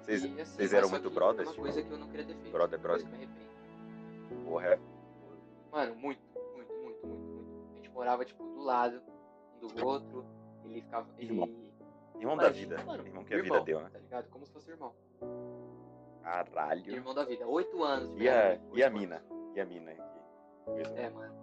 Vocês, 0.00 0.24
E, 0.24 0.40
assim, 0.40 0.56
vocês 0.56 0.72
eram 0.72 0.88
muito 0.88 1.10
brothers? 1.10 1.48
Uma 1.48 1.52
tipo? 1.52 1.62
coisa 1.62 1.82
que 1.82 1.90
eu 1.90 1.98
não 1.98 2.08
queria 2.08 2.26
ter 2.26 2.34
feito. 2.34 2.52
Brother, 2.52 2.78
brother. 2.78 3.04
que 3.04 3.10
me 3.10 3.16
arrependo. 3.16 4.44
Porra. 4.44 4.80
Mano, 5.70 5.94
muito, 5.96 6.20
muito, 6.32 6.72
muito, 6.82 7.06
muito, 7.06 7.06
muito. 7.06 7.72
A 7.72 7.76
gente 7.76 7.90
morava, 7.90 8.24
tipo, 8.24 8.42
do 8.42 8.62
lado 8.62 9.02
um 9.62 9.66
do 9.66 9.86
outro. 9.86 10.24
Ele 10.64 10.80
ficava. 10.80 11.06
Ele... 11.18 11.32
Irmão. 11.32 11.50
Irmão 12.18 12.36
da 12.36 12.48
vida. 12.48 12.82
mano, 12.84 13.06
Irmão 13.06 13.24
que 13.24 13.34
a 13.34 13.36
vida 13.36 13.48
irmão, 13.48 13.64
deu, 13.64 13.80
né? 13.80 13.90
Tá 13.92 13.98
ligado? 13.98 14.28
Como 14.30 14.46
se 14.46 14.52
fosse 14.52 14.70
irmão. 14.70 14.94
Caralho. 16.22 16.92
Irmão 16.92 17.14
da 17.14 17.24
vida. 17.24 17.46
Oito 17.46 17.82
anos. 17.82 18.14
de 18.14 18.22
E 18.22 18.28
a, 18.28 18.34
melhor, 18.34 18.60
e 18.74 18.82
a 18.82 18.90
mina? 18.90 19.22
E 19.54 19.60
a 19.60 19.64
mina? 19.64 19.92
É, 20.96 21.10
mano. 21.10 21.38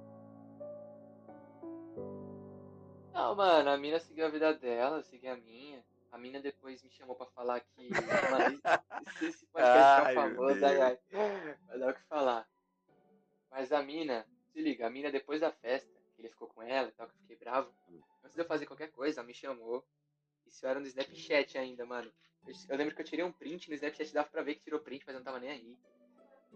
Não, 3.14 3.36
mano, 3.36 3.70
a 3.70 3.78
mina 3.78 4.00
seguiu 4.00 4.26
a 4.26 4.30
vida 4.30 4.54
dela, 4.54 4.98
eu 4.98 5.04
segui 5.04 5.28
a 5.28 5.38
minha. 5.38 5.84
A 6.12 6.18
mina 6.18 6.40
depois 6.40 6.84
me 6.84 6.90
chamou 6.92 7.16
pra 7.16 7.26
falar 7.28 7.60
que. 7.60 7.90
Mano, 7.90 8.62
esse, 9.08 9.26
esse 9.28 9.46
podcast 9.52 9.84
Ai, 9.84 10.10
fica 10.10 10.28
meu 10.28 10.36
famoso, 10.36 10.66
ai, 10.66 10.82
ai. 10.82 11.00
Vai 11.68 11.80
dar 11.80 11.92
o 11.92 11.94
que 11.94 12.04
falar. 12.04 12.48
Mas 13.50 13.72
a 13.72 13.82
mina, 13.82 14.26
se 14.52 14.62
liga, 14.62 14.86
a 14.88 14.90
mina 14.90 15.12
depois 15.12 15.42
da 15.42 15.52
festa, 15.52 15.90
que 16.16 16.22
ele 16.22 16.30
ficou 16.30 16.48
com 16.48 16.62
ela 16.62 16.90
e 16.90 16.92
tal, 16.92 17.08
que 17.08 17.14
eu 17.14 17.20
fiquei 17.20 17.36
bravo, 17.38 17.70
antes 18.24 18.36
de 18.36 18.42
eu 18.42 18.46
fazer 18.46 18.66
qualquer 18.66 18.92
coisa, 18.92 19.20
ela 19.20 19.28
me 19.28 19.34
chamou. 19.34 19.86
Isso 20.46 20.66
era 20.68 20.80
no 20.80 20.88
Snapchat 20.88 21.58
ainda, 21.58 21.86
mano. 21.86 22.12
Eu, 22.46 22.54
eu 22.70 22.78
lembro 22.78 22.94
que 22.94 23.02
eu 23.02 23.06
tirei 23.06 23.24
um 23.24 23.32
print 23.32 23.70
no 23.70 23.76
Snapchat, 23.76 24.14
dava 24.14 24.30
pra 24.30 24.44
ver 24.44 24.56
que 24.56 24.64
tirou 24.64 24.80
print, 24.80 25.04
mas 25.06 25.16
eu 25.16 25.20
não 25.20 25.26
tava 25.26 25.40
nem 25.40 25.50
aí. 25.50 25.78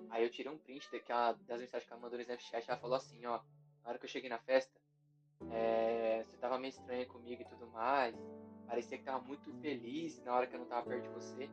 Aí 0.09 0.23
eu 0.23 0.29
tirei 0.29 0.51
um 0.51 0.57
print 0.57 0.89
daquela, 0.91 1.33
das 1.33 1.59
mensagens 1.59 1.85
que 1.87 1.93
ela 1.93 2.01
mandou 2.01 2.17
no 2.17 2.21
Snapchat, 2.23 2.69
ela 2.69 2.79
falou 2.79 2.95
assim, 2.97 3.25
ó, 3.25 3.39
na 3.83 3.89
hora 3.89 3.99
que 3.99 4.05
eu 4.05 4.09
cheguei 4.09 4.29
na 4.29 4.39
festa, 4.39 4.71
é, 5.51 6.23
você 6.23 6.37
tava 6.37 6.57
meio 6.59 6.69
estranha 6.71 7.05
comigo 7.05 7.41
e 7.41 7.45
tudo 7.45 7.67
mais. 7.67 8.15
Parecia 8.67 8.97
que 8.97 9.03
tava 9.03 9.23
muito 9.23 9.51
feliz 9.61 10.21
na 10.23 10.35
hora 10.35 10.45
que 10.47 10.55
eu 10.55 10.59
não 10.59 10.67
tava 10.67 10.85
perto 10.87 11.03
de 11.03 11.09
você. 11.09 11.49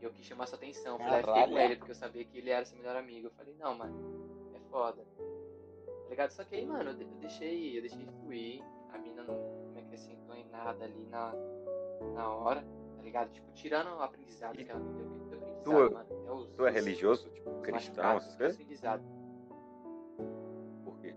E 0.00 0.04
eu 0.04 0.12
quis 0.12 0.24
chamar 0.26 0.46
sua 0.46 0.56
atenção. 0.56 0.98
Falei, 0.98 1.14
ah, 1.14 1.18
fiquei 1.18 1.42
com 1.52 1.58
ele, 1.58 1.76
porque 1.76 1.92
eu 1.92 1.96
sabia 1.96 2.24
que 2.24 2.38
ele 2.38 2.50
era 2.50 2.64
seu 2.64 2.76
melhor 2.76 2.96
amigo. 2.96 3.26
Eu 3.28 3.30
falei, 3.32 3.54
não, 3.54 3.74
mano, 3.76 4.50
é 4.54 4.58
foda. 4.70 5.02
Tá 6.04 6.08
ligado? 6.10 6.30
Só 6.30 6.44
que 6.44 6.56
aí, 6.56 6.66
mano, 6.66 6.90
eu 6.90 6.94
de- 6.94 7.04
eu 7.04 7.10
deixei, 7.20 7.76
eu 7.78 7.80
deixei 7.82 8.04
fluir. 8.20 8.62
A 8.92 8.98
mina 8.98 9.22
não 9.22 9.72
me 9.72 9.80
acrescentou 9.80 10.34
em 10.34 10.44
nada 10.48 10.84
ali 10.84 11.06
na, 11.06 11.32
na 12.14 12.28
hora, 12.30 12.62
tá 12.96 13.02
ligado? 13.02 13.30
Tipo, 13.32 13.50
tirando 13.52 13.88
o 13.96 14.02
aprendizado 14.02 14.56
que 14.56 14.70
ela 14.70 14.80
me 14.80 14.92
deu, 14.98 15.29
Tu-. 15.64 15.96
Até 15.96 16.32
os, 16.32 16.46
Tu 16.56 16.66
é 16.66 16.68
os- 16.70 16.74
religioso? 16.74 17.30
Tipo, 17.30 17.50
os 17.50 17.62
cristão, 17.62 17.72
machucados, 18.04 18.22
essas 18.24 18.32
que 18.32 18.38
coisas? 18.38 18.56
Aprendizado. 18.56 19.02
Por 20.84 20.98
quê? 21.00 21.14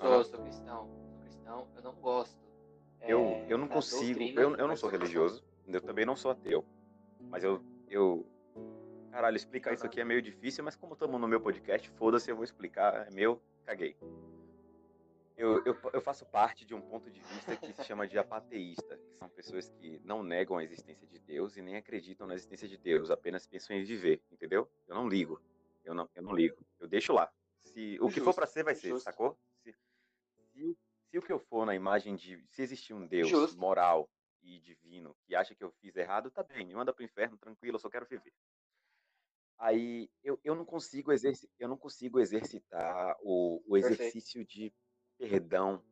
Sou, 0.00 0.06
Aham. 0.12 0.24
sou 0.24 0.40
cristão. 0.40 0.88
Sou 1.10 1.20
cristão, 1.20 1.66
eu 1.76 1.82
não 1.82 1.92
gosto. 1.94 2.36
Eu, 3.02 3.20
é, 3.20 3.46
eu 3.48 3.58
não 3.58 3.68
consigo. 3.68 4.18
doutrina, 4.18 4.40
Eu, 4.40 4.56
eu 4.56 4.68
não 4.68 4.76
sou 4.76 4.88
cristão. 4.88 4.90
religioso. 4.90 5.44
Eu 5.66 5.80
também 5.80 6.04
não 6.06 6.16
sou 6.16 6.30
ateu. 6.30 6.64
Mas 7.30 7.42
eu. 7.44 7.60
eu 7.88 8.26
caralho, 9.10 9.36
explicar 9.36 9.72
isso 9.72 9.86
aqui 9.86 10.00
é 10.00 10.04
meio 10.04 10.20
difícil, 10.20 10.62
mas 10.62 10.76
como 10.76 10.92
estamos 10.92 11.18
no 11.20 11.26
meu 11.26 11.40
podcast, 11.40 11.88
foda-se, 11.90 12.30
eu 12.30 12.34
vou 12.36 12.44
explicar. 12.44 13.06
É 13.06 13.10
meu, 13.10 13.40
caguei. 13.64 13.96
Eu, 15.36 15.62
eu, 15.66 15.76
eu 15.92 16.00
faço 16.00 16.24
parte 16.24 16.64
de 16.64 16.74
um 16.74 16.80
ponto 16.80 17.10
de 17.10 17.20
vista 17.20 17.54
que 17.56 17.72
se 17.72 17.84
chama 17.84 18.08
de 18.08 18.18
apateísta, 18.18 18.96
que 18.96 19.14
são 19.16 19.28
pessoas 19.28 19.68
que 19.68 20.00
não 20.02 20.22
negam 20.22 20.56
a 20.56 20.64
existência 20.64 21.06
de 21.06 21.18
Deus 21.18 21.56
e 21.58 21.62
nem 21.62 21.76
acreditam 21.76 22.26
na 22.26 22.34
existência 22.34 22.66
de 22.66 22.78
Deus, 22.78 23.10
apenas 23.10 23.46
pensam 23.46 23.76
em 23.76 23.84
viver, 23.84 24.22
entendeu? 24.30 24.66
Eu 24.88 24.94
não 24.94 25.06
ligo. 25.06 25.38
Eu 25.84 25.94
não, 25.94 26.08
eu 26.14 26.22
não 26.22 26.34
ligo. 26.34 26.56
Eu 26.80 26.88
deixo 26.88 27.12
lá. 27.12 27.30
Se 27.60 27.98
o 28.00 28.08
que 28.08 28.20
for 28.20 28.34
pra 28.34 28.46
ser, 28.46 28.64
vai 28.64 28.74
ser, 28.74 28.88
justo. 28.88 29.04
sacou? 29.04 29.38
Se, 29.62 29.74
se, 30.52 30.78
se 31.10 31.18
o 31.18 31.22
que 31.22 31.32
eu 31.32 31.38
for 31.38 31.66
na 31.66 31.74
imagem 31.74 32.16
de. 32.16 32.42
Se 32.48 32.62
existir 32.62 32.94
um 32.94 33.06
Deus 33.06 33.28
Justo. 33.28 33.58
moral 33.58 34.08
e 34.42 34.58
divino 34.60 35.14
que 35.24 35.34
acha 35.34 35.54
que 35.54 35.62
eu 35.62 35.70
fiz 35.80 35.96
errado, 35.96 36.30
tá 36.30 36.42
bem, 36.42 36.64
me 36.64 36.74
manda 36.74 36.94
pro 36.94 37.04
inferno, 37.04 37.36
tranquilo, 37.36 37.76
eu 37.76 37.80
só 37.80 37.90
quero 37.90 38.06
viver. 38.06 38.32
Aí 39.58 40.10
eu, 40.22 40.38
eu 40.44 40.54
não 40.54 40.64
consigo 40.64 41.12
exerci, 41.12 41.48
eu 41.58 41.68
não 41.68 41.76
consigo 41.76 42.20
exercitar 42.20 43.16
o, 43.22 43.62
o 43.66 43.72
Perfeito. 43.72 44.02
exercício 44.02 44.44
de 44.44 44.72
perdão 45.18 45.82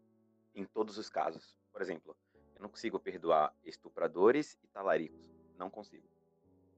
em 0.55 0.65
todos 0.65 0.99
os 0.99 1.09
casos. 1.09 1.57
Por 1.73 1.83
exemplo, 1.83 2.17
eu 2.57 2.63
não 2.63 2.69
consigo 2.69 2.99
perdoar 2.99 3.55
estupradores 3.65 4.59
e 4.63 4.67
talaricos. 4.69 5.29
Não 5.59 5.71
consigo. 5.71 6.07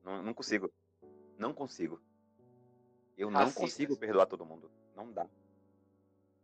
Não, 0.02 0.22
não 0.22 0.32
consigo. 0.34 0.72
Não 1.38 1.52
consigo. 1.52 2.00
Eu 3.16 3.30
não 3.30 3.40
Racistas. 3.40 3.62
consigo 3.62 3.96
perdoar 3.96 4.26
todo 4.26 4.44
mundo. 4.44 4.70
Não 4.94 5.10
dá. 5.12 5.24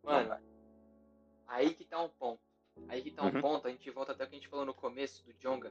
Não 0.03 0.13
Mano, 0.13 0.29
dá. 0.31 0.41
aí 1.47 1.75
que 1.75 1.85
tá 1.85 2.03
um 2.03 2.09
ponto. 2.09 2.41
Aí 2.89 3.03
que 3.03 3.11
tá 3.11 3.23
um 3.23 3.27
Uhum. 3.35 3.41
ponto, 3.41 3.69
a 3.69 3.71
gente 3.71 3.91
volta 3.91 4.13
até 4.13 4.25
o 4.25 4.29
que 4.29 4.35
a 4.35 4.39
gente 4.39 4.49
falou 4.49 4.65
no 4.65 4.73
começo 4.75 5.23
do 5.25 5.33
Jonga. 5.35 5.71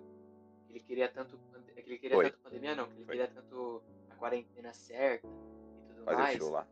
Que 0.67 0.73
ele 0.73 0.79
queria 0.79 1.09
tanto. 1.09 1.37
Que 1.75 1.79
ele 1.81 1.97
queria 1.97 2.15
Foi. 2.15 2.29
tanto 2.31 2.41
pandemia, 2.43 2.75
não, 2.75 2.85
que 2.87 2.93
ele 2.93 3.05
Foi. 3.05 3.15
queria 3.17 3.27
tanto 3.27 3.81
a 4.09 4.15
quarentena 4.15 4.71
certa 4.73 5.27
e 5.27 5.83
tudo 5.87 6.03
Fazer 6.05 6.15
o 6.15 6.19
mais. 6.19 6.39
lá. 6.49 6.67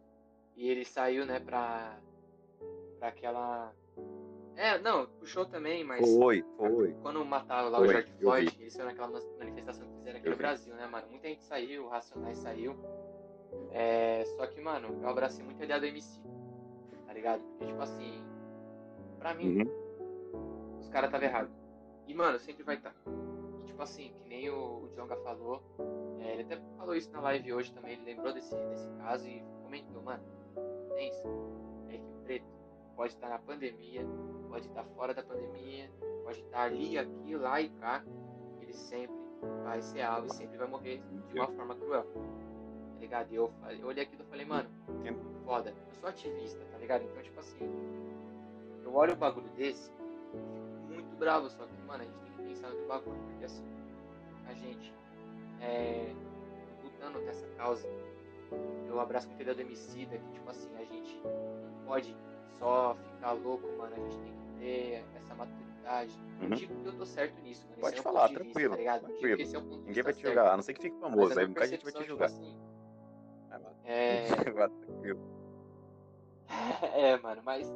E 0.55 0.69
ele 0.69 0.85
saiu, 0.85 1.25
né, 1.25 1.39
pra. 1.39 1.99
Pra 2.99 3.07
aquela. 3.09 3.73
É, 4.55 4.77
não, 4.79 5.05
puxou 5.07 5.45
também, 5.45 5.83
mas. 5.83 6.01
Foi, 6.17 6.43
foi. 6.57 6.93
Quando 7.01 7.23
mataram 7.23 7.69
lá 7.69 7.77
Foi, 7.79 7.87
o 7.87 7.91
George 7.91 8.11
Floyd, 8.19 8.57
eles 8.59 8.73
foram 8.73 8.87
naquela 8.89 9.07
manifestação 9.39 9.87
que 9.87 9.93
fizeram 9.95 10.17
aqui 10.17 10.27
Eu 10.27 10.31
no 10.31 10.35
vi. 10.37 10.41
Brasil, 10.43 10.75
né, 10.75 10.85
mano? 10.87 11.07
Muita 11.09 11.27
gente 11.29 11.43
saiu, 11.43 11.85
o 11.85 11.89
Racionais 11.89 12.37
saiu. 12.39 12.75
É, 13.71 14.23
só 14.37 14.45
que, 14.47 14.59
mano, 14.61 14.99
eu 15.01 15.09
abracei 15.09 15.43
muito 15.43 15.61
a 15.61 15.65
ideia 15.65 15.79
do 15.79 15.85
MC. 15.85 16.21
Tá 17.07 17.13
ligado? 17.13 17.41
Porque, 17.41 17.65
tipo 17.65 17.81
assim, 17.81 18.23
pra 19.17 19.33
mim, 19.33 19.61
Uhum. 19.61 20.77
os 20.79 20.89
caras 20.89 21.09
tava 21.09 21.23
errado. 21.23 21.49
E, 22.05 22.13
mano, 22.13 22.37
sempre 22.39 22.63
vai 22.63 22.75
estar. 22.75 22.93
E, 23.61 23.65
tipo 23.65 23.81
assim, 23.81 24.11
que 24.13 24.27
nem 24.29 24.49
o, 24.49 24.83
o 24.83 24.89
Jonga 24.95 25.15
falou, 25.17 25.61
é, 26.19 26.33
ele 26.33 26.41
até 26.43 26.59
falou 26.77 26.95
isso 26.95 27.11
na 27.11 27.21
live 27.21 27.53
hoje 27.53 27.71
também, 27.73 27.93
ele 27.93 28.03
lembrou 28.03 28.33
desse, 28.33 28.53
desse 28.55 28.87
caso 28.97 29.27
e 29.27 29.43
comentou, 29.63 30.01
mano, 30.03 30.21
é 30.21 30.59
que 30.59 30.69
o 30.69 30.89
preto 30.93 31.68
pode 32.99 33.13
estar 33.13 33.29
na 33.29 33.39
pandemia, 33.39 34.05
pode 34.49 34.67
estar 34.67 34.83
fora 34.83 35.13
da 35.13 35.23
pandemia, 35.23 35.89
pode 36.25 36.41
estar 36.41 36.63
ali, 36.63 36.97
aqui, 36.97 37.33
lá 37.33 37.61
e 37.61 37.69
cá, 37.69 38.03
ele 38.59 38.73
sempre 38.73 39.15
vai 39.63 39.81
ser 39.81 40.01
alvo 40.01 40.27
e 40.27 40.33
sempre 40.33 40.57
vai 40.57 40.67
morrer 40.67 41.01
de 41.29 41.39
uma 41.39 41.47
forma 41.47 41.75
cruel. 41.75 42.03
Tá 42.03 42.99
ligado? 42.99 43.31
E 43.31 43.35
eu, 43.35 43.53
eu 43.69 43.87
olhei 43.87 44.03
aquilo 44.03 44.23
e 44.23 44.25
falei, 44.25 44.45
mano, 44.45 44.69
foda, 45.45 45.69
eu 45.69 45.93
sou 45.93 46.09
ativista, 46.09 46.59
tá 46.73 46.77
ligado? 46.77 47.03
Então, 47.05 47.23
tipo 47.23 47.39
assim, 47.39 47.57
eu 48.83 48.93
olho 48.93 49.13
um 49.13 49.17
bagulho 49.17 49.49
desse, 49.51 49.89
muito 50.89 51.15
bravo, 51.17 51.49
só 51.49 51.65
que, 51.65 51.81
mano, 51.87 52.03
a 52.03 52.05
gente 52.05 52.19
tem 52.19 52.33
que 52.33 52.43
pensar 52.49 52.69
no 52.69 52.85
bagulho, 52.85 53.21
porque 53.29 53.45
assim, 53.45 53.63
a 54.45 54.53
gente 54.53 54.93
é, 55.61 56.13
lutando 56.83 57.19
nessa 57.21 57.47
causa, 57.55 57.87
eu 58.89 58.99
abraço 58.99 59.29
muito 59.29 59.39
a 59.39 59.43
ideia 59.43 59.55
do 59.55 59.63
homicida, 59.63 60.17
que 60.17 60.31
tipo 60.33 60.49
assim, 60.49 60.75
a 60.75 60.83
gente 60.83 61.17
não 61.23 61.85
pode 61.85 62.13
só 62.59 62.95
ficar 62.95 63.31
louco, 63.33 63.67
mano, 63.77 63.95
a 63.95 63.99
gente 63.99 64.17
tem 64.19 64.33
que 64.33 64.59
ter 64.59 65.05
essa 65.15 65.33
maturidade. 65.35 66.13
Não 66.39 66.49
Uhum. 66.49 66.55
digo 66.55 66.75
que 66.81 66.87
eu 66.87 66.97
tô 66.97 67.05
certo 67.05 67.41
nisso, 67.41 67.65
mano. 67.67 67.81
Pode 67.81 67.95
esse 67.95 67.97
é 67.97 67.99
um 67.99 68.03
falar, 68.03 68.27
ponto 68.29 68.37
de 68.39 68.43
vista, 68.43 68.59
tranquilo, 68.59 68.85
tá? 68.85 68.93
Não 68.93 68.99
tranquilo. 69.09 69.37
que 69.37 69.43
esse 69.43 69.55
é 69.55 69.59
Ninguém 69.59 70.03
vai 70.03 70.13
te 70.13 70.21
certo, 70.21 70.27
julgar, 70.27 70.53
a 70.53 70.55
não 70.57 70.63
ser 70.63 70.73
que 70.73 70.81
fique 70.81 70.99
famoso, 70.99 71.33
a 71.33 71.41
aí 71.41 71.45
muita 71.45 71.67
gente 71.67 71.83
vai 71.83 71.91
te 71.93 71.97
percepção, 71.97 72.05
julgar. 72.05 72.29
Tipo 72.29 72.41
assim, 72.43 72.57
mano. 73.49 73.75
é, 73.85 74.21
tranquilo. 74.85 75.19
é, 76.95 77.17
mano, 77.17 77.41
mas 77.43 77.67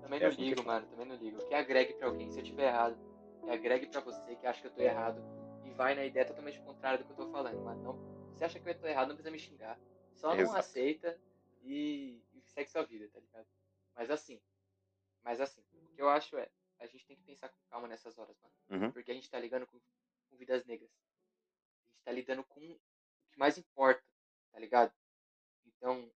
também 0.00 0.18
É 0.18 0.22
não 0.22 0.28
assim 0.28 0.36
que 0.36 0.42
ligo, 0.44 0.62
fala. 0.62 0.74
mano, 0.74 0.86
também 0.90 1.06
não 1.06 1.16
ligo. 1.16 1.46
Que 1.46 1.54
agregue 1.54 1.94
pra 1.94 2.08
alguém, 2.08 2.30
se 2.30 2.40
eu 2.40 2.44
tiver 2.44 2.68
errado, 2.68 2.96
que 3.44 3.50
agregue 3.50 3.86
pra 3.86 4.00
você 4.00 4.36
que 4.36 4.46
acha 4.46 4.60
que 4.60 4.66
eu 4.68 4.72
tô 4.72 4.80
errado 4.80 5.22
e 5.64 5.70
vai 5.70 5.94
na 5.94 6.04
ideia 6.04 6.26
totalmente 6.26 6.60
contrária 6.60 6.98
do 6.98 7.04
que 7.04 7.12
eu 7.12 7.16
tô 7.16 7.26
falando, 7.30 7.60
mas 7.62 7.78
não 7.82 7.98
você 8.34 8.44
acha 8.44 8.58
que 8.58 8.68
eu 8.68 8.78
tô 8.78 8.86
errado, 8.86 9.08
não 9.08 9.14
precisa 9.16 9.30
me 9.30 9.38
xingar. 9.38 9.78
Só 10.14 10.30
não 10.34 10.40
Exato. 10.42 10.58
aceita 10.58 11.18
e, 11.62 12.20
e 12.34 12.40
segue 12.46 12.70
sua 12.70 12.82
vida, 12.84 13.08
tá 13.12 13.20
ligado? 13.20 13.46
Mas 13.94 14.10
assim, 14.10 14.40
mas 15.22 15.40
assim, 15.40 15.62
o 15.72 15.88
que 15.94 16.02
eu 16.02 16.08
acho 16.08 16.36
é, 16.36 16.50
a 16.78 16.86
gente 16.86 17.06
tem 17.06 17.16
que 17.16 17.22
pensar 17.22 17.48
com 17.48 17.62
calma 17.70 17.88
nessas 17.88 18.18
horas, 18.18 18.36
mano. 18.40 18.54
Uhum. 18.70 18.92
Porque 18.92 19.10
a 19.10 19.14
gente 19.14 19.30
tá 19.30 19.38
ligando 19.38 19.66
com, 19.66 19.80
com 20.28 20.36
vidas 20.36 20.64
negras. 20.64 20.90
A 20.90 21.94
gente 21.94 22.04
tá 22.04 22.12
lidando 22.12 22.44
com 22.44 22.60
o 22.60 22.80
que 23.30 23.38
mais 23.38 23.56
importa, 23.56 24.02
tá 24.50 24.58
ligado? 24.58 24.92
Então, 25.64 26.12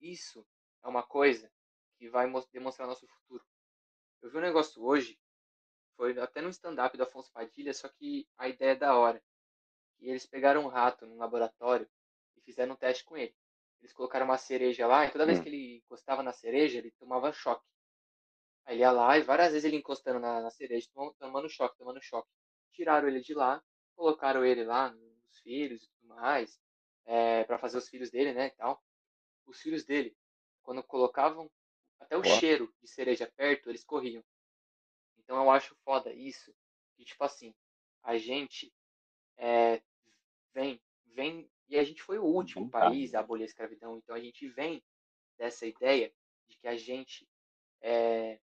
isso 0.00 0.46
é 0.82 0.88
uma 0.88 1.02
coisa 1.02 1.50
que 1.96 2.08
vai 2.08 2.30
demonstrar 2.52 2.86
nosso 2.86 3.06
futuro. 3.06 3.44
Eu 4.22 4.30
vi 4.30 4.36
um 4.36 4.42
negócio 4.42 4.82
hoje, 4.82 5.18
foi 5.96 6.18
até 6.18 6.40
no 6.40 6.50
stand-up 6.50 6.96
do 6.96 7.02
Afonso 7.02 7.32
Padilha, 7.32 7.72
só 7.72 7.88
que 7.88 8.28
a 8.36 8.48
ideia 8.48 8.72
é 8.72 8.76
da 8.76 8.96
hora. 8.96 9.22
E 9.98 10.08
eles 10.08 10.26
pegaram 10.26 10.64
um 10.64 10.68
rato 10.68 11.06
num 11.06 11.18
laboratório 11.18 11.88
e 12.36 12.40
fizeram 12.40 12.74
um 12.74 12.76
teste 12.76 13.04
com 13.04 13.16
ele. 13.16 13.34
Eles 13.80 13.92
colocaram 13.92 14.26
uma 14.26 14.36
cereja 14.38 14.86
lá 14.86 15.06
e 15.06 15.10
toda 15.10 15.26
vez 15.26 15.38
Hum. 15.38 15.42
que 15.42 15.48
ele 15.48 15.76
encostava 15.78 16.22
na 16.22 16.32
cereja, 16.32 16.78
ele 16.78 16.90
tomava 16.92 17.32
choque. 17.32 17.64
Aí 18.66 18.74
ele 18.76 18.82
ia 18.82 18.90
lá 18.92 19.16
e 19.18 19.22
várias 19.22 19.52
vezes 19.52 19.64
ele 19.64 19.76
encostando 19.76 20.20
na, 20.20 20.40
na 20.40 20.50
cereja, 20.50 20.88
tomando, 20.92 21.14
tomando 21.14 21.48
choque, 21.48 21.78
tomando 21.78 22.02
choque. 22.02 22.28
Tiraram 22.72 23.08
ele 23.08 23.20
de 23.20 23.34
lá, 23.34 23.62
colocaram 23.96 24.44
ele 24.44 24.64
lá 24.64 24.90
nos 24.90 25.38
filhos 25.42 25.82
e 25.82 25.88
tudo 25.88 26.08
mais, 26.14 26.60
é, 27.04 27.44
para 27.44 27.58
fazer 27.58 27.78
os 27.78 27.88
filhos 27.88 28.10
dele, 28.10 28.32
né, 28.32 28.46
e 28.48 28.50
tal. 28.50 28.82
Os 29.46 29.60
filhos 29.60 29.84
dele, 29.84 30.16
quando 30.62 30.82
colocavam 30.82 31.50
até 31.98 32.16
o 32.16 32.22
cheiro 32.24 32.72
de 32.80 32.88
cereja 32.88 33.30
perto, 33.36 33.68
eles 33.70 33.84
corriam. 33.84 34.22
Então 35.18 35.36
eu 35.42 35.50
acho 35.50 35.74
foda 35.84 36.12
isso, 36.12 36.54
que 36.96 37.04
tipo 37.04 37.22
assim, 37.24 37.54
a 38.02 38.16
gente 38.18 38.72
é, 39.36 39.82
vem, 40.52 40.80
vem, 41.06 41.50
e 41.70 41.78
a 41.78 41.84
gente 41.84 42.02
foi 42.02 42.18
o 42.18 42.24
último 42.24 42.62
Vem, 42.64 42.70
tá. 42.70 42.80
país 42.80 43.14
a 43.14 43.20
abolir 43.20 43.44
a 43.44 43.46
escravidão, 43.46 43.96
então 43.98 44.14
a 44.14 44.20
gente 44.20 44.48
vem 44.48 44.82
dessa 45.38 45.66
ideia 45.66 46.12
de 46.48 46.56
que 46.58 46.68
a 46.68 46.76
gente 46.76 47.26
é 47.80 48.38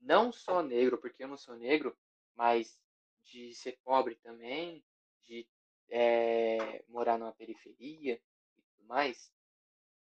não 0.00 0.32
só 0.32 0.62
negro, 0.62 0.98
porque 0.98 1.22
eu 1.22 1.28
não 1.28 1.36
sou 1.36 1.54
negro, 1.56 1.96
mas 2.34 2.76
de 3.24 3.54
ser 3.54 3.78
pobre 3.84 4.16
também, 4.16 4.84
de 5.22 5.46
é, 5.88 6.82
morar 6.88 7.18
numa 7.18 7.32
periferia 7.32 8.20
e 8.58 8.62
tudo 8.62 8.84
mais, 8.86 9.32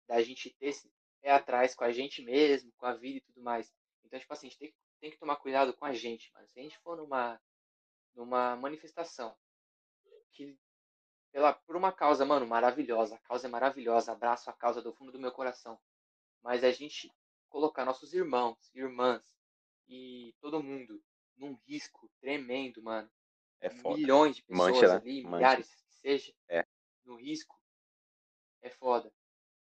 da 0.07 0.21
gente 0.21 0.51
ter 0.51 0.67
esse 0.67 0.91
pé 1.21 1.31
atrás 1.31 1.73
com 1.73 1.83
a 1.83 1.91
gente 1.91 2.21
mesmo, 2.21 2.71
com 2.77 2.85
a 2.85 2.93
vida 2.93 3.17
e 3.17 3.21
tudo 3.21 3.41
mais. 3.41 3.73
Então, 4.03 4.19
tipo 4.19 4.31
assim, 4.33 4.47
a 4.47 4.49
gente 4.49 4.59
tem, 4.59 4.69
que- 4.71 4.77
tem 4.99 5.11
que 5.11 5.17
tomar 5.17 5.37
cuidado 5.37 5.73
com 5.73 5.85
a 5.85 5.93
gente, 5.93 6.31
mano. 6.33 6.47
Se 6.47 6.59
a 6.59 6.63
gente 6.63 6.77
for 6.79 6.95
numa, 6.97 7.41
numa 8.15 8.55
manifestação 8.55 9.35
que 10.33 10.55
pela, 11.31 11.53
por 11.53 11.75
uma 11.75 11.91
causa, 11.91 12.25
mano, 12.25 12.45
maravilhosa, 12.47 13.15
a 13.15 13.19
causa 13.19 13.47
é 13.47 13.49
maravilhosa, 13.49 14.11
abraço 14.11 14.49
a 14.49 14.53
causa 14.53 14.81
do 14.81 14.93
fundo 14.93 15.11
do 15.11 15.19
meu 15.19 15.31
coração. 15.31 15.79
Mas 16.41 16.63
a 16.63 16.71
gente 16.71 17.11
colocar 17.49 17.85
nossos 17.85 18.13
irmãos, 18.13 18.57
irmãs 18.73 19.23
e 19.87 20.33
todo 20.39 20.61
mundo 20.61 21.01
num 21.37 21.53
risco 21.67 22.09
tremendo, 22.19 22.81
mano. 22.81 23.09
É 23.59 23.69
foda. 23.69 23.97
Milhões 23.97 24.35
de 24.35 24.43
pessoas 24.43 24.73
Mancha, 24.75 24.87
né? 24.87 24.95
ali, 24.95 25.23
Mancha. 25.23 25.35
milhares 25.35 25.75
que 25.75 25.95
seja, 25.95 26.33
É. 26.47 26.65
no 27.03 27.15
risco, 27.15 27.59
é 28.61 28.69
foda. 28.69 29.11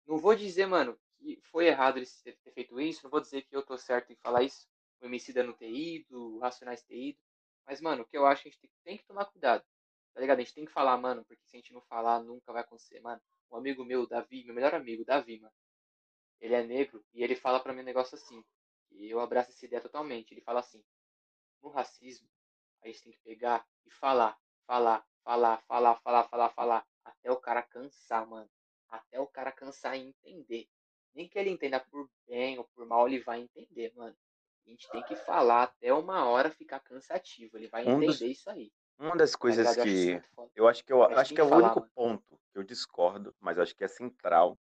Não 0.07 0.19
vou 0.19 0.35
dizer, 0.35 0.67
mano, 0.67 0.99
que 1.19 1.41
foi 1.45 1.67
errado 1.67 1.97
eles 1.97 2.23
ter 2.23 2.37
feito 2.53 2.79
isso, 2.81 3.01
não 3.05 3.11
vou 3.11 3.21
dizer 3.21 3.43
que 3.43 3.57
eu 3.57 3.63
tô 3.63 3.77
certo 3.79 4.13
em 4.13 4.17
falar 4.17 4.43
isso, 4.43 4.69
o 5.01 5.07
Emicida 5.07 5.43
não 5.43 5.53
ter 5.53 5.71
ido, 5.71 6.37
o 6.37 6.39
Racionais 6.39 6.83
ter 6.83 6.97
ido, 6.97 7.19
mas, 7.67 7.81
mano, 7.81 8.03
o 8.03 8.07
que 8.07 8.17
eu 8.17 8.27
acho 8.27 8.43
que 8.43 8.49
a 8.49 8.53
gente 8.53 8.71
tem 8.85 8.97
que 8.99 9.05
tomar 9.05 9.25
cuidado, 9.27 9.65
tá 10.17 10.21
ligado? 10.23 10.39
A 10.39 10.43
gente 10.43 10.55
tem 10.55 10.65
que 10.65 10.73
falar, 10.73 10.97
mano, 10.97 11.23
porque 11.27 11.45
se 11.45 11.55
a 11.57 11.61
gente 11.61 11.75
não 11.75 11.83
falar, 11.83 12.23
nunca 12.23 12.51
vai 12.51 12.63
acontecer, 12.63 12.99
mano. 13.01 13.21
Um 13.51 13.57
amigo 13.59 13.85
meu, 13.85 14.07
Davi, 14.07 14.45
meu 14.45 14.55
melhor 14.55 14.75
amigo, 14.75 15.05
Davi, 15.05 15.39
mano, 15.39 15.53
ele 16.41 16.55
é 16.55 16.63
negro 16.63 17.05
e 17.13 17.23
ele 17.23 17.37
fala 17.37 17.61
pra 17.61 17.75
mim 17.75 17.83
um 17.83 17.85
negócio 17.85 18.15
assim, 18.15 18.43
e 18.93 19.11
eu 19.11 19.21
abraço 19.21 19.51
essa 19.51 19.67
ideia 19.67 19.83
totalmente, 19.83 20.33
ele 20.33 20.41
fala 20.41 20.61
assim, 20.61 20.83
no 21.63 21.69
racismo, 21.69 22.27
a 22.83 22.87
gente 22.87 23.03
tem 23.03 23.13
que 23.13 23.19
pegar 23.21 23.67
e 23.85 23.91
falar, 23.91 24.39
falar, 24.67 25.07
falar, 25.23 25.63
falar, 25.69 25.97
falar, 26.01 26.25
falar, 26.29 26.49
falar, 26.51 26.87
até 27.05 27.31
o 27.31 27.37
cara 27.37 27.63
cansar, 27.63 28.27
mano. 28.27 28.49
Até 28.89 29.21
o 29.21 29.27
cara 29.27 29.53
cansar 29.53 29.99
e 29.99 30.01
entender. 30.09 30.67
Nem 31.15 31.29
que 31.29 31.39
ele 31.39 31.51
entenda 31.51 31.79
por 31.81 32.09
bem 32.27 32.59
ou 32.59 32.65
por 32.65 32.87
mal, 32.87 33.07
ele 33.07 33.21
vai 33.21 33.41
entender, 33.41 33.93
mano. 33.95 34.17
A 34.65 34.71
gente 34.71 34.89
tem 34.91 35.03
que 35.03 35.17
falar 35.17 35.65
até 35.65 35.93
uma 35.93 36.25
hora 36.27 36.51
ficar 36.51 36.81
cansativo. 36.81 37.57
Ele 37.57 37.69
vai 37.69 37.85
Um 37.85 37.97
entender 37.97 38.07
dos- 38.07 38.21
isso 38.21 38.51
aí. 38.51 38.73
Uma 38.99 39.17
das 39.17 39.37
coisas 39.37 39.77
ligado? 39.77 39.89
Eu 40.57 40.67
acho 40.69 40.85
que 40.85 40.93
eu 40.95 41.03
acho 41.03 41.13
que 41.13 41.13
eu 41.13 41.19
acho 41.19 41.35
que 41.35 41.35
é 41.35 41.37
que 41.37 41.43
o 41.43 41.49
falar, 41.49 41.75
único 41.75 41.91
ponto 41.95 42.41
que 42.53 42.59
eu 42.59 42.63
discordo, 42.63 43.35
mas 43.41 43.59
acho 43.59 43.75
que 43.77 43.85
é 43.85 43.89
central 43.89 44.59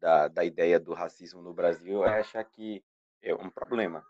da, 0.00 0.28
da 0.28 0.44
ideia 0.44 0.78
do 0.80 0.94
racismo 0.94 1.42
no 1.42 1.52
Brasil 1.54 2.04
é 2.04 2.20
achar 2.20 2.44
que 2.44 2.84
é 3.22 3.34
um 3.34 3.50
problema. 3.50 4.04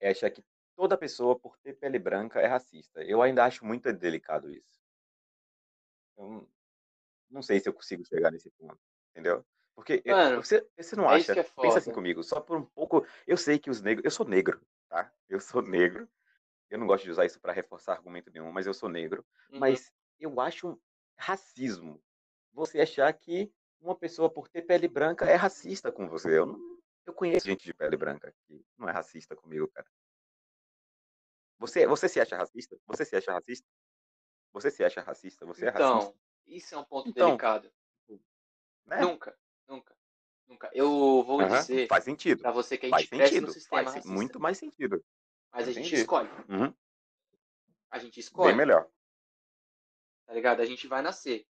É 0.00 0.10
achar 0.10 0.30
que 0.30 0.44
toda 0.76 0.98
pessoa 0.98 1.38
por 1.38 1.56
ter 1.58 1.74
pele 1.74 1.98
branca 1.98 2.40
é 2.40 2.46
racista. 2.46 3.02
Eu 3.02 3.22
ainda 3.22 3.44
acho 3.44 3.64
muito 3.64 3.92
delicado 3.92 4.50
isso. 4.50 4.82
Eu 6.16 6.48
não- 7.30 7.42
sei 7.42 7.60
se 7.60 7.68
eu 7.68 7.74
consigo 7.74 8.04
chegar 8.04 8.30
nesse 8.30 8.50
ponto, 8.52 8.78
entendeu? 9.12 9.44
Porque 9.74 10.02
eu- 10.04 10.14
Mano, 10.16 10.42
você, 10.42 10.66
você 10.76 10.96
não 10.96 11.10
é 11.10 11.16
acha, 11.16 11.34
que 11.34 11.40
é 11.40 11.44
pensa 11.44 11.78
assim 11.78 11.92
comigo, 11.92 12.22
só 12.22 12.40
por 12.40 12.56
um 12.56 12.64
pouco, 12.64 13.06
eu 13.26 13.36
sei 13.36 13.58
que 13.58 13.70
os 13.70 13.80
negros, 13.82 14.04
eu 14.04 14.10
sou 14.10 14.26
negro, 14.26 14.60
tá? 14.88 15.12
Eu 15.28 15.40
sou 15.40 15.62
negro. 15.62 16.08
Eu 16.70 16.78
não 16.78 16.86
gosto 16.86 17.04
de 17.04 17.10
usar 17.10 17.24
isso 17.26 17.40
para 17.40 17.52
reforçar 17.52 17.92
argumento 17.92 18.30
nenhum, 18.30 18.50
mas 18.52 18.66
eu 18.66 18.74
sou 18.74 18.88
negro. 18.88 19.24
Uhum. 19.50 19.60
Mas 19.60 19.92
eu 20.18 20.40
acho 20.40 20.80
racismo 21.16 22.02
você 22.52 22.80
achar 22.80 23.12
que 23.12 23.52
uma 23.80 23.94
pessoa 23.96 24.30
por 24.30 24.48
ter 24.48 24.62
pele 24.62 24.88
branca 24.88 25.26
é 25.26 25.34
racista 25.34 25.92
com 25.92 26.08
você. 26.08 26.38
Eu, 26.38 26.46
não, 26.46 26.58
eu 27.06 27.12
conheço 27.12 27.46
gente 27.46 27.64
de 27.64 27.74
pele 27.74 27.96
branca 27.96 28.34
que 28.46 28.64
não 28.78 28.88
é 28.88 28.92
racista 28.92 29.36
comigo, 29.36 29.68
cara. 29.68 29.86
Você, 31.58 31.86
você 31.86 32.08
se 32.08 32.20
acha 32.20 32.36
racista? 32.36 32.76
Você 32.86 33.04
se 33.04 33.16
acha 33.16 33.32
racista? 33.32 33.66
Você 34.52 34.70
se 34.70 34.84
acha 34.84 35.00
racista? 35.02 35.46
Você 35.46 35.66
é 35.66 35.70
Então, 35.70 35.98
racista? 35.98 36.18
isso 36.46 36.74
é 36.74 36.78
um 36.78 36.84
ponto 36.84 37.08
Então, 37.08 37.28
delicado. 37.30 37.70
né? 38.86 39.00
Nunca, 39.00 39.36
nunca, 39.68 39.96
nunca. 40.48 40.70
Eu 40.74 41.22
vou 41.22 41.42
Aham, 41.42 41.62
dizer 41.62 41.88
Faz 41.88 42.04
sentido. 42.04 42.42
pra 42.42 42.50
você 42.52 42.76
que 42.78 42.86
a 42.86 42.90
Faz 42.90 43.02
gente 43.02 43.16
no 43.18 43.26
sentido. 43.26 43.52
sistema 43.52 43.84
Faz 43.84 44.06
muito 44.06 44.40
mais 44.40 44.58
sentido. 44.58 45.04
Mas 45.54 45.68
a 45.68 45.72
gente 45.72 45.86
Entendi. 45.86 46.00
escolhe. 46.02 46.28
Uhum, 46.48 46.74
A 47.90 47.98
gente 47.98 48.14
Bem 48.14 48.20
escolhe. 48.20 48.56
melhor. 48.56 48.90
tá 50.26 50.34
ligado? 50.34 50.60
A 50.60 50.66
gente 50.66 50.88
vai 50.88 51.00
nascer. 51.00 51.46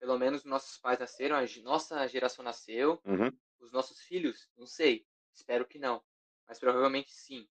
Pelo 0.00 0.18
menos 0.18 0.44
nossos 0.44 0.76
pais 0.78 0.98
nasceram, 0.98 1.36
a 1.36 1.44
nossa 1.62 2.06
geração 2.08 2.44
nasceu, 2.44 3.00
Uhum, 3.04 3.30
os 3.60 3.70
nossos 3.72 4.00
filhos, 4.00 4.50
não 4.56 4.66
sei, 4.66 5.06
espero 5.32 5.66
que 5.66 5.78
não, 5.78 6.02
mas 6.46 6.58
provavelmente 6.58 7.12
sim, 7.12 7.48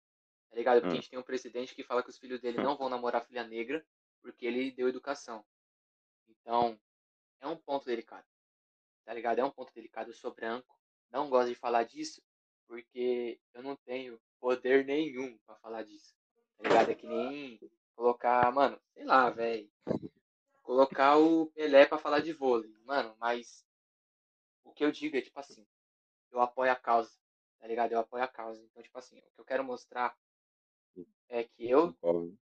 tá 0.50 0.56
ligado? 0.56 0.82
Porque 0.82 0.96
Hum. 0.96 0.98
a 1.00 1.02
gente 1.02 1.10
tem 1.10 1.20
um 1.20 1.24
presidente 1.24 1.76
que 1.76 1.84
fala 1.84 2.04
que 2.04 2.10
os 2.10 2.18
filhos 2.18 2.40
dele 2.40 2.58
não 2.60 2.78
vão 2.78 2.90
namorar 2.90 3.26
filha 3.26 3.44
negra 3.44 3.86
porque 4.22 4.46
ele 4.46 4.72
deu 4.72 4.88
educação. 4.88 5.44
Então, 6.30 6.80
é 7.42 7.48
um 7.48 7.58
ponto 7.58 7.86
delicado, 7.86 8.26
tá 9.04 9.14
ligado? 9.14 9.40
É 9.40 9.44
um 9.44 9.52
ponto 9.52 9.74
delicado. 9.74 10.10
Eu 10.10 10.14
sou 10.16 10.34
branco, 10.34 10.80
não 11.12 11.30
gosto 11.30 11.50
de 11.50 11.56
falar 11.56 11.84
disso 11.84 12.22
porque 12.68 13.40
eu 13.54 13.62
não 13.64 13.76
tenho 13.76 14.20
poder 14.40 14.86
nenhum 14.86 15.38
pra 15.46 15.56
falar 15.56 15.84
disso, 15.84 16.16
tá 16.58 16.70
ligado? 16.70 16.92
É 16.92 16.96
que 16.96 17.08
nem 17.08 17.60
colocar, 17.96 18.52
mano, 18.52 18.80
sei 18.94 19.04
lá, 19.04 19.30
velho 19.30 19.70
colocar 20.66 21.18
o 21.18 21.46
Pelé 21.52 21.86
pra 21.86 21.98
falar 21.98 22.20
de 22.20 22.34
vôlei. 22.34 22.76
Mano, 22.84 23.16
mas 23.20 23.64
o 24.64 24.74
que 24.74 24.84
eu 24.84 24.92
digo 24.92 25.16
é, 25.16 25.22
tipo 25.22 25.40
assim, 25.40 25.66
eu 26.32 26.42
apoio 26.42 26.72
a 26.72 26.76
causa, 26.76 27.12
tá 27.60 27.68
ligado? 27.68 27.94
Eu 27.94 28.00
apoio 28.00 28.24
a 28.24 28.28
causa. 28.28 28.62
Então, 28.64 28.84
tipo 28.84 28.98
assim, 28.98 29.20
o 29.20 29.32
que 29.32 29.40
eu 29.40 29.46
quero 29.46 29.64
mostrar 29.64 30.18
é 31.30 31.44
que 31.44 31.70
eu 31.70 31.96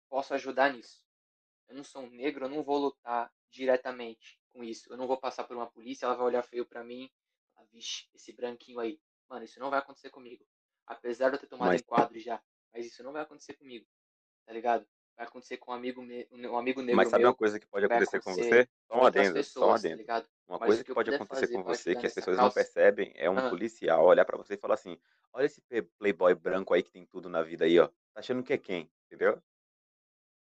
posso 0.08 0.32
ajudar 0.34 0.72
nisso. 0.72 1.04
Eu 1.68 1.76
não 1.76 1.84
sou 1.84 2.02
um 2.02 2.10
negro, 2.10 2.46
eu 2.46 2.48
não 2.48 2.62
vou 2.62 2.78
lutar 2.78 3.32
diretamente 3.50 4.40
com 4.52 4.62
isso. 4.62 4.90
Eu 4.90 4.96
não 4.96 5.06
vou 5.06 5.16
passar 5.16 5.44
por 5.44 5.56
uma 5.56 5.70
polícia, 5.70 6.06
ela 6.06 6.14
vai 6.14 6.26
olhar 6.26 6.42
feio 6.42 6.64
pra 6.64 6.84
mim, 6.84 7.10
vixe, 7.72 8.08
esse 8.14 8.32
branquinho 8.32 8.78
aí. 8.78 9.00
Mano, 9.28 9.44
isso 9.44 9.58
não 9.58 9.70
vai 9.70 9.78
acontecer 9.78 10.10
comigo. 10.10 10.44
Apesar 10.86 11.30
de 11.30 11.36
eu 11.36 11.40
ter 11.40 11.46
tomado 11.46 11.68
Mas- 11.68 11.80
enquadro 11.80 12.18
já. 12.18 12.40
Mas 12.72 12.86
isso 12.86 13.02
não 13.02 13.12
vai 13.12 13.22
acontecer 13.22 13.54
comigo, 13.54 13.86
tá 14.46 14.52
ligado? 14.52 14.86
Vai 15.16 15.26
acontecer 15.26 15.58
com 15.58 15.70
um 15.70 15.74
amigo, 15.74 16.00
me- 16.02 16.26
um 16.32 16.56
amigo 16.56 16.80
negro 16.80 16.96
Mas 16.96 17.08
sabe 17.08 17.22
meu, 17.22 17.30
uma 17.30 17.36
coisa 17.36 17.60
que 17.60 17.66
pode 17.66 17.86
vai 17.86 17.98
acontecer 17.98 18.20
com 18.22 18.30
acontecer 18.30 18.48
você? 18.64 18.68
Só 18.88 18.94
um 18.94 19.00
outras 19.02 19.26
adendo, 19.28 19.44
só 19.44 19.60
um 19.68 19.72
pessoas, 19.74 19.82
tá 19.82 19.88
adendo. 19.88 20.28
Uma 20.48 20.58
Mas 20.58 20.66
coisa 20.68 20.84
que 20.84 20.94
pode 20.94 21.14
acontecer 21.14 21.40
fazer 21.40 21.52
com 21.54 21.62
você 21.62 21.94
que 21.96 22.06
as 22.06 22.14
pessoas 22.14 22.36
não 22.36 22.44
causa. 22.44 22.54
percebem 22.54 23.12
é 23.16 23.28
um 23.30 23.38
Ah. 23.38 23.50
policial 23.50 24.04
olhar 24.06 24.24
pra 24.24 24.38
você 24.38 24.54
e 24.54 24.56
falar 24.56 24.74
assim: 24.74 24.98
olha 25.32 25.44
esse 25.46 25.60
playboy 25.98 26.34
branco 26.34 26.72
aí 26.72 26.82
que 26.82 26.90
tem 26.90 27.04
tudo 27.04 27.28
na 27.28 27.42
vida 27.42 27.66
aí, 27.66 27.78
ó. 27.78 27.88
Tá 27.88 28.20
achando 28.20 28.42
que 28.42 28.52
é 28.54 28.58
quem? 28.58 28.90
Entendeu? 29.06 29.40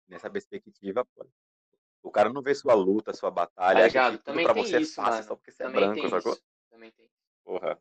Nessa 0.09 0.29
perspectiva, 0.31 1.05
pô. 1.05 1.27
O 2.03 2.11
cara 2.11 2.33
não 2.33 2.43
vê 2.43 2.55
sua 2.55 2.75
luta, 2.75 3.13
sua 3.13 3.31
Tá 3.31 3.35
batalha, 3.35 3.87
acha 3.87 4.11
que 4.11 4.17
tudo 4.19 4.25
Também 4.25 4.45
pra 4.45 4.53
você 4.55 4.77
é 4.77 4.81
isso, 4.81 4.95
fácil 4.95 5.23
só 5.23 5.29
mano. 5.31 5.37
porque 5.39 5.51
você 5.53 5.63
é 5.63 5.67
Também 5.67 5.81
branco, 5.81 6.01
tem 6.01 6.11
sacou? 6.11 6.33
isso. 6.33 6.43
Também 6.71 6.91
tem. 6.93 7.11
Porra. 7.45 7.81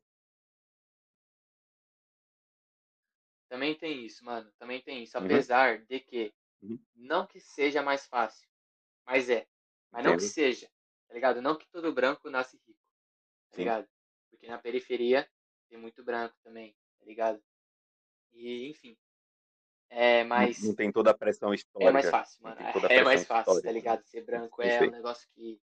Também 3.55 3.73
tem 3.73 4.05
isso, 4.05 4.25
mano. 4.25 4.51
Também 4.59 4.81
tem 4.81 5.01
isso. 5.03 5.17
Uhum. 5.17 5.23
Apesar 5.23 5.79
de 5.85 5.99
que, 6.01 6.33
Uhum. 6.61 6.77
não 6.93 7.25
que 7.25 7.39
seja 7.39 7.81
mais 7.81 8.05
fácil, 8.05 8.45
mas 9.05 9.29
é. 9.29 9.47
Mas 9.91 10.03
não 10.03 10.17
que 10.17 10.23
seja, 10.23 10.69
tá 11.07 11.13
ligado? 11.13 11.41
Não 11.41 11.57
que 11.57 11.65
todo 11.69 11.93
branco 11.93 12.29
nasce 12.29 12.57
rico. 12.67 12.79
tá 13.51 13.57
ligado? 13.57 13.87
Porque 14.29 14.45
na 14.47 14.57
periferia 14.57 15.25
tem 15.69 15.77
muito 15.79 16.03
branco 16.03 16.35
também, 16.43 16.75
tá 16.99 17.05
ligado? 17.05 17.41
E, 18.33 18.67
enfim. 18.67 18.97
É 19.89 20.25
mais. 20.25 20.59
Não, 20.59 20.69
não 20.69 20.75
tem 20.75 20.91
toda 20.91 21.11
a 21.11 21.17
pressão 21.17 21.53
histórica. 21.53 21.89
É 21.89 21.93
mais 21.93 22.09
fácil, 22.09 22.43
mano. 22.43 22.57
É 22.89 23.03
mais 23.05 23.25
fácil, 23.25 23.61
tá 23.61 23.71
ligado? 23.71 24.03
Ser 24.03 24.21
branco 24.25 24.61
é 24.61 24.81
um 24.81 24.91
negócio 24.91 25.29
que. 25.33 25.61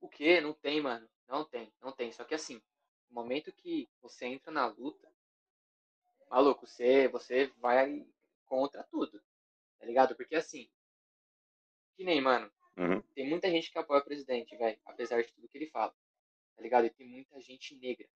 O 0.00 0.08
quê? 0.08 0.40
Não 0.40 0.52
tem, 0.52 0.80
mano. 0.80 1.08
Não 1.28 1.44
tem, 1.44 1.72
não 1.80 1.92
tem. 1.92 2.10
Só 2.10 2.24
que 2.24 2.34
assim, 2.34 2.60
no 3.08 3.14
momento 3.14 3.52
que 3.52 3.88
você 4.02 4.26
entra 4.26 4.50
na 4.50 4.66
luta, 4.66 5.13
maluco, 6.34 6.66
você, 6.66 7.06
você 7.08 7.46
vai 7.58 8.04
contra 8.46 8.82
tudo. 8.84 9.22
Tá 9.78 9.86
ligado? 9.86 10.16
Porque 10.16 10.34
assim. 10.34 10.68
Que 11.96 12.02
nem, 12.04 12.20
mano. 12.20 12.50
Uhum. 12.76 13.00
Tem 13.14 13.28
muita 13.28 13.48
gente 13.48 13.70
que 13.70 13.78
apoia 13.78 14.00
o 14.00 14.04
presidente, 14.04 14.56
velho. 14.56 14.78
Apesar 14.84 15.22
de 15.22 15.32
tudo 15.32 15.48
que 15.48 15.56
ele 15.56 15.70
fala. 15.70 15.94
Tá 16.56 16.62
ligado? 16.62 16.86
E 16.86 16.90
tem 16.90 17.06
muita 17.06 17.40
gente 17.40 17.76
negra. 17.76 18.08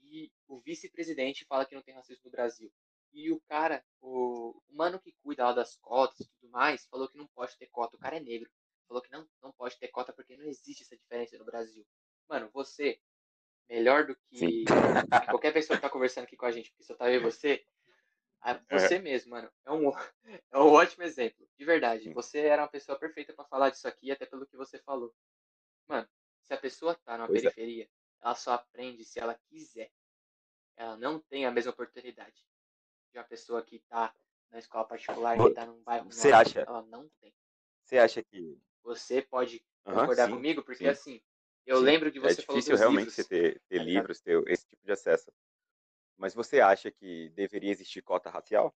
E 0.00 0.32
o 0.48 0.58
vice-presidente 0.60 1.44
fala 1.44 1.66
que 1.66 1.74
não 1.74 1.82
tem 1.82 1.94
racismo 1.94 2.22
no 2.24 2.30
Brasil. 2.30 2.72
E 3.12 3.30
o 3.30 3.40
cara, 3.42 3.84
o, 4.00 4.50
o 4.68 4.74
mano 4.74 4.98
que 4.98 5.12
cuida 5.22 5.44
lá 5.44 5.52
das 5.52 5.76
cotas 5.76 6.20
e 6.20 6.30
tudo 6.30 6.50
mais, 6.50 6.86
falou 6.86 7.08
que 7.08 7.18
não 7.18 7.26
pode 7.26 7.56
ter 7.58 7.66
cota. 7.66 7.96
O 7.96 8.00
cara 8.00 8.16
é 8.16 8.20
negro. 8.20 8.50
Falou 8.88 9.02
que 9.02 9.10
não, 9.10 9.28
não 9.42 9.52
pode 9.52 9.78
ter 9.78 9.88
cota 9.88 10.14
porque 10.14 10.36
não 10.36 10.46
existe 10.46 10.82
essa 10.82 10.96
diferença 10.96 11.36
no 11.36 11.44
Brasil. 11.44 11.84
Mano, 12.28 12.48
você, 12.52 12.98
melhor 13.68 14.06
do 14.06 14.16
que 14.30 14.64
qualquer 15.30 15.52
pessoa 15.52 15.76
que 15.76 15.82
tá 15.82 15.90
conversando 15.90 16.24
aqui 16.24 16.36
com 16.36 16.46
a 16.46 16.50
gente, 16.50 16.70
porque 16.70 16.84
só 16.84 16.94
tá 16.94 17.10
eu 17.10 17.20
e 17.20 17.22
você, 17.22 17.64
você 18.70 18.96
é. 18.96 18.98
mesmo, 18.98 19.30
mano, 19.30 19.50
é 19.64 19.72
um, 19.72 19.90
é 20.52 20.58
um 20.58 20.72
ótimo 20.72 21.02
exemplo. 21.04 21.48
De 21.58 21.64
verdade. 21.64 22.12
Você 22.12 22.40
era 22.40 22.62
uma 22.62 22.68
pessoa 22.68 22.98
perfeita 22.98 23.32
para 23.32 23.44
falar 23.44 23.70
disso 23.70 23.88
aqui, 23.88 24.10
até 24.10 24.26
pelo 24.26 24.46
que 24.46 24.56
você 24.56 24.78
falou. 24.78 25.14
Mano, 25.88 26.08
se 26.42 26.54
a 26.54 26.56
pessoa 26.56 26.94
tá 26.94 27.18
na 27.18 27.26
pois 27.26 27.40
é. 27.40 27.42
periferia, 27.42 27.84
é. 27.84 27.88
ela 28.22 28.34
só 28.34 28.52
aprende 28.52 29.04
se 29.04 29.18
ela 29.18 29.38
quiser. 29.48 29.90
Ela 30.76 30.96
não 30.96 31.18
tem 31.18 31.46
a 31.46 31.50
mesma 31.50 31.72
oportunidade 31.72 32.44
de 33.12 33.18
uma 33.18 33.24
pessoa 33.24 33.62
que 33.62 33.80
tá 33.88 34.14
na 34.50 34.58
escola 34.58 34.86
particular, 34.86 35.36
que 35.36 35.54
tá 35.54 35.66
num 35.66 35.82
bairro 35.82 36.12
Você 36.12 36.32
acha? 36.32 36.60
Ela 36.60 36.82
não 36.82 37.08
tem. 37.20 37.34
Você 37.82 37.98
acha 37.98 38.22
que. 38.22 38.60
Você 38.82 39.22
pode 39.22 39.64
concordar 39.82 40.26
sim, 40.26 40.34
comigo? 40.34 40.62
Porque 40.62 40.84
sim. 40.84 40.88
assim, 40.88 41.22
eu 41.66 41.78
sim. 41.78 41.84
lembro 41.84 42.10
de 42.10 42.20
você 42.20 42.40
É 42.40 42.44
difícil 42.46 42.76
realmente 42.76 43.10
você 43.10 43.24
ter, 43.24 43.60
ter 43.68 43.78
tá 43.78 43.84
livros, 43.84 44.20
ter 44.20 44.42
esse 44.48 44.66
tipo 44.66 44.84
de 44.84 44.92
acesso. 44.92 45.32
Mas 46.16 46.32
você 46.32 46.60
acha 46.60 46.90
que 46.90 47.28
deveria 47.30 47.70
existir 47.70 48.02
cota 48.02 48.30
racial? 48.30 48.74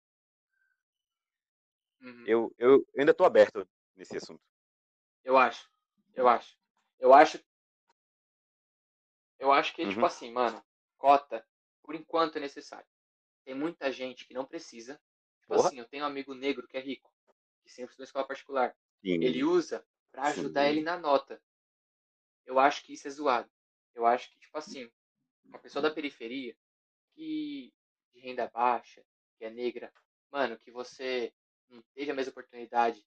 Uhum. 2.00 2.24
Eu, 2.26 2.54
eu, 2.58 2.70
eu 2.70 2.86
ainda 2.98 3.12
estou 3.12 3.26
aberto 3.26 3.66
nesse 3.94 4.16
assunto. 4.16 4.42
Eu 5.22 5.38
acho. 5.38 5.70
Eu 6.14 6.28
acho. 6.28 6.58
Eu 6.98 7.14
acho. 7.14 7.40
Eu 9.38 9.52
acho 9.52 9.74
que, 9.74 9.82
tipo 9.82 9.88
uhum. 9.88 9.94
tipo 9.94 10.06
assim, 10.06 10.32
mano, 10.32 10.62
cota, 10.98 11.46
por 11.82 11.94
enquanto 11.94 12.36
é 12.36 12.40
necessário. 12.40 12.86
Tem 13.44 13.54
muita 13.54 13.90
gente 13.90 14.26
que 14.26 14.34
não 14.34 14.44
precisa. 14.44 15.00
Tipo 15.40 15.54
Porra. 15.54 15.68
assim, 15.68 15.78
eu 15.78 15.88
tenho 15.88 16.04
um 16.04 16.06
amigo 16.06 16.34
negro 16.34 16.66
que 16.68 16.76
é 16.76 16.80
rico, 16.80 17.10
que 17.62 17.70
sempre 17.70 17.90
estudou 17.90 18.04
em 18.04 18.06
escola 18.06 18.26
particular. 18.26 18.76
Sim. 19.00 19.24
Ele 19.24 19.42
usa 19.42 19.84
para 20.12 20.24
ajudar 20.24 20.64
Sim. 20.64 20.68
ele 20.70 20.82
na 20.82 20.98
nota. 20.98 21.40
Eu 22.46 22.58
acho 22.58 22.84
que 22.84 22.92
isso 22.92 23.06
é 23.06 23.10
zoado. 23.10 23.50
Eu 23.94 24.06
acho 24.06 24.30
que, 24.30 24.38
tipo 24.38 24.56
assim, 24.56 24.90
uma 25.44 25.58
pessoa 25.58 25.82
da 25.82 25.90
periferia, 25.90 26.56
que 27.14 27.72
de 28.12 28.20
renda 28.20 28.48
baixa, 28.48 29.04
que 29.38 29.44
é 29.44 29.50
negra, 29.50 29.92
mano, 30.30 30.58
que 30.58 30.70
você 30.70 31.32
não 31.68 31.82
teve 31.94 32.10
a 32.10 32.14
mesma 32.14 32.30
oportunidade 32.30 33.04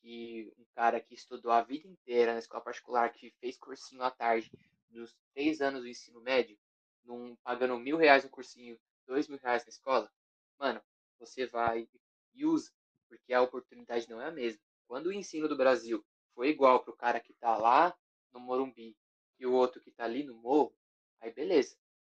que 0.00 0.52
um 0.58 0.64
cara 0.74 1.00
que 1.00 1.14
estudou 1.14 1.50
a 1.50 1.62
vida 1.62 1.88
inteira 1.88 2.32
na 2.32 2.38
escola 2.38 2.62
particular, 2.62 3.10
que 3.12 3.30
fez 3.40 3.56
cursinho 3.56 4.02
à 4.02 4.10
tarde, 4.10 4.52
nos 4.90 5.16
três 5.32 5.60
anos 5.60 5.82
do 5.82 5.88
ensino 5.88 6.20
médio, 6.20 6.58
num, 7.04 7.34
pagando 7.36 7.78
mil 7.78 7.96
reais 7.96 8.22
no 8.22 8.30
cursinho, 8.30 8.78
dois 9.06 9.28
mil 9.28 9.38
reais 9.38 9.64
na 9.64 9.70
escola, 9.70 10.10
mano, 10.58 10.80
você 11.18 11.46
vai 11.46 11.88
e 12.34 12.44
usa, 12.44 12.70
porque 13.08 13.32
a 13.32 13.42
oportunidade 13.42 14.08
não 14.08 14.20
é 14.20 14.26
a 14.26 14.30
mesma. 14.30 14.60
Quando 14.86 15.06
o 15.06 15.12
ensino 15.12 15.48
do 15.48 15.56
Brasil 15.56 16.04
foi 16.34 16.48
igual 16.48 16.82
pro 16.82 16.96
cara 16.96 17.20
que 17.20 17.32
tá 17.34 17.56
lá 17.56 17.96
no 18.34 18.40
Morumbi 18.40 18.96
e 19.38 19.46
o 19.46 19.52
outro 19.52 19.80
que 19.80 19.90
tá 19.90 20.04
ali 20.04 20.24
no 20.24 20.34
morro, 20.34 20.74
aí 21.20 21.32
beleza. 21.32 21.76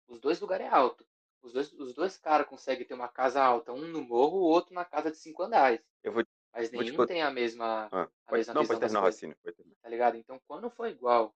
Os 0.07 0.19
dois 0.19 0.39
lugares 0.39 0.65
é 0.65 0.69
alto. 0.69 1.05
Os 1.41 1.53
dois, 1.53 1.71
os 1.73 1.93
dois 1.93 2.17
caras 2.17 2.47
conseguem 2.47 2.85
ter 2.87 2.93
uma 2.95 3.07
casa 3.07 3.43
alta, 3.43 3.71
um 3.71 3.87
no 3.87 4.01
morro, 4.01 4.37
o 4.37 4.43
outro 4.43 4.73
na 4.73 4.83
casa 4.83 5.11
de 5.11 5.17
cinco 5.17 5.43
andares. 5.43 5.79
Eu 6.03 6.11
vou, 6.11 6.23
Mas 6.51 6.71
nenhum 6.71 6.95
vou 6.95 7.05
te... 7.05 7.09
tem 7.09 7.21
a 7.21 7.29
mesma, 7.29 7.87
ah, 7.91 8.09
a 8.25 8.31
mesma 8.33 8.53
não, 8.53 8.61
visão 8.61 8.79
terminar 8.79 9.01
o 9.01 9.03
raciocínio. 9.03 9.37
Tá 9.81 9.89
ligado? 9.89 10.17
Então, 10.17 10.41
quando 10.47 10.69
foi 10.71 10.89
igual, 10.89 11.35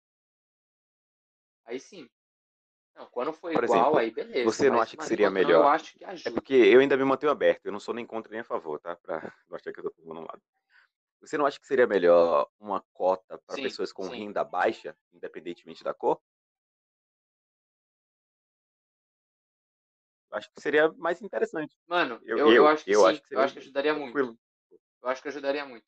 aí 1.65 1.79
sim. 1.79 2.09
Não, 2.95 3.05
quando 3.07 3.31
foi 3.31 3.53
Por 3.53 3.63
igual, 3.63 3.79
exemplo, 3.79 3.99
aí 3.99 4.11
beleza. 4.11 4.45
Você 4.45 4.69
não 4.69 4.81
acha 4.81 4.97
que 4.97 5.05
seria 5.05 5.29
melhor? 5.29 5.61
eu 5.63 5.67
acho 5.67 5.93
que 5.93 6.03
é 6.03 6.07
ajuda. 6.07 6.29
É 6.29 6.33
porque 6.33 6.53
eu 6.53 6.79
ainda 6.79 6.97
me 6.97 7.05
mantenho 7.05 7.31
aberto. 7.31 7.65
Eu 7.65 7.71
não 7.71 7.79
sou 7.79 7.93
nem 7.93 8.05
contra 8.05 8.31
nem 8.31 8.41
a 8.41 8.43
favor, 8.43 8.79
tá? 8.79 8.95
Pra 8.95 9.21
não 9.47 9.55
achar 9.55 9.71
que 9.71 9.79
eu 9.79 9.83
tô 9.83 9.91
tomando 9.91 10.21
um 10.21 10.25
lado. 10.25 10.41
Você 11.21 11.37
não 11.37 11.45
acha 11.45 11.59
que 11.59 11.67
seria 11.67 11.85
melhor 11.85 12.49
uma 12.59 12.81
cota 12.93 13.37
para 13.45 13.55
pessoas 13.55 13.91
com 13.91 14.03
sim. 14.03 14.15
renda 14.15 14.43
baixa, 14.43 14.95
independentemente 15.13 15.83
da 15.83 15.93
cor? 15.93 16.21
acho 20.31 20.51
que 20.53 20.61
seria 20.61 20.91
mais 20.93 21.21
interessante. 21.21 21.75
Mano, 21.87 22.19
eu, 22.23 22.37
eu, 22.37 22.51
eu 22.53 22.67
acho 22.67 22.83
que 22.83 22.91
eu 22.91 23.01
sim. 23.01 23.07
Acho 23.07 23.21
que 23.21 23.35
eu 23.35 23.39
acho 23.39 23.53
que 23.53 23.59
ajudaria 23.59 23.93
tranquilo. 23.93 24.27
muito. 24.27 24.39
Eu 25.01 25.09
acho 25.09 25.21
que 25.21 25.27
ajudaria 25.27 25.65
muito. 25.65 25.85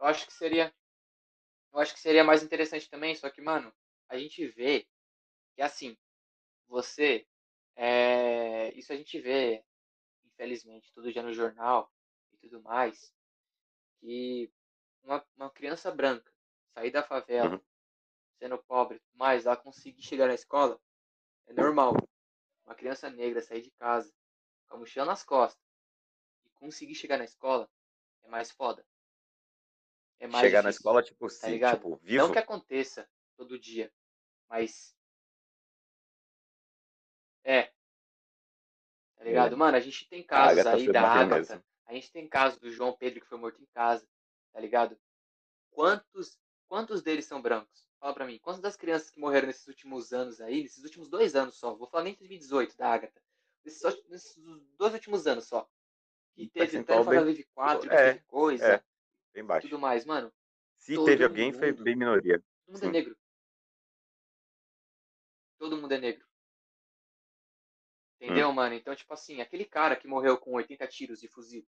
Eu 0.00 0.06
acho 0.06 0.26
que 0.26 0.32
seria. 0.32 0.74
Eu 1.72 1.80
acho 1.80 1.94
que 1.94 2.00
seria 2.00 2.22
mais 2.22 2.42
interessante 2.42 2.88
também, 2.88 3.14
só 3.14 3.28
que, 3.28 3.40
mano, 3.40 3.72
a 4.08 4.16
gente 4.16 4.46
vê 4.48 4.86
que 5.54 5.62
assim, 5.62 5.96
você. 6.68 7.26
É, 7.76 8.72
isso 8.78 8.92
a 8.92 8.96
gente 8.96 9.20
vê, 9.20 9.64
infelizmente, 10.24 10.92
todo 10.94 11.12
dia 11.12 11.22
no 11.22 11.32
jornal 11.32 11.92
e 12.32 12.36
tudo 12.36 12.62
mais, 12.62 13.12
que 14.04 14.52
uma, 15.02 15.24
uma 15.34 15.50
criança 15.50 15.90
branca 15.90 16.30
sair 16.74 16.90
da 16.90 17.02
favela, 17.02 17.54
uhum. 17.54 17.60
sendo 18.38 18.58
pobre, 18.58 19.00
mas 19.14 19.46
ela 19.46 19.56
conseguir 19.56 20.02
chegar 20.02 20.26
na 20.26 20.34
escola, 20.34 20.78
é 21.46 21.54
normal. 21.54 21.94
Uma 22.66 22.74
criança 22.74 23.08
negra 23.08 23.40
sair 23.40 23.62
de 23.62 23.70
casa 23.70 24.12
com 24.66 24.76
a 24.76 24.78
mochila 24.78 25.06
nas 25.06 25.22
costas 25.22 25.62
e 26.44 26.50
conseguir 26.50 26.94
chegar 26.94 27.16
na 27.16 27.24
escola 27.24 27.70
é 28.22 28.28
mais 28.28 28.50
foda. 28.50 28.86
É 30.18 30.26
mais 30.26 30.44
chegar 30.46 30.60
difícil, 30.60 30.64
na 30.64 30.70
escola, 30.70 31.02
tipo, 31.02 31.26
tá 31.26 31.48
sim, 31.48 31.58
tipo, 31.58 31.96
vivo. 31.96 32.26
Não 32.26 32.32
que 32.32 32.38
aconteça 32.38 33.08
todo 33.36 33.58
dia, 33.58 33.92
mas. 34.48 34.94
É. 37.42 37.72
Tá 39.16 39.24
ligado? 39.24 39.56
Mano, 39.56 39.76
a 39.76 39.80
gente 39.80 40.08
tem 40.08 40.22
casos 40.22 40.66
aí 40.66 40.90
da 40.90 41.02
Agatha. 41.02 41.64
A 41.86 41.92
gente 41.92 42.10
tem 42.10 42.28
casos 42.28 42.58
do 42.58 42.70
João 42.70 42.96
Pedro 42.96 43.20
que 43.20 43.26
foi 43.26 43.38
morto 43.38 43.60
em 43.62 43.66
casa, 43.66 44.06
tá 44.52 44.60
ligado? 44.60 44.98
Quantos, 45.70 46.38
quantos 46.66 47.02
deles 47.02 47.26
são 47.26 47.42
brancos? 47.42 47.88
Fala 47.98 48.14
pra 48.14 48.26
mim, 48.26 48.38
quantas 48.38 48.60
das 48.60 48.76
crianças 48.76 49.10
que 49.10 49.18
morreram 49.18 49.46
nesses 49.46 49.66
últimos 49.66 50.12
anos 50.12 50.40
aí, 50.40 50.62
nesses 50.62 50.84
últimos 50.84 51.08
dois 51.08 51.34
anos 51.34 51.56
só, 51.56 51.74
vou 51.74 51.86
falar 51.86 52.04
nem 52.04 52.14
2018 52.14 52.76
da 52.76 52.88
Agatha, 52.92 53.20
nesses, 53.64 54.08
nesses 54.08 54.36
dois 54.76 54.92
últimos 54.92 55.26
anos 55.26 55.46
só, 55.46 55.68
que 56.34 56.48
teve 56.48 56.78
até 56.78 56.96
Favela 56.96 57.24
Live 57.24 57.44
4, 57.54 57.88
que 57.88 57.94
é, 57.94 58.12
teve 58.12 58.24
coisa, 58.26 58.74
é, 58.74 58.84
bem 59.32 59.44
baixo. 59.44 59.68
tudo 59.68 59.78
mais, 59.78 60.04
mano. 60.04 60.32
Se 60.76 61.02
teve 61.04 61.24
alguém, 61.24 61.50
mundo, 61.50 61.58
foi 61.58 61.72
bem 61.72 61.96
minoria. 61.96 62.42
Todo 62.66 62.74
mundo 62.74 62.76
é 62.76 62.80
Sim. 62.80 62.88
é 62.88 62.92
negro. 62.92 63.16
Todo 65.58 65.76
mundo 65.78 65.92
é 65.92 65.98
negro. 65.98 66.26
Entendeu, 68.24 68.48
hum. 68.48 68.52
mano? 68.52 68.74
Então, 68.74 68.94
tipo 68.94 69.12
assim, 69.12 69.40
aquele 69.40 69.64
cara 69.64 69.96
que 69.96 70.08
morreu 70.08 70.38
com 70.38 70.52
80 70.52 70.86
tiros 70.88 71.20
de 71.20 71.28
fuzil. 71.28 71.66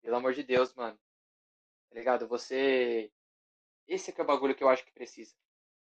Pelo 0.00 0.16
amor 0.16 0.32
de 0.32 0.42
Deus, 0.42 0.72
mano. 0.74 0.98
Tá 1.88 1.94
ligado? 1.94 2.28
Você 2.28 3.10
esse 3.86 4.10
é 4.10 4.12
que 4.12 4.20
é 4.20 4.24
o 4.24 4.26
bagulho 4.26 4.54
que 4.54 4.64
eu 4.64 4.68
acho 4.68 4.84
que 4.84 4.92
precisa. 4.92 5.34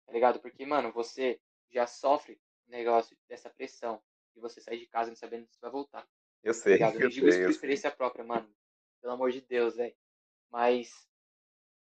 Tá 0.06 0.12
ligado? 0.12 0.40
Porque, 0.40 0.66
mano, 0.66 0.92
você 0.92 1.40
já 1.70 1.86
sofre 1.86 2.42
negócio 2.68 3.18
dessa 3.28 3.50
pressão 3.50 4.02
de 4.34 4.40
você 4.40 4.60
sair 4.62 4.80
de 4.80 4.88
casa 4.88 5.10
não 5.10 5.16
sabendo 5.16 5.48
se 5.48 5.60
vai 5.60 5.70
voltar. 5.70 6.08
Eu 6.44 6.54
sei. 6.54 6.80
Tá 6.80 6.90
eu, 6.96 7.02
eu 7.02 7.10
digo 7.10 7.28
isso 7.28 7.42
por 7.42 7.50
experiência 7.50 7.92
própria, 7.92 8.24
mano. 8.24 8.54
Pelo 9.00 9.14
amor 9.14 9.32
de 9.32 9.42
Deus, 9.42 9.76
velho. 9.76 9.96
Mas 10.50 11.08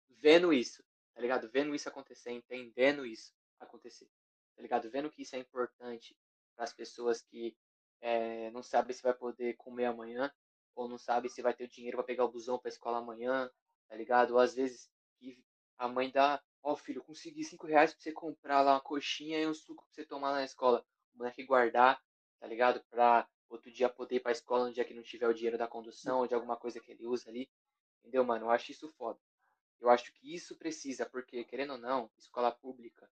vendo 0.09 0.53
isso, 0.53 0.85
tá 1.15 1.21
ligado? 1.21 1.51
Vendo 1.51 1.75
isso 1.75 1.89
acontecer, 1.89 2.31
entendendo 2.31 3.05
isso 3.05 3.35
acontecer, 3.59 4.09
tá 4.55 4.63
ligado? 4.63 4.91
Vendo 4.91 5.11
que 5.11 5.23
isso 5.23 5.35
é 5.35 5.39
importante 5.39 6.17
para 6.55 6.65
as 6.65 6.73
pessoas 6.73 7.23
que 7.23 7.57
é, 8.01 8.51
não 8.51 8.63
sabem 8.63 8.95
se 8.95 9.03
vai 9.03 9.15
poder 9.15 9.55
comer 9.57 9.87
amanhã, 9.87 10.31
ou 10.75 10.89
não 10.89 10.99
sabem 10.99 11.31
se 11.31 11.43
vai 11.43 11.55
ter 11.55 11.69
dinheiro 11.69 11.97
para 11.97 12.07
pegar 12.07 12.25
o 12.25 12.31
busão 12.31 12.59
para 12.59 12.69
escola 12.69 12.99
amanhã, 12.99 13.51
tá 13.89 13.97
ligado? 13.97 14.33
Ou 14.33 14.39
às 14.39 14.55
vezes 14.55 14.91
a 15.79 15.89
mãe 15.89 16.11
dá, 16.11 16.43
ó 16.63 16.73
oh, 16.73 16.77
filho, 16.77 17.03
consegui 17.03 17.45
cinco 17.45 17.67
reais 17.67 17.93
pra 17.93 18.03
você 18.03 18.13
comprar 18.13 18.63
lá 18.63 18.75
uma 18.75 18.81
coxinha 18.81 19.41
e 19.41 19.47
um 19.47 19.55
suco 19.55 19.85
pra 19.85 19.95
você 19.95 20.05
tomar 20.05 20.33
na 20.33 20.45
escola. 20.45 20.85
O 21.15 21.19
moleque 21.19 21.45
guardar, 21.45 22.01
tá 22.41 22.47
ligado? 22.47 22.83
Pra 22.91 23.29
outro 23.49 23.71
dia 23.71 23.89
poder 23.89 24.17
ir 24.17 24.21
pra 24.21 24.33
escola 24.33 24.67
no 24.67 24.73
dia 24.73 24.85
que 24.85 24.95
não 24.95 25.03
tiver 25.03 25.29
o 25.29 25.35
dinheiro 25.35 25.59
da 25.59 25.69
condução 25.69 26.21
ou 26.21 26.27
de 26.27 26.35
alguma 26.35 26.57
coisa 26.57 26.81
que 26.81 26.93
ele 26.93 27.07
usa 27.07 27.31
ali. 27.31 27.49
Entendeu, 28.01 28.25
mano? 28.25 28.47
Eu 28.47 28.51
acho 28.51 28.71
isso 28.73 28.89
foda. 28.99 29.19
Eu 29.81 29.91
acho 29.91 30.13
que 30.15 30.35
isso 30.35 30.57
precisa, 30.57 31.07
porque, 31.07 31.45
querendo 31.45 31.73
ou 31.73 31.79
não, 31.79 32.11
escola 32.17 32.51
pública 32.51 33.09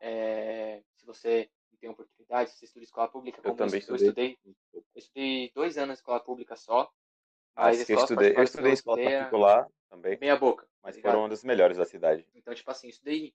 é, 0.00 0.82
se 0.96 1.06
você 1.06 1.50
tem 1.76 1.90
oportunidade, 1.90 2.50
se 2.50 2.58
você 2.58 2.64
estuda 2.66 2.80
em 2.82 2.84
escola 2.84 3.08
pública, 3.08 3.38
Eu 3.38 3.42
como 3.42 3.56
também 3.56 3.74
eu 3.88 3.96
estudei. 3.96 4.08
estudei, 4.08 4.38
eu 4.72 4.84
estudei 4.96 5.52
dois 5.54 5.78
anos 5.78 5.98
em 5.98 6.00
escola 6.00 6.20
pública 6.20 6.56
só, 6.56 6.92
Mas 7.56 7.78
mas 7.78 7.84
que 7.84 7.92
eu 7.92 7.96
estudei, 7.98 8.36
eu 8.36 8.42
estudei 8.42 8.70
em 8.70 8.70
eu 8.70 8.74
escola 8.74 9.00
era 9.00 9.18
particular 9.18 9.68
também, 9.90 10.18
meia 10.18 10.36
boca, 10.36 10.64
tá 10.64 10.70
mas 10.82 10.96
ligado? 10.96 11.12
foram 11.12 11.22
uma 11.22 11.28
das 11.28 11.44
melhores 11.44 11.76
da 11.76 11.84
cidade. 11.84 12.26
Então, 12.34 12.54
tipo 12.54 12.70
assim, 12.70 12.88
estudei. 12.88 13.34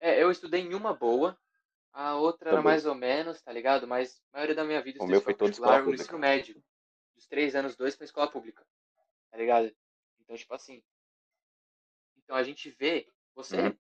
É, 0.00 0.22
eu 0.22 0.30
estudei 0.30 0.60
em 0.62 0.74
uma 0.74 0.94
boa, 0.94 1.36
a 1.92 2.14
outra 2.16 2.50
era 2.50 2.58
Também. 2.58 2.72
mais 2.72 2.86
ou 2.86 2.94
menos, 2.94 3.42
tá 3.42 3.52
ligado? 3.52 3.86
Mas 3.86 4.22
a 4.32 4.38
maioria 4.38 4.54
da 4.54 4.64
minha 4.64 4.82
vida 4.82 4.98
eu 4.98 5.02
O 5.02 5.04
estudei 5.04 5.18
meu 5.18 5.20
foi 5.22 5.34
todo 5.34 5.50
escola 5.52 5.82
no 5.82 5.94
ensino 5.94 6.18
médio. 6.18 6.62
Dos 7.16 7.26
três 7.26 7.54
anos, 7.56 7.76
dois 7.76 7.96
foi 7.96 8.04
escola 8.04 8.30
pública, 8.30 8.64
tá 9.30 9.36
ligado? 9.36 9.74
Então, 10.20 10.36
tipo 10.36 10.54
assim, 10.54 10.82
então 12.18 12.36
a 12.36 12.42
gente 12.44 12.70
vê, 12.70 13.10
você, 13.38 13.56
Uhum. 13.56 13.76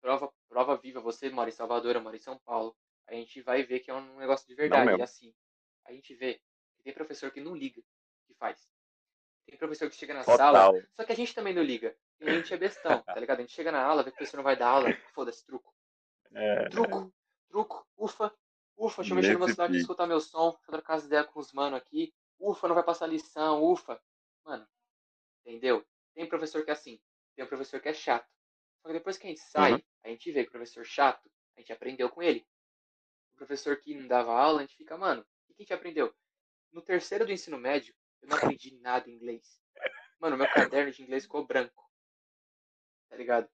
prova, 0.00 0.32
prova 0.48 0.76
viva, 0.76 1.00
você 1.00 1.30
mora 1.30 1.48
em 1.48 1.52
Salvador, 1.52 1.94
eu 1.94 2.00
moro 2.02 2.16
em 2.16 2.18
São 2.20 2.36
Paulo, 2.40 2.76
a 3.06 3.14
gente 3.14 3.40
vai 3.40 3.62
ver 3.62 3.78
que 3.80 3.90
é 3.90 3.94
um 3.94 4.18
negócio 4.18 4.46
de 4.48 4.54
verdade. 4.56 4.98
E 4.98 5.02
assim, 5.02 5.32
a 5.84 5.92
gente 5.92 6.12
vê 6.14 6.34
que 6.76 6.82
tem 6.82 6.92
professor 6.92 7.30
que 7.30 7.40
não 7.40 7.54
liga 7.54 7.80
que 8.26 8.34
faz. 8.34 8.68
Tem 9.46 9.56
professor 9.56 9.88
que 9.88 9.94
chega 9.96 10.12
na 10.12 10.24
Total. 10.24 10.36
sala, 10.36 10.88
só 10.96 11.04
que 11.04 11.12
a 11.12 11.16
gente 11.16 11.32
também 11.34 11.54
não 11.54 11.62
liga. 11.62 11.96
E 12.20 12.28
a 12.28 12.32
gente 12.34 12.52
é 12.52 12.56
bestão, 12.56 13.00
tá 13.02 13.14
ligado? 13.14 13.38
A 13.38 13.42
gente 13.42 13.52
chega 13.54 13.70
na 13.72 13.82
aula, 13.82 14.02
vê 14.02 14.10
que 14.10 14.14
o 14.14 14.18
professor 14.18 14.36
não 14.38 14.44
vai 14.44 14.56
dar 14.56 14.68
aula, 14.68 14.92
foda-se, 15.14 15.44
truco. 15.46 15.72
É, 16.32 16.68
Truco, 16.68 17.12
truco, 17.48 17.86
ufa, 17.96 18.34
ufa, 18.76 19.02
deixa 19.02 19.12
eu 19.12 19.16
mexer 19.16 19.32
no 19.34 19.38
meu 19.40 19.48
celular 19.48 19.66
aqui, 19.66 19.76
escutar 19.78 20.06
meu 20.06 20.20
som, 20.20 20.50
deixa 20.50 20.64
eu 20.66 20.72
trocar 20.72 20.94
as 20.94 21.04
ideias 21.04 21.26
com 21.26 21.38
os 21.40 21.52
mano 21.52 21.76
aqui. 21.76 22.12
Ufa, 22.40 22.66
não 22.68 22.74
vai 22.74 22.84
passar 22.84 23.06
lição, 23.06 23.62
ufa. 23.62 24.00
Mano, 24.44 24.66
entendeu? 25.44 25.84
Tem 26.14 26.28
professor 26.28 26.64
que 26.64 26.70
é 26.70 26.72
assim, 26.72 27.00
tem 27.36 27.44
um 27.44 27.48
professor 27.48 27.80
que 27.80 27.88
é 27.88 27.94
chato. 27.94 28.28
Só 28.82 28.88
que 28.88 28.94
depois 28.94 29.18
que 29.18 29.26
a 29.26 29.30
gente 29.30 29.40
sai, 29.40 29.72
Uhum. 29.74 29.82
a 30.04 30.08
gente 30.08 30.32
vê 30.32 30.42
que 30.42 30.48
o 30.48 30.52
professor 30.52 30.84
chato, 30.84 31.30
a 31.56 31.60
gente 31.60 31.72
aprendeu 31.72 32.08
com 32.08 32.22
ele. 32.22 32.46
O 33.34 33.36
professor 33.36 33.76
que 33.76 33.94
não 33.94 34.06
dava 34.06 34.32
aula, 34.32 34.58
a 34.58 34.62
gente 34.62 34.76
fica, 34.76 34.96
mano, 34.96 35.22
o 35.48 35.54
que 35.54 35.62
a 35.62 35.62
gente 35.62 35.72
aprendeu? 35.74 36.14
No 36.72 36.82
terceiro 36.82 37.24
do 37.26 37.32
ensino 37.32 37.58
médio, 37.58 37.94
eu 38.22 38.28
não 38.28 38.36
aprendi 38.36 38.74
nada 38.80 39.08
em 39.08 39.14
inglês. 39.14 39.60
Mano, 40.18 40.36
meu 40.36 40.46
caderno 40.52 40.92
de 40.92 41.02
inglês 41.02 41.24
ficou 41.24 41.46
branco. 41.46 41.90
Tá 43.08 43.16
ligado? 43.16 43.48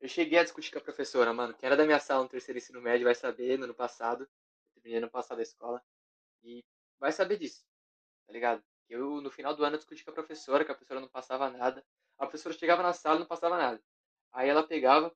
Eu 0.00 0.08
cheguei 0.08 0.38
a 0.38 0.42
discutir 0.42 0.72
com 0.72 0.78
a 0.78 0.82
professora, 0.82 1.32
mano. 1.32 1.54
Quem 1.54 1.66
era 1.66 1.76
da 1.76 1.84
minha 1.84 2.00
sala 2.00 2.22
no 2.24 2.28
terceiro 2.28 2.58
ensino 2.58 2.80
médio 2.80 3.04
vai 3.04 3.14
saber, 3.14 3.56
no 3.58 3.64
ano 3.64 3.74
passado. 3.74 4.24
Eu 4.74 4.82
terminei 4.82 4.98
no 5.00 5.06
ano 5.06 5.12
passado 5.12 5.38
a 5.38 5.42
escola. 5.42 5.82
E 6.42 6.64
vai 6.98 7.12
saber 7.12 7.38
disso. 7.38 7.64
Tá 8.26 8.32
ligado? 8.32 8.64
Eu, 8.88 9.20
no 9.20 9.30
final 9.30 9.54
do 9.54 9.64
ano, 9.64 9.76
eu 9.76 9.78
discuti 9.78 10.04
com 10.04 10.10
a 10.10 10.14
professora, 10.14 10.64
que 10.64 10.72
a 10.72 10.74
professora 10.74 11.00
não 11.00 11.08
passava 11.08 11.48
nada. 11.50 11.84
A 12.18 12.26
professora 12.26 12.54
chegava 12.54 12.82
na 12.82 12.92
sala 12.92 13.16
e 13.16 13.20
não 13.20 13.26
passava 13.26 13.56
nada. 13.56 13.82
Aí 14.32 14.48
ela 14.48 14.66
pegava, 14.66 15.14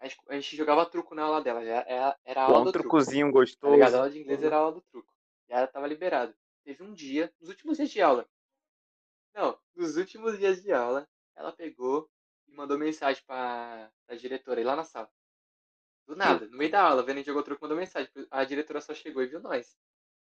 a 0.00 0.08
gente, 0.08 0.20
a 0.28 0.34
gente 0.34 0.56
jogava 0.56 0.86
truco 0.86 1.14
na 1.14 1.24
aula 1.24 1.42
dela. 1.42 1.62
Era, 1.62 1.84
era, 1.88 2.18
era 2.24 2.42
a 2.42 2.46
aula 2.46 2.62
um 2.62 2.64
do 2.64 2.74
truco. 2.74 2.98
trucozinho 2.98 3.30
Tá 3.62 3.70
ligado? 3.70 3.94
A 3.94 3.98
gostoso. 3.98 3.98
aula 3.98 4.10
de 4.10 4.18
inglês 4.20 4.42
era 4.42 4.56
a 4.56 4.60
aula 4.60 4.72
do 4.74 4.82
truco. 4.82 5.12
E 5.48 5.52
ela 5.54 5.66
tava 5.66 5.86
liberado. 5.86 6.34
Teve 6.64 6.82
um 6.82 6.94
dia, 6.94 7.32
nos 7.40 7.50
últimos 7.50 7.76
dias 7.78 7.90
de 7.90 8.02
aula. 8.02 8.28
Não, 9.34 9.58
nos 9.74 9.96
últimos 9.96 10.38
dias 10.38 10.62
de 10.62 10.72
aula, 10.72 11.08
ela 11.34 11.52
pegou 11.52 12.10
e 12.46 12.52
mandou 12.52 12.78
mensagem 12.78 13.22
pra, 13.26 13.90
pra 14.06 14.16
diretora 14.16 14.60
ir 14.60 14.64
lá 14.64 14.76
na 14.76 14.84
sala. 14.84 15.10
Do 16.06 16.16
nada, 16.16 16.46
no 16.48 16.56
meio 16.56 16.70
da 16.70 16.82
aula, 16.82 17.02
vendo 17.02 17.16
a 17.16 17.18
gente 17.18 17.26
jogou 17.26 17.42
truco, 17.42 17.62
mandou 17.62 17.78
mensagem. 17.78 18.10
A 18.30 18.44
diretora 18.44 18.80
só 18.80 18.94
chegou 18.94 19.22
e 19.22 19.26
viu 19.28 19.40
nós. 19.40 19.78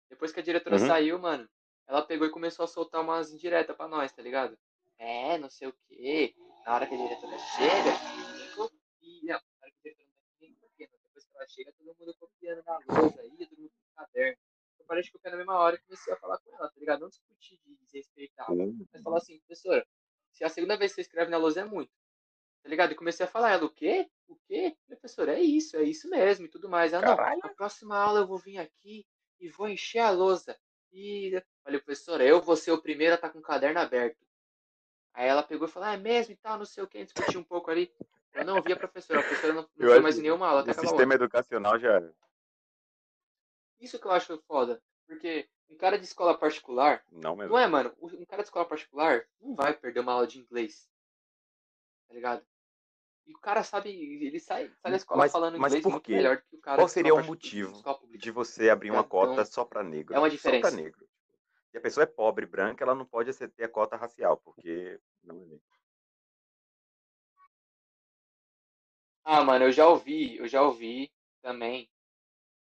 Depois 0.10 0.32
que 0.32 0.40
a 0.40 0.44
diretora 0.44 0.78
Uhum. 0.78 0.88
saiu, 0.88 1.20
mano, 1.20 1.50
ela 1.88 2.02
pegou 2.06 2.28
e 2.28 2.32
começou 2.32 2.66
a 2.66 2.68
soltar 2.68 3.02
umas 3.02 3.32
indiretas 3.34 3.76
pra 3.76 3.88
nós, 3.88 4.12
tá 4.14 4.22
ligado? 4.22 4.58
É, 4.98 5.38
não 5.38 5.50
sei 5.50 5.68
o 5.68 5.74
quê. 5.88 6.36
Na 6.66 6.76
hora 6.76 6.88
que 6.88 6.94
a 6.94 6.98
diretora 6.98 7.38
chega, 7.40 7.92
e 9.02 9.22
não, 9.26 9.34
na 9.34 9.36
hora 9.36 9.72
que 9.72 9.90
a 9.90 9.94
diretora 9.94 10.08
não 10.08 10.24
tá 10.24 10.38
nem 10.40 10.54
copiando. 10.56 10.92
Depois 11.04 11.26
que 11.26 11.36
ela 11.36 11.48
chega, 11.48 11.74
todo 11.74 11.96
mundo 12.00 12.16
copiando 12.20 12.64
na 12.64 12.80
lousa 12.88 13.22
aí, 13.22 13.30
todo 13.30 13.58
mundo 13.58 13.72
com 13.72 13.96
caderno. 13.96 14.38
Eu 14.80 14.86
parei 14.86 15.04
de 15.04 15.12
copiar 15.12 15.32
na 15.32 15.38
mesma 15.38 15.60
hora 15.60 15.76
e 15.76 15.80
comecei 15.80 16.14
a 16.14 16.18
falar 16.18 16.38
com 16.40 16.56
ela, 16.56 16.70
tá 16.70 16.80
ligado? 16.80 17.02
Não 17.02 17.10
discutir 17.10 17.60
de 17.66 17.76
desrespeitar. 17.78 18.48
Mas 18.54 19.04
falar 19.04 19.18
assim, 19.18 19.40
professora, 19.40 19.86
se 20.32 20.44
a 20.44 20.50
segunda 20.50 20.78
vez 20.78 20.92
que 20.92 20.96
você 20.96 21.02
escreve 21.02 21.32
na 21.32 21.38
lousa 21.38 21.62
é 21.62 21.66
muito. 21.66 21.92
Tá 22.64 22.70
ligado? 22.70 22.92
E 22.92 22.96
comecei 22.96 23.26
a 23.26 23.30
falar, 23.30 23.54
ela, 23.54 23.66
o 23.66 23.70
quê? 23.70 24.08
O 24.28 24.36
quê? 24.48 24.78
Professora, 24.88 25.34
é 25.34 25.42
isso, 25.42 25.76
é 25.78 25.84
isso 25.84 26.08
mesmo 26.10 26.46
e 26.46 26.50
tudo 26.50 26.70
mais. 26.70 26.94
Ela, 26.94 27.06
não, 27.06 27.16
Caralho. 27.16 27.42
na 27.44 27.50
próxima 27.50 27.98
aula 27.98 28.20
eu 28.20 28.28
vou 28.28 28.38
vir 28.38 28.60
aqui 28.60 29.06
e 29.40 29.50
vou 29.50 29.68
encher 29.68 30.00
a 30.00 30.12
lousa. 30.12 30.58
E 30.94 31.42
falei, 31.64 31.80
professora, 31.80 32.24
eu 32.24 32.42
vou 32.42 32.56
ser 32.56 32.72
o 32.72 32.82
primeiro 32.82 33.14
a 33.14 33.16
estar 33.16 33.30
com 33.30 33.40
o 33.40 33.44
caderno 33.44 33.80
aberto. 33.80 34.20
Aí 35.14 35.28
ela 35.28 35.44
pegou 35.44 35.68
e 35.68 35.72
falou, 35.72 35.90
ah, 35.90 35.94
é 35.94 35.98
mesmo 35.98 36.34
e 36.34 36.38
tal, 36.38 36.58
não 36.58 36.66
sei 36.66 36.84
o 36.84 36.88
que, 36.88 37.04
discutiu 37.04 37.40
um 37.40 37.44
pouco 37.44 37.70
ali. 37.70 37.94
Eu 38.34 38.46
não 38.46 38.62
vi 38.62 38.72
a 38.72 38.78
professora, 38.78 39.20
a 39.20 39.24
professora 39.24 39.54
não, 39.54 39.70
não 39.76 39.88
foi 39.90 40.00
mais 40.00 40.18
em 40.18 40.22
nenhuma 40.22 40.48
aula 40.48 40.62
até 40.62 40.72
O 40.72 40.74
sistema 40.80 41.14
educacional 41.16 41.78
já. 41.78 42.02
Isso 43.80 44.00
que 44.00 44.06
eu 44.08 44.12
acho 44.12 44.42
foda. 44.48 44.82
Porque 45.06 45.50
um 45.70 45.76
cara 45.76 45.98
de 45.98 46.06
escola 46.06 46.38
particular, 46.38 47.04
Não 47.12 47.36
mesmo. 47.36 47.52
Não 47.52 47.60
é, 47.60 47.68
mano? 47.68 47.94
Um 48.02 48.26
cara 48.26 48.42
de 48.42 48.48
escola 48.48 48.66
particular 48.66 49.26
não 49.42 49.56
vai 49.56 49.74
perder 49.74 50.00
uma 50.00 50.14
aula 50.14 50.28
de 50.28 50.40
inglês. 50.40 50.90
Tá 52.08 52.14
ligado? 52.14 52.46
E 53.28 53.34
o 53.36 53.40
cara 53.40 53.64
sabe, 53.64 53.90
ele 53.92 54.40
sai, 54.40 54.70
sai 54.82 54.92
da 54.92 54.98
escola 54.98 55.20
Mas- 55.20 55.32
falando 55.32 55.60
mas 55.60 55.74
inglês 55.74 55.84
por 55.94 56.02
quê? 56.02 56.16
melhor 56.16 56.38
do 56.38 56.44
que 56.44 56.56
o 56.56 56.60
cara 56.60 56.78
Qual 56.82 56.88
seria 56.90 57.14
o 57.14 57.24
motivo 57.24 57.82
de 58.18 58.32
você 58.32 58.70
abrir 58.70 58.92
uma 58.92 59.00
Então, 59.00 59.10
cota 59.10 59.46
só 59.46 59.64
pra 59.66 59.84
negro? 59.84 60.16
é 60.16 60.18
uma 60.20 60.28
Só 60.30 60.36
diferença. 60.36 60.68
pra 60.70 60.72
negro. 60.72 61.08
E 61.74 61.78
a 61.78 61.82
pessoa 61.82 62.04
é 62.04 62.08
pobre, 62.08 62.46
branca, 62.46 62.84
ela 62.84 62.96
não 62.96 63.06
pode 63.06 63.34
ter 63.34 63.64
a 63.64 63.70
cota 63.70 63.96
racial, 63.96 64.38
porque 64.38 65.00
não 65.24 65.36
é. 65.54 65.72
Ah, 69.24 69.44
mano, 69.44 69.66
eu 69.66 69.72
já 69.72 69.88
ouvi, 69.88 70.38
eu 70.38 70.48
já 70.48 70.62
ouvi 70.62 71.12
também. 71.42 71.90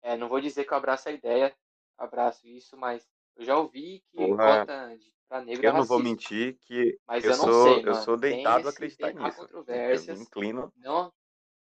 É, 0.02 0.16
não 0.16 0.28
vou 0.28 0.40
dizer 0.40 0.64
que 0.64 0.72
eu 0.72 0.76
abraço 0.78 1.08
a 1.08 1.12
ideia, 1.12 1.56
abraço 1.98 2.46
isso, 2.48 2.76
mas 2.76 3.08
eu 3.36 3.44
já 3.44 3.58
ouvi 3.58 4.02
que 4.10 4.16
Porra, 4.16 4.60
cota 4.66 4.96
de, 4.98 5.14
pra 5.28 5.42
negro 5.42 5.66
Eu 5.66 5.70
é 5.70 5.72
não 5.72 5.84
vou 5.84 5.98
mentir 6.00 6.58
que 6.62 6.98
Mas 7.06 7.24
eu 7.24 7.30
eu 7.30 7.36
não 7.36 7.44
sou, 7.44 7.52
sei, 7.52 7.82
eu 7.84 7.94
mano. 7.94 8.04
sou 8.04 8.16
Tem 8.16 8.30
deitado 8.32 8.66
a 8.66 8.70
acreditar 8.70 9.12
tem, 9.12 9.24
nisso. 9.24 9.46
Eu 9.90 10.02
me 10.02 10.22
inclino. 10.22 10.72
Não, 10.76 11.12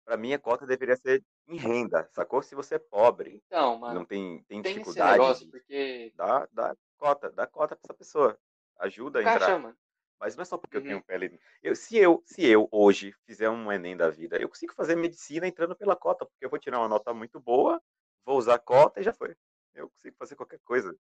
Pra 0.05 0.17
mim, 0.17 0.33
a 0.33 0.39
cota 0.39 0.67
deveria 0.67 0.97
ser 0.97 1.23
em 1.47 1.57
renda, 1.57 2.09
sacou? 2.13 2.43
Se 2.43 2.55
você 2.55 2.77
é 2.77 2.79
pobre, 2.79 3.43
então, 3.47 3.79
não 3.87 4.01
mano, 4.01 4.07
tem, 4.07 4.43
tem 4.45 4.63
tem 4.63 4.73
esse 4.73 4.73
dificuldade, 4.73 5.13
negócio, 5.13 5.51
porque 5.51 6.13
dá, 6.17 6.49
dá 6.53 6.75
cota, 6.99 7.31
dá 7.31 7.47
cota 7.47 7.77
pra 7.77 7.87
essa 7.87 7.95
pessoa. 7.95 8.39
Ajuda 8.79 9.21
a 9.21 9.23
entrar. 9.23 9.75
Mas 10.21 10.35
não 10.37 10.43
é 10.43 10.45
só 10.45 10.59
porque 10.59 10.77
eu 10.77 10.81
Uhum. 10.81 10.87
tenho 10.89 11.05
pele. 11.05 11.41
Eu, 11.63 11.77
se, 11.77 11.97
eu, 11.97 12.23
se 12.27 12.45
eu 12.45 12.69
hoje 12.73 13.13
fizer 13.25 13.49
um 13.49 13.71
Enem 13.71 13.97
da 13.97 14.11
vida, 14.11 14.37
eu 14.37 14.49
consigo 14.49 14.75
fazer 14.75 14.97
medicina 14.97 15.47
entrando 15.47 15.77
pela 15.77 15.95
cota, 15.95 16.27
porque 16.27 16.45
eu 16.45 16.51
vou 16.51 16.59
tirar 16.59 16.79
uma 16.81 16.89
nota 16.89 17.15
muito 17.15 17.39
boa, 17.41 17.81
vou 18.25 18.37
usar 18.37 18.57
a 18.57 18.59
cota 18.59 19.01
e 19.01 19.05
já 19.05 19.13
foi. 19.13 19.37
Eu 19.75 19.89
consigo 19.91 20.17
fazer 20.19 20.35
qualquer 20.35 20.59
coisa, 20.65 20.95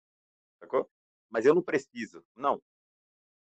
sacou? 0.60 0.88
Mas 1.30 1.46
eu 1.46 1.54
não 1.54 1.62
preciso. 1.62 2.24
Não. 2.36 2.62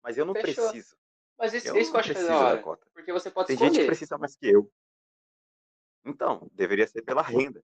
Mas 0.03 0.18
eu 0.18 0.26
não 0.26 0.34
Fechou. 0.34 0.65
preciso. 0.65 0.95
Mas 1.38 1.53
isso, 1.53 1.68
Eu 1.68 1.77
isso 1.77 1.91
que 1.91 1.97
eu 1.97 1.99
acho 2.01 2.13
da. 2.13 2.77
Porque 2.93 3.13
você 3.13 3.30
pode 3.30 3.47
Tem 3.47 3.57
gente 3.57 3.72
que 3.72 3.77
escolher. 3.77 3.88
precisa 3.88 4.18
mais 4.18 4.35
que 4.35 4.47
eu. 4.47 4.72
Então, 6.03 6.49
deveria 6.53 6.88
ser 6.88 7.03
pela 7.03 7.22
renda, 7.22 7.63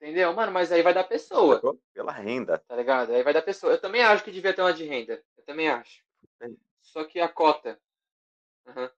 Entendeu? 0.00 0.32
Mano, 0.32 0.52
mas 0.52 0.70
aí 0.70 0.80
vai 0.82 0.94
da 0.94 1.02
pessoa? 1.02 1.60
Pela 1.92 2.12
renda. 2.12 2.58
tá 2.58 2.76
ligado? 2.76 3.12
Aí 3.12 3.22
vai 3.22 3.32
da 3.32 3.42
pessoa. 3.42 3.72
Eu 3.72 3.80
também 3.80 4.02
acho 4.02 4.22
que 4.22 4.30
devia 4.30 4.54
ter 4.54 4.62
uma 4.62 4.72
de 4.72 4.84
renda. 4.84 5.22
Eu 5.36 5.44
também 5.44 5.68
acho. 5.68 6.04
É. 6.40 6.48
Só 6.80 7.04
que 7.04 7.18
a 7.20 7.28
cota. 7.28 7.80
Aham. 8.66 8.90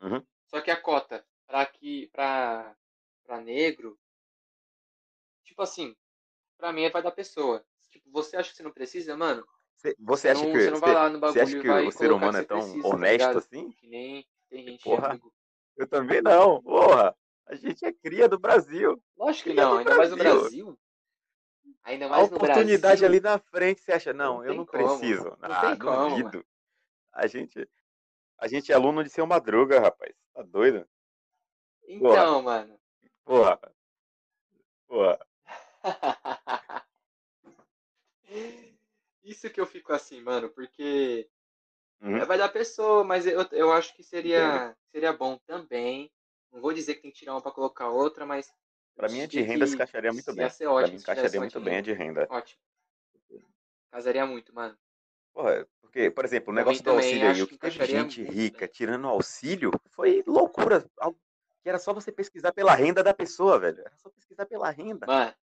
Uhum. 0.00 0.22
Só 0.46 0.60
que 0.60 0.70
a 0.70 0.80
cota 0.80 1.24
pra 1.46 1.66
que 1.66 2.06
pra, 2.12 2.76
pra 3.24 3.40
negro, 3.40 3.98
tipo 5.44 5.60
assim, 5.62 5.96
pra 6.56 6.72
mim 6.72 6.88
vai 6.90 7.02
da 7.02 7.10
pessoa. 7.10 7.64
Tipo, 7.90 8.08
você 8.10 8.36
acha 8.36 8.50
que 8.50 8.56
você 8.56 8.62
não 8.62 8.70
precisa, 8.72 9.16
mano? 9.16 9.46
Cê- 9.76 9.96
Você 9.98 10.28
Você 10.28 10.28
acha 10.28 10.44
não, 10.44 10.52
que, 10.52 10.60
você 10.60 10.70
não 10.70 10.78
vai 10.80 10.94
lá 10.94 11.08
no 11.08 11.18
você 11.18 11.38
bagulho 11.40 11.42
acha 11.42 11.56
e 11.58 11.60
que 11.60 11.68
o 11.88 11.92
ser 11.92 12.12
humano 12.12 12.38
é 12.38 12.40
você 12.42 12.46
tão 12.46 12.58
precisa, 12.60 12.82
tá 12.82 12.88
honesto 12.88 13.12
ligado? 13.18 13.38
assim? 13.38 13.70
Que 13.72 13.86
nem 13.88 14.26
tem 14.48 14.64
gente 14.64 14.82
Porra. 14.84 15.08
amigo. 15.08 15.32
Eu 15.76 15.86
também 15.88 16.20
não. 16.22 16.62
Porra, 16.62 17.16
a 17.48 17.54
gente 17.54 17.84
é 17.84 17.92
cria 17.92 18.28
do 18.28 18.38
Brasil. 18.38 19.02
Lógico 19.16 19.48
que 19.48 19.50
Cria 19.54 19.64
não, 19.64 19.78
ainda 19.78 19.96
mais 19.96 20.10
no 20.10 20.16
Brasil. 20.16 20.40
Brasil. 20.40 20.78
Ainda 21.84 22.06
A 22.06 22.10
mais 22.10 22.30
no 22.30 22.36
oportunidade 22.36 22.80
Brasil. 22.80 23.06
ali 23.06 23.20
na 23.20 23.38
frente, 23.38 23.80
você 23.80 23.92
acha, 23.92 24.12
não, 24.12 24.36
Não 24.36 24.44
eu 24.44 24.54
não 24.54 24.66
como. 24.66 24.78
preciso. 24.80 25.24
Não 25.40 25.48
Ah, 25.50 25.60
tem 25.66 25.78
como, 25.78 26.10
duvido. 26.10 26.46
A 27.12 27.26
gente, 27.26 27.68
a 28.38 28.46
gente 28.46 28.70
é 28.70 28.74
aluno 28.74 29.02
de 29.02 29.10
seu 29.10 29.26
Madruga, 29.26 29.80
rapaz. 29.80 30.14
Tá 30.34 30.42
doido? 30.42 30.86
Então, 31.88 32.42
mano. 32.42 32.78
Porra. 33.24 33.58
Porra. 34.86 35.18
Isso 39.24 39.50
que 39.50 39.60
eu 39.60 39.66
fico 39.66 39.92
assim, 39.92 40.20
mano, 40.20 40.48
porque 40.50 41.28
Uhum. 42.00 42.24
vai 42.24 42.38
dar 42.38 42.48
pessoa, 42.48 43.02
mas 43.04 43.26
eu, 43.26 43.44
eu 43.52 43.72
acho 43.72 43.94
que 43.94 44.02
seria, 44.02 44.76
seria 44.92 45.12
bom 45.12 45.36
também. 45.46 46.10
Não 46.52 46.60
vou 46.60 46.72
dizer 46.72 46.94
que 46.94 47.02
tem 47.02 47.10
que 47.10 47.18
tirar 47.18 47.34
uma 47.34 47.42
pra 47.42 47.52
colocar 47.52 47.88
outra, 47.88 48.24
mas. 48.26 48.52
Pra 48.96 49.08
mim, 49.08 49.20
a 49.22 49.26
de 49.26 49.40
renda 49.40 49.66
se 49.66 49.74
encaixaria 49.74 50.12
muito 50.12 50.28
ia 50.30 50.34
bem. 50.36 50.50
ser 50.50 50.64
Pra 50.64 50.72
ótimo 50.72 50.92
mim, 50.94 51.00
encaixaria 51.00 51.40
muito 51.40 51.60
bem 51.60 51.76
a 51.76 51.80
de 51.80 51.92
renda. 51.92 52.26
Ótimo. 52.30 52.60
Casaria 53.90 54.26
muito, 54.26 54.54
mano. 54.54 54.76
Porra, 55.32 55.66
porque, 55.80 56.10
por 56.10 56.24
exemplo, 56.24 56.52
o 56.52 56.56
Também 56.56 56.64
negócio 56.64 56.84
do 56.84 56.90
auxílio 56.90 57.30
aí, 57.30 57.42
o 57.42 57.46
que 57.46 57.56
teve 57.56 57.86
gente 57.86 58.20
muito 58.22 58.32
rica 58.32 58.68
tirando 58.68 59.06
auxílio 59.06 59.70
foi 59.90 60.22
loucura. 60.26 60.84
Que 61.62 61.68
era 61.68 61.78
só 61.78 61.92
você 61.92 62.10
pesquisar 62.10 62.52
pela 62.52 62.74
renda 62.74 63.02
da 63.02 63.14
pessoa, 63.14 63.58
velho. 63.58 63.80
Era 63.80 63.96
só 63.96 64.10
pesquisar 64.10 64.46
pela 64.46 64.70
renda. 64.70 65.06
Mano, 65.06 65.34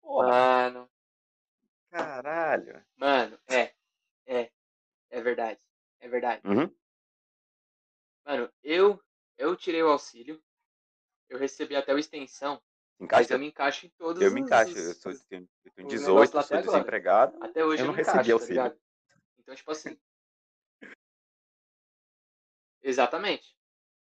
Porra, 0.00 0.28
mano, 0.28 0.90
caralho. 1.90 2.84
mano, 2.96 3.38
é, 3.48 3.72
é, 4.26 4.50
é 5.10 5.20
verdade. 5.20 5.60
É 6.00 6.08
verdade. 6.08 6.42
Uhum. 6.46 6.72
Mano, 8.24 8.52
eu, 8.62 9.00
eu 9.38 9.56
tirei 9.56 9.82
o 9.82 9.88
auxílio, 9.88 10.42
eu 11.28 11.38
recebi 11.38 11.74
até 11.76 11.94
o 11.94 11.98
extensão, 11.98 12.60
mas 12.98 13.06
Encaixa? 13.06 13.34
eu 13.34 13.38
me 13.38 13.46
encaixo 13.46 13.86
em 13.86 13.90
todos 13.90 14.20
Eu 14.22 14.30
me 14.32 14.40
os, 14.40 14.46
encaixo. 14.46 14.76
Eu, 14.76 14.90
os, 14.90 14.96
sou, 14.98 15.12
os, 15.12 15.24
tenho, 15.24 15.48
eu 15.64 15.72
tenho 15.72 15.86
os 15.88 15.92
negócios 15.94 16.30
18, 16.30 16.34
lá 16.34 16.42
sou 16.42 16.56
até 16.56 16.62
agora. 16.62 16.76
desempregado. 16.78 17.44
Até 17.44 17.64
hoje 17.64 17.82
Eu 17.82 17.86
eu 17.86 17.88
não 17.88 17.94
recebi 17.94 18.26
tá 18.26 18.32
auxílio. 18.32 18.62
ligado? 18.62 18.80
Então, 19.38 19.54
tipo 19.54 19.70
assim, 19.70 19.98
exatamente. 22.82 23.56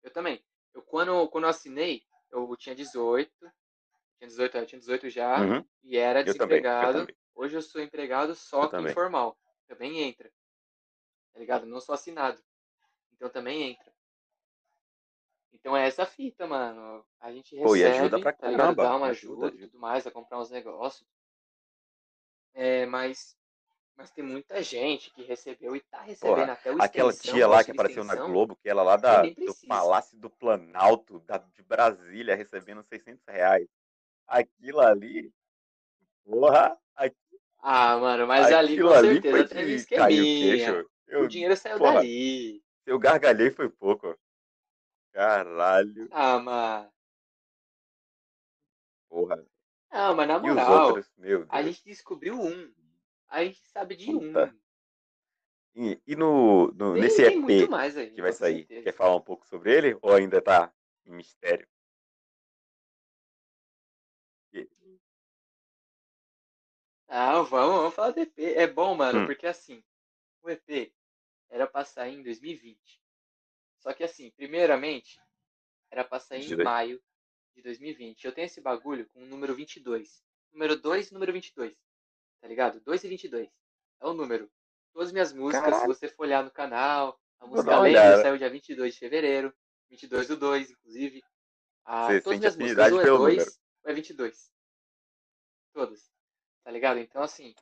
Eu 0.03 0.11
também. 0.11 0.43
Eu 0.73 0.81
quando, 0.84 1.27
quando 1.30 1.45
eu 1.45 1.49
assinei, 1.49 2.03
eu 2.31 2.56
tinha 2.57 2.76
18, 2.76 3.31
tinha 4.18 4.27
18, 4.27 4.57
eu 4.57 4.65
tinha 4.65 4.80
18 4.80 5.10
já, 5.10 5.39
Uhum. 5.41 5.65
e 5.84 5.97
era 5.97 6.19
Eu 6.19 6.26
também, 6.26 6.31
eu 6.57 6.61
desempregado. 6.61 6.99
também. 6.99 7.15
Hoje 7.34 7.56
eu 7.57 7.61
sou 7.61 7.81
empregado 7.81 8.35
só 8.35 8.64
Eu 8.64 8.65
que 8.69 8.72
também. 8.72 8.91
informal. 8.91 9.38
Também 9.68 10.02
entra, 10.03 10.31
tá 11.34 11.39
ligado? 11.39 11.65
Não 11.65 11.80
sou 11.81 11.95
assinado. 11.95 12.41
Então 13.14 13.30
também 13.30 13.72
entra. 13.72 13.94
Então 15.65 15.75
é 15.75 15.87
essa 15.87 16.05
fita, 16.05 16.45
mano. 16.45 17.03
A 17.19 17.31
gente 17.31 17.57
Pô, 17.57 17.75
e 17.75 17.83
ajuda 17.83 18.17
recebe, 18.19 18.21
pra 18.21 18.33
tá 18.33 18.47
ligado? 18.51 18.75
Dá 18.75 18.83
caramba. 18.83 18.97
uma 18.97 19.07
Ajuda, 19.07 19.47
ajuda 19.47 19.63
e 19.63 19.67
tudo 19.67 19.79
mais, 19.79 20.05
a 20.05 20.11
comprar 20.11 20.39
uns 20.39 20.51
negócios. 20.51 21.09
É, 22.53 22.85
mas, 22.85 23.35
mas 23.97 24.11
tem 24.11 24.23
muita 24.23 24.61
gente 24.61 25.09
que 25.09 25.23
recebeu 25.23 25.75
e 25.75 25.79
tá 25.79 26.01
recebendo 26.01 26.35
Porra, 26.35 26.51
até 26.53 26.71
o 26.71 26.79
aquela 26.79 27.11
tia 27.11 27.47
o 27.47 27.49
lá 27.49 27.63
que 27.63 27.71
apareceu 27.71 28.03
na 28.03 28.13
extensão, 28.13 28.31
Globo, 28.31 28.55
que 28.57 28.69
ela 28.69 28.83
lá 28.83 28.95
da, 28.95 29.23
do. 29.23 29.55
Palácio 29.67 30.15
do 30.19 30.29
Planalto, 30.29 31.19
da, 31.21 31.39
de 31.39 31.63
Brasília, 31.63 32.35
recebendo 32.35 32.83
600 32.83 33.23
reais. 33.27 33.67
Aquilo 34.27 34.81
ali, 34.81 35.33
porra, 36.23 36.77
aqu- 36.95 37.15
Ah, 37.57 37.97
mano, 37.97 38.27
mas 38.27 38.51
ali 38.51 38.79
com 38.79 38.89
ali 38.89 39.13
certeza 39.13 39.37
foi 39.39 39.47
teve 39.47 39.77
de 39.77 39.85
cair 39.87 40.21
o 40.21 40.23
esqueminha. 40.23 40.73
queixo. 40.75 40.89
O 41.07 41.11
Eu, 41.11 41.27
dinheiro 41.27 41.57
saiu 41.57 41.79
porra, 41.79 41.95
dali. 41.95 42.63
eu 42.85 42.99
gargalhei 42.99 43.49
foi 43.49 43.67
pouco. 43.67 44.15
Caralho, 45.15 46.09
Ah, 46.11 46.37
mano. 46.39 46.91
porra. 49.07 49.41
Não, 49.89 50.13
mas 50.13 50.27
na 50.27 50.39
moral, 50.39 50.97
a 51.47 51.63
gente 51.63 51.85
descobriu 51.85 52.37
um. 52.37 52.73
A 53.29 53.45
gente 53.45 53.61
sabe 53.67 53.95
de 53.95 54.11
Puta. 54.11 54.53
um. 54.53 54.59
E, 55.77 56.01
e 56.05 56.15
no, 56.17 56.67
no, 56.73 56.93
Tem, 56.93 57.01
nesse 57.01 57.21
tem 57.23 57.37
EP 57.49 57.69
mais 57.69 57.95
aí, 57.95 58.11
que 58.11 58.21
vai 58.21 58.33
sair, 58.33 58.59
certeza. 58.65 58.83
quer 58.83 58.91
falar 58.93 59.15
um 59.15 59.21
pouco 59.21 59.47
sobre 59.47 59.73
ele 59.73 59.97
ou 60.01 60.13
ainda 60.13 60.41
tá 60.41 60.69
em 61.05 61.11
mistério? 61.13 61.65
Ah, 67.07 67.41
vamos, 67.41 67.77
vamos 67.77 67.93
falar 67.95 68.11
do 68.11 68.19
EP. 68.19 68.53
É 68.55 68.67
bom, 68.67 68.93
mano, 68.95 69.21
Hum, 69.21 69.25
porque 69.25 69.47
assim, 69.47 69.83
o 70.43 70.49
EP 70.49 70.93
era 71.49 71.65
pra 71.67 71.85
sair 71.85 72.15
em 72.15 72.23
2020. 72.23 73.05
Só 73.85 73.93
que 73.93 74.03
assim, 74.03 74.31
primeiramente, 74.31 75.21
era 75.91 76.03
pra 76.03 76.19
sair 76.19 76.39
em 76.39 76.47
22. 76.47 76.65
maio 76.65 77.03
de 77.55 77.61
2020. 77.61 78.25
Eu 78.25 78.31
tenho 78.31 78.47
esse 78.47 78.59
bagulho 78.59 79.07
com 79.09 79.21
o 79.21 79.27
número 79.27 79.53
22. 79.53 80.23
Número 80.51 80.75
2 80.75 81.11
e 81.11 81.13
número 81.13 81.31
22. 81.31 81.77
Tá 82.41 82.47
ligado? 82.47 82.81
2 82.81 83.03
e 83.03 83.07
22. 83.07 83.47
É 84.01 84.07
o 84.07 84.13
número. 84.13 84.51
Todas 84.91 85.09
as 85.09 85.13
minhas 85.13 85.31
músicas, 85.33 85.65
se 85.65 85.71
Caralho, 85.71 85.93
você 85.93 86.07
for 86.07 86.23
olhar 86.23 86.43
no 86.43 86.49
canal, 86.49 87.21
a 87.39 87.45
música 87.45 87.79
olhada. 87.79 88.23
saiu 88.23 88.39
dia 88.39 88.49
22 88.49 88.93
de 88.95 88.99
fevereiro. 88.99 89.53
22 89.91 90.29
do 90.29 90.37
2, 90.37 90.71
inclusive. 90.71 91.23
Ah, 91.85 92.07
Você 92.07 92.21
todas 92.21 92.43
as 92.43 92.55
minhas 92.55 92.75
músicas 92.75 92.91
ou 92.91 93.01
é 93.01 93.03
pelo 93.03 93.17
número. 93.19 93.35
2 93.35 93.61
ou 93.83 93.91
é 93.91 93.93
22. 93.93 94.51
Todas. 95.73 96.11
Tá 96.63 96.71
ligado? 96.71 96.97
Então, 96.97 97.21
assim, 97.21 97.53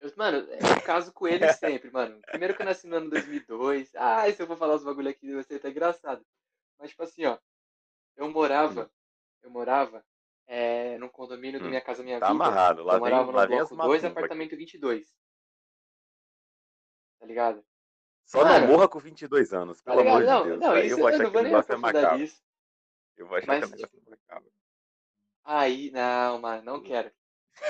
eu, 0.00 0.12
mano, 0.16 0.38
eu 0.38 0.82
caso 0.84 1.12
com 1.12 1.26
ele 1.26 1.48
sempre, 1.52 1.90
mano. 1.90 2.20
Primeiro 2.26 2.54
que 2.54 2.62
eu 2.62 2.66
nasci 2.66 2.86
no 2.86 2.96
ano 2.96 3.10
2002. 3.10 3.94
Ah, 3.96 4.30
se 4.32 4.42
eu 4.42 4.46
for 4.46 4.56
falar 4.56 4.74
os 4.76 4.84
bagulho 4.84 5.10
aqui 5.10 5.32
vai 5.34 5.42
ser 5.44 5.56
até 5.56 5.70
engraçado. 5.70 6.24
Mas, 6.78 6.90
tipo 6.90 7.02
assim, 7.02 7.24
ó. 7.26 7.38
Eu 8.16 8.30
morava, 8.30 8.90
eu 9.42 9.50
morava 9.50 10.04
é, 10.46 10.98
num 10.98 11.08
condomínio 11.08 11.60
do 11.60 11.66
hum. 11.66 11.70
Minha 11.70 11.80
Casa 11.80 12.02
Minha 12.02 12.20
Tá 12.20 12.32
Vida. 12.32 12.32
amarrado. 12.32 12.82
Lá 12.84 12.94
Eu 12.94 13.00
vem, 13.00 13.00
morava 13.00 13.32
lá 13.32 13.46
no 13.46 13.58
as 13.58 13.70
bloco 13.70 13.76
2, 13.76 14.04
macumbas 14.04 14.04
aqui. 14.04 14.12
apartamento 14.12 14.56
22. 14.56 15.14
Tá 17.18 17.26
ligado? 17.26 17.64
Só 18.24 18.44
não 18.44 18.60
Mano, 18.60 18.66
morra 18.66 18.88
com 18.88 18.98
22 19.00 19.52
anos, 19.52 19.80
tá 19.82 19.92
pelo 19.92 20.00
amor 20.00 20.22
ligado? 20.22 20.26
de 20.26 20.26
Não, 20.26 20.42
Deus. 20.42 20.60
não, 20.60 20.74
Aí 20.74 20.88
eu 20.88 20.98
isso 20.98 20.98
vou 20.98 21.08
eu 21.08 21.08
achar 21.08 21.22
não 21.22 21.30
que 21.30 21.36
o 21.36 21.40
negócio 21.40 21.72
é 21.72 21.76
macabro. 21.76 22.18
nisso. 22.18 22.42
Eu 23.16 23.26
vou 23.26 23.36
achar 23.38 23.56
que 23.56 23.64
o 23.64 23.68
Mas, 23.68 23.70
negócio 23.70 23.98
é 24.06 24.10
macabro. 24.10 24.52
aí, 25.44 25.90
não, 25.90 26.38
mano, 26.40 26.62
não 26.62 26.80
quero. 26.82 27.10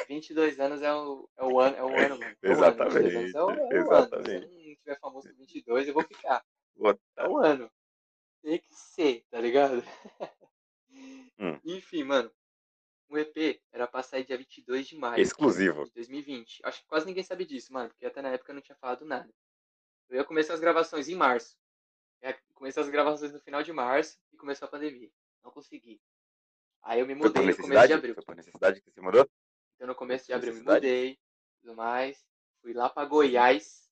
22 0.08 0.60
anos 0.60 0.82
é 0.82 0.92
o, 0.92 1.28
é 1.36 1.44
o 1.44 1.60
ano, 1.60 1.76
é 1.76 1.82
o 1.82 1.98
ano, 1.98 2.18
mano. 2.18 2.36
É 2.42 2.48
o 2.48 2.64
ano. 2.64 2.76
22 2.76 3.34
anos 3.34 3.36
Exatamente, 3.36 3.36
é 3.36 3.42
o, 3.42 3.50
é 3.50 3.54
o 3.54 3.54
ano. 3.54 3.68
Se 3.68 3.74
eu 3.74 3.80
exatamente. 3.80 4.46
não 4.46 4.74
tiver 4.76 4.98
famoso 5.00 5.28
com 5.28 5.36
22, 5.36 5.88
eu 5.88 5.94
vou 5.94 6.02
ficar. 6.02 6.44
É 7.16 7.28
o 7.28 7.38
ano. 7.38 7.70
Tem 8.42 8.58
que 8.58 8.74
ser, 8.74 9.24
tá 9.30 9.40
ligado? 9.40 9.82
Hum, 11.38 11.60
Enfim, 11.64 12.04
mano, 12.04 12.30
o 13.08 13.18
EP 13.18 13.60
era 13.72 13.86
pra 13.86 14.02
sair 14.02 14.24
dia 14.24 14.36
22 14.36 14.86
de 14.86 14.96
maio 14.96 15.20
exclusivo. 15.20 15.84
de 15.84 15.92
2020. 15.92 16.60
Acho 16.64 16.80
que 16.80 16.86
quase 16.86 17.06
ninguém 17.06 17.22
sabe 17.22 17.44
disso, 17.44 17.72
mano, 17.72 17.88
porque 17.88 18.06
até 18.06 18.22
na 18.22 18.30
época 18.30 18.52
eu 18.52 18.54
não 18.54 18.62
tinha 18.62 18.76
falado 18.76 19.04
nada. 19.04 19.32
Eu 20.08 20.16
ia 20.16 20.24
começar 20.24 20.54
as 20.54 20.60
gravações 20.60 21.08
em 21.08 21.14
março. 21.14 21.56
Ia 22.22 22.38
começar 22.54 22.80
as 22.80 22.88
gravações 22.88 23.32
no 23.32 23.40
final 23.40 23.62
de 23.62 23.72
março 23.72 24.18
e 24.32 24.36
começou 24.36 24.66
a 24.66 24.70
pandemia. 24.70 25.10
Não 25.42 25.50
consegui. 25.50 26.00
Aí 26.82 27.00
eu 27.00 27.06
me 27.06 27.14
mudei 27.14 27.44
no 27.44 27.56
começo 27.56 27.86
de 27.86 27.92
abril. 27.92 28.14
Foi 28.14 28.24
por 28.24 28.36
necessidade 28.36 28.80
que 28.80 28.90
você 28.90 29.00
mudou? 29.00 29.28
Então 29.78 29.86
no 29.86 29.94
começo 29.94 30.26
de 30.26 30.32
abril 30.32 30.52
eu 30.52 30.58
me 30.60 30.64
mudei, 30.74 31.16
tudo 31.60 31.76
mais. 31.76 32.26
Fui 32.60 32.72
lá 32.72 32.90
pra 32.90 33.04
Uhum. 33.04 33.08
Goiás. 33.10 33.88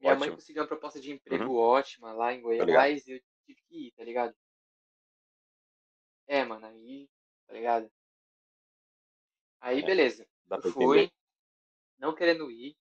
Minha 0.00 0.16
mãe 0.16 0.22
Ótimo. 0.22 0.36
conseguiu 0.36 0.62
uma 0.62 0.68
proposta 0.68 1.00
de 1.00 1.12
emprego 1.12 1.44
Uhum. 1.44 1.56
ótima 1.56 2.12
lá 2.12 2.34
em 2.34 2.42
ligado. 2.52 2.66
Goiás 2.66 3.06
e 3.06 3.12
eu 3.12 3.20
tive 3.46 3.62
que 3.68 3.86
ir, 3.86 3.92
tá 3.92 4.02
ligado? 4.02 4.34
É, 6.26 6.44
mano, 6.44 6.66
aí, 6.66 7.08
tá 7.46 7.52
ligado? 7.54 7.88
Aí, 9.60 9.80
É, 9.80 9.86
beleza. 9.86 10.26
Eu 10.50 10.60
fui, 10.72 11.02
entender. 11.02 11.12
não 12.00 12.14
querendo 12.16 12.50
ir, 12.50 12.76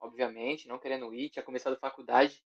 obviamente, 0.00 0.66
não 0.66 0.80
querendo 0.80 1.14
ir. 1.14 1.30
Tinha 1.30 1.44
começado 1.44 1.78
faculdade, 1.78 2.44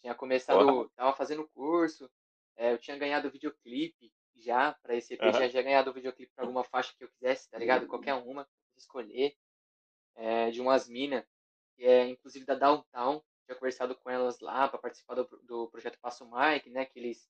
tinha 0.00 0.14
começado, 0.14 0.88
tava 0.96 1.16
fazendo 1.16 1.48
curso, 1.54 2.10
é, 2.56 2.72
eu 2.72 2.78
tinha 2.78 2.98
ganhado 2.98 3.30
videoclipe 3.30 4.12
já 4.38 4.72
pra 4.82 4.94
esse 4.94 5.14
EP, 5.14 5.22
já 5.32 5.40
Aham. 5.40 5.48
tinha 5.50 5.62
ganhado 5.62 5.90
o 5.90 5.94
videoclipe 5.94 6.32
pra 6.34 6.44
alguma 6.44 6.64
faixa 6.64 6.94
que 6.96 7.04
eu 7.04 7.08
quisesse, 7.08 7.50
tá 7.50 7.58
ligado? 7.58 7.86
Qualquer 7.86 8.14
uma, 8.14 8.48
escolher, 8.76 9.36
é, 10.16 10.50
de 10.50 10.60
umas 10.60 10.88
minas, 10.88 11.24
que 11.76 11.84
é 11.84 12.08
inclusive 12.08 12.44
da 12.44 12.54
Downtown. 12.54 13.22
Tinha 13.46 13.56
conversado 13.56 13.94
com 13.96 14.10
elas 14.10 14.40
lá 14.40 14.68
pra 14.68 14.78
participar 14.78 15.14
do, 15.14 15.24
do 15.44 15.68
projeto 15.68 15.98
Passo 16.00 16.28
Mike, 16.30 16.70
né? 16.70 16.84
Que 16.84 16.98
eles, 16.98 17.28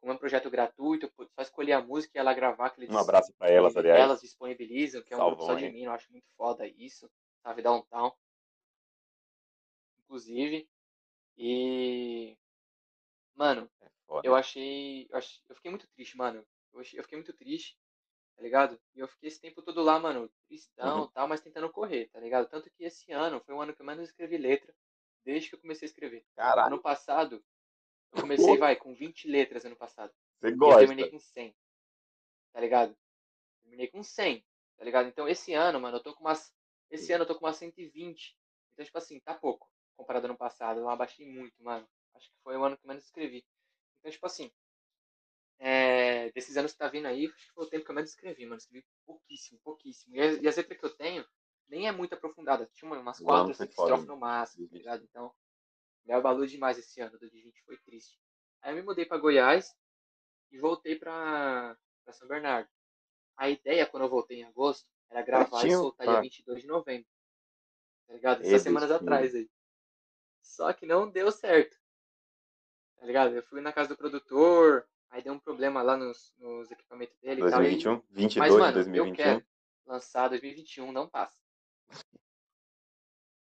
como 0.00 0.12
é 0.12 0.16
um 0.16 0.18
projeto 0.18 0.48
gratuito, 0.50 1.12
só 1.34 1.42
escolher 1.42 1.72
a 1.72 1.82
música 1.82 2.16
e 2.16 2.20
ela 2.20 2.32
gravar, 2.32 2.70
que 2.70 2.80
eles, 2.80 2.94
Um 2.94 2.98
abraço 2.98 3.34
pra 3.38 3.50
elas, 3.50 3.76
aliás. 3.76 4.00
elas 4.00 4.20
disponibilizam, 4.20 5.02
que 5.02 5.12
é 5.12 5.16
um 5.16 5.20
grupo 5.20 5.42
só 5.42 5.54
de 5.54 5.70
mim, 5.70 5.84
eu 5.84 5.92
acho 5.92 6.10
muito 6.10 6.26
foda 6.36 6.66
isso, 6.66 7.10
sabe? 7.42 7.62
Downtown, 7.62 8.12
inclusive. 10.04 10.68
E, 11.36 12.36
mano, 13.36 13.70
foda. 14.08 14.28
eu 14.28 14.34
achei, 14.34 15.06
eu 15.10 15.18
ach- 15.18 15.42
eu 15.48 15.56
fiquei 15.56 15.70
muito 15.70 15.88
triste, 15.88 16.16
mano. 16.16 16.46
Eu, 16.72 16.80
achei- 16.80 16.98
eu 16.98 17.02
fiquei 17.04 17.18
muito 17.18 17.32
triste, 17.34 17.78
tá 18.36 18.42
ligado? 18.42 18.80
E 18.94 19.00
eu 19.00 19.08
fiquei 19.08 19.28
esse 19.28 19.40
tempo 19.40 19.62
todo 19.62 19.82
lá, 19.82 19.98
mano, 20.00 20.30
tristão 20.48 21.04
Uhum. 21.04 21.04
e 21.06 21.12
tal, 21.12 21.28
mas 21.28 21.40
tentando 21.42 21.70
correr, 21.72 22.08
tá 22.10 22.20
ligado? 22.20 22.48
Tanto 22.48 22.70
que 22.70 22.84
esse 22.84 23.12
ano 23.12 23.40
foi 23.40 23.54
o 23.54 23.60
ano 23.62 23.74
que 23.74 23.82
eu 23.82 23.86
menos 23.86 24.08
escrevi 24.08 24.38
letra, 24.38 24.74
desde 25.24 25.50
que 25.50 25.56
eu 25.56 25.60
comecei 25.60 25.86
a 25.86 25.90
escrever. 25.90 26.26
Caralho, 26.36 26.74
Ano 26.74 26.82
passado, 26.82 27.44
eu 28.12 28.18
comecei, 28.20 28.58
vai, 28.58 28.76
com 28.76 28.94
20 28.94 29.28
letras 29.28 29.64
ano 29.64 29.76
passado. 29.76 30.14
você 30.40 30.54
E 30.64 30.68
eu 30.70 30.76
terminei 30.76 31.04
gosta. 31.04 31.10
com 31.10 31.18
100, 31.20 31.56
tá 32.52 32.60
ligado? 32.60 32.96
Terminei 33.62 33.88
com 33.88 34.02
100, 34.02 34.44
tá 34.78 34.84
ligado? 34.84 35.08
Então 35.08 35.28
esse 35.28 35.54
ano, 35.54 35.80
mano, 35.80 35.98
eu 35.98 36.02
tô 36.02 36.14
com 36.14 36.22
umas. 36.24 36.54
Esse 36.90 37.12
ano 37.12 37.24
eu 37.24 37.28
tô 37.28 37.36
com 37.38 37.46
umas 37.46 37.56
120. 37.56 38.36
Então, 38.72 38.84
tipo 38.84 38.98
assim, 38.98 39.20
tá 39.20 39.34
pouco 39.34 39.70
comparado 39.96 40.26
ao 40.26 40.30
ano 40.30 40.38
passado. 40.38 40.80
Eu 40.80 40.88
abaixei 40.88 41.26
muito, 41.26 41.62
mano. 41.62 41.88
Acho 42.14 42.30
que 42.30 42.36
foi 42.42 42.56
o 42.56 42.64
ano 42.64 42.76
que 42.78 42.84
eu 42.84 42.88
menos 42.88 43.04
escrevi. 43.04 43.44
Então, 44.00 44.10
tipo 44.12 44.26
assim, 44.26 44.50
é, 45.58 46.30
desses 46.32 46.56
anos 46.56 46.72
que 46.72 46.78
tá 46.78 46.88
vindo 46.88 47.06
aí, 47.06 47.26
acho 47.26 47.46
que 47.46 47.52
foi 47.52 47.64
o 47.64 47.68
tempo 47.68 47.84
que 47.84 47.90
eu 47.90 47.94
menos 47.94 48.10
escrevi, 48.10 48.44
mano. 48.46 48.58
Escrevi 48.58 48.86
pouquíssimo, 49.04 49.58
pouquíssimo. 49.62 50.14
E 50.14 50.20
a, 50.20 50.26
e 50.34 50.46
a 50.48 50.52
letra 50.54 50.74
que 50.74 50.84
eu 50.84 50.96
tenho 50.96 51.24
nem 51.68 51.88
é 51.88 51.92
muito 51.92 52.14
aprofundada. 52.14 52.68
Tinha 52.74 52.90
umas 52.90 53.20
O 53.20 53.24
4 53.24 53.52
ano 53.52 53.54
foi 53.54 53.66
5 53.66 53.74
foda. 53.74 53.92
estrofes 53.92 54.06
no 54.06 54.16
máximo, 54.16 54.68
tá 54.68 54.76
ligado? 54.76 55.04
Então, 55.04 55.34
me 56.04 56.14
abalou 56.14 56.46
demais 56.46 56.78
esse 56.78 57.00
ano. 57.00 57.18
2020 57.18 57.62
foi 57.64 57.76
triste. 57.78 58.18
Aí 58.62 58.72
eu 58.72 58.76
me 58.76 58.82
mudei 58.82 59.06
pra 59.06 59.18
Goiás 59.18 59.76
e 60.52 60.58
voltei 60.58 60.96
pra, 60.96 61.76
pra 62.04 62.12
São 62.14 62.28
Bernardo. 62.28 62.68
A 63.36 63.50
ideia, 63.50 63.86
quando 63.86 64.04
eu 64.04 64.10
voltei 64.10 64.40
em 64.40 64.44
agosto, 64.44 64.88
era 65.10 65.22
gravar 65.22 65.66
e 65.66 65.70
soltar 65.70 66.08
dia 66.08 66.18
Ah, 66.18 66.20
22 66.20 66.62
de 66.62 66.68
novembro. 66.68 67.08
tá 68.06 68.14
ligado? 68.14 68.42
Essas 68.42 68.62
semanas 68.62 68.90
atrás 68.90 69.34
aí. 69.34 69.48
Só 70.42 70.72
que 70.72 70.84
não 70.86 71.08
deu 71.10 71.30
certo. 71.30 71.77
Tá 72.98 73.06
ligado? 73.06 73.34
Eu 73.34 73.42
fui 73.44 73.60
na 73.60 73.72
casa 73.72 73.90
do 73.90 73.96
produtor, 73.96 74.86
aí 75.10 75.22
deu 75.22 75.32
um 75.32 75.38
problema 75.38 75.82
lá 75.82 75.96
nos, 75.96 76.34
nos 76.38 76.70
equipamentos 76.70 77.16
dele 77.20 77.42
e 77.42 77.50
tal. 77.50 77.62
E... 77.62 77.70
2021, 77.70 78.02
22 78.10 78.36
Mas, 78.36 78.52
mano, 78.52 78.66
eu 78.66 78.84
2021. 78.84 79.14
quero 79.14 79.44
lançar 79.86 80.28
2021, 80.28 80.92
não 80.92 81.08
passa. 81.08 81.38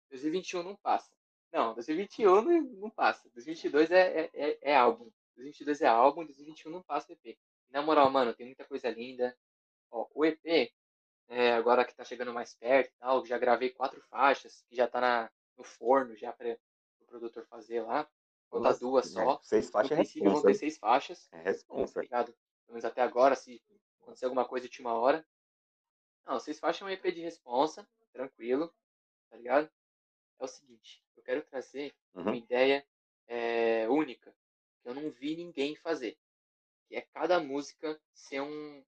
2021 0.09 0.63
não 0.63 0.75
passa. 0.75 1.15
Não, 1.51 1.73
2021 1.73 2.41
não, 2.41 2.61
não 2.61 2.89
passa. 2.89 3.29
2022 3.33 3.91
é, 3.91 4.21
é, 4.21 4.29
é, 4.33 4.57
é 4.61 4.75
álbum. 4.75 5.11
2022 5.35 5.81
é 5.81 5.87
álbum, 5.87 6.25
2021 6.25 6.71
não 6.71 6.83
passa 6.83 7.11
EP. 7.13 7.37
Na 7.69 7.81
moral, 7.81 8.09
mano, 8.09 8.33
tem 8.33 8.45
muita 8.45 8.65
coisa 8.65 8.89
linda. 8.89 9.35
Ó, 9.89 10.07
o 10.13 10.25
EP, 10.25 10.71
é, 11.27 11.53
agora 11.53 11.85
que 11.85 11.95
tá 11.95 12.03
chegando 12.03 12.33
mais 12.33 12.53
perto 12.53 12.89
e 12.89 12.99
tal, 12.99 13.25
já 13.25 13.37
gravei 13.37 13.69
quatro 13.69 14.01
faixas, 14.09 14.63
que 14.69 14.75
já 14.75 14.87
tá 14.87 15.01
na, 15.01 15.31
no 15.57 15.63
forno 15.63 16.15
já 16.15 16.31
para 16.31 16.57
o 16.99 17.05
produtor 17.05 17.45
fazer 17.47 17.81
lá. 17.81 18.07
Nossa, 18.59 18.79
duas 18.79 19.07
só. 19.07 19.33
é, 19.35 19.39
Seis 19.41 19.65
No 19.65 19.71
faixas 19.71 19.91
é 19.91 19.95
princípio 19.95 20.23
vão 20.23 20.33
ter 20.33 20.53
responsa. 20.53 20.59
seis 20.59 20.77
faixas 20.77 21.29
É 21.31 21.41
responsa. 21.41 22.01
ligado? 22.01 22.25
Pelo 22.65 22.73
menos 22.75 22.85
até 22.85 23.01
agora, 23.01 23.35
se 23.35 23.61
acontecer 24.01 24.25
alguma 24.25 24.45
coisa 24.45 24.65
de 24.67 24.71
última 24.71 24.93
hora. 24.93 25.25
Não, 26.25 26.39
vocês 26.39 26.59
façam 26.59 26.87
um 26.87 26.91
EP 26.91 27.11
de 27.11 27.21
responsa, 27.21 27.87
tranquilo, 28.13 28.73
tá 29.29 29.37
ligado? 29.37 29.69
É 30.39 30.43
o 30.43 30.47
seguinte, 30.47 31.03
eu 31.17 31.23
quero 31.23 31.41
trazer 31.43 31.93
uma 32.15 32.31
Uhum. 32.31 32.35
ideia 32.35 32.85
é, 33.27 33.87
única, 33.89 34.35
que 34.81 34.89
eu 34.89 34.93
não 34.93 35.09
vi 35.09 35.35
ninguém 35.35 35.75
fazer. 35.75 36.17
Que 36.87 36.95
é 36.97 37.01
cada 37.01 37.39
música 37.39 37.99
ser 38.13 38.41
um, 38.41 38.83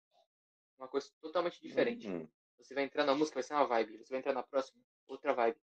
uma 0.77 0.87
coisa 0.87 1.09
totalmente 1.21 1.61
diferente. 1.61 2.07
Hum, 2.07 2.27
Você 2.57 2.73
vai 2.73 2.83
entrar 2.83 3.03
na 3.05 3.15
música, 3.15 3.35
vai 3.35 3.43
ser 3.43 3.53
uma 3.53 3.65
vibe. 3.65 3.97
Você 3.97 4.09
vai 4.11 4.19
entrar 4.19 4.33
na 4.33 4.43
próxima, 4.43 4.81
outra 5.07 5.33
vibe. 5.33 5.57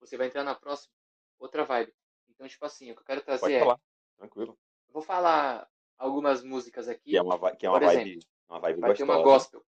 Você 0.00 0.16
vai 0.16 0.26
entrar 0.26 0.44
na 0.44 0.54
próxima, 0.54 0.94
outra 1.38 1.64
vibe. 1.64 1.94
Então, 2.36 2.46
tipo 2.46 2.64
assim, 2.64 2.90
o 2.92 2.94
que 2.94 3.00
eu 3.00 3.04
quero 3.06 3.22
trazer 3.22 3.40
Pode 3.40 3.54
é. 3.54 3.60
falar, 3.60 3.80
tranquilo. 4.16 4.58
Eu 4.88 4.92
vou 4.92 5.02
falar 5.02 5.68
algumas 5.98 6.42
músicas 6.44 6.86
aqui. 6.88 7.10
Que 7.10 7.16
é 7.16 7.22
uma, 7.22 7.56
que 7.56 7.66
é 7.66 7.70
uma 7.70 7.80
Por 7.80 7.86
vibe, 7.86 8.18
uma 8.48 8.60
vibe 8.60 8.80
vai 8.80 8.94
ter 8.94 9.04
gostosa. 9.04 9.18
uma 9.18 9.24
gospel. 9.24 9.66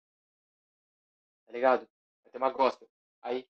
Tá 1.46 1.52
ligado? 1.54 1.88
Vai 2.24 2.32
ter 2.32 2.38
uma 2.40 2.50
gospel. 2.50 2.90
Aí, 3.22 3.48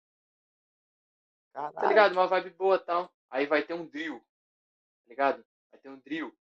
tá 1.54 1.72
Caralho. 1.72 1.88
ligado? 1.90 2.12
Uma 2.12 2.28
vibe 2.28 2.50
boa 2.52 2.76
e 2.76 2.80
tal. 2.80 3.14
Aí 3.30 3.46
vai 3.46 3.64
ter 3.64 3.74
um 3.74 3.86
drill. 3.88 4.20
Tá 4.20 5.10
ligado? 5.10 5.46
Vai 5.72 5.80
ter 5.80 5.90
um 5.90 6.00
drill. 6.00 6.36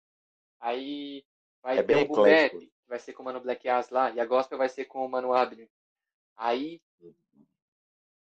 Aí 0.61 1.25
vai 1.63 1.79
É 1.79 1.83
ter 1.83 1.97
um 1.97 2.07
boom 2.09 2.25
que 2.25 2.73
vai 2.89 2.99
ser 2.99 3.13
com 3.13 3.23
o 3.23 3.25
Mano 3.25 3.41
Black 3.41 3.69
Ass 3.69 3.91
lá. 3.91 4.11
E 4.11 4.19
a 4.21 4.27
gospel 4.27 4.59
vai 4.59 4.69
ser 4.69 4.85
com 4.87 5.05
o 5.05 5.09
Mano 5.09 5.33
Abner. 5.33 5.71
Aí, 6.37 6.83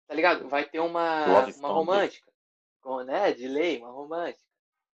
tá 0.08 0.16
ligado? 0.16 0.50
Vai 0.50 0.68
ter 0.68 0.80
uma, 0.80 1.46
uma 1.58 1.70
romântica. 1.70 2.28
Com, 2.81 3.03
né? 3.03 3.31
De 3.34 3.47
lei, 3.47 3.77
uma 3.80 3.91
romântica. 3.91 4.43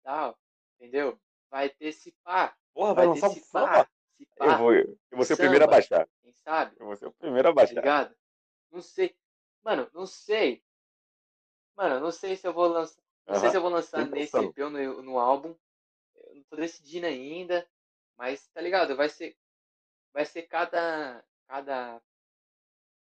Tal. 0.03 0.39
Entendeu? 0.79 1.21
Vai 1.51 1.69
ter 1.69 1.87
esse 1.87 2.13
pá. 2.25 2.57
Porra, 2.75 2.95
vai 2.95 3.07
Vai 3.07 3.07
lançar 3.07 3.29
ter 3.29 3.31
um 3.31 3.37
esse 3.37 3.51
pá. 3.51 3.85
samba? 3.85 3.91
Eu 4.41 4.59
vou, 4.59 4.73
eu 4.75 4.99
vou 5.13 5.25
ser 5.25 5.35
o 5.35 5.37
primeiro 5.37 5.65
a 5.65 5.69
Samba. 5.69 5.77
baixar. 5.77 6.09
Quem 6.23 6.33
sabe? 6.33 6.77
Eu 6.79 6.87
vou 6.87 6.97
ser 6.97 7.07
o 7.07 7.13
primeiro 7.13 7.49
a 7.49 7.53
tá 7.53 7.55
baixar. 7.55 7.75
ligado? 7.75 8.17
Não 8.71 8.81
sei. 8.81 9.17
Mano, 9.65 9.91
não 9.93 10.07
sei. 10.07 10.63
Mano, 11.77 12.01
não 12.01 12.11
sei 12.13 12.37
se 12.37 12.47
eu 12.47 12.53
vou 12.53 12.67
lançar. 12.69 13.03
Não 13.27 13.37
sei 13.37 13.51
se 13.51 13.57
eu 13.57 13.61
vou 13.61 13.71
lançar 13.71 14.03
Sem 14.03 14.11
nesse. 14.11 14.37
EP 14.37 14.59
ou 14.59 14.71
no, 14.71 15.03
no 15.03 15.19
álbum. 15.19 15.55
Eu 16.17 16.35
não 16.37 16.43
tô 16.45 16.57
decidindo 16.57 17.07
ainda. 17.07 17.69
Mas 18.17 18.47
tá 18.49 18.61
ligado? 18.61 18.97
Vai 18.97 19.09
ser. 19.09 19.37
Vai 20.13 20.25
ser 20.25 20.43
cada. 20.43 21.25
Cada. 21.47 22.01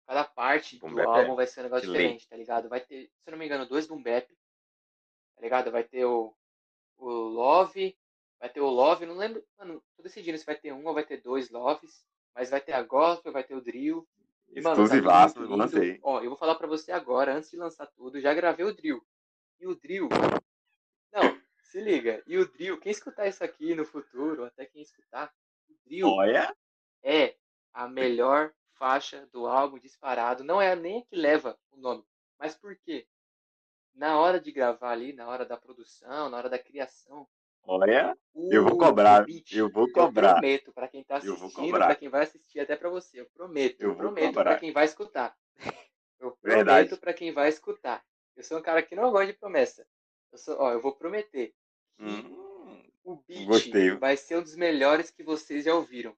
Cada 0.06 0.24
parte 0.24 0.78
Boom 0.78 0.90
do 0.90 1.00
é 1.00 1.04
álbum 1.04 1.34
vai 1.34 1.46
ser 1.46 1.60
um 1.60 1.62
negócio 1.64 1.86
diferente, 1.90 2.28
tá 2.28 2.36
ligado? 2.36 2.68
Vai 2.68 2.80
ter, 2.80 3.06
se 3.06 3.26
eu 3.26 3.30
não 3.32 3.38
me 3.38 3.46
engano, 3.46 3.66
dois 3.66 3.86
boom 3.86 4.02
bap. 4.02 4.28
Tá 5.36 5.42
ligado? 5.42 5.70
Vai 5.70 5.84
ter 5.84 6.04
o. 6.04 6.34
O 6.96 7.08
Love. 7.08 7.96
Vai 8.40 8.48
ter 8.48 8.60
o 8.60 8.68
Love. 8.68 9.06
Não 9.06 9.16
lembro. 9.16 9.44
Mano, 9.58 9.82
tô 9.96 10.02
decidindo 10.02 10.38
se 10.38 10.46
vai 10.46 10.56
ter 10.56 10.72
um 10.72 10.86
ou 10.86 10.94
vai 10.94 11.04
ter 11.04 11.20
dois 11.20 11.50
Loves. 11.50 12.04
Mas 12.34 12.50
vai 12.50 12.60
ter 12.60 12.72
a 12.72 12.82
Gospel, 12.82 13.32
vai 13.32 13.44
ter 13.44 13.54
o 13.54 13.60
Drill. 13.60 14.06
E, 14.48 14.60
mano, 14.60 14.76
tá 14.76 14.82
Exclusivaço, 14.82 15.40
lindo. 15.40 15.56
lancei. 15.56 15.98
Ó, 16.02 16.20
eu 16.20 16.28
vou 16.28 16.36
falar 16.38 16.54
pra 16.54 16.66
você 16.66 16.92
agora, 16.92 17.34
antes 17.34 17.50
de 17.50 17.56
lançar 17.56 17.86
tudo, 17.86 18.20
já 18.20 18.32
gravei 18.34 18.64
o 18.64 18.74
drill. 18.74 19.04
E 19.58 19.66
o 19.66 19.74
drill. 19.74 20.08
Não, 21.12 21.40
se 21.62 21.80
liga. 21.80 22.22
E 22.26 22.36
o 22.38 22.46
drill, 22.50 22.78
quem 22.78 22.92
escutar 22.92 23.26
isso 23.26 23.42
aqui 23.42 23.74
no 23.74 23.84
futuro, 23.84 24.44
até 24.44 24.66
quem 24.66 24.82
escutar, 24.82 25.32
o 25.68 25.74
drill 25.86 26.08
Olha, 26.08 26.54
é 27.02 27.36
a 27.72 27.88
melhor 27.88 28.52
faixa 28.74 29.26
do 29.32 29.46
álbum 29.46 29.78
disparado. 29.78 30.44
Não 30.44 30.60
é 30.60 30.74
nem 30.76 31.00
a 31.00 31.04
que 31.04 31.16
leva 31.16 31.58
o 31.70 31.76
nome. 31.76 32.04
Mas 32.38 32.54
por 32.54 32.76
quê? 32.76 33.06
Na 33.94 34.18
hora 34.18 34.40
de 34.40 34.50
gravar 34.50 34.90
ali, 34.90 35.12
na 35.12 35.28
hora 35.28 35.44
da 35.46 35.56
produção, 35.56 36.28
na 36.28 36.36
hora 36.36 36.50
da 36.50 36.58
criação, 36.58 37.28
olha, 37.62 38.16
o, 38.34 38.52
Eu 38.52 38.64
vou 38.64 38.76
cobrar, 38.76 39.24
beat, 39.24 39.52
eu 39.52 39.70
vou 39.70 39.90
cobrar. 39.90 40.30
Eu 40.30 40.34
prometo 40.34 40.72
pra 40.72 40.88
quem 40.88 41.04
tá 41.04 41.18
vou 41.20 41.34
assistindo, 41.34 41.72
pra 41.72 41.94
quem 41.94 42.08
vai 42.08 42.22
assistir, 42.24 42.60
até 42.60 42.76
pra 42.76 42.90
você. 42.90 43.20
Eu 43.20 43.26
prometo, 43.26 43.80
Eu 43.80 43.90
eu, 43.90 43.96
prometo 43.96 44.34
pra 44.34 44.58
quem 44.58 44.72
vai 44.72 44.84
escutar. 44.84 45.36
Eu 46.18 46.32
prometo 46.40 46.96
pra 46.96 47.12
quem 47.12 47.32
vai 47.32 47.48
escutar. 47.50 48.02
Eu 48.34 48.42
sou 48.42 48.58
um 48.58 48.62
cara 48.62 48.82
que 48.82 48.96
não 48.96 49.10
gosta 49.10 49.26
de 49.26 49.34
promessa. 49.38 49.86
Eu 50.32 50.38
sou, 50.38 50.56
ó, 50.58 50.72
eu 50.72 50.80
vou 50.80 50.96
prometer 50.96 51.54
que 51.98 52.04
Hum, 52.04 52.82
o 53.04 53.16
beat 53.16 53.44
gostei. 53.46 53.90
vai 53.98 54.16
ser 54.16 54.38
um 54.38 54.42
dos 54.42 54.56
melhores 54.56 55.10
que 55.10 55.22
vocês 55.22 55.64
já 55.64 55.74
ouviram. 55.74 56.16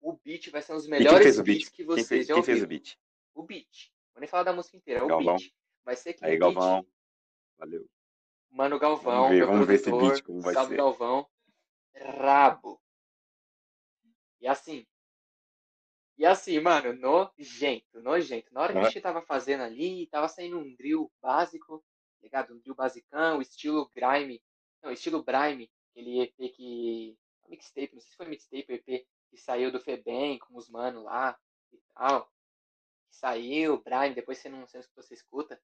O 0.00 0.12
beat 0.14 0.50
vai 0.50 0.62
ser 0.62 0.72
um 0.72 0.76
dos 0.76 0.86
quem 0.86 0.90
melhores 0.98 1.38
o 1.38 1.42
beats 1.42 1.68
beat? 1.68 1.70
que 1.70 1.84
Quem 1.94 2.04
vocês 2.04 2.06
fez, 2.06 2.26
já 2.28 2.34
quem 2.34 2.42
fez 2.42 2.62
ouviram. 2.62 2.64
o 2.64 2.68
beat? 2.68 2.98
O 3.34 3.42
beat. 3.42 3.91
Vou 4.14 4.20
nem 4.20 4.28
falar 4.28 4.42
da 4.44 4.52
música 4.52 4.76
inteira, 4.76 5.00
é 5.00 5.02
o 5.02 5.08
Galvão. 5.08 5.36
beat. 5.36 5.52
Vai 5.84 5.96
ser 5.96 6.10
aquele 6.10 6.32
Aí, 6.32 6.38
beat. 6.38 6.54
Galvão. 6.54 6.86
Valeu. 7.58 7.88
Mano 8.50 8.78
Galvão, 8.78 9.22
Vamos 9.22 9.30
ver, 9.30 9.46
vamos 9.46 9.66
ver 9.66 9.74
esse 9.74 9.90
beat 9.90 10.22
como 10.22 10.40
vai 10.40 10.54
salve 10.54 10.70
ser. 10.70 10.76
Galvão, 10.76 11.26
rabo. 11.94 12.80
E 14.40 14.46
assim, 14.46 14.86
e 16.18 16.26
assim, 16.26 16.60
mano, 16.60 16.92
nojento, 16.92 18.00
nojento. 18.00 18.52
Na 18.52 18.60
hora 18.60 18.72
que 18.72 18.78
a 18.78 18.84
gente 18.84 19.00
tava 19.00 19.22
fazendo 19.22 19.62
ali, 19.62 20.06
tava 20.08 20.28
saindo 20.28 20.58
um 20.58 20.74
drill 20.76 21.10
básico, 21.20 21.82
ligado? 22.22 22.54
Um 22.54 22.58
drill 22.58 22.74
basicão, 22.74 23.40
estilo 23.42 23.90
grime, 23.94 24.42
não, 24.82 24.92
estilo 24.92 25.22
grime, 25.22 25.70
aquele 25.90 26.20
EP 26.20 26.34
que, 26.54 27.16
mixtape, 27.48 27.94
não 27.94 28.00
sei 28.00 28.10
se 28.10 28.16
foi 28.16 28.26
mixtape 28.26 28.66
ou 28.68 28.74
EP, 28.76 29.06
que 29.30 29.36
saiu 29.36 29.72
do 29.72 29.80
Febem 29.80 30.38
com 30.38 30.56
os 30.56 30.68
manos 30.68 31.02
lá 31.04 31.38
e 31.72 31.78
tal. 31.94 32.30
Que 33.12 33.16
saiu, 33.18 33.78
grime, 33.82 34.14
depois 34.14 34.38
você 34.38 34.48
não 34.48 34.66
sei 34.66 34.82
se 34.82 34.88
você 34.96 35.12
escuta. 35.14 35.60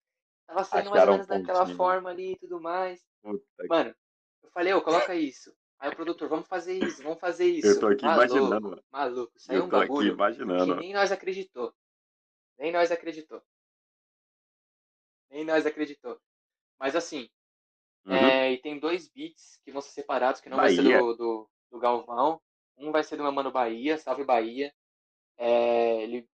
Tava 0.46 0.64
saindo 0.64 0.90
mais 0.90 1.02
ou 1.04 1.12
menos 1.12 1.26
daquela 1.26 1.60
pontinho. 1.60 1.76
forma 1.78 2.10
ali 2.10 2.32
e 2.32 2.38
tudo 2.38 2.60
mais. 2.60 3.02
Puta 3.22 3.42
que- 3.62 3.66
Mano, 3.68 3.94
eu 4.42 4.50
falei, 4.50 4.72
ô, 4.74 4.82
coloca 4.82 5.14
isso. 5.14 5.54
Aí 5.78 5.90
o 5.90 5.96
produtor, 5.96 6.28
vamos 6.28 6.46
fazer 6.46 6.74
isso, 6.74 7.02
vamos 7.02 7.18
fazer 7.20 7.46
isso. 7.46 7.66
Eu 7.68 7.80
tô 7.80 7.86
aqui 7.86 8.04
maluco, 8.04 8.36
imaginando. 8.36 8.84
Maluco, 8.90 9.32
saiu 9.36 9.64
um 9.64 9.68
bagulho 9.68 10.08
que 10.10 10.14
imaginando. 10.14 10.76
nem 10.76 10.92
nós 10.92 11.10
acreditou. 11.10 11.72
Nem 12.58 12.70
nós 12.72 12.90
acreditou. 12.92 13.42
Nem 15.30 15.44
nós 15.44 15.66
acreditou. 15.66 16.20
Mas 16.78 16.94
assim, 16.96 17.28
Uhum. 18.04 18.14
é, 18.14 18.52
e 18.52 18.58
tem 18.58 18.78
dois 18.78 19.08
beats 19.08 19.58
que 19.64 19.70
vão 19.72 19.80
ser 19.82 19.90
separados, 19.90 20.40
que 20.40 20.48
não 20.48 20.56
vai 20.56 20.70
ser 20.74 20.82
Bahia. 20.82 20.98
do, 20.98 21.14
do, 21.14 21.50
do 21.70 21.78
Galvão. 21.78 22.40
Um 22.76 22.90
vai 22.92 23.02
ser 23.04 23.16
do 23.16 23.22
meu 23.22 23.32
mano 23.32 23.50
Bahia, 23.52 23.98
salve 23.98 24.24
Bahia. 24.24 24.72
É, 25.36 26.02
ele 26.02 26.28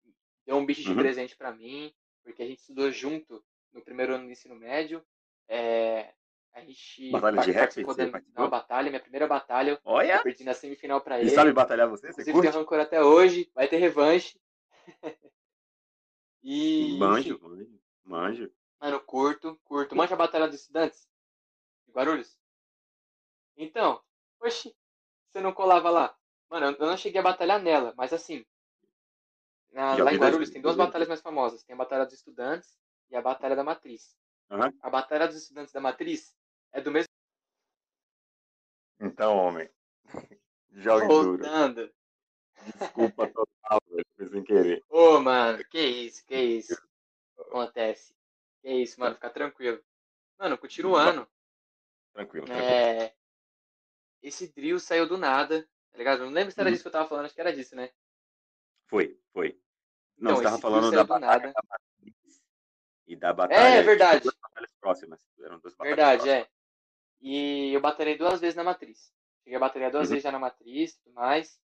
deu 0.46 0.56
um 0.56 0.64
beat 0.66 0.78
de 0.80 0.88
Uhum. 0.88 0.96
presente 0.96 1.36
pra 1.36 1.52
mim, 1.52 1.92
porque 2.22 2.42
a 2.42 2.46
gente 2.46 2.60
estudou 2.60 2.90
junto 2.90 3.44
no 3.72 3.82
primeiro 3.82 4.14
ano 4.14 4.26
do 4.26 4.30
ensino 4.32 4.54
médio. 4.54 5.04
É, 5.48 6.12
a 6.52 6.60
gente 6.60 7.10
Batalha 7.10 7.40
de 7.40 7.50
rap, 7.50 7.84
da, 8.34 8.46
batalha, 8.48 8.90
minha 8.90 9.00
primeira 9.00 9.26
batalha. 9.26 9.70
Eu 9.72 9.78
Olha, 9.84 10.22
perdi 10.22 10.44
na 10.44 10.54
semifinal 10.54 11.00
pra 11.00 11.18
ele 11.20 11.28
ele. 11.28 11.36
sabe 11.36 11.52
batalhar 11.52 11.88
você? 11.88 12.06
Você 12.12 12.22
Inclusive 12.22 12.32
tem 12.32 12.50
curte? 12.50 12.58
rancor 12.58 12.80
até 12.80 13.02
hoje, 13.02 13.50
vai 13.54 13.68
ter 13.68 13.76
revanche. 13.76 14.38
e. 16.42 16.96
Manjo, 16.98 17.34
enfim, 17.34 17.42
manjo, 17.42 17.80
manjo. 18.04 18.50
Mano, 18.80 19.00
curto, 19.00 19.60
curto. 19.64 19.94
Manja 19.94 20.14
a 20.14 20.18
Batalha 20.18 20.46
dos 20.46 20.60
Estudantes? 20.60 21.06
De 21.86 21.92
Guarulhos? 21.92 22.38
Então, 23.56 24.02
oxi, 24.40 24.74
você 25.28 25.40
não 25.40 25.52
colava 25.52 25.90
lá? 25.90 26.16
Mano, 26.48 26.66
eu 26.66 26.72
eu 26.72 26.86
não 26.86 26.96
cheguei 26.96 27.20
a 27.20 27.24
batalhar 27.24 27.60
nela, 27.62 27.94
mas 27.96 28.12
assim. 28.12 28.44
Na- 29.72 29.96
lá 29.96 30.12
em 30.12 30.18
Guarulhos 30.18 30.50
tem 30.50 30.60
duas 30.62 30.76
batalhas 30.76 31.08
mais 31.08 31.20
famosas. 31.20 31.62
Tem 31.62 31.74
a 31.74 31.76
Batalha 31.78 32.04
dos 32.04 32.14
Estudantes 32.14 32.78
e 33.10 33.16
a 33.16 33.22
Batalha 33.22 33.54
da 33.56 33.64
Matriz. 33.64 34.16
Aham. 34.50 34.72
A 34.82 34.90
Batalha 34.90 35.26
dos 35.28 35.36
Estudantes 35.36 35.72
da 35.72 35.80
Matriz 35.80 36.36
é 36.72 36.80
do 36.80 36.90
mesmo. 36.90 37.08
Então, 39.00 39.36
homem. 39.36 39.68
Jogue 40.72 41.08
duro. 41.08 41.38
Voltando. 41.38 41.92
Desculpa 42.78 43.26
total, 43.28 43.80
velho. 43.88 44.06
Foi 44.16 44.28
sem 44.28 44.44
querer. 44.44 44.84
Ô, 44.88 45.18
mano, 45.20 45.64
que 45.64 45.80
isso, 45.80 46.24
que 46.26 46.36
isso. 46.36 46.80
Acontece. 47.38 48.14
Que 48.60 48.70
isso, 48.70 49.00
mano, 49.00 49.14
fica 49.14 49.30
tranquilo. 49.30 49.82
Mano, 50.38 50.58
continuando. 50.58 51.26
Tranquilo, 52.12 52.44
tranquilo. 52.46 52.70
É, 52.70 53.14
esse 54.22 54.48
drill 54.52 54.78
saiu 54.78 55.08
do 55.08 55.16
nada, 55.16 55.66
tá 55.90 55.98
ligado? 55.98 56.20
Eu 56.20 56.26
não 56.26 56.32
lembro 56.32 56.52
se 56.52 56.60
era 56.60 56.68
Uhum. 56.68 56.72
disso 56.72 56.84
que 56.84 56.88
eu 56.88 56.92
tava 56.92 57.08
falando, 57.08 57.24
acho 57.26 57.34
que 57.34 57.40
era 57.40 57.54
disso, 57.54 57.74
né? 57.74 57.90
Foi, 58.90 59.16
foi. 59.32 59.58
Não, 60.18 60.32
Então, 60.32 60.36
você 60.36 60.42
tava 60.42 60.54
esse 60.56 60.62
falando 60.62 60.90
da 60.90 61.02
do 61.04 61.08
batalha 61.08 61.26
nada. 61.38 61.52
da 61.54 61.62
Matriz 61.70 62.42
E 63.06 63.16
da 63.16 63.32
batalha. 63.32 63.76
É, 63.76 63.78
é 63.78 63.82
verdade. 63.82 64.22
Duas 64.24 64.34
batalhas 64.36 64.72
próximas. 64.80 65.20
Eram 65.40 65.58
duas 65.60 65.74
batalhas 65.74 65.96
Verdade, 65.96 66.22
próximas. 66.24 66.46
é. 66.46 66.50
E 67.20 67.72
eu 67.72 67.80
batalhei 67.80 68.16
duas 68.18 68.40
vezes 68.40 68.56
na 68.56 68.64
matriz. 68.64 69.12
Cheguei 69.44 69.56
a 69.56 69.60
batalhar 69.60 69.90
duas 69.90 70.04
Uhum. 70.08 70.10
vezes 70.10 70.22
já 70.24 70.32
na 70.32 70.38
matriz 70.38 70.92
e 70.92 70.98
tudo 71.02 71.14
mais. 71.14 71.60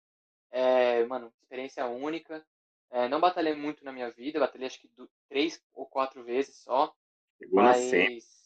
É, 0.51 1.03
mano, 1.05 1.33
experiência 1.41 1.85
única. 1.87 2.45
É, 2.91 3.07
não 3.09 3.19
batalhei 3.19 3.53
muito 3.55 3.83
na 3.83 3.91
minha 3.91 4.09
vida, 4.11 4.39
batalhei 4.39 4.67
acho 4.67 4.79
que 4.79 4.87
du- 4.89 5.09
três 5.27 5.61
ou 5.73 5.85
quatro 5.85 6.23
vezes 6.23 6.55
só. 6.57 6.93
Chegou 7.37 7.61
na 7.63 7.73
cena. 7.73 8.05
Mas. 8.09 8.45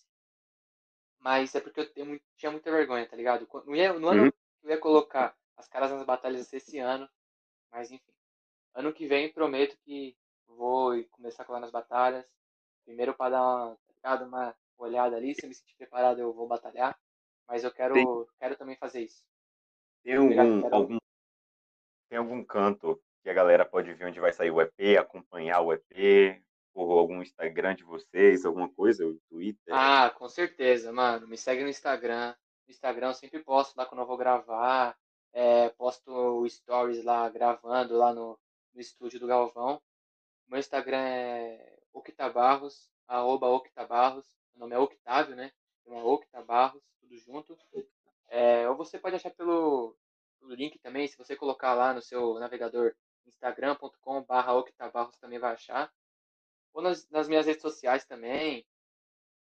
Mas 1.20 1.54
é 1.56 1.60
porque 1.62 1.82
eu 1.82 1.92
tenho 1.92 2.20
tinha 2.38 2.52
muita 2.52 2.72
vergonha, 2.72 3.08
tá 3.08 3.16
ligado? 3.16 3.48
No, 3.66 4.00
no 4.00 4.08
ano 4.08 4.24
Uhum. 4.26 4.32
eu 4.64 4.70
ia 4.72 4.78
colocar 4.78 5.36
as 5.58 5.68
caras 5.68 5.92
nas 5.92 6.06
batalhas 6.06 6.52
esse 6.54 6.80
ano. 6.80 7.08
Mas 7.72 7.92
enfim. 7.92 8.14
Ano 8.74 8.94
que 8.94 9.08
vem 9.08 9.32
prometo 9.32 9.78
que 9.84 10.16
vou 10.48 11.04
começar 11.12 11.44
a 11.44 11.46
colar 11.46 11.60
nas 11.60 11.72
batalhas. 11.72 12.26
Primeiro 12.86 13.14
para 13.14 13.32
dar 13.32 13.41
uma, 13.44 13.78
tá 14.02 14.24
uma 14.26 14.56
olhada 14.78 15.16
ali. 15.16 15.36
Se 15.36 15.46
eu 15.46 15.50
me 15.50 15.56
sentir 15.56 15.76
preparado, 15.76 16.20
eu 16.20 16.34
vou 16.34 16.48
batalhar. 16.48 16.98
Mas 17.48 17.64
eu 17.64 17.72
quero, 17.72 17.94
Tem- 17.94 18.26
quero 18.40 18.56
também 18.56 18.76
fazer 18.76 19.02
isso. 19.02 19.24
Tem 20.04 20.16
algum, 20.16 20.62
quero- 20.62 20.76
algum, 20.76 20.98
tem 22.10 22.18
algum 22.18 22.44
canto 22.44 23.02
que 23.24 23.30
a 23.30 23.34
galera 23.34 23.66
pode 23.66 23.94
ver 23.94 24.06
onde 24.06 24.20
vai 24.20 24.32
sair 24.32 24.52
o 24.52 24.62
EP, 24.62 24.98
acompanhar 24.98 25.62
o 25.62 25.74
EP, 25.74 26.41
por 26.74 26.98
algum 26.98 27.22
Instagram 27.22 27.76
de 27.76 27.84
vocês, 27.84 28.46
alguma 28.46 28.70
coisa, 28.70 29.06
o 29.06 29.20
Twitter? 29.30 29.74
Ah, 29.74 30.10
com 30.12 30.30
certeza, 30.30 30.91
mano. 30.94 31.28
Me 31.28 31.38
segue 31.38 31.64
no 31.64 31.70
Instagram. 31.70 32.34
No 32.68 32.72
Instagram 32.72 33.08
eu 33.10 33.14
sempre 33.14 33.44
posto 33.44 33.76
lá 33.76 33.86
quando 33.86 34.02
eu 34.02 34.08
vou 34.08 34.18
gravar. 34.18 34.98
É, 35.34 35.70
posto 35.70 36.48
stories 36.48 37.04
lá 37.04 37.30
gravando 37.30 37.96
lá 37.98 38.14
no, 38.14 38.40
no 38.80 38.82
estúdio 38.82 39.20
do 39.20 39.28
Galvão. 39.28 39.82
Meu 40.48 40.58
Instagram 40.58 41.06
é 41.06 41.80
Octabarros, 41.92 42.90
arroba 43.06 43.48
Octabarros. 43.48 44.26
Meu 44.54 44.62
nome 44.62 44.76
é 44.76 44.80
Octávio, 44.80 45.36
né? 45.36 45.52
Então 45.82 46.00
é 46.00 46.04
Octabarros, 46.04 46.82
tudo 47.02 47.18
junto. 47.18 47.58
É, 48.30 48.70
ou 48.70 48.78
você 48.78 48.98
pode 48.98 49.18
achar 49.18 49.32
pelo, 49.32 49.98
pelo 50.40 50.56
link 50.56 50.80
também, 50.80 51.08
se 51.10 51.18
você 51.18 51.36
colocar 51.36 51.74
lá 51.74 51.94
no 51.94 52.02
seu 52.02 52.40
navegador 52.40 52.96
instagram.com 53.28 54.24
barra 54.24 54.54
Octabarros 54.54 55.18
também 55.18 55.40
vai 55.40 55.54
achar. 55.54 55.92
Ou 56.74 56.82
nas, 56.82 57.08
nas 57.10 57.28
minhas 57.28 57.46
redes 57.46 57.62
sociais 57.62 58.06
também. 58.06 58.66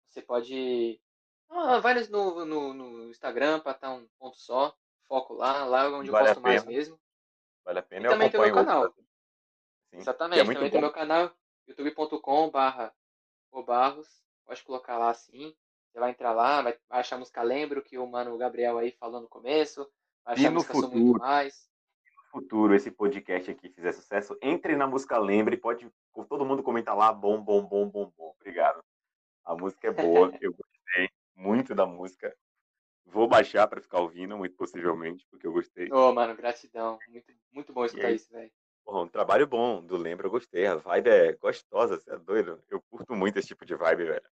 Você 0.07 0.21
pode. 0.21 1.01
Ah, 1.49 1.79
vai 1.79 1.93
no, 2.07 2.45
no, 2.45 2.73
no 2.73 3.09
Instagram 3.09 3.59
para 3.59 3.73
estar 3.73 3.91
um 3.91 4.07
ponto 4.17 4.37
só. 4.37 4.73
Foco 5.09 5.33
lá, 5.33 5.65
lá 5.65 5.83
é 5.83 5.89
onde 5.89 6.09
Vale 6.09 6.29
eu 6.29 6.33
posto 6.35 6.41
mais 6.41 6.63
mesmo. 6.63 6.97
Vale 7.65 7.79
a 7.79 7.83
pena. 7.83 8.03
E 8.03 8.05
Eu 8.05 8.11
também 8.11 8.31
tem 8.31 8.39
meu 8.39 8.53
canal. 8.53 8.85
assim. 8.85 9.05
Sim, 9.95 10.01
que 10.01 10.01
Exatamente. 10.01 10.39
é 10.41 10.53
também 10.53 10.71
tem 10.71 10.81
bom. 10.81 10.87
meu 10.87 10.91
canal, 10.91 11.31
youtube.com 11.67 12.49
barra 12.49 12.93
Barros. 13.65 14.07
Pode 14.45 14.63
colocar 14.63 14.97
lá 14.97 15.09
assim. 15.09 15.55
Você 15.91 15.99
vai 15.99 16.11
entrar 16.11 16.33
lá, 16.33 16.61
vai, 16.61 16.77
achar 16.89 17.15
a 17.15 17.19
música 17.19 17.41
Lembro, 17.41 17.81
que 17.81 17.97
o 17.97 18.05
mano 18.05 18.37
Gabriel 18.37 18.77
aí 18.77 18.91
falou 18.91 19.21
no 19.21 19.29
começo. 19.29 19.89
Vai 20.25 20.33
achar 20.33 20.43
E 20.43 20.47
a 20.47 20.51
música 20.51 20.73
Sou 20.73 20.81
Muito 20.89 20.97
futuro? 20.97 21.19
Mais. 21.19 21.69
No 22.05 22.41
futuro, 22.41 22.75
esse 22.75 22.91
podcast 22.91 23.49
aqui 23.49 23.69
fizer 23.69 23.93
sucesso, 23.93 24.37
entre 24.41 24.75
na 24.75 24.85
música 24.85 25.17
Lembre, 25.17 25.55
pode 25.55 25.89
todo 26.27 26.45
mundo 26.45 26.61
comentar 26.61 26.97
lá, 26.97 27.13
bom, 27.13 27.41
bom, 27.41 27.63
bom, 27.63 27.87
bom, 27.87 28.11
bom. 28.17 28.35
Obrigado. 28.37 28.83
A 29.45 29.55
música 29.55 29.87
é 29.87 29.91
boa, 29.91 30.33
eu 30.41 30.51
gostei 30.51 31.09
muito 31.33 31.73
da 31.73 31.85
música. 31.85 32.35
Vou 33.05 33.27
baixar 33.27 33.67
para 33.67 33.81
ficar 33.81 33.99
ouvindo, 33.99 34.35
muito 34.37 34.57
possivelmente, 34.57 35.25
porque 35.31 35.47
eu 35.47 35.53
gostei. 35.53 35.89
Ô, 35.93 36.11
mano, 36.11 36.35
gratidão. 36.35 36.99
Muito, 37.07 37.31
muito 37.53 37.71
bom 37.71 37.85
escutar 37.85 38.07
aí? 38.07 38.15
isso, 38.15 38.29
velho. 38.33 38.51
Porra, 38.85 39.01
um 39.01 39.07
trabalho 39.07 39.47
bom 39.47 39.83
do 39.83 39.97
Lembra, 39.97 40.27
eu 40.27 40.31
gostei. 40.31 40.67
A 40.67 40.75
vibe 40.75 41.09
é 41.09 41.33
gostosa, 41.33 41.99
você 41.99 42.11
é 42.11 42.17
doido. 42.19 42.63
Eu 42.69 42.81
curto 42.83 43.15
muito 43.15 43.37
esse 43.39 43.47
tipo 43.47 43.65
de 43.65 43.75
vibe, 43.75 44.05
velho. 44.05 44.29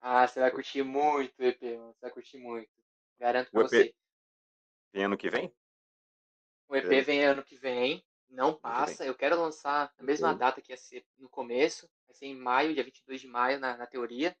Ah, 0.00 0.26
você 0.28 0.38
vai 0.38 0.50
curtir 0.50 0.82
muito 0.82 1.32
o 1.38 1.42
EP, 1.42 1.62
mano. 1.62 1.92
Você 1.94 2.00
vai 2.02 2.10
curtir 2.10 2.38
muito. 2.38 2.70
Garanto 3.18 3.50
pra 3.50 3.60
O 3.60 3.64
EP 3.64 3.70
você. 3.70 3.94
Tem 4.92 5.04
ano 5.04 5.16
que 5.16 5.30
vem? 5.30 5.52
O 6.68 6.76
EP 6.76 6.84
É. 6.92 7.00
vem 7.00 7.24
ano 7.24 7.42
que 7.42 7.56
vem, 7.56 8.04
não 8.28 8.54
passa. 8.54 9.04
Eu 9.04 9.14
quero 9.14 9.40
lançar 9.40 9.92
na 9.98 10.04
mesma 10.04 10.28
Ok. 10.28 10.38
data 10.38 10.60
que 10.60 10.72
ia 10.72 10.76
ser 10.76 11.04
no 11.16 11.28
começo, 11.30 11.88
vai 12.06 12.14
ser 12.14 12.26
em 12.26 12.36
maio, 12.36 12.74
dia 12.74 12.84
22 12.84 13.20
de 13.22 13.26
maio, 13.26 13.58
na, 13.58 13.76
na 13.78 13.86
teoria. 13.86 14.36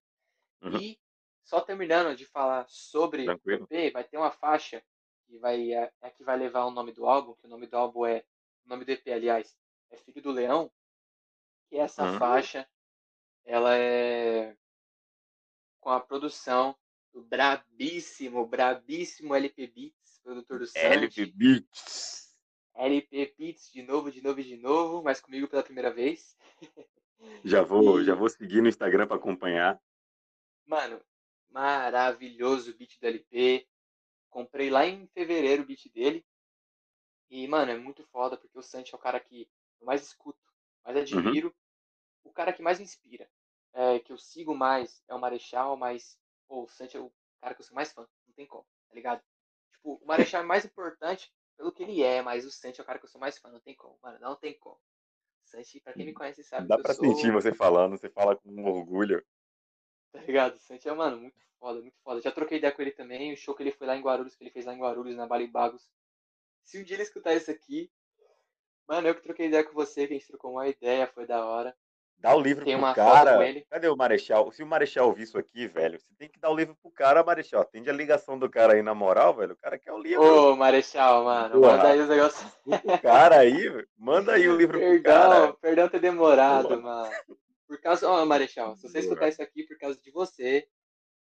Uhum. 0.62 0.76
E 0.76 1.00
só 1.42 1.60
terminando 1.62 2.14
de 2.14 2.26
falar 2.26 2.66
sobre 2.68 3.24
Tranquilo. 3.24 3.66
o 3.70 3.74
EP, 3.74 3.90
vai 3.92 4.04
ter 4.04 4.18
uma 4.18 4.30
faixa 4.30 4.84
que 5.26 5.38
vai, 5.38 5.72
é, 5.72 5.90
é 6.02 6.10
que 6.10 6.22
vai 6.22 6.36
levar 6.36 6.66
o 6.66 6.70
nome 6.70 6.92
do 6.92 7.06
álbum, 7.06 7.34
que 7.34 7.46
o 7.46 7.48
nome 7.50 7.66
do 7.66 7.76
álbum 7.76 8.04
é. 8.04 8.22
O 8.68 8.70
nome 8.70 8.84
do 8.84 8.90
EP, 8.90 9.10
aliás, 9.10 9.56
é 9.90 9.96
Filho 9.96 10.20
do 10.20 10.30
Leão. 10.30 10.70
Que 11.70 11.78
essa 11.78 12.04
Hum. 12.04 12.18
faixa, 12.18 12.68
ela 13.42 13.74
é 13.74 14.54
com 15.80 15.88
a 15.88 15.98
produção 15.98 16.76
do 17.10 17.22
brabíssimo, 17.22 18.46
brabíssimo 18.46 19.34
LP 19.34 19.68
Beats, 19.68 20.20
produtor 20.22 20.58
do 20.58 20.66
LP 20.74 21.14
Santi. 21.24 21.32
Beats. 21.32 22.36
LP 22.74 23.34
Beats 23.38 23.72
de 23.72 23.82
novo, 23.82 24.12
de 24.12 24.20
novo 24.20 24.42
de 24.42 24.58
novo, 24.58 25.02
mas 25.02 25.18
comigo 25.18 25.48
pela 25.48 25.62
primeira 25.62 25.90
vez. 25.90 26.36
Já 27.42 27.62
vou, 27.62 28.00
E- 28.00 28.04
já 28.04 28.14
vou 28.14 28.28
seguir 28.28 28.60
no 28.60 28.68
Instagram 28.68 29.06
para 29.06 29.16
acompanhar. 29.16 29.80
Mano, 30.66 31.00
maravilhoso 31.48 32.70
o 32.70 32.74
beat 32.76 33.00
do 33.00 33.06
LP. 33.06 33.66
Comprei 34.28 34.68
lá 34.70 34.86
em 34.86 35.06
fevereiro 35.08 35.62
o 35.62 35.66
beat 35.66 35.90
dele. 35.92 36.24
E, 37.30 37.46
mano, 37.46 37.70
é 37.72 37.76
muito 37.76 38.02
foda, 38.04 38.36
porque 38.36 38.58
o 38.58 38.62
Santi 38.62 38.94
é 38.94 38.96
o 38.96 39.00
cara 39.00 39.20
que 39.20 39.48
eu 39.80 39.86
mais 39.86 40.02
escuto, 40.02 40.38
mais 40.84 40.96
admiro, 40.96 41.54
o 42.24 42.32
cara 42.32 42.52
que 42.52 42.62
mais 42.62 42.78
me 42.78 42.84
inspira. 42.84 43.28
É, 43.74 43.98
que 43.98 44.12
eu 44.12 44.18
sigo 44.18 44.54
mais 44.54 45.02
é 45.06 45.14
o 45.14 45.20
Marechal, 45.20 45.76
mas 45.76 46.18
pô, 46.48 46.64
o 46.64 46.68
Santi 46.68 46.96
é 46.96 47.00
o 47.00 47.12
cara 47.40 47.54
que 47.54 47.60
eu 47.60 47.66
sou 47.66 47.74
mais 47.74 47.92
fã, 47.92 48.06
não 48.26 48.34
tem 48.34 48.46
como, 48.46 48.64
tá 48.88 48.94
ligado? 48.94 49.22
Tipo, 49.72 50.00
o 50.02 50.06
Marechal 50.06 50.42
é 50.42 50.46
mais 50.46 50.64
importante 50.64 51.32
pelo 51.56 51.70
que 51.70 51.82
ele 51.82 52.02
é, 52.02 52.22
mas 52.22 52.44
o 52.46 52.50
Santi 52.50 52.80
é 52.80 52.82
o 52.82 52.86
cara 52.86 52.98
que 52.98 53.04
eu 53.04 53.10
sou 53.10 53.20
mais 53.20 53.38
fã, 53.38 53.50
não 53.50 53.60
tem 53.60 53.74
como, 53.74 53.98
mano, 54.02 54.18
não 54.20 54.34
tem 54.34 54.58
como. 54.58 54.76
O 54.76 55.48
Santi, 55.48 55.80
pra 55.80 55.92
quem 55.92 56.06
me 56.06 56.12
conhece, 56.12 56.42
sabe 56.42 56.66
Dá 56.66 56.76
que 56.76 56.82
pra 56.82 56.92
eu 56.92 56.96
sou, 56.96 57.04
sentir 57.04 57.32
você 57.32 57.54
falando, 57.54 57.98
você 57.98 58.08
fala 58.08 58.36
com 58.36 58.50
um 58.50 58.66
orgulho. 58.66 59.24
tá 60.12 60.20
ligado? 60.20 60.56
O 60.56 60.60
Santi 60.60 60.88
é, 60.88 60.92
mano, 60.94 61.18
muito 61.18 61.38
foda, 61.58 61.80
muito 61.80 61.98
foda. 62.02 62.20
Já 62.20 62.32
troquei 62.32 62.58
ideia 62.58 62.72
com 62.72 62.82
ele 62.82 62.92
também, 62.92 63.32
o 63.32 63.36
show 63.36 63.54
que 63.54 63.62
ele 63.62 63.72
foi 63.72 63.86
lá 63.86 63.96
em 63.96 64.02
Guarulhos, 64.02 64.34
que 64.34 64.42
ele 64.42 64.50
fez 64.50 64.66
lá 64.66 64.74
em 64.74 64.80
Guarulhos, 64.80 65.16
na 65.16 65.26
Bali 65.26 65.46
Bagos. 65.46 65.88
Se 66.68 66.78
um 66.78 66.82
dia 66.82 66.96
ele 66.96 67.02
escutar 67.02 67.34
isso 67.34 67.50
aqui, 67.50 67.90
mano, 68.86 69.08
eu 69.08 69.14
que 69.14 69.22
troquei 69.22 69.46
ideia 69.46 69.64
com 69.64 69.72
você, 69.72 70.06
que 70.06 70.12
a 70.12 70.18
gente 70.18 70.28
trocou 70.28 70.52
uma 70.52 70.68
ideia, 70.68 71.06
foi 71.06 71.26
da 71.26 71.42
hora. 71.42 71.74
Dá 72.18 72.36
o 72.36 72.40
livro 72.40 72.62
Tem 72.62 72.76
pro 72.76 72.94
cara. 72.94 73.36
com 73.36 73.42
ele. 73.42 73.64
Cadê 73.70 73.88
o 73.88 73.96
Marechal? 73.96 74.52
Se 74.52 74.62
o 74.62 74.66
Marechal 74.66 75.06
ouvir 75.06 75.22
isso 75.22 75.38
aqui, 75.38 75.66
velho, 75.66 75.98
você 75.98 76.14
tem 76.18 76.28
que 76.28 76.38
dar 76.38 76.50
o 76.50 76.54
livro 76.54 76.76
pro 76.82 76.90
cara, 76.90 77.24
Marechal. 77.24 77.62
Atende 77.62 77.88
a 77.88 77.92
ligação 77.94 78.38
do 78.38 78.50
cara 78.50 78.74
aí 78.74 78.82
na 78.82 78.94
moral, 78.94 79.34
velho. 79.34 79.54
O 79.54 79.56
cara 79.56 79.78
quer 79.78 79.92
o 79.92 79.98
livro. 79.98 80.22
Ô, 80.22 80.56
Marechal, 80.56 81.24
mano, 81.24 81.58
manda 81.58 81.88
aí 81.88 82.00
os 82.00 82.08
negócios. 82.10 82.52
O 82.66 82.98
cara 83.00 83.38
aí, 83.38 83.86
manda 83.96 84.34
aí 84.34 84.46
o 84.46 84.56
livro 84.56 84.78
pro 84.78 85.02
cara. 85.02 85.28
Perdão, 85.30 85.58
perdão 85.62 85.88
ter 85.88 86.00
demorado, 86.00 86.82
mano. 86.82 87.10
Por 87.66 87.80
causa, 87.80 88.06
ó, 88.06 88.26
Marechal, 88.26 88.76
se 88.76 88.90
você 88.90 88.98
escutar 88.98 89.28
isso 89.28 89.40
aqui 89.40 89.64
por 89.64 89.78
causa 89.78 89.98
de 89.98 90.10
você, 90.10 90.68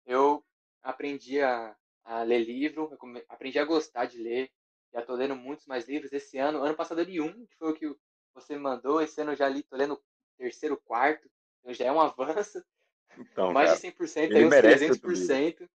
eu 0.05 0.45
aprendi 0.83 1.41
a, 1.41 1.77
a 2.05 2.25
ler 2.25 2.41
livro, 2.41 2.91
aprendi 3.29 3.61
a 3.61 3.65
gostar 3.65 4.07
de 4.07 4.21
ler. 4.21 4.51
Já 4.97 5.03
tô 5.03 5.15
lendo 5.15 5.37
muitos 5.37 5.67
mais 5.67 5.87
livros 5.87 6.11
esse 6.11 6.39
ano. 6.39 6.63
Ano 6.63 6.75
passado 6.75 7.03
eu 7.03 7.05
li 7.05 7.21
um, 7.21 7.45
que 7.47 7.55
foi 7.59 7.71
o 7.71 7.75
que 7.75 7.95
você 8.35 8.55
me 8.55 8.61
mandou. 8.61 8.99
Esse 9.03 9.21
ano 9.21 9.33
eu 9.33 9.37
já 9.37 9.47
li, 9.47 9.63
tô 9.63 9.77
lendo 9.77 10.03
terceiro, 10.39 10.75
quarto. 10.79 11.31
Então 11.61 11.75
já 11.75 11.85
é 11.85 11.93
um 11.93 12.01
avanço. 12.01 12.65
Então, 13.19 13.53
mais 13.53 13.79
cara, 13.79 13.93
de 13.93 13.99
100%, 13.99 14.23
ele 14.23 14.39
aí 14.39 14.45
uns 14.47 14.51
merece 14.51 14.91
outro 14.91 15.11
300%. 15.11 15.71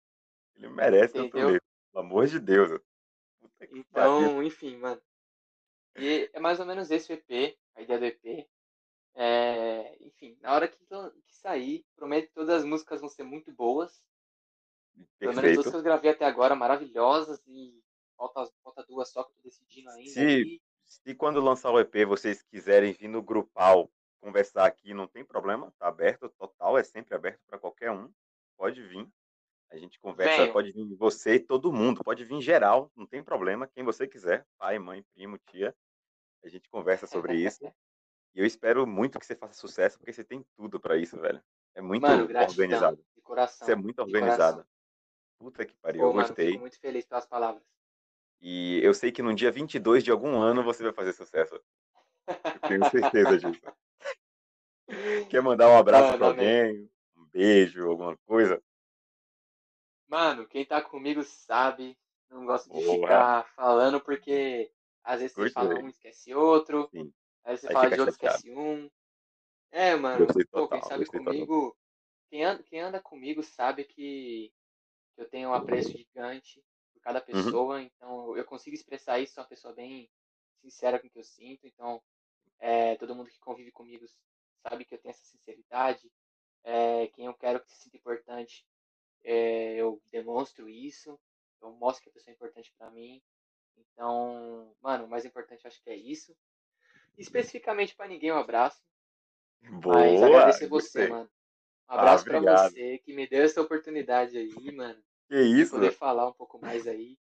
ele 0.56 0.70
merece 0.70 1.20
outro 1.20 1.38
Entendeu? 1.38 1.50
livro. 1.50 1.64
Pelo 1.94 2.06
amor 2.06 2.26
de 2.26 2.40
Deus. 2.40 2.82
Que 3.60 3.84
pariu. 3.84 4.22
Então, 4.22 4.44
enfim, 4.44 4.78
mano. 4.78 5.02
E 5.98 6.28
é 6.34 6.40
mais 6.40 6.60
ou 6.60 6.66
menos 6.66 6.90
esse 6.90 7.14
o 7.14 7.14
EP, 7.14 7.56
a 7.76 7.82
ideia 7.84 8.00
do 8.00 8.06
EP. 8.06 8.50
É, 9.14 9.98
enfim, 10.02 10.36
na 10.42 10.54
hora 10.54 10.68
que, 10.68 10.78
que 10.78 11.36
sair, 11.36 11.86
prometo 11.96 12.28
que 12.28 12.34
todas 12.34 12.56
as 12.56 12.66
músicas 12.66 13.02
vão 13.02 13.10
ser 13.10 13.24
muito 13.24 13.52
boas. 13.52 14.02
Pelo 15.20 15.36
menos 15.36 15.54
duas 15.54 15.56
Perfeito. 15.58 15.72
que 15.72 15.78
eu 15.78 15.84
gravei 15.84 16.10
até 16.10 16.26
agora, 16.26 16.56
maravilhosas. 16.56 17.40
E 17.46 17.84
falta, 18.30 18.52
falta 18.64 18.84
duas 18.84 19.10
só 19.10 19.24
que 19.24 19.32
eu 19.32 19.36
tô 19.36 19.42
decidindo 19.44 19.90
ainda. 19.90 20.10
Se-. 20.12 20.62
Se 20.84 21.16
quando 21.16 21.40
lançar 21.40 21.72
o 21.72 21.80
EP 21.80 22.06
vocês 22.06 22.42
quiserem 22.44 22.92
vir 22.92 23.08
no 23.08 23.22
grupal 23.22 23.90
conversar 24.20 24.66
aqui, 24.66 24.94
não 24.94 25.08
tem 25.08 25.24
problema, 25.24 25.74
tá 25.80 25.88
aberto, 25.88 26.30
total, 26.38 26.78
é 26.78 26.84
sempre 26.84 27.16
aberto 27.16 27.40
para 27.48 27.58
qualquer 27.58 27.92
um. 27.92 28.12
Pode 28.58 28.82
vir. 28.84 29.08
A 29.72 29.78
gente 29.78 29.98
conversa, 30.00 30.42
Venham. 30.42 30.54
pode 30.54 30.72
vir 30.74 30.94
você 30.96 31.36
e 31.36 31.40
todo 31.40 31.72
mundo, 31.72 32.04
pode 32.04 32.26
vir 32.26 32.36
em 32.36 32.42
geral, 32.42 32.92
não 32.94 33.08
tem 33.08 33.24
problema, 33.24 33.68
quem 33.68 33.86
você 33.86 34.06
quiser, 34.06 34.46
pai, 34.58 34.78
mãe, 34.78 35.02
primo, 35.14 35.38
tia. 35.38 35.74
A 36.44 36.50
gente 36.50 36.70
conversa 36.70 37.08
sobre 37.08 37.36
isso. 37.38 37.60
E 38.34 38.40
eu 38.40 38.46
espero 38.46 38.88
muito 38.88 39.20
que 39.20 39.26
você 39.26 39.36
faça 39.36 39.56
sucesso, 39.56 39.98
porque 39.98 40.14
você 40.14 40.24
tem 40.24 40.42
tudo 40.56 40.80
para 40.80 40.96
isso, 40.96 41.20
velho. 41.20 41.44
É 41.76 41.82
muito 41.82 42.02
Mano, 42.04 42.24
organizado. 42.24 43.04
Coração. 43.24 43.66
Você 43.66 43.74
é 43.74 43.76
muito 43.76 44.00
organizado. 44.00 44.64
coração. 44.64 44.72
Puta 45.38 45.66
que 45.66 45.76
pariu, 45.76 46.00
Pô, 46.00 46.08
eu 46.08 46.14
mano, 46.14 46.28
gostei. 46.30 46.48
fico 46.52 46.62
muito 46.62 46.80
feliz 46.80 47.06
pelas 47.06 47.26
palavras. 47.26 47.62
E 48.42 48.80
eu 48.84 48.92
sei 48.94 49.12
que 49.12 49.22
no 49.22 49.36
dia 49.36 49.52
22 49.52 50.04
de 50.04 50.10
algum 50.10 50.42
ano 50.42 50.64
você 50.64 50.82
vai 50.82 50.92
fazer 50.92 51.14
sucesso. 51.14 51.62
Eu 52.28 52.60
tenho 52.68 52.90
certeza 52.90 53.38
disso. 53.38 53.62
Quer 55.30 55.42
mandar 55.44 55.70
um 55.70 55.78
abraço 55.78 56.18
pra 56.18 56.28
alguém? 56.28 56.90
Um 57.16 57.26
beijo, 57.26 57.88
alguma 57.88 58.18
coisa? 58.26 58.62
Mano, 60.08 60.48
quem 60.48 60.66
tá 60.66 60.82
comigo 60.82 61.24
sabe. 61.24 61.96
Não 62.32 62.46
gosto 62.46 62.74
de 62.74 62.84
Boa. 62.84 63.02
ficar 63.02 63.44
falando 63.56 64.02
porque 64.02 64.72
às 65.04 65.22
vezes 65.22 65.36
você 65.36 65.50
fala 65.52 65.76
um 65.76 65.90
esquece 65.90 66.34
outro. 66.34 66.90
Sim. 66.92 67.14
Aí 67.44 67.58
você 67.58 67.68
Aí 67.68 67.74
fala 67.74 67.92
de 67.92 68.00
outro 68.00 68.14
chateado. 68.14 68.38
esquece 68.38 68.56
um. 68.58 68.90
É, 69.72 69.96
mano. 69.96 70.26
Gostei 70.26 70.46
Pô, 70.46 70.62
total, 70.62 70.80
quem 70.80 70.90
sabe 70.90 71.06
total. 71.06 71.24
comigo. 71.26 71.78
Quem 72.30 72.44
anda, 72.44 72.64
quem 72.64 72.80
anda 72.80 73.00
comigo 73.00 73.44
sabe 73.44 73.84
que 73.84 74.52
eu 75.18 75.30
tenho 75.30 75.50
um 75.50 75.54
apreço 75.54 75.92
gigante 75.92 76.64
por 77.02 77.06
cada 77.06 77.20
Uhum. 77.34 77.50
pessoa. 77.50 77.82
Então 77.82 78.38
eu 78.38 78.46
consigo 78.46 78.76
expressar 78.76 79.20
isso. 79.20 79.34
Sou 79.34 79.44
uma 79.44 79.50
pessoa 79.50 79.74
bem 79.74 80.10
sincera 80.62 81.00
com 81.00 81.08
o 81.08 81.10
que 81.10 81.20
eu 81.20 81.24
sinto. 81.24 81.66
Então 81.68 82.02
é, 82.60 82.96
todo 82.96 83.16
mundo 83.16 83.30
que 83.30 83.40
convive 83.40 83.72
comigo 83.72 84.06
sabe 84.68 84.86
que 84.86 84.94
eu 84.94 85.00
tenho 85.00 85.12
essa 85.12 85.26
sinceridade. 85.26 86.12
É, 86.64 87.08
quem 87.08 87.26
eu 87.26 87.34
quero 87.34 87.60
que 87.60 87.72
se 87.72 87.84
sinta 87.84 87.98
importante, 87.98 88.66
é, 89.24 89.76
eu 89.76 90.02
demonstro 90.12 90.70
isso. 90.70 91.20
Eu 91.62 91.72
mostro 91.74 92.04
que 92.04 92.10
a 92.10 92.14
pessoa 92.14 92.32
é 92.32 92.36
importante 92.36 92.74
pra 92.78 92.92
mim. 92.92 93.22
Então, 93.78 94.76
mano, 94.82 95.06
o 95.06 95.10
mais 95.10 95.26
importante 95.26 95.66
eu 95.66 95.70
acho 95.70 95.82
que 95.82 95.90
é 95.90 95.96
isso. 95.96 96.36
Especificamente 97.18 97.96
pra 97.96 98.08
ninguém, 98.08 98.32
um 98.32 98.38
abraço. 98.38 98.82
Mas 99.88 100.22
Boa! 100.22 100.24
agradecer 100.24 100.68
você, 100.68 100.70
gostei. 100.70 101.08
mano. 101.08 101.30
Um 101.90 101.94
Ah, 101.94 101.96
abraço 101.96 102.26
pra 102.26 102.40
obrigado. 102.40 102.74
você 102.74 102.98
que 103.00 103.14
me 103.14 103.28
deu 103.28 103.44
essa 103.44 103.62
oportunidade 103.62 104.38
aí, 104.38 104.72
mano. 104.72 105.04
Que 105.32 105.42
isso? 105.42 105.72
poder 105.72 105.94
falar 105.94 106.28
um 106.28 106.34
pouco 106.34 106.60
mais 106.60 106.86
aí. 106.86 107.18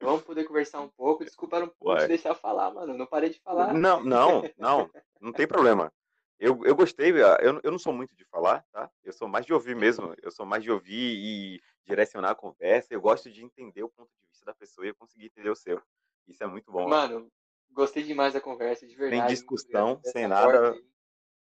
Vamos 0.00 0.22
poder 0.22 0.44
conversar 0.44 0.80
um 0.80 0.88
pouco. 0.88 1.26
Desculpa 1.26 1.60
não, 1.60 1.70
Ué. 1.82 2.00
te 2.00 2.08
deixar 2.08 2.34
falar, 2.34 2.72
mano. 2.72 2.96
Não 2.96 3.06
parei 3.06 3.28
de 3.28 3.38
falar. 3.38 3.74
Não, 3.74 4.02
não, 4.02 4.42
não, 4.56 4.90
não 5.20 5.30
tem 5.30 5.46
problema. 5.46 5.92
Eu, 6.38 6.64
eu 6.64 6.74
gostei, 6.74 7.10
eu, 7.10 7.60
eu 7.62 7.70
não 7.70 7.78
sou 7.78 7.92
muito 7.92 8.16
de 8.16 8.24
falar, 8.24 8.64
tá? 8.72 8.90
Eu 9.02 9.12
sou 9.12 9.28
mais 9.28 9.44
de 9.44 9.52
ouvir 9.52 9.76
mesmo. 9.76 10.14
Eu 10.22 10.30
sou 10.30 10.46
mais 10.46 10.62
de 10.62 10.70
ouvir 10.70 10.94
e 10.96 11.62
direcionar 11.86 12.30
a 12.30 12.34
conversa. 12.34 12.94
Eu 12.94 13.00
gosto 13.02 13.30
de 13.30 13.44
entender 13.44 13.82
o 13.82 13.90
ponto 13.90 14.08
de 14.18 14.26
vista 14.26 14.46
da 14.46 14.54
pessoa 14.54 14.86
e 14.86 14.88
eu 14.88 14.94
conseguir 14.94 15.26
entender 15.26 15.50
o 15.50 15.54
seu. 15.54 15.82
Isso 16.26 16.42
é 16.42 16.46
muito 16.46 16.72
bom. 16.72 16.88
Mano, 16.88 17.30
gostei 17.70 18.04
demais 18.04 18.32
da 18.32 18.40
conversa, 18.40 18.86
de 18.86 18.96
verdade. 18.96 19.20
Muito 19.20 19.28
discussão, 19.28 20.00
sem 20.02 20.26
nada. 20.26 20.74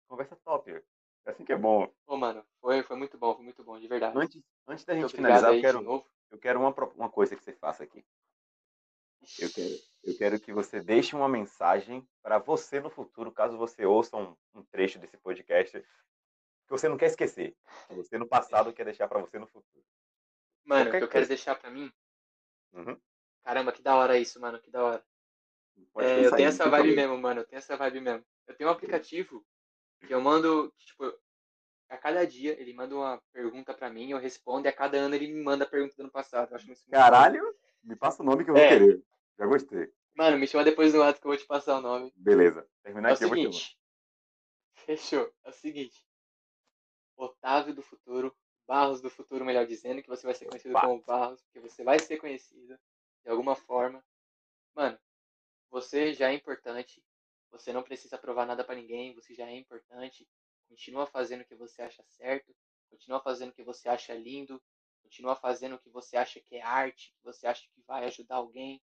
Conversa 0.06 0.36
top. 0.44 0.78
É 1.26 1.30
assim 1.30 1.44
que 1.44 1.52
é 1.52 1.56
bom. 1.56 1.92
Ô, 2.06 2.16
mano, 2.16 2.44
foi, 2.60 2.82
foi 2.84 2.96
muito 2.96 3.18
bom, 3.18 3.34
foi 3.34 3.44
muito 3.44 3.64
bom, 3.64 3.78
de 3.78 3.88
verdade. 3.88 4.16
Antes, 4.16 4.42
antes 4.66 4.84
da 4.84 4.94
gente 4.94 5.14
finalizar, 5.14 5.52
eu 5.52 5.60
quero, 5.60 6.06
eu 6.30 6.38
quero 6.38 6.60
uma, 6.60 6.74
uma 6.94 7.10
coisa 7.10 7.34
que 7.34 7.42
você 7.42 7.52
faça 7.52 7.82
aqui. 7.82 8.04
Eu 9.40 9.52
quero, 9.52 9.74
eu 10.04 10.16
quero 10.16 10.40
que 10.40 10.52
você 10.52 10.80
deixe 10.80 11.16
uma 11.16 11.28
mensagem 11.28 12.08
para 12.22 12.38
você 12.38 12.78
no 12.78 12.88
futuro, 12.88 13.32
caso 13.32 13.58
você 13.58 13.84
ouça 13.84 14.16
um, 14.16 14.36
um 14.54 14.62
trecho 14.62 15.00
desse 15.00 15.16
podcast 15.16 15.80
que 15.80 16.70
você 16.70 16.88
não 16.88 16.96
quer 16.96 17.06
esquecer. 17.06 17.56
Que 17.88 17.94
você 17.94 18.16
no 18.16 18.28
passado 18.28 18.72
quer 18.72 18.84
deixar 18.84 19.08
para 19.08 19.20
você 19.20 19.36
no 19.36 19.48
futuro. 19.48 19.84
Mano, 20.64 20.90
o 20.90 20.92
que 20.92 21.02
eu 21.02 21.08
quero 21.08 21.26
deixar 21.26 21.56
pra 21.56 21.70
mim. 21.70 21.92
Uhum. 22.72 22.96
Caramba, 23.42 23.72
que 23.72 23.82
da 23.82 23.96
hora 23.96 24.18
isso, 24.18 24.40
mano, 24.40 24.60
que 24.60 24.70
da 24.70 24.84
hora. 24.84 25.04
É, 25.98 26.24
eu 26.24 26.34
tenho 26.34 26.48
essa 26.48 26.68
vibe 26.68 26.94
mesmo, 26.94 27.18
mano. 27.18 27.40
Eu 27.40 27.46
tenho 27.46 27.58
essa 27.58 27.76
vibe 27.76 28.00
mesmo. 28.00 28.24
Eu 28.46 28.56
tenho 28.56 28.70
um 28.70 28.72
aplicativo 28.72 29.44
que 30.06 30.12
eu 30.12 30.20
mando, 30.20 30.72
que, 30.76 30.86
tipo, 30.86 31.04
a 31.88 31.96
cada 31.96 32.26
dia 32.26 32.60
ele 32.60 32.72
manda 32.72 32.94
uma 32.94 33.22
pergunta 33.32 33.72
pra 33.72 33.88
mim, 33.90 34.10
eu 34.10 34.18
respondo, 34.18 34.66
e 34.66 34.68
a 34.68 34.72
cada 34.72 34.98
ano 34.98 35.14
ele 35.14 35.28
me 35.28 35.42
manda 35.42 35.64
a 35.64 35.68
pergunta 35.68 35.94
do 35.96 36.00
ano 36.02 36.10
passado. 36.10 36.50
Eu 36.50 36.56
acho 36.56 36.66
muito. 36.66 36.80
Caralho, 36.90 37.42
me 37.82 37.96
passa 37.96 38.22
o 38.22 38.26
nome 38.26 38.44
que 38.44 38.50
eu 38.50 38.54
vou 38.54 38.62
É. 38.62 38.68
querer. 38.68 39.02
Já 39.38 39.46
gostei. 39.46 39.92
Mano, 40.14 40.38
me 40.38 40.46
chama 40.46 40.64
depois 40.64 40.92
do 40.92 41.02
ato 41.02 41.20
que 41.20 41.26
eu 41.26 41.30
vou 41.30 41.38
te 41.38 41.46
passar 41.46 41.78
o 41.78 41.82
nome. 41.82 42.12
Beleza. 42.16 42.66
Terminar 42.82 43.10
É 43.10 43.12
aqui, 43.12 43.24
eu 43.24 43.28
vou 43.28 43.36
te 43.36 43.42
seguinte. 43.42 43.78
Fechou. 44.74 45.32
É 45.44 45.50
o 45.50 45.52
seguinte. 45.52 46.06
Otávio 47.16 47.74
do 47.74 47.82
futuro, 47.82 48.34
Barros 48.66 49.00
do 49.00 49.08
futuro, 49.08 49.44
melhor 49.44 49.66
dizendo, 49.66 50.02
que 50.02 50.08
você 50.08 50.26
vai 50.26 50.34
ser 50.34 50.46
conhecido 50.46 50.74
como 50.80 51.02
Barros, 51.02 51.40
porque 51.42 51.60
você 51.60 51.84
vai 51.84 51.98
ser 51.98 52.16
conhecido 52.18 52.78
de 53.24 53.30
alguma 53.30 53.54
forma. 53.54 54.04
Mano, 54.74 54.98
você 55.70 56.12
já 56.12 56.30
é 56.30 56.34
importante. 56.34 57.02
Você 57.58 57.72
não 57.72 57.82
precisa 57.82 58.18
provar 58.18 58.46
nada 58.46 58.62
pra 58.62 58.74
ninguém, 58.74 59.14
você 59.14 59.34
já 59.34 59.46
é 59.46 59.56
importante. 59.56 60.28
Continua 60.68 61.06
fazendo 61.06 61.40
o 61.40 61.44
que 61.44 61.54
você 61.54 61.80
acha 61.82 62.02
certo, 62.04 62.54
continua 62.90 63.20
fazendo 63.20 63.50
o 63.50 63.52
que 63.54 63.62
você 63.62 63.88
acha 63.88 64.14
lindo, 64.14 64.62
continua 65.02 65.34
fazendo 65.34 65.76
o 65.76 65.78
que 65.78 65.88
você 65.88 66.16
acha 66.16 66.40
que 66.40 66.56
é 66.56 66.62
arte, 66.62 67.14
que 67.16 67.24
você 67.24 67.46
acha 67.46 67.62
que 67.74 67.80
vai 67.86 68.04
ajudar 68.04 68.36
alguém, 68.36 68.82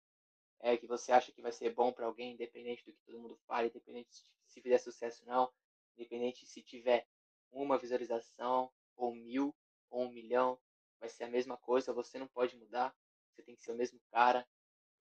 é 0.62 0.78
que 0.78 0.88
você 0.88 1.12
acha 1.12 1.32
que 1.32 1.42
vai 1.42 1.52
ser 1.52 1.72
bom 1.74 1.92
pra 1.92 2.06
alguém, 2.06 2.34
independente 2.34 2.84
do 2.86 2.94
que 2.94 3.04
todo 3.06 3.20
mundo 3.20 3.38
fale, 3.46 3.68
independente 3.68 4.10
se 4.48 4.62
fizer 4.62 4.78
sucesso 4.78 5.24
ou 5.24 5.30
não, 5.30 5.54
independente 5.98 6.46
se 6.46 6.62
tiver 6.64 7.08
uma 7.52 7.78
visualização 7.78 8.72
ou 8.96 9.14
mil 9.14 9.54
ou 9.90 10.04
um 10.06 10.12
milhão, 10.12 10.60
vai 11.00 11.10
ser 11.10 11.26
a 11.26 11.30
mesma 11.30 11.58
coisa, 11.58 11.94
você 11.94 12.18
não 12.18 12.28
pode 12.28 12.58
mudar, 12.58 12.96
você 13.30 13.44
tem 13.44 13.56
que 13.56 13.62
ser 13.64 13.72
o 13.74 13.76
mesmo 13.76 14.00
cara, 14.12 14.48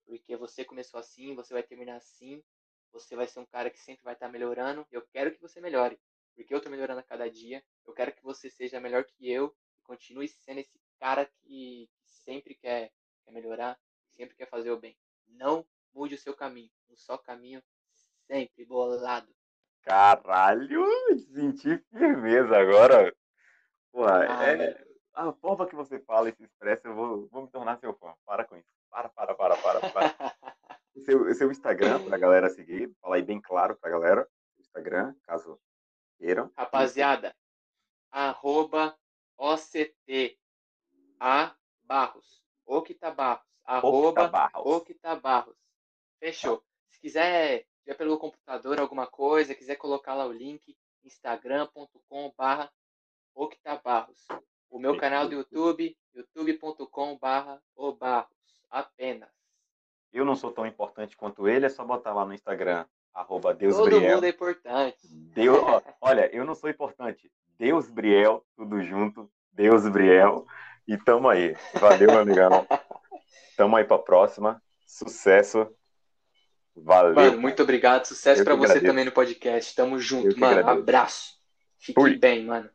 porque 0.05 0.37
você 0.37 0.65
começou 0.65 1.01
assim, 1.01 1.35
você 1.35 1.55
vai 1.55 1.63
terminar 1.63 1.97
assim, 1.97 2.43
você 2.95 3.17
vai 3.17 3.27
ser 3.27 3.41
um 3.41 3.47
cara 3.47 3.69
que 3.69 3.79
sempre 3.79 4.05
vai 4.05 4.15
estar 4.15 4.29
melhorando, 4.29 4.87
eu 4.91 5.03
quero 5.03 5.33
que 5.33 5.41
você 5.41 5.61
melhore, 5.61 5.99
porque 6.35 6.55
eu 6.55 6.61
tô 6.61 6.71
melhorando 6.71 7.01
a 7.01 7.03
cada 7.03 7.29
dia, 7.29 7.63
eu 7.85 7.93
quero 7.93 8.13
que 8.13 8.23
você 8.23 8.49
seja 8.49 8.81
melhor 8.81 9.05
que 9.05 9.31
eu, 9.31 9.55
e 9.77 9.83
continue 9.83 10.29
sendo 10.29 10.61
esse 10.61 10.81
cara 10.99 11.27
que 11.27 11.91
sempre 12.05 12.55
quer, 12.55 12.93
quer 13.25 13.33
melhorar, 13.33 13.79
sempre 14.11 14.37
quer 14.37 14.49
fazer 14.49 14.71
o 14.71 14.79
bem. 14.79 14.97
Não 15.27 15.67
mude 15.93 16.15
o 16.15 16.19
seu 16.19 16.35
caminho, 16.35 16.71
um 16.89 16.97
só 16.97 17.19
caminho 17.19 17.63
sempre 18.27 18.65
bolado. 18.65 19.35
Caralho, 19.83 20.87
senti 21.19 21.77
firmeza 21.91 22.57
agora. 22.57 23.15
Pô, 23.93 24.07
Ah, 24.07 24.45
é, 24.47 24.85
a 25.13 25.33
forma 25.33 25.67
que 25.69 25.75
você 25.75 25.99
fala 26.01 26.29
e 26.29 26.35
se 26.35 26.45
expressa, 26.45 26.89
eu 26.89 26.95
vou, 26.95 27.29
vou 27.29 27.43
me 27.43 27.51
tornar 27.51 27.79
seu 27.79 27.93
fã. 27.95 28.15
Para 28.25 28.45
com 28.45 28.57
isso. 28.57 28.69
Para, 28.89 29.09
para, 29.09 29.35
para, 29.35 29.57
para. 29.57 29.91
para. 29.91 30.15
O 30.95 31.01
seu, 31.01 31.35
seu 31.35 31.51
Instagram, 31.51 32.05
pra 32.05 32.17
galera 32.17 32.49
seguir, 32.49 32.95
fala 33.01 33.17
aí 33.17 33.23
bem 33.23 33.41
claro 33.41 33.77
pra 33.77 33.91
galera. 33.91 34.29
Instagram, 34.59 35.15
caso 35.23 35.61
queiram. 36.19 36.51
Rapaziada, 36.57 37.35
arroba 38.11 38.97
OCT 39.37 40.39
A 41.19 41.55
Barros. 41.83 42.43
Octa 42.65 43.11
Barros. 43.11 43.45
Arroba 43.65 44.29
Barros. 44.29 44.67
Octa 44.67 45.17
Barros. 45.17 45.57
Fechou. 46.19 46.65
Se 46.89 47.01
quiser, 47.01 47.67
tiver 47.83 47.97
pelo 47.97 48.19
computador 48.19 48.79
alguma 48.79 49.07
coisa, 49.07 49.55
quiser 49.55 49.77
colocar 49.77 50.15
lá 50.15 50.27
o 50.27 50.33
link, 50.33 50.77
instagram.com 51.03 52.33
barra 52.37 52.73
Octa 53.35 53.77
Barros. 53.83 54.27
O 54.71 54.79
meu 54.79 54.97
canal 54.97 55.29
do 55.29 55.35
YouTube, 55.35 55.97
youtube.com 56.15 57.19
barra 57.19 57.61
O 57.75 57.93
Barros. 57.93 58.31
Apenas. 58.71 59.34
Eu 60.15 60.25
não 60.25 60.37
sou 60.37 60.53
tão 60.53 60.65
importante 60.65 61.17
quanto 61.17 61.49
ele, 61.49 61.67
é 61.67 61.69
só 61.69 61.85
botar 61.85 62.15
lá 62.15 62.25
no 62.25 62.33
Instagram, 62.33 62.87
arroba 63.13 63.51
Todo 63.51 63.59
DeusBriel. 63.59 64.15
mundo 64.15 64.25
é 64.25 64.29
importante. 64.29 64.97
Deus, 65.11 65.83
olha, 66.01 66.35
eu 66.35 66.45
não 66.45 66.55
sou 66.55 66.71
importante. 66.71 67.31
Deus 67.59 67.91
Briel, 67.91 68.45
tudo 68.57 68.81
junto. 68.81 69.29
Deus 69.53 69.89
Briel. 69.89 70.47
E 70.87 70.97
tamo 70.97 71.29
aí. 71.29 71.57
Valeu, 71.75 72.11
meu 72.11 72.21
amigão. 72.21 72.67
Tamo 73.57 73.77
aí 73.77 73.85
pra 73.85 73.99
próxima. 73.99 74.63
Sucesso. 74.87 75.69
Valeu. 76.77 77.15
Mano, 77.15 77.41
muito 77.41 77.63
obrigado. 77.63 78.05
Sucesso 78.05 78.43
que 78.45 78.51
você 78.51 78.65
agradeço. 78.65 78.87
também 78.87 79.05
no 79.05 79.13
podcast. 79.13 79.75
Tamo 79.75 79.99
junto, 79.99 80.39
mano. 80.39 80.59
agradeço. 80.59 80.81
Abraço. 80.81 81.35
Fique 81.79 82.01
Fui. 82.01 82.17
bem, 82.17 82.45
mano. 82.45 82.69